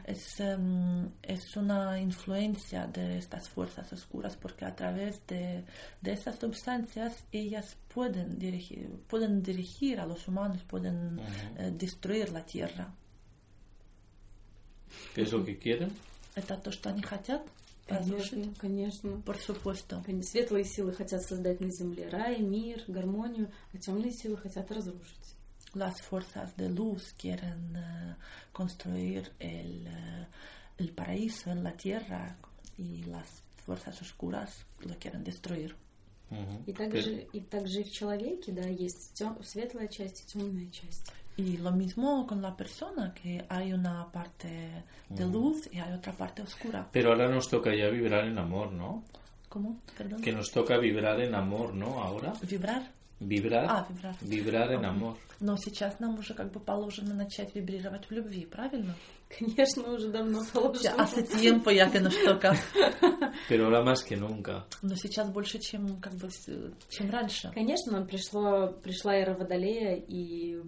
es, 0.05 0.39
em, 0.39 1.07
es 1.22 1.55
una 1.55 1.99
influencia 1.99 2.88
de 2.88 3.20
estas 3.20 3.47
fuerzas 3.49 3.93
oscuras 3.93 4.36
porque 4.36 4.65
a 4.65 4.76
través 4.76 5.22
de, 5.28 5.63
de 6.01 6.11
estas 6.11 6.39
sustancias 6.39 7.24
ellas 7.32 7.78
pueden 7.93 8.39
dirigir, 8.39 8.89
pueden 9.07 9.43
dirigir 9.43 9.99
a 9.99 10.05
los 10.07 10.28
humanos, 10.28 10.63
pueden 10.63 11.20
eh, 11.59 11.72
destruir 11.78 12.32
la 12.32 12.43
tierra. 12.43 12.91
¿Qué 15.13 15.22
es 15.22 15.32
lo 15.32 15.43
que 15.45 15.57
quieren? 15.59 15.91
Это 16.36 16.55
то, 16.57 16.72
что 16.72 16.89
они 16.89 17.01
хотят? 17.03 17.41
Конечно, 17.87 18.16
разрушить? 18.16 18.59
конечно. 18.59 19.22
Они- 20.06 20.23
Светлые 20.23 20.65
силы 20.65 20.93
хотят 20.93 21.23
создать 21.23 21.61
на 21.61 21.70
земле 21.70 22.09
рай, 22.09 22.40
мир, 22.40 22.82
гармонию, 22.89 23.51
а 23.73 23.78
темные 23.78 24.12
силы 24.12 24.36
хотят 24.36 24.70
разрушить. 24.70 25.36
Las 25.74 25.94
fuerzas 26.02 26.55
de 26.56 26.69
luz 26.69 27.15
quieren 27.19 27.74
eh, 27.74 28.15
construir 28.52 29.31
el, 29.39 29.86
eh, 29.86 30.27
el 30.78 30.90
paraíso 30.90 31.51
en 31.51 31.62
la 31.65 31.73
tierra 31.73 32.36
y 32.77 33.02
las 33.05 33.27
fuerzas 33.65 34.01
oscuras 34.02 34.51
lo 34.81 34.94
quieren 34.98 35.24
destruir. 35.24 35.74
И 36.66 36.73
также, 36.73 37.27
и 37.32 37.40
также 37.40 37.81
и 37.81 37.85
в 37.85 37.90
человеке, 37.93 38.52
да, 38.52 38.66
есть 38.66 39.12
тем- 39.15 39.43
светлая 39.44 39.86
часть 39.89 40.23
и 40.23 40.27
темная 40.27 40.70
часть. 40.70 41.11
Y 41.36 41.56
lo 41.59 41.72
mismo 41.72 42.26
con 42.26 42.42
la 42.42 42.54
persona, 42.54 43.12
que 43.14 43.44
hay 43.48 43.72
una 43.72 44.06
parte 44.12 44.84
de 45.09 45.24
luz 45.26 45.68
y 45.72 45.78
hay 45.78 45.92
otra 45.92 46.12
parte 46.12 46.42
oscura. 46.42 46.86
Pero 46.92 47.10
ahora 47.12 47.28
nos 47.28 47.48
toca 47.48 47.70
ya 47.74 47.88
vibrar 47.88 48.26
en 48.26 48.38
amor, 48.38 48.70
¿no? 48.72 49.02
¿Cómo? 49.48 49.78
Perdón. 49.96 50.20
Que 50.20 50.32
nos 50.32 50.50
toca 50.50 50.76
vibrar 50.78 51.20
en 51.20 51.34
amor, 51.34 51.74
¿no? 51.74 52.02
Ahora. 52.02 52.32
Vibrar. 52.48 52.82
Vibrar, 53.24 53.66
А, 53.68 53.86
вибрар. 53.88 54.16
vibrar 54.20 54.72
en 54.72 54.84
Ага. 54.84 54.88
amor. 54.94 55.16
Но 55.40 55.56
сейчас 55.56 55.98
нам 56.00 56.18
уже 56.18 56.34
как 56.34 56.50
бы 56.52 56.59
положено 56.60 57.14
начать 57.14 57.54
вибрировать 57.54 58.06
в 58.06 58.10
любви, 58.12 58.46
правильно? 58.46 58.94
Конечно, 59.28 59.92
уже 59.92 60.09
давно 60.09 60.40
положено. 60.52 60.96
Hace 60.98 61.22
tiempo 61.22 61.70
ya 61.70 61.88
que 61.90 62.00
nos 62.00 62.14
toca. 62.24 62.52
Pero 63.48 63.66
ahora 63.66 63.82
más 63.84 64.02
que 64.02 64.16
nunca. 64.16 64.64
Но 64.82 64.94
сейчас 64.96 65.30
больше, 65.30 65.59
чем 65.60 66.00
как 66.00 66.14
бы 66.14 66.28
чем 66.90 67.10
раньше. 67.10 67.50
Конечно, 67.54 68.04
пришло, 68.04 68.68
пришла 68.82 69.14
эра 69.14 69.34
Водолея, 69.34 69.94
и 69.96 70.59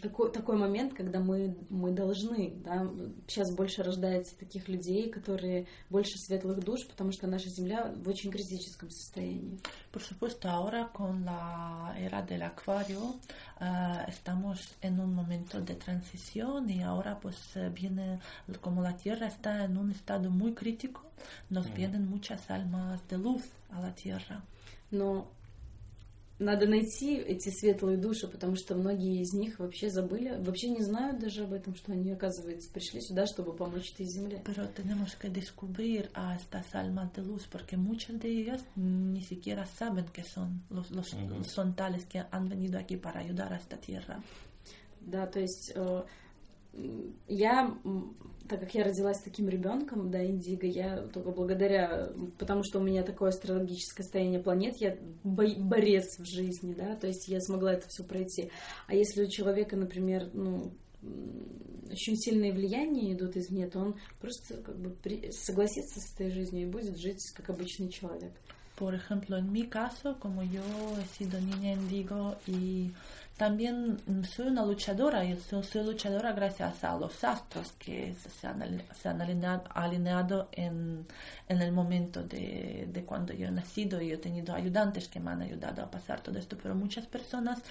такой, 0.00 0.32
такой 0.32 0.56
момент, 0.56 0.94
когда 0.94 1.20
мы, 1.20 1.56
мы 1.68 1.92
должны, 1.92 2.54
да, 2.64 2.88
сейчас 3.26 3.54
больше 3.54 3.82
рождается 3.82 4.36
таких 4.38 4.68
людей, 4.68 5.10
которые 5.10 5.66
больше 5.90 6.16
светлых 6.16 6.60
душ, 6.60 6.86
потому 6.86 7.12
что 7.12 7.26
наша 7.26 7.48
Земля 7.50 7.92
в 7.94 8.08
очень 8.08 8.30
критическом 8.30 8.90
состоянии. 8.90 9.58
Por 9.92 10.02
supuesto, 10.02 10.48
ahora 10.48 10.90
con 10.92 11.24
la 11.24 11.94
era 11.98 12.22
del 12.22 12.42
acuario 12.42 13.16
eh, 13.60 14.04
estamos 14.08 14.58
en 14.80 15.00
un 15.00 15.14
momento 15.14 15.60
de 15.60 15.74
transición 15.74 16.68
y 16.70 16.82
ahora 16.82 17.18
pues 17.20 17.36
eh, 17.56 17.70
viene, 17.70 18.20
como 18.60 18.82
la 18.82 18.96
Tierra 18.96 19.26
está 19.26 19.64
en 19.64 19.76
un 19.76 19.90
estado 19.90 20.30
muy 20.30 20.54
crítico, 20.54 21.02
nos 21.50 21.66
Ujú. 21.66 21.74
vienen 21.74 22.08
muchas 22.08 22.50
almas 22.50 23.06
de 23.08 23.18
luz 23.18 23.42
a 23.70 23.80
la 23.80 23.94
Tierra. 23.94 24.42
Но 24.90 25.28
надо 26.40 26.66
найти 26.66 27.16
эти 27.16 27.50
светлые 27.50 27.98
души, 27.98 28.26
потому 28.26 28.56
что 28.56 28.74
многие 28.74 29.20
из 29.20 29.32
них 29.34 29.58
вообще 29.58 29.90
забыли, 29.90 30.36
вообще 30.40 30.70
не 30.70 30.82
знают 30.82 31.20
даже 31.20 31.44
об 31.44 31.52
этом, 31.52 31.74
что 31.76 31.92
они, 31.92 32.10
оказывается, 32.10 32.70
пришли 32.72 33.00
сюда, 33.00 33.26
чтобы 33.26 33.52
помочь 33.54 33.92
этой 33.92 34.06
земле. 34.06 34.42
Pero 34.44 34.66
tenemos 34.66 35.14
que 35.14 35.28
descubrir 35.28 36.10
a 36.14 36.34
estas 36.36 36.74
almas 36.74 37.12
de 37.12 37.22
luz 37.22 37.46
porque 37.50 37.76
muchas 37.76 38.18
de 38.18 38.28
ellas 38.28 38.62
ni 38.74 39.20
siquiera 39.20 39.66
saben 39.66 40.06
que 40.06 40.24
son 40.24 40.62
los, 40.70 40.90
los 40.90 41.12
Ujú. 41.12 41.44
son 41.44 41.74
tales 41.74 42.04
que 42.06 42.24
han 42.30 42.48
venido 42.48 42.78
aquí 42.78 42.96
para 42.96 43.20
ayudar 43.20 43.52
a 43.52 43.56
esta 43.56 43.76
tierra. 43.76 44.22
Да, 45.00 45.26
то 45.26 45.40
есть 45.40 45.72
э, 45.74 46.02
я, 47.28 47.76
так 48.48 48.60
как 48.60 48.74
я 48.74 48.84
родилась 48.84 49.20
таким 49.20 49.48
ребенком, 49.48 50.10
да, 50.10 50.24
Индиго, 50.24 50.66
я 50.66 50.98
только 51.08 51.30
благодаря, 51.30 52.12
потому 52.38 52.62
что 52.64 52.78
у 52.78 52.82
меня 52.82 53.02
такое 53.02 53.30
астрологическое 53.30 54.04
состояние 54.04 54.40
планет, 54.40 54.76
я 54.78 54.96
бо- 55.24 55.58
борец 55.58 56.18
в 56.18 56.24
жизни, 56.24 56.74
да, 56.74 56.96
то 56.96 57.06
есть 57.06 57.28
я 57.28 57.40
смогла 57.40 57.72
это 57.72 57.86
все 57.88 58.04
пройти. 58.04 58.50
А 58.86 58.94
если 58.94 59.24
у 59.24 59.28
человека, 59.28 59.76
например, 59.76 60.30
ну, 60.32 60.72
очень 61.90 62.16
сильные 62.16 62.52
влияния 62.52 63.12
идут 63.12 63.36
извне, 63.36 63.66
то 63.68 63.80
он 63.80 63.96
просто 64.20 64.58
как 64.58 64.78
бы 64.78 64.94
согласится 65.32 66.00
с 66.00 66.14
этой 66.14 66.30
жизнью 66.30 66.68
и 66.68 66.70
будет 66.70 66.98
жить 66.98 67.32
как 67.34 67.50
обычный 67.50 67.88
человек. 67.88 68.32
Por 68.76 68.94
ejemplo, 68.94 69.36
en 69.36 69.52
mi 69.52 69.64
caso, 69.68 70.18
como 70.18 70.42
yo 70.42 70.62
he 70.96 71.04
sido 71.18 71.38
niña 71.38 71.74
indigo 71.74 72.36
y 72.46 72.90
también 73.40 73.96
soy 74.22 74.48
una 74.48 74.66
luchadora, 74.66 75.24
y 75.24 75.34
soy, 75.40 75.82
luchadora 75.82 76.34
gracias 76.34 76.84
a 76.84 76.94
los 76.98 77.24
astros 77.24 77.72
que 77.78 78.14
se 78.14 78.46
han, 78.46 78.82
se 78.92 79.08
han 79.08 79.22
alineado, 79.22 79.64
alineado 79.70 80.48
en, 80.52 81.06
en 81.48 81.62
el 81.62 81.72
momento 81.72 82.22
de, 82.22 82.86
de 82.92 83.02
cuando 83.06 83.32
yo 83.32 83.48
he 83.48 83.50
nacido 83.50 83.98
y 83.98 84.12
he 84.12 84.18
tenido 84.18 84.54
ayudantes 84.54 85.08
que 85.08 85.20
me 85.20 85.30
han 85.30 85.40
ayudado 85.40 85.82
a 85.82 85.90
pasar 85.90 86.20
todo 86.20 86.38
esto, 86.38 86.58
pero 86.62 86.74
muchas 86.74 87.06
personas 87.06 87.62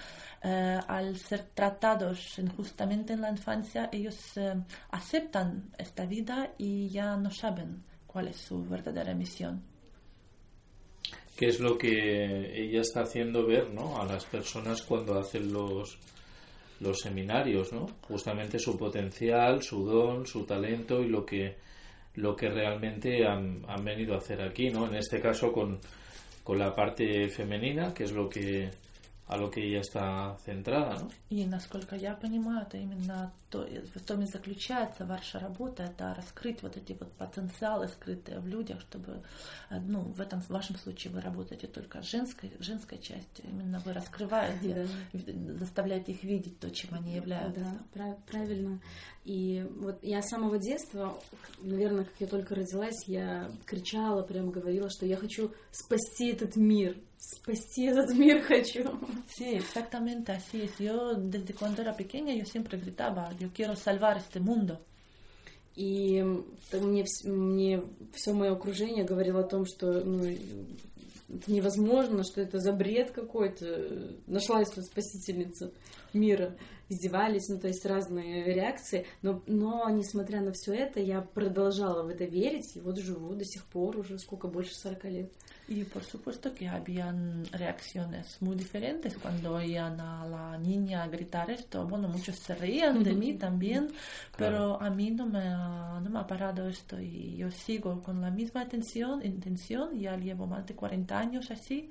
eh, 0.42 0.80
al 0.88 1.16
ser 1.16 1.42
tratados 1.54 2.36
injustamente 2.40 3.12
en 3.12 3.20
la 3.20 3.30
infancia, 3.30 3.88
ellos 3.92 4.36
eh, 4.38 4.60
aceptan 4.90 5.70
esta 5.78 6.04
vida 6.04 6.50
y 6.58 6.88
ya 6.88 7.16
no 7.16 7.30
saben 7.30 7.84
cuál 8.08 8.26
es 8.26 8.38
su 8.38 8.64
verdadera 8.64 9.14
misión. 9.14 9.69
Que 11.40 11.46
es 11.46 11.58
lo 11.58 11.78
que 11.78 12.52
ella 12.54 12.82
está 12.82 13.00
haciendo 13.00 13.46
ver 13.46 13.70
¿no? 13.70 13.98
a 13.98 14.04
las 14.04 14.26
personas 14.26 14.82
cuando 14.82 15.18
hacen 15.18 15.50
los, 15.50 15.98
los 16.80 16.98
seminarios, 17.00 17.72
¿no? 17.72 17.86
justamente 18.02 18.58
su 18.58 18.76
potencial, 18.76 19.62
su 19.62 19.86
don, 19.86 20.26
su 20.26 20.44
talento 20.44 21.00
y 21.00 21.08
lo 21.08 21.24
que, 21.24 21.56
lo 22.16 22.36
que 22.36 22.50
realmente 22.50 23.26
han, 23.26 23.64
han 23.66 23.82
venido 23.82 24.12
a 24.12 24.18
hacer 24.18 24.42
aquí, 24.42 24.68
¿no? 24.68 24.86
en 24.86 24.96
este 24.96 25.18
caso 25.18 25.50
con, 25.50 25.78
con 26.44 26.58
la 26.58 26.74
parte 26.74 27.30
femenina, 27.30 27.94
que 27.94 28.04
es 28.04 28.12
lo 28.12 28.28
que 28.28 28.68
a 29.30 29.36
lo 29.36 29.48
que 29.48 29.60
ella 29.64 29.80
está 29.80 30.36
centrada. 30.44 30.98
¿no? 30.98 31.10
И 31.30 31.46
насколько 31.46 31.94
я 31.94 32.14
понимаю, 32.14 32.66
это 32.66 32.78
именно 32.78 33.32
то, 33.48 33.64
в 33.94 34.00
том 34.00 34.22
и 34.22 34.26
заключается 34.26 35.06
ваша 35.06 35.38
работа, 35.38 35.84
это 35.84 36.14
раскрыть 36.16 36.62
вот 36.62 36.76
эти 36.76 36.96
вот 36.98 37.12
потенциалы, 37.12 37.86
скрытые 37.88 38.40
в 38.40 38.48
людях, 38.48 38.80
чтобы, 38.80 39.22
э, 39.70 39.78
ну, 39.80 40.00
в 40.00 40.20
этом 40.20 40.40
в 40.42 40.50
вашем 40.50 40.76
случае 40.76 41.12
вы 41.12 41.20
работаете 41.20 41.68
только 41.68 42.02
с 42.02 42.06
женской, 42.10 42.50
женской 42.58 42.98
частью, 42.98 43.44
именно 43.48 43.78
вы 43.84 43.92
раскрываете, 43.92 44.88
заставляете 45.58 46.12
их 46.12 46.24
видеть 46.24 46.58
то, 46.58 46.68
чем 46.70 46.94
они 46.94 47.14
являются. 47.14 47.60
Да, 47.60 47.78
прав- 47.92 48.24
правильно. 48.26 48.80
И 49.24 49.64
вот 49.76 50.02
я 50.02 50.22
с 50.22 50.28
самого 50.28 50.58
детства, 50.58 51.16
наверное, 51.60 52.04
как 52.04 52.14
я 52.18 52.26
только 52.26 52.56
родилась, 52.56 53.06
я 53.06 53.48
кричала, 53.64 54.22
прям 54.22 54.50
говорила, 54.50 54.90
что 54.90 55.06
я 55.06 55.16
хочу 55.16 55.52
спасти 55.70 56.30
этот 56.32 56.56
мир. 56.56 56.96
Спасти 57.20 57.84
этот 57.84 58.14
мир 58.14 58.40
хочу. 58.42 58.98
Sí, 59.28 59.54
exactamente 59.54 60.32
así 60.32 60.62
es. 60.62 60.78
Yo 60.78 61.14
desde 61.14 61.52
cuando 61.52 61.82
era 61.82 61.94
pequeña 61.94 62.34
yo 62.34 62.46
siempre 62.46 62.78
gritaba, 62.78 63.30
yo 63.38 63.50
quiero 63.52 63.76
salvar 63.76 64.16
este 64.16 64.40
mundo. 64.40 64.80
И 65.76 66.22
мне, 66.72 67.04
мне 67.24 67.82
все 68.14 68.32
мое 68.32 68.52
окружение 68.52 69.04
говорило 69.04 69.40
о 69.40 69.48
том, 69.48 69.66
что 69.66 70.02
ну, 70.02 70.24
это 70.24 71.52
невозможно, 71.52 72.24
что 72.24 72.40
это 72.40 72.58
за 72.58 72.72
бред 72.72 73.12
какой-то. 73.12 74.16
Нашлась 74.26 74.70
тут 74.70 74.84
спасительница 74.86 75.72
мира. 76.12 76.56
Издевались, 76.88 77.48
ну, 77.48 77.60
то 77.60 77.68
есть 77.68 77.86
разные 77.86 78.52
реакции. 78.52 79.06
Но, 79.22 79.42
но, 79.46 79.88
несмотря 79.90 80.40
на 80.40 80.52
все 80.52 80.74
это, 80.74 81.00
я 81.00 81.20
продолжала 81.20 82.02
в 82.02 82.08
это 82.08 82.24
верить, 82.24 82.74
и 82.74 82.80
вот 82.80 82.98
живу 82.98 83.34
до 83.34 83.44
сих 83.44 83.64
пор 83.66 83.98
уже 83.98 84.18
сколько, 84.18 84.48
больше 84.48 84.74
40 84.74 85.04
лет. 85.04 85.32
Y 85.70 85.84
por 85.84 86.02
supuesto 86.02 86.52
que 86.52 86.66
habían 86.66 87.44
reacciones 87.52 88.42
muy 88.42 88.56
diferentes 88.56 89.16
cuando 89.16 89.54
oían 89.54 90.00
a 90.00 90.26
la 90.26 90.58
niña 90.58 91.06
gritar 91.06 91.48
esto. 91.48 91.86
Bueno, 91.86 92.08
muchos 92.08 92.34
se 92.40 92.56
reían 92.56 93.04
de 93.04 93.14
mí 93.14 93.34
también, 93.34 93.86
pero 94.36 94.82
a 94.82 94.90
mí 94.90 95.12
no 95.12 95.26
me, 95.26 95.38
ha, 95.38 96.00
no 96.02 96.10
me 96.10 96.18
ha 96.18 96.26
parado 96.26 96.68
esto 96.68 97.00
y 97.00 97.36
yo 97.36 97.52
sigo 97.52 98.02
con 98.02 98.20
la 98.20 98.32
misma 98.32 98.62
atención, 98.62 99.24
intención. 99.24 99.96
Ya 99.96 100.16
llevo 100.16 100.44
más 100.48 100.66
de 100.66 100.74
40 100.74 101.16
años 101.16 101.52
así 101.52 101.88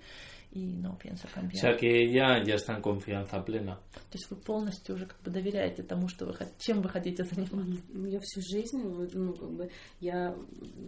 y 0.51 0.65
no 0.77 0.97
pienso 0.97 1.27
O 1.27 1.31
cambiar. 1.33 1.61
sea 1.61 1.77
que 1.77 1.87
ella 2.03 2.43
ya 2.43 2.55
está 2.55 2.75
en 2.75 2.81
confianza 2.81 3.43
plena. 3.45 3.79
То 4.09 4.17
есть 4.17 4.29
вы 4.31 4.37
полностью 4.37 4.95
уже 4.95 5.05
как 5.05 5.21
бы 5.21 5.29
доверяете 5.31 5.83
тому, 5.83 6.07
что 6.07 6.25
вы, 6.25 6.35
чем 6.57 6.81
вы 6.81 6.89
хотите 6.89 7.23
заниматься. 7.23 7.81
Я 8.07 8.19
всю 8.19 8.41
жизнь, 8.41 8.81
ну, 8.81 9.33
как 9.33 9.51
бы, 9.51 9.69
я 9.99 10.35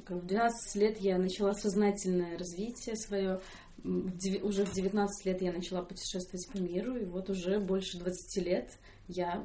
как 0.06 0.18
в 0.24 0.26
12 0.26 0.76
лет 0.76 1.00
я 1.00 1.18
начала 1.18 1.54
сознательное 1.54 2.38
развитие 2.38 2.96
свое. 2.96 3.40
Уже 3.84 4.66
в 4.66 4.74
19 4.74 5.26
лет 5.26 5.42
я 5.42 5.52
начала 5.52 5.82
путешествовать 5.84 6.48
по 6.52 6.58
миру, 6.58 6.96
и 6.98 7.06
вот 7.06 7.30
уже 7.30 7.60
больше 7.60 7.98
20 8.00 8.44
лет 8.46 8.70
я 9.08 9.44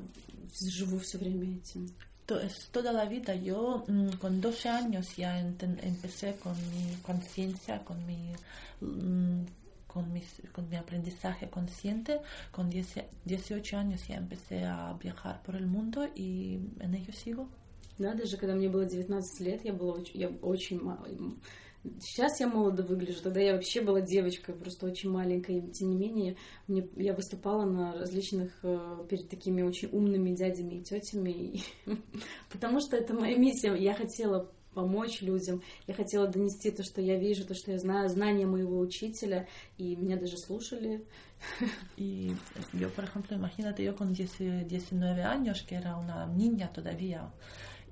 живу 0.79 0.99
все 0.99 1.19
время 1.19 1.57
этим. 1.59 1.91
To- 2.27 2.41
es 2.43 2.69
toda 2.73 2.91
la 2.93 3.05
vida. 3.07 3.35
Yo 3.35 3.85
con 4.21 4.41
12 4.41 4.69
años 4.69 5.07
ya 5.17 5.39
empecé 5.41 6.35
con 6.43 6.55
mi 6.73 6.97
conciencia, 7.03 7.79
con 7.85 8.05
mi, 8.05 8.35
con, 9.97 10.13
mis- 10.13 10.43
con 10.53 10.69
mi 10.69 10.77
aprendizaje 10.77 11.49
consciente. 11.49 12.21
Con 12.53 12.69
10 12.69 13.05
18 13.25 13.77
años 13.79 14.07
ya 14.07 14.17
empecé 14.17 14.63
a 14.65 14.93
viajar 15.03 15.43
por 15.43 15.55
el 15.57 15.67
mundo 15.67 16.07
y 16.15 16.59
en 16.81 16.95
ello 16.95 17.13
sigo. 17.13 17.49
Да, 17.99 18.13
даже 18.13 18.37
когда 18.37 18.55
мне 18.55 18.69
было 18.69 18.85
19 18.85 19.41
лет, 19.41 19.65
я 19.65 19.73
была 19.73 19.95
очень, 19.95 20.21
я 20.21 20.29
очень 20.43 20.79
ма- 20.83 21.03
м, 21.09 21.41
Сейчас 22.01 22.41
я 22.41 22.49
молодо 22.49 22.83
выгляжу, 22.83 23.23
тогда 23.23 23.41
я 23.41 23.53
вообще 23.53 23.81
была 23.81 24.01
девочкой, 24.01 24.57
просто 24.57 24.87
очень 24.87 25.09
маленькой. 25.09 25.59
И, 25.59 25.71
тем 25.71 25.91
не 25.91 25.97
менее, 25.97 26.37
мне, 26.67 26.85
я 26.97 27.15
выступала 27.15 27.65
на 27.65 27.93
различных, 27.95 28.51
э, 28.65 29.07
перед 29.09 29.29
такими 29.29 29.63
очень 29.63 29.89
умными 29.93 30.35
дядями 30.35 30.75
и 30.75 30.83
тетями, 30.83 31.31
и- 31.31 31.63
потому 32.51 32.81
что 32.81 32.97
это 32.97 33.15
моя 33.15 33.37
миссия. 33.39 33.73
Я 33.77 33.95
хотела 33.95 34.51
помочь 34.77 35.23
людям, 35.23 35.57
я 35.89 35.95
хотела 35.95 36.27
донести 36.29 36.71
то, 36.71 36.83
что 36.85 37.01
я 37.01 37.17
вижу, 37.19 37.45
то, 37.47 37.55
что 37.55 37.73
я 37.73 37.79
знаю, 37.79 38.09
знания 38.09 38.47
моего 38.47 38.79
учителя, 38.79 39.41
и 39.79 39.97
меня 39.97 40.17
даже 40.17 40.37
слушали. 40.37 41.03
Y 41.97 42.33
yo, 42.73 42.89
por 42.97 43.05
ejemplo, 43.05 43.37
imagínate 43.37 43.83
yo 43.85 43.95
con 43.95 44.13
10 44.13 44.39
19 44.39 45.23
años, 45.23 45.63
que 45.67 45.75
era 45.77 45.97
una 45.97 46.27
niña 46.27 46.67
todavía, 46.73 47.23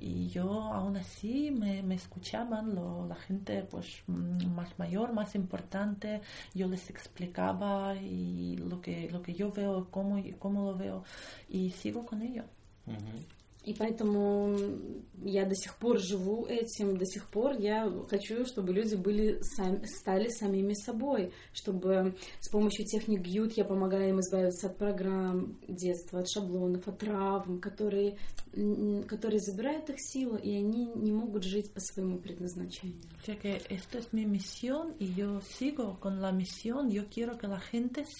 y 0.01 0.29
yo 0.29 0.47
aún 0.79 0.97
así 0.97 1.51
me, 1.51 1.83
me 1.83 1.95
escuchaban 1.95 2.75
lo- 2.75 3.07
la 3.07 3.15
gente 3.27 3.63
pues 3.71 3.87
mm, 4.07 4.47
más 4.55 4.71
mayor, 4.79 5.13
más 5.13 5.35
importante, 5.35 6.21
yo 6.55 6.67
les 6.69 6.91
explicaba 6.91 7.95
y 7.97 8.57
lo 8.71 8.81
que, 8.81 9.09
lo 9.11 9.21
que 9.23 9.35
yo 9.35 9.51
veo, 9.53 9.89
cómo, 9.91 10.23
cómo 10.39 10.59
lo 10.71 10.77
veo, 10.77 11.05
y 11.49 11.71
sigo 11.71 12.05
con 12.05 12.23
ello. 12.23 12.45
Ujú. 12.87 13.15
И 13.65 13.73
поэтому 13.73 14.55
я 15.23 15.47
до 15.47 15.55
сих 15.55 15.77
пор 15.77 15.99
живу 15.99 16.45
этим, 16.45 16.97
до 16.97 17.07
сих 17.07 17.29
пор 17.29 17.53
я 17.59 17.91
хочу, 18.11 18.45
чтобы 18.45 18.75
люди 18.75 18.95
были 18.95 19.41
стали 19.43 20.29
самими 20.29 20.75
собой, 20.75 21.33
чтобы 21.53 22.15
с 22.41 22.51
помощью 22.51 22.85
техник 22.85 23.23
Гьют 23.23 23.55
я 23.55 23.65
помогаю 23.65 24.11
им 24.11 24.21
избавиться 24.21 24.67
от 24.67 24.77
программ 24.77 25.59
детства, 25.67 26.21
от 26.21 26.29
шаблонов, 26.29 26.87
от 26.87 26.99
травм, 26.99 27.61
которые, 27.61 28.19
которые 29.09 29.41
забирают 29.41 29.89
их 29.89 29.97
силу, 29.99 30.37
и 30.37 30.55
они 30.55 30.91
не 30.95 31.13
могут 31.13 31.45
жить 31.45 31.73
по 31.73 31.81
своему 31.81 32.19
предназначению. 32.19 33.01
O 33.19 33.27
sea 33.27 33.37
que 33.37 33.63
esto 33.71 33.97
es 33.99 34.13
mi 34.13 34.27
misión 34.27 34.95
y 34.99 35.07
la 35.15 36.33
misión. 36.33 36.91
Yo 36.91 37.05
quiero 37.09 37.39
que 37.39 37.47
la 37.47 37.63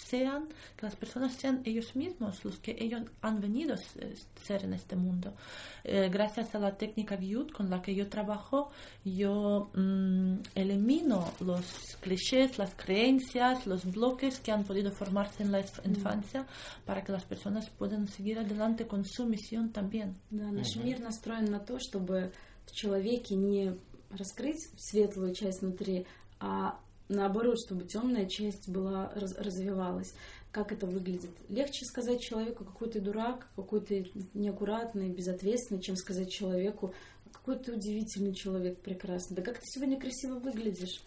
sean, 0.09 0.47
que 0.75 0.85
las 0.85 0.95
personas 0.95 1.33
sean 1.35 1.61
ellos 1.65 1.95
mismos, 1.95 2.43
los 2.43 2.57
que 2.57 2.75
ellos 2.79 3.03
han 3.21 3.39
venido 3.39 3.75
a 3.75 3.77
ser 3.77 4.63
en 4.63 4.73
este 4.73 4.95
mundo. 4.95 5.34
Eh, 5.82 6.08
gracias 6.10 6.54
a 6.54 6.58
la 6.58 6.76
técnica 6.76 7.16
Gyut 7.16 7.52
con 7.52 7.70
la 7.70 7.80
que 7.80 7.94
yo 7.94 8.08
trabajo, 8.08 8.70
yo 9.04 9.70
mmm, 9.74 10.36
elimino 10.54 11.32
los 11.40 11.64
clichés, 12.00 12.58
las 12.58 12.74
creencias, 12.74 13.66
los 13.66 13.84
bloques 13.90 14.40
que 14.40 14.52
han 14.52 14.64
podido 14.64 14.90
formarse 14.90 15.42
en 15.42 15.52
la 15.52 15.60
infancia 15.84 16.42
mm. 16.42 16.84
para 16.84 17.02
que 17.02 17.12
las 17.12 17.24
personas 17.24 17.70
puedan 17.70 18.08
seguir 18.08 18.38
adelante 18.38 18.86
con 18.86 19.04
su 19.04 19.26
misión 19.26 19.70
también. 19.72 20.16
Да, 20.30 20.50
наш 20.50 20.76
мир 20.76 21.00
настроен 21.00 21.46
на 21.46 21.60
то, 21.60 21.78
чтобы 21.78 22.32
в 22.66 22.72
человеке 22.72 23.34
не 23.36 23.76
раскрыть 24.10 24.70
светлую 24.76 25.34
часть 25.34 25.62
внутри, 25.62 26.06
а 26.38 26.78
наоборот, 27.08 27.56
чтобы 27.58 27.84
темная 27.84 28.26
часть 28.26 28.68
была 28.68 29.10
развивалась. 29.14 30.14
Как 30.55 30.71
это 30.71 30.85
выглядит? 30.85 31.31
Легче 31.49 31.83
сказать 31.83 32.21
человеку, 32.21 32.63
какой 32.63 32.89
ты 32.89 33.01
дурак, 33.01 33.49
какой 33.57 33.81
ты 33.81 34.09
неаккуратный, 34.33 35.09
безответственный, 35.09 35.81
чем 35.81 35.97
сказать 35.97 36.31
человеку, 36.31 36.93
какой 37.29 37.59
ты 37.59 37.73
удивительный 37.73 38.33
человек, 38.33 38.79
прекрасный. 38.79 39.35
Да 39.35 39.41
как 39.41 39.59
ты 39.59 39.65
сегодня 39.65 39.99
красиво 39.99 40.39
выглядишь? 40.39 41.01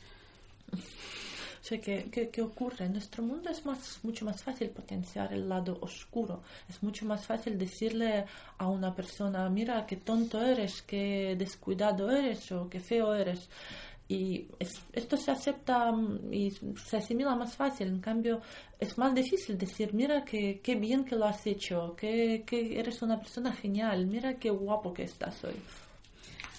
O 0.70 0.77
sea, 1.62 1.81
¿qué, 1.81 2.11
qué, 2.12 2.29
¿qué, 2.29 2.43
ocurre? 2.43 2.85
En 2.85 2.93
nuestro 2.93 3.23
mundo 3.23 3.49
es 3.49 3.65
más, 3.65 3.99
mucho 4.03 4.27
más 4.27 4.43
fácil 4.43 4.69
potenciar 4.69 5.33
el 5.33 5.49
lado 5.49 5.79
oscuro. 5.81 6.43
Es 6.69 6.83
mucho 6.83 7.07
más 7.07 7.25
fácil 7.25 7.57
decirle 7.57 8.27
a 8.59 8.69
una 8.69 8.95
persona, 8.95 9.49
mira, 9.49 9.87
qué 9.87 9.97
tonto 9.97 10.43
eres, 10.43 10.83
qué 10.83 11.37
descuidado 11.39 12.11
eres 12.11 12.53
o 12.53 12.69
qué 12.69 12.81
feo 12.81 13.15
eres. 13.15 13.49
Y 14.08 14.48
es, 14.60 14.82
esto 14.91 15.18
se 15.18 15.32
acepta 15.32 15.91
mm, 15.91 16.34
y 16.34 16.52
se 16.52 16.98
asimila 16.98 17.36
más 17.36 17.56
fácil. 17.56 17.88
En 17.88 18.00
cambio, 18.00 18.41
es 18.80 18.98
más 18.98 19.14
difícil 19.16 19.58
decir, 19.58 19.94
mira 19.94 20.24
qué, 20.24 20.60
qué 20.62 20.76
bien 20.76 21.06
que 21.06 21.16
lo 21.16 21.26
has 21.26 21.45
hecho, 21.48 21.95
que, 21.95 22.44
que 22.45 22.80
eres 22.80 23.02
una 23.02 23.18
persona 23.18 23.54
genial, 23.54 24.06
mira 24.06 24.36
qué 24.36 24.50
guapo 24.50 24.94
que 24.94 25.04
estás 25.04 25.44
hoy. 25.44 25.56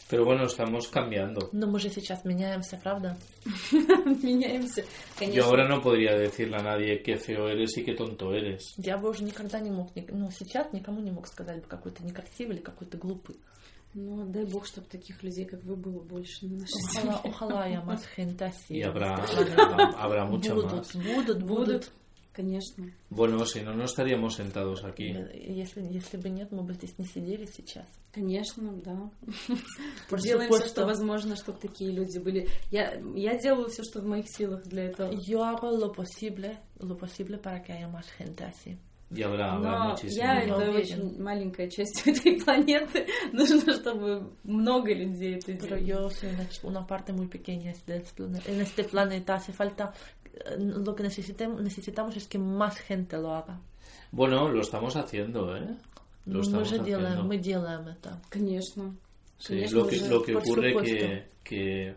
Pero 0.08 0.26
bueno, 0.26 0.44
estamos 0.44 0.88
cambiando. 0.88 1.48
No, 1.52 1.66
мы 1.66 1.80
же 1.80 1.88
сейчас 1.88 2.24
меняемся, 2.24 2.76
правда? 2.76 3.16
меняемся, 4.22 4.84
конечно. 5.18 5.40
Yo 5.40 5.46
ahora 5.46 5.66
no 5.66 5.80
podría 5.80 6.14
decirle 6.14 6.56
a 6.56 6.62
nadie 6.62 7.02
qué 7.02 7.16
feo 7.16 7.48
eres 7.48 7.76
y 7.78 7.84
qué 7.84 7.94
tonto 7.94 8.32
eres. 8.34 8.74
Я 8.76 8.98
бы 8.98 9.08
уже 9.08 9.24
никогда 9.24 9.60
не 9.60 9.70
мог, 9.70 9.90
ну, 10.12 10.30
сейчас 10.30 10.72
никому 10.72 11.00
не 11.00 11.10
мог 11.10 11.26
сказать 11.26 11.62
бы, 11.62 11.66
какой 11.68 11.92
ты 11.92 12.04
некрасивый 12.04 12.56
или 12.56 12.62
какой 12.62 12.86
ты 12.86 12.98
глупый. 12.98 13.36
Ну, 13.93 14.25
дай 14.25 14.45
бог, 14.45 14.67
чтобы 14.67 14.87
таких 14.87 15.23
людей, 15.23 15.45
как 15.45 15.63
вы, 15.63 15.75
было 15.75 15.99
больше 15.99 16.45
на 16.45 16.59
нашей 16.59 16.79
Ojalá, 16.93 17.21
ojalá 17.23 17.63
haya 17.63 17.81
más 17.81 18.05
gente 18.05 18.45
así. 18.45 18.75
Y 18.75 18.83
habrá, 18.83 19.15
habrá 19.97 20.25
будут, 20.25 20.71
más. 20.71 20.95
Будут, 20.95 21.43
будут. 21.43 21.91
Конечно. 22.31 22.89
Bueno, 23.09 23.43
si 23.45 23.59
no, 23.61 23.73
no 23.73 23.83
estaríamos 23.83 24.35
sentados 24.35 24.85
aquí. 24.85 25.13
Если, 25.33 25.81
если 25.91 26.15
бы 26.15 26.29
нет, 26.29 26.51
мы 26.51 26.63
бы 26.63 26.73
здесь 26.73 26.97
не 26.97 27.05
сидели 27.05 27.45
сейчас. 27.45 27.85
Конечно, 28.13 28.71
да. 28.85 29.11
Делаем 30.19 30.49
все, 30.49 30.67
что 30.67 30.85
возможно, 30.85 31.35
чтобы 31.35 31.59
такие 31.59 31.91
люди 31.91 32.17
были. 32.19 32.47
Я, 32.71 32.93
я 33.15 33.37
делаю 33.37 33.67
все, 33.69 33.83
что 33.83 33.99
в 33.99 34.05
моих 34.05 34.25
силах 34.29 34.63
для 34.67 34.85
этого. 34.85 35.11
Yo 35.11 35.43
hago 35.43 35.71
lo 35.71 35.91
posible, 35.91 36.59
lo 36.79 36.95
posible 36.95 37.39
para 37.39 37.61
que 37.61 37.73
haya 37.73 37.89
más 37.89 38.07
gente 38.11 38.45
así. 38.45 38.77
Y 39.14 39.22
habrá, 39.22 39.52
habrá 39.52 39.78
Но 39.78 39.90
muchísimo. 39.90 40.24
я 40.24 40.42
это 40.42 40.70
очень 40.70 41.22
маленькая 41.22 41.68
часть 41.70 42.02
этой 42.06 42.40
планеты. 42.42 43.06
Нужно, 43.32 43.72
чтобы 43.74 44.32
много 44.42 44.92
людей 44.92 45.36
это 45.36 45.52
Pero 45.52 45.76
делали. 45.78 45.84
yo 45.84 46.10
soy 46.10 46.30
una, 46.30 46.48
una 46.64 46.86
parte 46.86 47.12
muy 47.12 47.28
pequeña 47.28 47.72
de 47.86 47.98
este 47.98 48.12
planeta. 48.16 48.50
En 48.50 48.60
este 48.60 48.82
planeta 48.84 49.34
hace 49.34 49.52
falta, 49.52 49.92
lo 50.58 50.94
que 50.96 51.02
necesitemos, 51.04 51.62
necesitamos 51.62 52.16
es 52.16 52.26
que 52.26 52.38
más 52.38 52.76
gente 52.78 53.16
lo 53.18 53.34
haga. 53.34 53.60
Bueno, 54.10 54.48
lo 54.48 54.60
estamos 54.62 54.96
haciendo, 54.96 55.54
¿eh? 55.56 55.76
Lo 56.26 56.38
мы 56.38 56.40
estamos 56.42 56.68
же 56.70 56.78
делаем, 56.80 57.18
haciendo. 57.20 57.24
мы 57.28 57.38
делаем 57.38 57.86
это. 57.88 58.18
Конечно. 58.30 58.94
Sí, 59.38 59.54
Конечно, 59.54 59.78
lo 59.80 59.86
que, 59.86 59.96
уже, 59.96 60.08
lo 60.08 60.22
que 60.22 60.32
por 60.32 60.42
ocurre 60.42 60.72
supuesto. 60.72 60.96
que, 60.96 61.26
que 61.44 61.96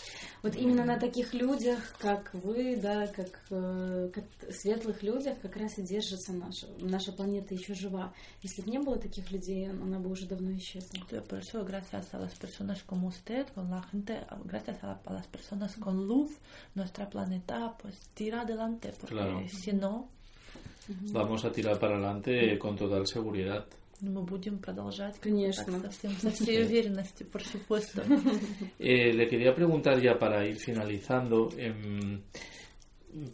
Вот 0.43 0.55
именно 0.55 0.83
на 0.85 0.97
таких 0.99 1.33
людях, 1.35 1.93
как 1.99 2.33
вы, 2.33 2.75
да, 2.75 3.05
как, 3.07 3.41
э, 3.51 4.09
как 4.11 4.23
светлых 4.51 5.03
людях, 5.03 5.39
как 5.39 5.55
раз 5.55 5.77
и 5.77 5.83
держится 5.83 6.33
наша, 6.33 6.67
наша 6.79 7.11
планета 7.11 7.53
еще 7.53 7.75
жива. 7.75 8.11
Если 8.41 8.63
бы 8.63 8.71
не 8.71 8.79
было 8.79 8.97
таких 8.97 9.29
людей, 9.31 9.69
она 9.69 9.99
бы 9.99 10.09
уже 10.09 10.25
давно 10.25 10.51
исчезла. 10.55 10.99
Por 11.29 11.39
eso, 11.39 11.63
gracias 11.63 12.11
a 12.13 12.17
las 12.17 12.33
personas 12.33 12.81
como 12.83 13.07
usted, 13.09 13.47
con 13.53 13.69
la 13.69 13.83
gente, 13.83 14.25
gracias 14.45 14.83
a, 14.83 14.99
a 15.05 15.13
las 15.13 15.27
personas 15.27 15.75
con 15.75 16.07
luz, 16.07 16.31
nuestra 16.73 17.07
planeta 17.07 17.75
pues 17.79 17.95
tira 18.15 18.41
adelante, 18.41 18.93
porque 18.99 19.15
Claro. 19.15 19.43
si 19.47 19.73
no, 19.73 20.07
Vamos 21.13 21.45
a 21.45 21.51
tirar 21.51 21.79
para 21.79 21.95
adelante 21.95 22.57
con 22.57 22.75
total 22.75 23.05
seguridad. 23.07 23.65
мы 24.00 24.22
будем 24.22 24.58
продолжать 24.58 25.18
Конечно. 25.20 25.64
так 25.80 25.92
совсем 25.92 26.10
со 26.12 26.30
всей 26.30 26.64
уверенностью, 26.64 27.26
por 27.26 27.42
supuesto. 27.42 28.02
Eh, 28.78 29.12
le 29.12 29.26
quería 29.28 29.54
preguntar 29.54 29.98
ya 30.00 30.18
para 30.18 30.46
ir 30.46 30.56
finalizando, 30.56 31.48
em, 31.56 32.20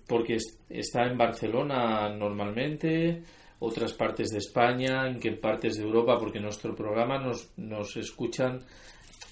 porque 0.06 0.34
es- 0.36 0.58
está 0.68 1.04
en 1.06 1.18
Barcelona 1.18 2.08
normalmente, 2.14 3.22
otras 3.58 3.92
partes 3.94 4.28
de 4.30 4.38
España, 4.38 5.06
en 5.08 5.18
qué 5.20 5.32
partes 5.32 5.74
de 5.76 5.82
Europa, 5.84 6.16
porque 6.18 6.40
nuestro 6.40 6.74
programa 6.74 7.18
nos, 7.18 7.50
nos 7.56 7.96
escuchan 7.96 8.60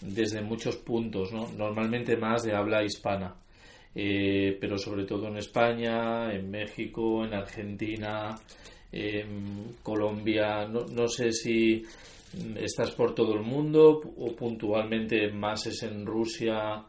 desde 0.01 0.41
muchos 0.43 0.77
puntos, 0.79 1.33
¿no? 1.33 1.49
normalmente 1.57 2.17
más 2.17 2.43
de 2.43 2.55
habla 2.55 2.83
hispana, 2.83 3.35
eh, 3.95 4.57
pero 4.61 4.79
sobre 4.79 5.05
todo 5.05 5.29
en 5.29 5.37
España, 5.37 6.33
en 6.33 6.51
México, 6.51 7.25
en 7.25 7.35
Argentina, 7.35 8.35
en 8.96 9.76
Colombia, 9.84 10.66
no, 10.66 10.86
no 10.86 11.08
sé 11.10 11.34
si 11.34 11.84
mm, 11.84 12.58
estás 12.58 12.92
por 12.92 13.14
todo 13.14 13.34
el 13.34 13.42
mundo 13.42 14.02
o 14.18 14.34
puntualmente 14.34 15.30
más 15.32 15.68
es 15.68 15.84
en 15.84 16.06
Rusia, 16.06 16.82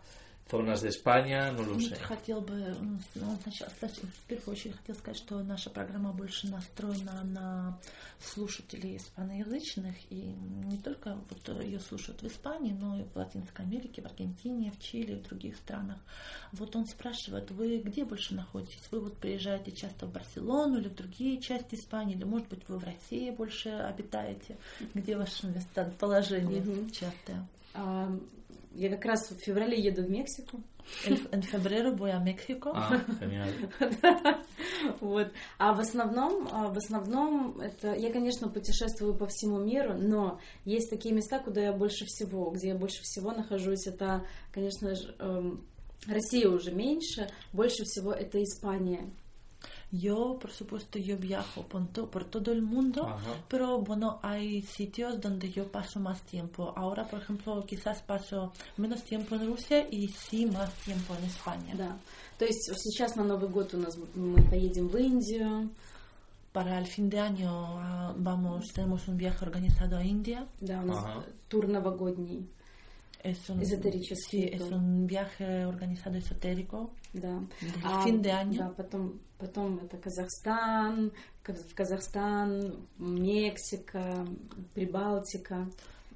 zonas 0.48 0.81
de 0.82 0.89
España, 0.90 1.51
no 1.52 1.64
lo 1.64 1.78
sé. 1.81 1.97
Хотел 1.97 2.40
бы, 2.40 2.74
ну, 3.14 3.36
сначала, 3.43 3.70
сначала, 3.78 4.06
в 4.06 4.28
первую 4.28 4.52
очередь 4.52 4.77
хотел 4.77 4.94
сказать, 4.94 5.18
что 5.18 5.43
наша 5.43 5.70
программа 5.70 6.12
больше 6.12 6.47
настроена 6.48 7.24
на 7.24 7.81
слушателей 8.20 8.97
испаноязычных, 8.97 9.97
и 10.10 10.35
не 10.64 10.78
только 10.78 11.18
вот 11.31 11.62
ее 11.62 11.81
слушают 11.81 12.23
в 12.23 12.27
Испании, 12.27 12.73
но 12.73 13.01
и 13.01 13.02
в 13.02 13.16
Латинской 13.16 13.64
Америке, 13.64 14.02
в 14.02 14.06
Аргентине, 14.06 14.70
в 14.70 14.81
Чили, 14.81 15.16
в 15.16 15.23
других 15.23 15.56
странах. 15.56 15.98
Вот 16.52 16.77
он 16.77 16.86
спрашивает, 16.86 17.51
вы 17.51 17.78
где 17.78 18.05
больше 18.05 18.35
находитесь? 18.35 18.82
Вы 18.90 19.01
вот 19.01 19.18
приезжаете 19.18 19.73
часто 19.73 20.06
в 20.06 20.12
Барселону 20.12 20.78
или 20.78 20.89
в 20.89 20.94
другие 20.94 21.40
части 21.40 21.74
Испании, 21.74 22.14
или, 22.14 22.24
может 22.24 22.48
быть, 22.48 22.68
вы 22.68 22.78
в 22.78 22.85
России 22.85 23.31
больше 23.31 23.70
обитаете? 23.70 24.56
Где 24.94 25.16
ваше 25.16 25.48
местоположение 25.48 26.60
Мгм. 26.60 26.90
частое? 26.90 27.47
А, 27.74 28.10
я 28.77 28.90
как 28.90 29.05
раз 29.05 29.31
в 29.31 29.39
феврале 29.39 29.81
еду 29.81 30.03
в 30.03 30.11
Мексику. 30.11 30.62
En, 31.05 31.43
febrero 31.43 31.94
voy 31.97 32.11
a 32.11 32.20
México. 32.20 32.73
Genial. 33.20 33.48
Вот. 35.01 35.32
А 35.59 35.73
в 35.73 35.81
основном, 35.81 36.48
а 36.53 36.69
в 36.69 36.77
основном, 36.77 37.61
это 37.61 37.94
я, 37.94 38.12
конечно, 38.12 38.48
путешествую 38.48 39.15
по 39.15 39.27
всему 39.27 39.59
миру, 39.59 39.94
но 39.94 40.39
есть 40.65 40.90
такие 40.90 41.15
места, 41.15 41.40
куда 41.40 41.61
я 41.61 41.73
больше 41.73 42.05
всего, 42.05 42.51
где 42.51 42.69
я 42.69 42.74
больше 42.77 43.03
всего 43.03 43.32
нахожусь. 43.32 43.86
Это, 43.86 44.24
конечно 44.53 44.94
же, 44.94 45.15
эм, 45.19 45.66
Россия 46.07 46.48
уже 46.48 46.73
меньше, 46.73 47.28
больше 47.53 47.85
всего 47.85 48.12
это 48.12 48.40
Испания. 48.43 49.11
Yo, 49.91 50.38
por 50.39 50.52
supuesto, 50.52 50.98
yo 50.99 51.18
viajo 51.18 51.64
por, 51.64 51.85
to- 51.88 52.10
por 52.10 52.23
todo 52.26 52.52
el 52.52 52.61
mundo, 52.61 53.07
Ajá. 53.07 53.34
pero 53.49 53.80
bueno, 53.80 54.19
hay 54.23 54.61
sitios 54.61 55.19
donde 55.19 55.52
yo 55.52 55.68
paso 55.68 55.99
más 55.99 56.22
tiempo. 56.22 56.73
Ahora, 56.77 57.07
por 57.07 57.19
ejemplo, 57.22 57.65
quizás 57.65 58.02
paso 58.02 58.53
menos 58.77 59.03
tiempo 59.03 59.35
en 59.35 59.48
Rusia 59.48 59.88
y 59.91 60.07
sí 60.07 60.45
más 60.45 60.73
tiempo 60.85 61.14
en 61.15 61.23
España. 61.26 61.76
Да. 61.76 61.98
То 62.39 62.45
есть 62.45 62.61
сейчас 62.76 63.15
на 63.15 63.23
Новый 63.23 63.49
год 63.49 63.73
у 63.73 63.77
нас 63.77 63.95
мы 64.15 64.41
поедем 64.43 64.88
в 64.88 64.98
Индию. 64.98 65.69
Para 66.53 66.77
el 66.80 66.85
fin 66.85 67.10
de 67.10 67.18
año 67.19 67.49
ah, 67.80 68.14
vamos, 68.18 68.73
tenemos 68.73 69.07
un 69.07 69.15
viaje 69.15 69.45
organizado 69.45 69.95
a 69.98 70.03
India. 70.03 70.45
Да, 70.60 70.80
у 70.81 70.85
нас 70.85 70.98
Ага. 71.03 71.23
тур 71.49 71.68
новогодний. 71.68 72.45
Es 73.26 73.49
un, 73.52 73.61
Эзотерический 73.61 74.48
sí, 74.48 74.49
es 74.52 74.60
тур. 74.64 74.73
un 74.73 75.06
viaje 75.06 75.65
organizado 75.65 76.18
esotérico. 76.18 76.89
Да. 77.14 77.39
Del 77.61 77.72
А, 77.84 78.03
fin 78.03 78.19
de 78.22 78.31
año. 78.31 78.57
Да, 78.60 78.69
потом, 78.76 79.19
потом 79.38 79.77
это 79.84 79.98
Казахстан, 79.98 81.11
Каз- 81.43 81.72
Казахстан, 81.76 82.73
Мексика, 82.98 84.26
Прибалтика. 84.73 85.68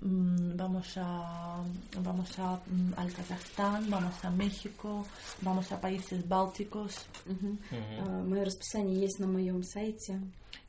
Mm, 0.02 0.56
vamos 0.58 0.98
a 0.98 1.64
vamos 2.02 2.38
a, 2.40 2.60
mm, 2.68 2.94
al 2.98 3.12
Kazajstán, 3.14 3.90
vamos 3.90 4.24
a 4.26 4.30
México, 4.30 5.06
vamos 5.42 5.72
a 5.72 5.80
países 5.80 6.28
bálticos. 6.28 7.06
Мгм. 7.26 7.60
А, 8.02 8.24
Мое 8.24 8.44
расписание 8.44 9.00
есть 9.00 9.20
на 9.20 9.28
моем 9.28 9.64
сайте. 9.64 10.20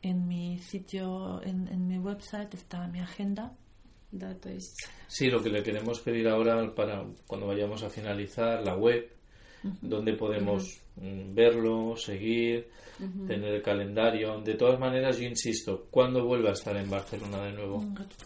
En 0.02 0.28
mi 0.28 0.58
sitio, 0.70 1.40
en, 1.42 1.66
en 1.68 1.88
mi 1.88 1.98
website 1.98 2.54
está 2.54 2.86
mi 2.88 3.00
agenda. 3.00 3.50
Да, 4.11 4.33
то 4.35 4.49
есть 4.49 4.75
Sí, 5.07 5.29
lo 5.29 5.41
que 5.41 5.49
le 5.49 5.61
queremos 5.63 5.99
pedir 6.01 6.27
ahora 6.27 6.73
para 6.75 7.05
cuando 7.27 7.47
vayamos 7.47 7.81
a 7.83 7.89
finalizar 7.89 8.61
la 8.63 8.75
web, 8.75 9.09
donde 9.81 10.13
podemos 10.13 10.63
mm, 10.95 11.33
verlo, 11.35 11.95
seguir, 11.95 12.67
Ujú. 12.99 13.27
tener 13.27 13.55
el 13.55 13.61
calendario. 13.61 14.39
De 14.41 14.55
todas 14.55 14.79
maneras, 14.79 15.17
yo 15.17 15.25
insisto, 15.27 15.87
¿cuándo 15.91 16.25
vuelva 16.25 16.49
a 16.49 16.53
estar 16.53 16.75
en 16.77 16.89
Barcelona 16.89 17.43
de 17.45 17.53
nuevo? 17.53 17.83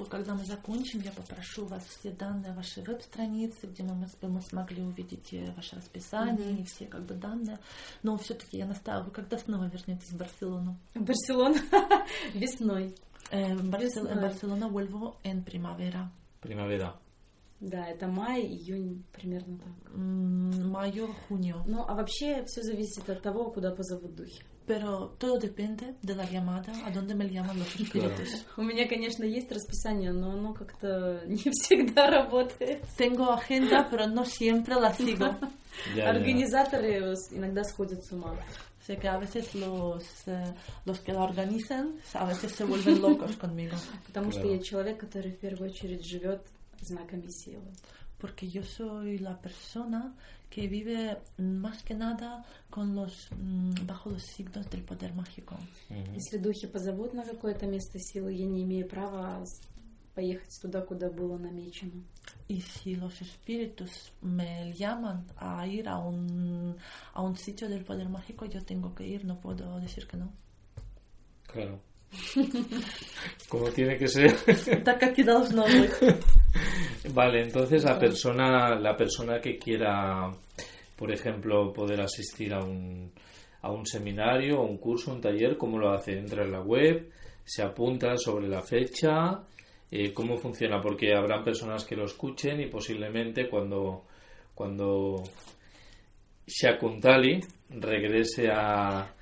Когда 0.09 0.33
мы 0.33 0.43
закончим, 0.45 1.01
я 1.01 1.11
попрошу 1.11 1.65
вас 1.65 1.85
все 1.87 2.11
данные 2.11 2.53
вашей 2.53 2.83
веб-страницы, 2.83 3.67
где 3.67 3.83
мы, 3.83 4.07
мы- 4.21 4.41
смогли 4.41 4.81
увидеть 4.81 5.33
э, 5.33 5.51
ваше 5.55 5.75
расписание 5.75 6.51
Мгм. 6.53 6.61
и 6.61 6.65
все 6.65 6.85
как 6.85 7.05
бы 7.05 7.15
данные. 7.15 7.57
Но 8.03 8.17
все-таки 8.17 8.57
я 8.57 8.65
настаиваю, 8.65 9.11
когда 9.11 9.37
снова 9.37 9.65
вернетесь 9.65 10.09
в 10.11 10.17
Барселону? 10.17 10.77
Барселона 10.95 11.59
весной. 12.33 12.93
Весной. 13.31 14.15
Barcelona 14.15 14.67
vuelvo 14.67 15.17
en 15.23 15.43
primavera. 15.43 16.11
Primavera. 16.41 16.95
Да, 17.59 17.87
это 17.87 18.07
май, 18.07 18.41
июнь, 18.41 19.03
примерно 19.13 19.57
так. 19.57 19.93
Mayo, 19.95 21.15
junio. 21.29 21.63
Ну, 21.65 21.85
а 21.87 21.95
вообще 21.95 22.43
все 22.45 22.61
зависит 22.61 23.09
от 23.09 23.21
того, 23.21 23.49
куда 23.49 23.71
позовут 23.71 24.13
духи. 24.13 24.43
Pero 24.67 25.15
todo 25.19 25.37
depende 25.37 25.95
de 26.01 26.15
la 26.15 26.25
llamada, 26.25 26.73
a 26.85 26.89
dónde 26.89 27.13
me 27.13 27.29
llaman 27.29 27.59
los 27.59 27.75
espíritus. 27.75 28.43
У 28.57 28.63
меня, 28.63 28.87
конечно, 28.87 29.23
есть 29.23 29.51
расписание, 29.51 30.11
но 30.11 30.31
оно 30.31 30.53
как-то 30.53 31.21
не 31.27 31.49
всегда 31.51 32.09
работает. 32.09 32.83
Tengo 32.97 33.31
agenda, 33.31 33.87
pero 33.89 34.07
no 34.07 34.25
siempre 34.25 34.75
la 34.75 34.93
sigo. 34.93 35.35
Организаторы 36.03 37.15
иногда 37.31 37.63
сходят 37.63 38.03
с 38.03 38.11
ума. 38.11 38.35
Sé 38.85 38.97
que 38.97 39.07
a 39.07 39.17
veces 39.17 39.55
los, 39.55 40.27
eh, 40.27 40.53
los 40.85 40.99
que 40.99 41.11
la 41.11 41.23
organizan 41.23 41.95
a 42.13 42.25
veces 42.25 42.51
se 42.51 42.63
vuelven 42.65 43.01
locos 43.01 43.35
conmigo. 43.35 43.75
Потому 44.05 44.31
что 44.31 44.45
я 44.45 44.59
человек, 44.59 44.99
который 44.99 45.31
в 45.31 45.39
первую 45.39 45.71
очередь 45.71 46.05
живет 46.05 46.43
знаками 46.81 47.27
силы. 47.29 47.65
Porque 48.19 48.47
yo 48.47 48.63
soy 48.63 49.17
la 49.17 49.39
persona 49.41 50.13
que 50.51 50.67
vive 50.67 51.17
mm, 51.37 51.57
más 51.57 51.81
que 51.83 51.95
nada 51.95 52.45
con 52.69 52.95
los, 52.95 53.27
mm, 53.31 53.87
bajo 53.87 54.11
los 54.11 54.23
signos 54.23 54.69
del 54.69 54.83
poder 54.83 55.13
mágico. 55.15 55.57
Если 56.13 56.37
духи 56.37 56.67
позовут 56.67 57.13
на 57.13 57.23
какое-то 57.23 57.65
место 57.65 57.97
силы, 57.99 58.33
я 58.33 58.45
не 58.45 58.63
имею 58.63 58.87
права 58.87 59.43
поехать 60.14 60.58
туда, 60.60 60.80
куда 60.80 61.08
было 61.10 61.38
намечено. 61.38 62.04
Y 62.48 62.60
si 62.60 62.96
los 62.96 63.20
espíritus 63.22 64.12
me 64.22 64.72
llaman 64.72 65.24
a 65.36 65.66
ir 65.66 65.88
a 65.88 65.98
un, 65.98 66.76
a 67.14 67.22
un 67.22 67.36
sitio 67.36 67.68
del 67.68 67.84
poder 67.84 68.08
mágico, 68.08 68.44
yo 68.44 68.60
tengo 68.64 68.94
que 68.94 69.06
ir, 69.06 69.24
no 69.24 69.38
puedo 69.38 69.78
decir 69.78 70.06
que 70.06 70.16
no. 70.16 70.32
Claro. 71.46 71.80
Como 73.48 73.70
tiene 73.70 73.96
que 73.96 74.08
ser. 74.08 74.34
Так 74.84 74.98
как 74.98 75.18
и 75.18 75.22
должно 75.22 75.64
быть. 75.64 75.92
Vale, 77.14 77.42
entonces 77.42 77.84
la 77.84 77.98
persona, 77.98 78.74
la 78.78 78.96
persona 78.96 79.40
que 79.40 79.58
quiera, 79.58 80.30
por 80.96 81.12
ejemplo, 81.12 81.72
poder 81.72 82.00
asistir 82.00 82.52
a 82.52 82.62
un, 82.62 83.12
a 83.62 83.70
un 83.70 83.86
seminario, 83.86 84.60
un 84.62 84.78
curso, 84.78 85.12
un 85.12 85.20
taller, 85.20 85.56
¿cómo 85.56 85.78
lo 85.78 85.92
hace? 85.92 86.18
Entra 86.18 86.44
en 86.44 86.52
la 86.52 86.60
web, 86.60 87.10
se 87.44 87.62
apunta 87.62 88.16
sobre 88.16 88.48
la 88.48 88.62
fecha, 88.62 89.42
eh, 89.90 90.12
¿cómo 90.12 90.38
funciona? 90.38 90.80
Porque 90.80 91.14
habrán 91.14 91.44
personas 91.44 91.84
que 91.84 91.96
lo 91.96 92.04
escuchen 92.04 92.60
y 92.60 92.66
posiblemente 92.66 93.48
cuando, 93.48 94.04
cuando 94.54 95.22
Shakuntali 96.46 97.40
regrese 97.70 98.48
a, 98.50 99.14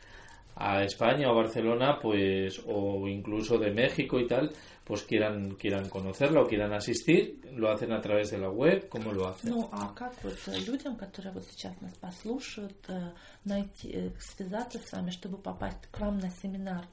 a 0.57 0.83
España 0.83 1.31
o 1.31 1.35
Barcelona, 1.35 1.99
pues, 2.01 2.61
o 2.67 3.07
incluso 3.07 3.59
de 3.59 3.71
México 3.71 4.19
y 4.19 4.27
tal, 4.27 4.51
pues 4.89 5.03
quieran, 5.03 5.55
quieran 5.57 5.89
conocerla 5.89 6.41
o 6.41 6.47
quieran 6.47 6.73
asistir, 6.73 7.41
lo 7.55 7.71
hacen 7.71 7.93
a 7.93 8.01
través 8.01 8.31
de 8.31 8.39
la 8.39 8.49
web, 8.49 8.89
¿cómo 8.89 9.13
lo 9.13 9.29
hacen? 9.29 9.51
Ну, 9.51 9.69
а 9.71 9.93
как 9.95 10.15
вот 10.25 10.39
э, 10.47 10.59
людям, 10.61 10.97
которые 10.97 11.33
вот 11.33 11.45
сейчас 11.51 11.79
нас 11.83 11.93
послушают, 12.01 12.75
э, 12.89 13.13
найти, 13.45 13.91
э, 13.93 14.11
связаться 14.19 14.79
с 14.79 14.91
вами, 14.91 15.11
чтобы 15.11 15.37
попасть 15.37 15.87
к 15.91 16.01
вам 16.01 16.19
на 16.19 16.31
семинар? 16.31 16.87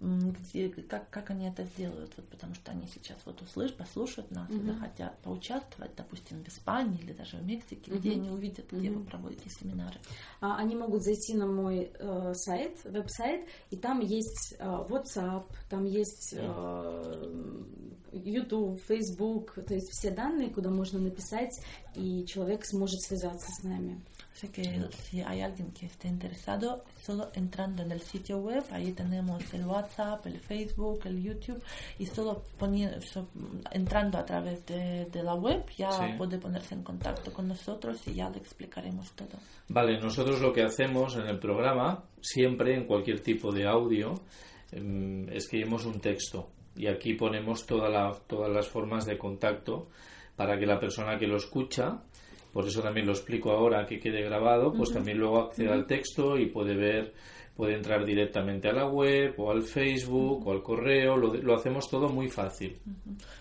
Где, 0.00 0.70
как, 0.70 1.10
как 1.10 1.28
они 1.30 1.46
это 1.46 1.64
сделают? 1.64 2.10
Вот 2.16 2.26
потому 2.30 2.54
что 2.54 2.70
они 2.72 2.88
сейчас 2.88 3.18
вот 3.26 3.42
услышат, 3.42 3.76
послушают 3.76 4.30
нас 4.30 4.48
Мгм. 4.48 4.66
захотят 4.72 5.18
поучаствовать, 5.18 5.90
допустим, 5.94 6.42
в 6.42 6.48
Испании 6.48 6.98
или 7.02 7.12
даже 7.12 7.36
в 7.36 7.44
Мексике, 7.44 7.90
где 7.90 8.12
Мгм. 8.12 8.20
они 8.20 8.30
увидят, 8.30 8.64
где 8.72 8.88
вы 8.88 9.00
Мгм. 9.00 9.06
проводите 9.06 9.50
семинары. 9.50 9.98
А, 10.40 10.56
Они 10.56 10.74
могут 10.74 11.02
зайти 11.02 11.34
на 11.34 11.46
мой 11.46 11.90
э, 11.98 12.32
сайт, 12.34 12.78
веб-сайт, 12.84 13.46
и 13.70 13.76
там 13.76 14.00
есть 14.00 14.54
э, 14.58 14.64
WhatsApp, 14.64 15.44
там 15.68 15.84
есть 15.84 16.34
э, 16.34 17.64
YouTube, 18.12 18.80
Facebook, 18.88 19.54
то 19.66 19.74
есть 19.74 19.90
все 19.92 20.10
данные, 20.10 20.48
куда 20.50 20.70
можно 20.70 20.98
написать, 20.98 21.52
и 21.94 22.24
человек 22.26 22.64
сможет 22.64 23.00
связаться 23.02 23.48
с 23.52 23.62
нами. 23.64 24.00
Así 24.32 24.48
que 24.48 24.62
si 25.02 25.20
hay 25.20 25.42
alguien 25.42 25.70
que 25.72 25.84
esté 25.86 26.08
interesado, 26.08 26.82
solo 27.02 27.30
entrando 27.34 27.82
en 27.82 27.92
el 27.92 28.00
sitio 28.00 28.38
web, 28.38 28.64
ahí 28.70 28.92
tenemos 28.92 29.42
el 29.52 29.66
WhatsApp, 29.66 30.24
el 30.26 30.38
Facebook, 30.40 31.00
el 31.04 31.22
YouTube, 31.22 31.62
y 31.98 32.06
solo 32.06 32.42
poni- 32.58 33.00
so- 33.02 33.28
entrando 33.72 34.16
a 34.18 34.24
través 34.24 34.64
de, 34.64 35.04
de 35.06 35.22
la 35.22 35.34
web 35.34 35.64
ya 35.76 35.90
Sí. 35.92 36.14
puede 36.16 36.38
ponerse 36.38 36.74
en 36.74 36.82
contacto 36.82 37.32
con 37.32 37.48
nosotros 37.48 38.00
y 38.08 38.14
ya 38.14 38.30
le 38.30 38.38
explicaremos 38.38 39.10
todo. 39.12 39.36
Vale, 39.68 40.00
nosotros 40.00 40.40
lo 40.40 40.52
que 40.52 40.62
hacemos 40.62 41.16
en 41.16 41.26
el 41.26 41.38
programa, 41.38 42.02
siempre 42.22 42.74
en 42.74 42.86
cualquier 42.86 43.20
tipo 43.20 43.52
de 43.52 43.66
audio, 43.66 44.14
em, 44.72 45.28
escribimos 45.30 45.84
un 45.84 46.00
texto 46.00 46.48
y 46.76 46.86
aquí 46.86 47.14
ponemos 47.14 47.66
toda 47.66 47.88
la- 47.90 48.16
todas 48.26 48.50
las 48.50 48.66
formas 48.68 49.04
de 49.04 49.18
contacto 49.18 49.88
para 50.36 50.58
que 50.58 50.64
la 50.64 50.78
persona 50.78 51.18
que 51.18 51.26
lo 51.26 51.36
escucha, 51.36 52.00
por 52.52 52.66
eso 52.66 52.82
también 52.82 53.06
lo 53.06 53.12
explico 53.12 53.50
ahora 53.52 53.86
que 53.86 53.98
quede 54.00 54.22
grabado, 54.22 54.72
pues 54.72 54.90
Ujú. 54.90 54.98
también 54.98 55.18
luego 55.18 55.40
acceda 55.40 55.74
al 55.74 55.86
texto 55.86 56.36
y 56.38 56.46
puede 56.46 56.74
ver, 56.74 57.12
puede 57.56 57.74
entrar 57.76 58.04
directamente 58.06 58.68
a 58.68 58.72
la 58.72 58.86
web 58.88 59.34
o 59.38 59.50
al 59.50 59.62
Facebook 59.62 60.46
o 60.46 60.50
al 60.52 60.62
correo, 60.62 61.16
lo, 61.16 61.34
lo 61.34 61.54
hacemos 61.54 61.88
todo 61.90 62.08
muy 62.08 62.28
fácil. 62.28 62.78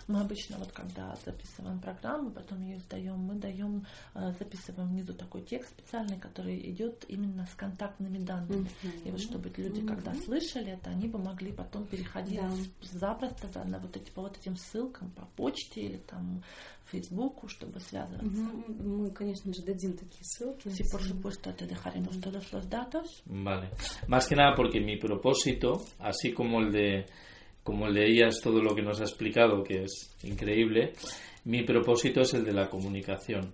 Мы 0.08 0.20
обычно 0.22 0.58
вот 0.58 0.72
когда 0.74 1.16
записываем 1.24 1.80
программу, 1.80 2.32
потом 2.32 2.62
ее 2.62 2.80
сдаем, 2.80 3.18
мы 3.20 3.36
даем, 3.36 3.86
э, 4.16 4.32
записываем 4.40 4.90
внизу 4.90 5.14
такой 5.14 5.42
текст 5.44 5.70
специальный, 5.70 6.18
который 6.20 6.58
идет 6.72 7.06
именно 7.08 7.46
с 7.46 7.54
контактными 7.56 8.18
данными. 8.18 8.68
И 9.06 9.12
вот 9.12 9.22
чтобы 9.22 9.50
люди, 9.56 9.86
когда 9.86 10.14
слышали 10.16 10.72
это, 10.74 10.90
они 10.90 11.08
бы 11.08 11.20
могли 11.20 11.52
потом 11.54 11.86
переходить 11.86 12.40
Да. 12.42 12.50
запросто 12.82 13.48
да, 13.54 13.64
на 13.66 13.80
вот 13.80 13.96
эти 13.96 14.10
по 14.12 14.24
вот 14.24 14.36
этим 14.38 14.58
ссылкам 14.58 15.12
по 15.12 15.26
почте 15.38 15.82
или 15.82 15.98
там 15.98 16.44
Фейсбуку, 16.89 17.49
чтобы 17.49 17.81
связываться. 17.81 18.25
Мгм. 18.27 19.03
Мы, 19.05 19.11
конечно 19.11 19.53
же, 19.53 19.63
dăm 19.63 19.95
такие 19.97 20.23
ссылки. 20.23 20.69
Sí, 20.69 20.85
por 20.91 21.03
supuesto, 21.03 21.53
te 21.55 21.67
dejaremos 21.67 22.21
todos 22.21 22.53
los 22.53 22.69
datos. 22.69 23.23
Vale. 23.27 23.71
Más 24.07 24.27
que 24.29 24.37
nada 24.37 24.55
porque 24.55 24.81
mi 24.81 24.97
propósito, 24.99 25.83
así 25.99 26.33
como 26.33 26.61
el 26.61 26.71
de 26.73 27.07
como 27.63 27.87
el 27.87 27.95
de 27.95 28.05
ellas 28.07 28.41
todo 28.43 28.61
lo 28.63 28.75
que 28.75 28.83
nos 28.83 29.01
ha 29.01 29.05
explicado, 29.05 29.65
que 29.65 29.85
es 29.85 30.15
increíble, 30.23 30.93
mi 31.47 31.63
propósito 31.65 32.21
es 32.21 32.35
el 32.35 32.45
de 32.45 32.53
la 32.53 32.69
comunicación. 32.69 33.53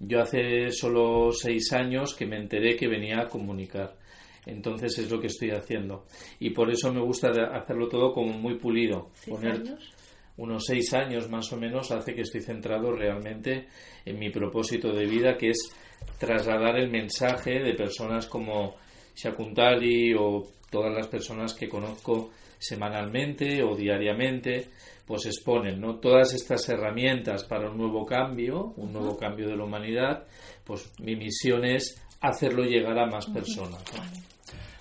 Yo 0.00 0.20
hace 0.20 0.70
solo 0.72 1.30
seis 1.32 1.72
años 1.72 2.14
que 2.14 2.26
me 2.26 2.36
enteré 2.36 2.74
que 2.76 2.88
venía 2.88 3.20
a 3.20 3.28
comunicar. 3.28 3.96
Entonces 4.44 4.98
es 4.98 5.10
lo 5.10 5.20
que 5.20 5.28
estoy 5.28 5.50
haciendo. 5.50 6.04
Y 6.40 6.50
por 6.50 6.70
eso 6.70 6.92
me 6.92 7.00
gusta 7.00 7.30
de- 7.30 7.46
hacerlo 7.46 7.88
todo 7.88 8.12
como 8.12 8.32
muy 8.36 8.56
pulido. 8.58 9.10
¿Seis 9.14 9.36
Poner 9.36 9.52
años? 9.52 9.92
Unos 10.41 10.65
seis 10.65 10.91
años 10.93 11.29
más 11.29 11.53
o 11.53 11.57
menos 11.57 11.91
hace 11.91 12.15
que 12.15 12.21
estoy 12.21 12.41
centrado 12.41 12.91
realmente 12.91 13.67
en 14.03 14.17
mi 14.17 14.31
propósito 14.31 14.91
de 14.91 15.05
vida, 15.05 15.37
que 15.37 15.51
es 15.51 15.71
trasladar 16.17 16.79
el 16.79 16.89
mensaje 16.89 17.59
de 17.59 17.75
personas 17.75 18.25
como 18.25 18.75
Shakuntali 19.15 20.15
o 20.15 20.47
todas 20.71 20.93
las 20.93 21.07
personas 21.07 21.53
que 21.53 21.69
conozco 21.69 22.31
semanalmente 22.57 23.61
o 23.61 23.75
diariamente, 23.75 24.69
pues 25.05 25.27
exponen 25.27 25.79
¿no? 25.79 25.99
todas 25.99 26.33
estas 26.33 26.67
herramientas 26.69 27.43
para 27.43 27.69
un 27.69 27.77
nuevo 27.77 28.03
cambio, 28.03 28.73
un 28.77 28.93
nuevo 28.93 29.15
cambio 29.17 29.47
de 29.47 29.55
la 29.55 29.65
humanidad, 29.65 30.25
pues 30.63 30.91
mi 30.99 31.15
misión 31.15 31.65
es 31.65 32.01
hacerlo 32.19 32.63
llegar 32.63 32.97
a 32.97 33.05
más 33.05 33.27
personas. 33.27 33.83
¿no? 33.95 34.01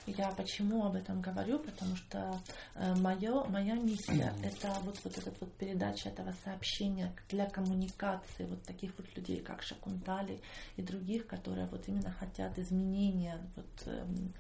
Я 0.07 0.31
почему 0.31 0.87
об 0.87 0.97
этом 0.97 1.21
говорю? 1.21 1.59
Потому 1.59 1.97
что 1.97 2.41
э, 2.75 2.95
моё, 2.97 3.45
моя 3.45 3.75
миссия– 3.75 4.33
это 4.43 4.77
вот, 4.83 4.99
вот 5.05 5.19
эта 5.19 5.33
вот 5.41 5.53
передача 5.55 6.09
этого 6.09 6.35
сообщения 6.45 7.13
для 7.29 7.49
коммуникации 7.49 8.47
вот 8.47 8.63
таких 8.63 8.93
вот 8.97 9.07
людей, 9.17 9.41
как 9.41 9.63
Шакунтали 9.63 10.41
и 10.77 10.83
других, 10.83 11.27
которые 11.27 11.67
вот 11.67 11.87
именно 11.89 12.13
хотят 12.13 12.59
изменения 12.59 13.39
вот, 13.57 13.87
эм, 13.87 14.35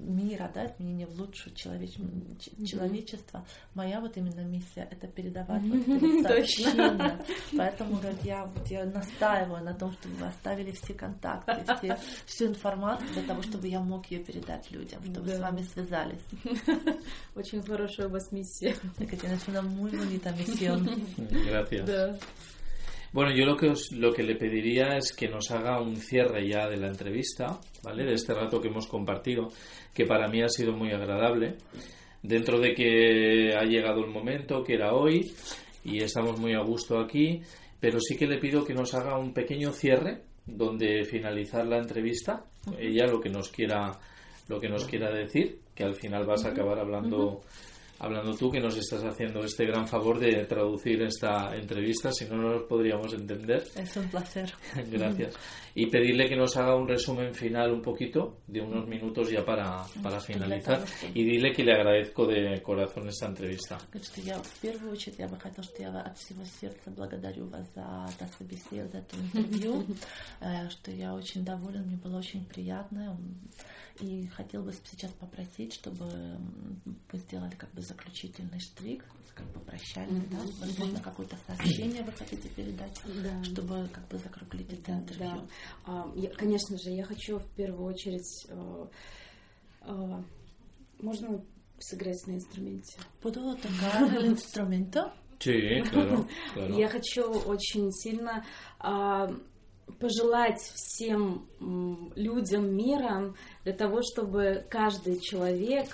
мира, 0.00 0.50
да, 0.54 0.66
изменения 0.66 1.06
в 1.06 1.18
лучшее 1.20 1.54
человеч... 1.54 1.94
ч- 2.38 2.66
человечество. 2.66 3.46
Моя 3.74 4.00
вот 4.00 4.16
именно 4.16 4.40
миссия– 4.40 4.88
это 4.90 5.06
передавать 5.06 5.62
вот 5.62 5.80
эти 5.88 6.04
вот 6.04 6.22
сообщения. 6.26 7.24
Поэтому 7.56 8.00
я, 8.22 8.44
вот, 8.46 8.66
я 8.68 8.84
настаиваю 8.84 9.64
на 9.64 9.74
том, 9.74 9.92
чтобы 9.92 10.14
вы 10.16 10.26
оставили 10.26 10.72
все 10.72 10.94
контакты, 10.94 11.64
все, 11.78 11.98
всю 12.26 12.46
информацию 12.48 13.08
для 13.12 13.22
того, 13.22 13.42
чтобы 13.42 13.68
я 13.68 13.80
мог 13.80 14.06
ее 14.10 14.22
передать 14.24 14.70
людям, 14.70 15.02
чтобы 15.04 15.26
Да. 15.28 15.36
с 15.36 15.40
вами 15.40 15.62
связались. 15.62 16.22
Очень 17.34 17.62
хорошая 17.62 18.08
у 18.08 18.10
вас 18.10 18.30
миссия. 18.32 18.74
Una 19.48 19.62
muy 19.62 19.90
bonita 19.90 20.32
misión. 20.32 20.88
Gracias. 21.16 21.86
Да. 21.86 22.18
Bueno, 23.12 23.30
yo 23.34 23.44
lo 23.46 23.56
que, 23.56 23.68
os- 23.70 23.92
lo 23.92 24.12
que 24.12 24.22
le 24.22 24.36
pediría 24.36 24.96
es 24.96 25.12
que 25.14 25.28
nos 25.28 25.50
haga 25.50 25.80
un 25.80 25.96
cierre 25.96 26.46
ya 26.48 26.68
de 26.68 26.76
la 26.76 26.88
entrevista, 26.88 27.58
¿vale? 27.82 28.04
De 28.04 28.14
este 28.14 28.34
rato 28.34 28.60
que 28.60 28.68
hemos 28.68 28.86
compartido, 28.86 29.48
que 29.94 30.04
para 30.04 30.28
mí 30.28 30.42
ha 30.42 30.48
sido 30.48 30.72
muy 30.72 30.90
agradable. 30.90 31.56
Dentro 32.22 32.58
de 32.58 32.74
que 32.74 33.54
ha 33.56 33.62
llegado 33.64 34.04
el 34.04 34.10
momento, 34.10 34.62
que 34.64 34.74
era 34.74 34.92
hoy, 34.94 35.32
y 35.84 36.02
estamos 36.02 36.38
muy 36.38 36.54
a 36.54 36.60
gusto 36.60 36.98
aquí, 36.98 37.40
pero 37.80 38.00
sí 38.00 38.16
que 38.16 38.26
le 38.26 38.38
pido 38.38 38.64
que 38.64 38.74
nos 38.74 38.94
haga 38.94 39.18
un 39.18 39.32
pequeño 39.32 39.70
cierre 39.72 40.22
donde 40.44 41.04
finalizar 41.04 41.66
la 41.66 41.78
entrevista, 41.78 42.44
ella 42.78 43.06
lo 43.06 43.20
que 43.20 43.30
nos 43.30 43.48
quiera 43.50 43.98
lo 44.48 44.60
que 44.60 44.68
nos 44.68 44.84
quiera 44.86 45.10
decir, 45.12 45.58
que 45.74 45.82
al 45.82 45.96
final 45.96 46.24
vas 46.24 46.44
a 46.44 46.50
acabar 46.50 46.78
hablando 46.78 47.40
hablando 48.01 48.35
tú 48.35 48.49
que 48.49 48.59
nos 48.59 48.75
estás 48.75 49.03
haciendo 49.03 49.43
este 49.43 49.65
gran 49.65 49.87
favor 49.87 50.19
de 50.19 50.45
traducir 50.45 51.03
esta 51.03 51.55
entrevista, 51.55 52.11
si 52.11 52.25
no 52.25 52.35
no 52.35 52.49
nos 52.49 52.63
podríamos 52.63 53.13
entender. 53.13 53.63
Es 53.75 53.95
un 53.95 54.09
placer. 54.09 54.51
Gracias. 54.91 55.35
Y 55.75 55.85
pedirle 55.85 56.27
que 56.27 56.35
nos 56.35 56.57
haga 56.57 56.75
un 56.75 56.87
resumen 56.87 57.33
final 57.33 57.71
un 57.71 57.81
poquito, 57.81 58.39
de 58.47 58.59
unos 58.59 58.87
minutos 58.87 59.29
ya 59.29 59.45
para, 59.45 59.83
para 60.01 60.19
finalizar. 60.19 60.83
Y 61.13 61.23
dile 61.23 61.53
que 61.53 61.63
le 61.63 61.73
agradezco 61.73 62.25
de 62.25 62.61
corazón 62.63 63.07
esta 63.07 63.27
entrevista. 63.27 63.77
Говорит, 63.91 64.07
что 64.07 64.21
я 64.21 64.37
в 64.39 64.59
первую 64.59 64.91
очередь 64.93 65.19
я 65.19 65.27
бы 65.27 65.37
хотела, 65.37 65.63
что 65.63 65.81
я 65.81 65.89
от 66.01 66.17
всего 66.17 66.43
сердца 66.43 66.89
благодарю 66.89 67.47
вас 67.47 67.67
за 67.75 68.07
это 68.15 68.27
собеседование, 68.35 68.87
за 68.91 68.97
это 68.97 69.15
интервью, 69.15 69.85
э, 70.41 70.69
что 70.69 70.91
я 70.91 71.13
очень 71.13 71.45
доволен, 71.45 71.85
мне 71.85 71.97
было 71.97 72.17
очень 72.17 72.43
приятно. 72.45 73.15
И 74.00 74.26
хотел 74.28 74.62
бы 74.62 74.72
сейчас 74.90 75.10
попросить, 75.12 75.72
чтобы 75.74 76.06
вы 77.12 77.18
сделали 77.18 77.54
как 77.54 77.70
бы 77.72 77.80
заключительный 77.82 78.60
штрих, 78.60 79.02
как 79.34 79.46
бы 79.52 79.60
прощальный, 79.60 80.26
да? 80.28 80.38
Возможно, 80.60 81.00
какое-то 81.00 81.36
сообщение 81.46 82.02
вы 82.02 82.12
хотите 82.12 82.48
передать, 82.50 82.98
Да. 83.22 83.44
чтобы 83.44 83.88
как 83.92 84.06
бы 84.08 84.18
закруглить 84.18 84.72
это 84.72 84.92
интервью. 84.92 85.30
Да. 85.30 85.46
А, 85.86 86.12
я- 86.14 86.30
конечно 86.30 86.76
же, 86.78 86.90
я 86.90 87.04
хочу 87.04 87.38
в 87.38 87.46
первую 87.54 87.84
очередь... 87.86 88.46
э, 88.48 88.86
э, 89.82 90.22
можно 91.00 91.44
сыграть 91.78 92.26
на 92.26 92.32
инструменте? 92.32 92.98
¿Puedo 93.22 93.54
tocar 93.56 94.14
el 94.16 94.26
instrumento? 94.32 95.12
Sí, 95.38 95.82
claro, 95.92 96.26
claro. 96.54 96.78
Я 96.78 96.88
хочу 96.88 97.22
очень 97.30 97.92
сильно 97.92 98.42
а, 98.78 99.30
пожелать 99.98 100.60
всем 100.60 101.46
людям 102.14 102.74
мира 102.74 103.34
для 103.64 103.72
того, 103.72 104.02
чтобы 104.02 104.66
каждый 104.68 105.20
человек 105.20 105.88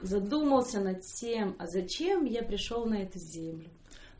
задумался 0.00 0.80
над 0.80 1.02
тем, 1.02 1.56
а 1.58 1.66
зачем 1.66 2.24
я 2.24 2.42
пришел 2.42 2.86
на 2.86 3.02
эту 3.02 3.18
землю. 3.18 3.70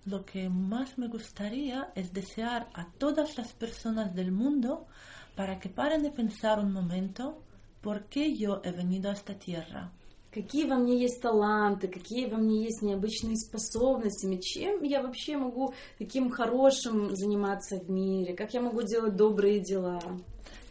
Lo 0.07 0.23
que 0.23 0.51
más 0.51 0.99
me 0.99 1.09
gustaría 1.09 1.91
es 1.95 2.13
desear 2.13 2.69
a 2.75 2.87
todas 2.99 3.39
las 3.39 3.53
personas 3.53 4.15
del 4.15 4.33
mundo 4.33 4.87
para 5.35 5.59
que 5.59 5.71
paren 5.71 6.05
y 6.05 6.11
pensar 6.11 6.59
un 6.59 6.73
momento 6.73 7.43
por 7.81 8.05
qué 8.05 8.35
yo 8.35 8.61
he 8.65 8.71
venido 8.71 9.11
a 9.11 9.15
esta 9.15 9.35
tierra. 9.35 9.91
Какие 10.35 10.67
во 10.67 10.75
мне 10.75 11.01
есть 11.01 11.23
таланты, 11.23 11.87
какие 11.87 12.27
во 12.27 12.39
мне 12.39 12.65
есть 12.65 12.83
необычные 12.83 13.37
способности, 13.37 14.37
чем 14.41 14.83
я 14.83 15.01
вообще 15.01 15.37
могу 15.37 15.75
таким 15.97 16.29
хорошим 16.29 17.15
заниматься 17.15 17.79
в 17.79 17.89
мире, 17.89 18.35
как 18.35 18.53
я 18.53 18.61
могу 18.61 18.83
делать 18.83 19.15
добрые 19.15 19.61
дела. 19.61 20.01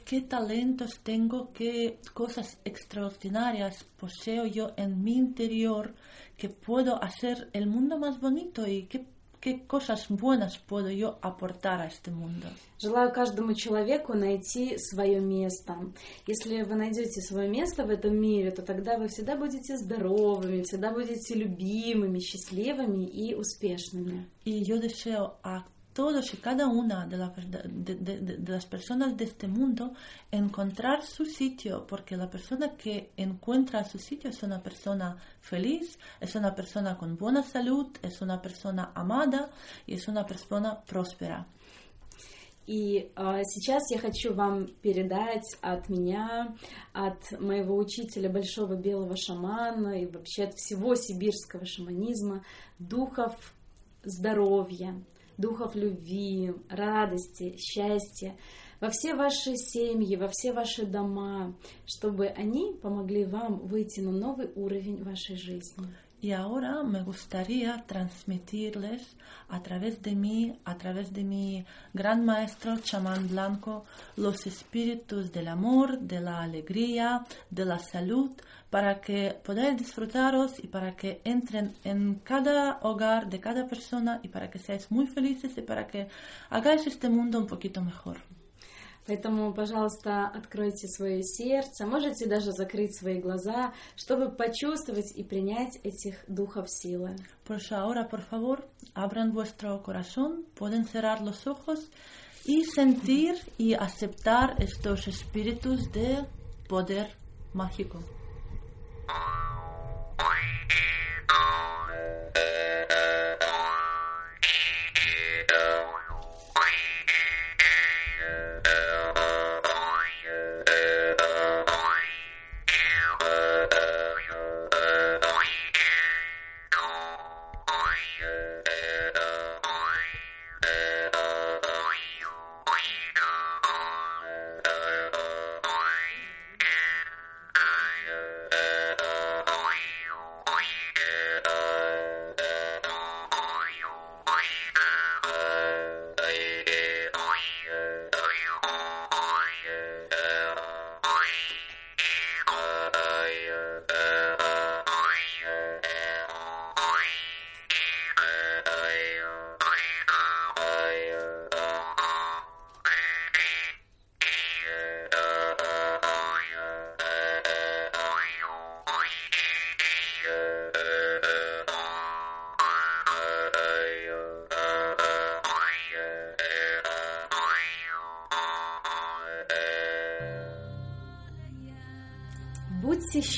¿Qué 0.05 0.19
talentos 0.19 0.99
tengo? 1.01 1.47
¿Qué 1.53 1.97
cosas 2.13 2.57
extraordinarias 2.65 3.85
poseo 3.97 4.45
yo 4.45 4.71
en 4.75 5.01
mi 5.01 5.13
interior 5.13 5.93
que 6.35 6.49
puedo 6.49 7.01
hacer 7.01 7.49
el 7.53 7.65
mundo 7.67 7.97
más 7.97 8.19
bonito 8.19 8.67
y 8.67 8.83
qué, 8.87 9.05
qué 9.43 9.67
cosas 9.67 10.05
buenas 10.07 10.57
puedo 10.57 10.89
yo 10.89 11.19
aportar 11.21 11.81
a 11.81 11.87
este 11.87 12.11
mundo? 12.11 12.47
Желаю 12.79 13.11
каждому 13.11 13.53
человеку 13.53 14.13
найти 14.13 14.77
свое 14.77 15.19
место. 15.19 15.75
Если 16.25 16.63
вы 16.63 16.75
найдете 16.75 17.21
свое 17.21 17.49
место 17.49 17.85
в 17.85 17.89
этом 17.89 18.15
мире, 18.15 18.51
то 18.51 18.61
тогда 18.61 18.97
вы 18.97 19.09
всегда 19.09 19.35
будете 19.35 19.77
здоровыми, 19.77 20.63
всегда 20.63 20.91
будете 20.91 21.35
любимыми, 21.35 22.19
счастливыми 22.19 23.05
и 23.05 23.35
успешными. 23.35 24.29
Y 24.45 24.63
yo 24.63 24.79
deseo 24.79 25.35
a 25.43 25.65
todos 25.93 26.33
y 26.33 26.37
cada 26.37 26.67
una 26.67 27.05
de, 27.05 27.17
la 27.17 27.29
de- 27.29 27.95
de- 27.95 28.19
de- 28.19 28.51
las 28.51 28.65
personas 28.65 29.15
de 29.15 29.25
este 29.25 29.47
mundo 29.47 29.93
encontrar 30.31 31.03
su 31.03 31.25
sitio, 31.25 31.85
porque 31.87 32.17
la 32.17 32.29
persona 32.29 32.75
que 32.75 33.11
encuentra 33.17 33.83
su 33.85 33.99
sitio 33.99 34.29
es 34.29 34.41
una 34.43 34.61
persona 34.61 35.15
feliz, 35.41 35.97
es 36.19 36.35
una 36.35 36.53
persona 36.55 36.97
con 36.97 37.15
buena 37.15 37.43
salud, 37.43 37.87
es 38.01 38.21
una 38.21 38.41
persona 38.41 38.91
amada 38.95 39.49
y 39.85 39.93
es 39.95 40.07
una 40.07 40.25
persona 40.25 40.81
próspera. 40.83 41.45
И 42.65 43.11
а, 43.17 43.43
сейчас 43.43 43.91
я 43.91 43.99
хочу 43.99 44.33
вам 44.33 44.67
передать 44.81 45.43
от 45.61 45.89
меня, 45.89 46.55
от 46.93 47.19
моего 47.37 47.75
учителя 47.75 48.29
большого 48.29 48.75
белого 48.77 49.17
шамана 49.17 49.99
и 49.99 50.05
вообще 50.05 50.45
от 50.45 50.53
всего 50.53 50.95
сибирского 50.95 51.65
шаманизма 51.65 52.41
духов 52.79 53.35
здоровья, 54.03 54.95
духов 55.37 55.75
любви, 55.75 56.53
радости, 56.69 57.55
счастья 57.57 58.35
во 58.83 58.89
все 58.89 59.15
ваши 59.15 59.55
семьи, 59.55 60.17
во 60.17 60.27
все 60.27 60.51
ваши 60.51 60.85
дома, 60.85 61.55
чтобы 61.85 62.27
они 62.27 62.73
помогли 62.81 63.23
вам 63.23 63.59
выйти 63.59 64.01
на 64.01 64.11
новый 64.11 64.51
уровень 64.55 65.01
вашей 65.01 65.37
жизни. 65.37 65.87
Y 66.23 66.31
ahora 66.31 66.83
me 66.83 67.03
gustaría 67.03 67.83
transmitirles 67.85 69.17
a 69.49 69.61
través 69.61 70.01
de 70.01 70.15
mí, 70.15 70.57
a 70.63 70.77
través 70.77 71.11
de 71.11 71.25
mi 71.25 71.65
gran 71.93 72.23
maestro 72.23 72.77
chamán 72.79 73.27
blanco, 73.27 73.83
los 74.15 74.47
espíritus 74.47 75.33
del 75.33 75.49
amor, 75.49 75.99
de 75.99 76.21
la 76.21 76.41
alegría, 76.41 77.25
de 77.49 77.65
la 77.65 77.77
salud, 77.77 78.31
para 78.69 79.01
que 79.01 79.37
podáis 79.43 79.75
disfrutaros 79.75 80.63
y 80.63 80.67
para 80.67 80.95
que 80.95 81.19
entren 81.25 81.73
en 81.83 82.21
cada 82.23 82.79
hogar 82.83 83.29
de 83.29 83.41
cada 83.41 83.67
persona 83.67 84.21
y 84.23 84.29
para 84.29 84.49
que 84.49 84.59
seáis 84.59 84.89
muy 84.91 85.07
felices 85.07 85.57
y 85.57 85.61
para 85.61 85.87
que 85.87 86.07
hagáis 86.49 86.87
este 86.87 87.09
mundo 87.09 87.37
un 87.37 87.47
poquito 87.47 87.81
mejor. 87.81 88.21
Поэтому, 89.05 89.53
пожалуйста, 89.53 90.31
откройте 90.33 90.87
свое 90.87 91.23
сердце, 91.23 91.85
можете 91.85 92.25
даже 92.25 92.51
закрыть 92.51 92.97
свои 92.97 93.19
глаза, 93.19 93.73
чтобы 93.95 94.29
почувствовать 94.29 95.11
и 95.15 95.23
принять 95.23 95.77
этих 95.83 96.23
духов 96.27 96.67
силы. 96.69 97.15
Por 97.45 97.59
ahora, 97.71 98.03
por 98.05 98.21
favor, 98.21 98.65
abran 98.93 99.33
vuestro 99.33 99.81
corazón, 99.83 100.45
pueden 100.55 100.85
cerrar 100.85 101.21
los 101.21 101.45
ojos 101.47 101.89
y 102.45 102.63
sentir 102.63 103.35
y 103.57 103.73
aceptar 103.73 104.55
estos 104.61 105.07
espíritus 105.07 105.91
de 105.91 106.25
poder 106.69 107.09
mágico. 107.53 107.99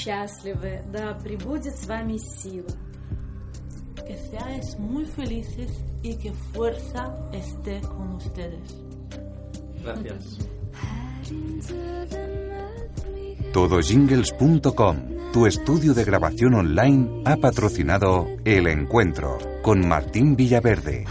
счастливы, 0.05 0.83
да 0.93 1.15
пребудет 1.15 1.77
с 1.77 1.87
вами 1.87 2.17
сила. 2.19 2.69
Que 4.07 4.17
seáis 4.17 4.77
muy 4.79 5.05
felices 5.05 5.71
y 6.03 6.17
que 6.17 6.33
fuerza 6.53 7.15
esté 7.33 7.81
con 7.81 8.15
ustedes. 8.15 8.77
Gracias. 9.83 10.39
Todojingles.com, 13.53 14.97
tu 15.33 15.47
estudio 15.47 15.95
de 15.95 16.05
grabación 16.05 16.55
online, 16.55 17.23
ha 17.25 17.37
patrocinado 17.37 18.27
El 18.45 18.67
Encuentro 18.67 19.39
con 19.63 19.87
Martín 19.87 20.37
Villaverde. 20.37 21.05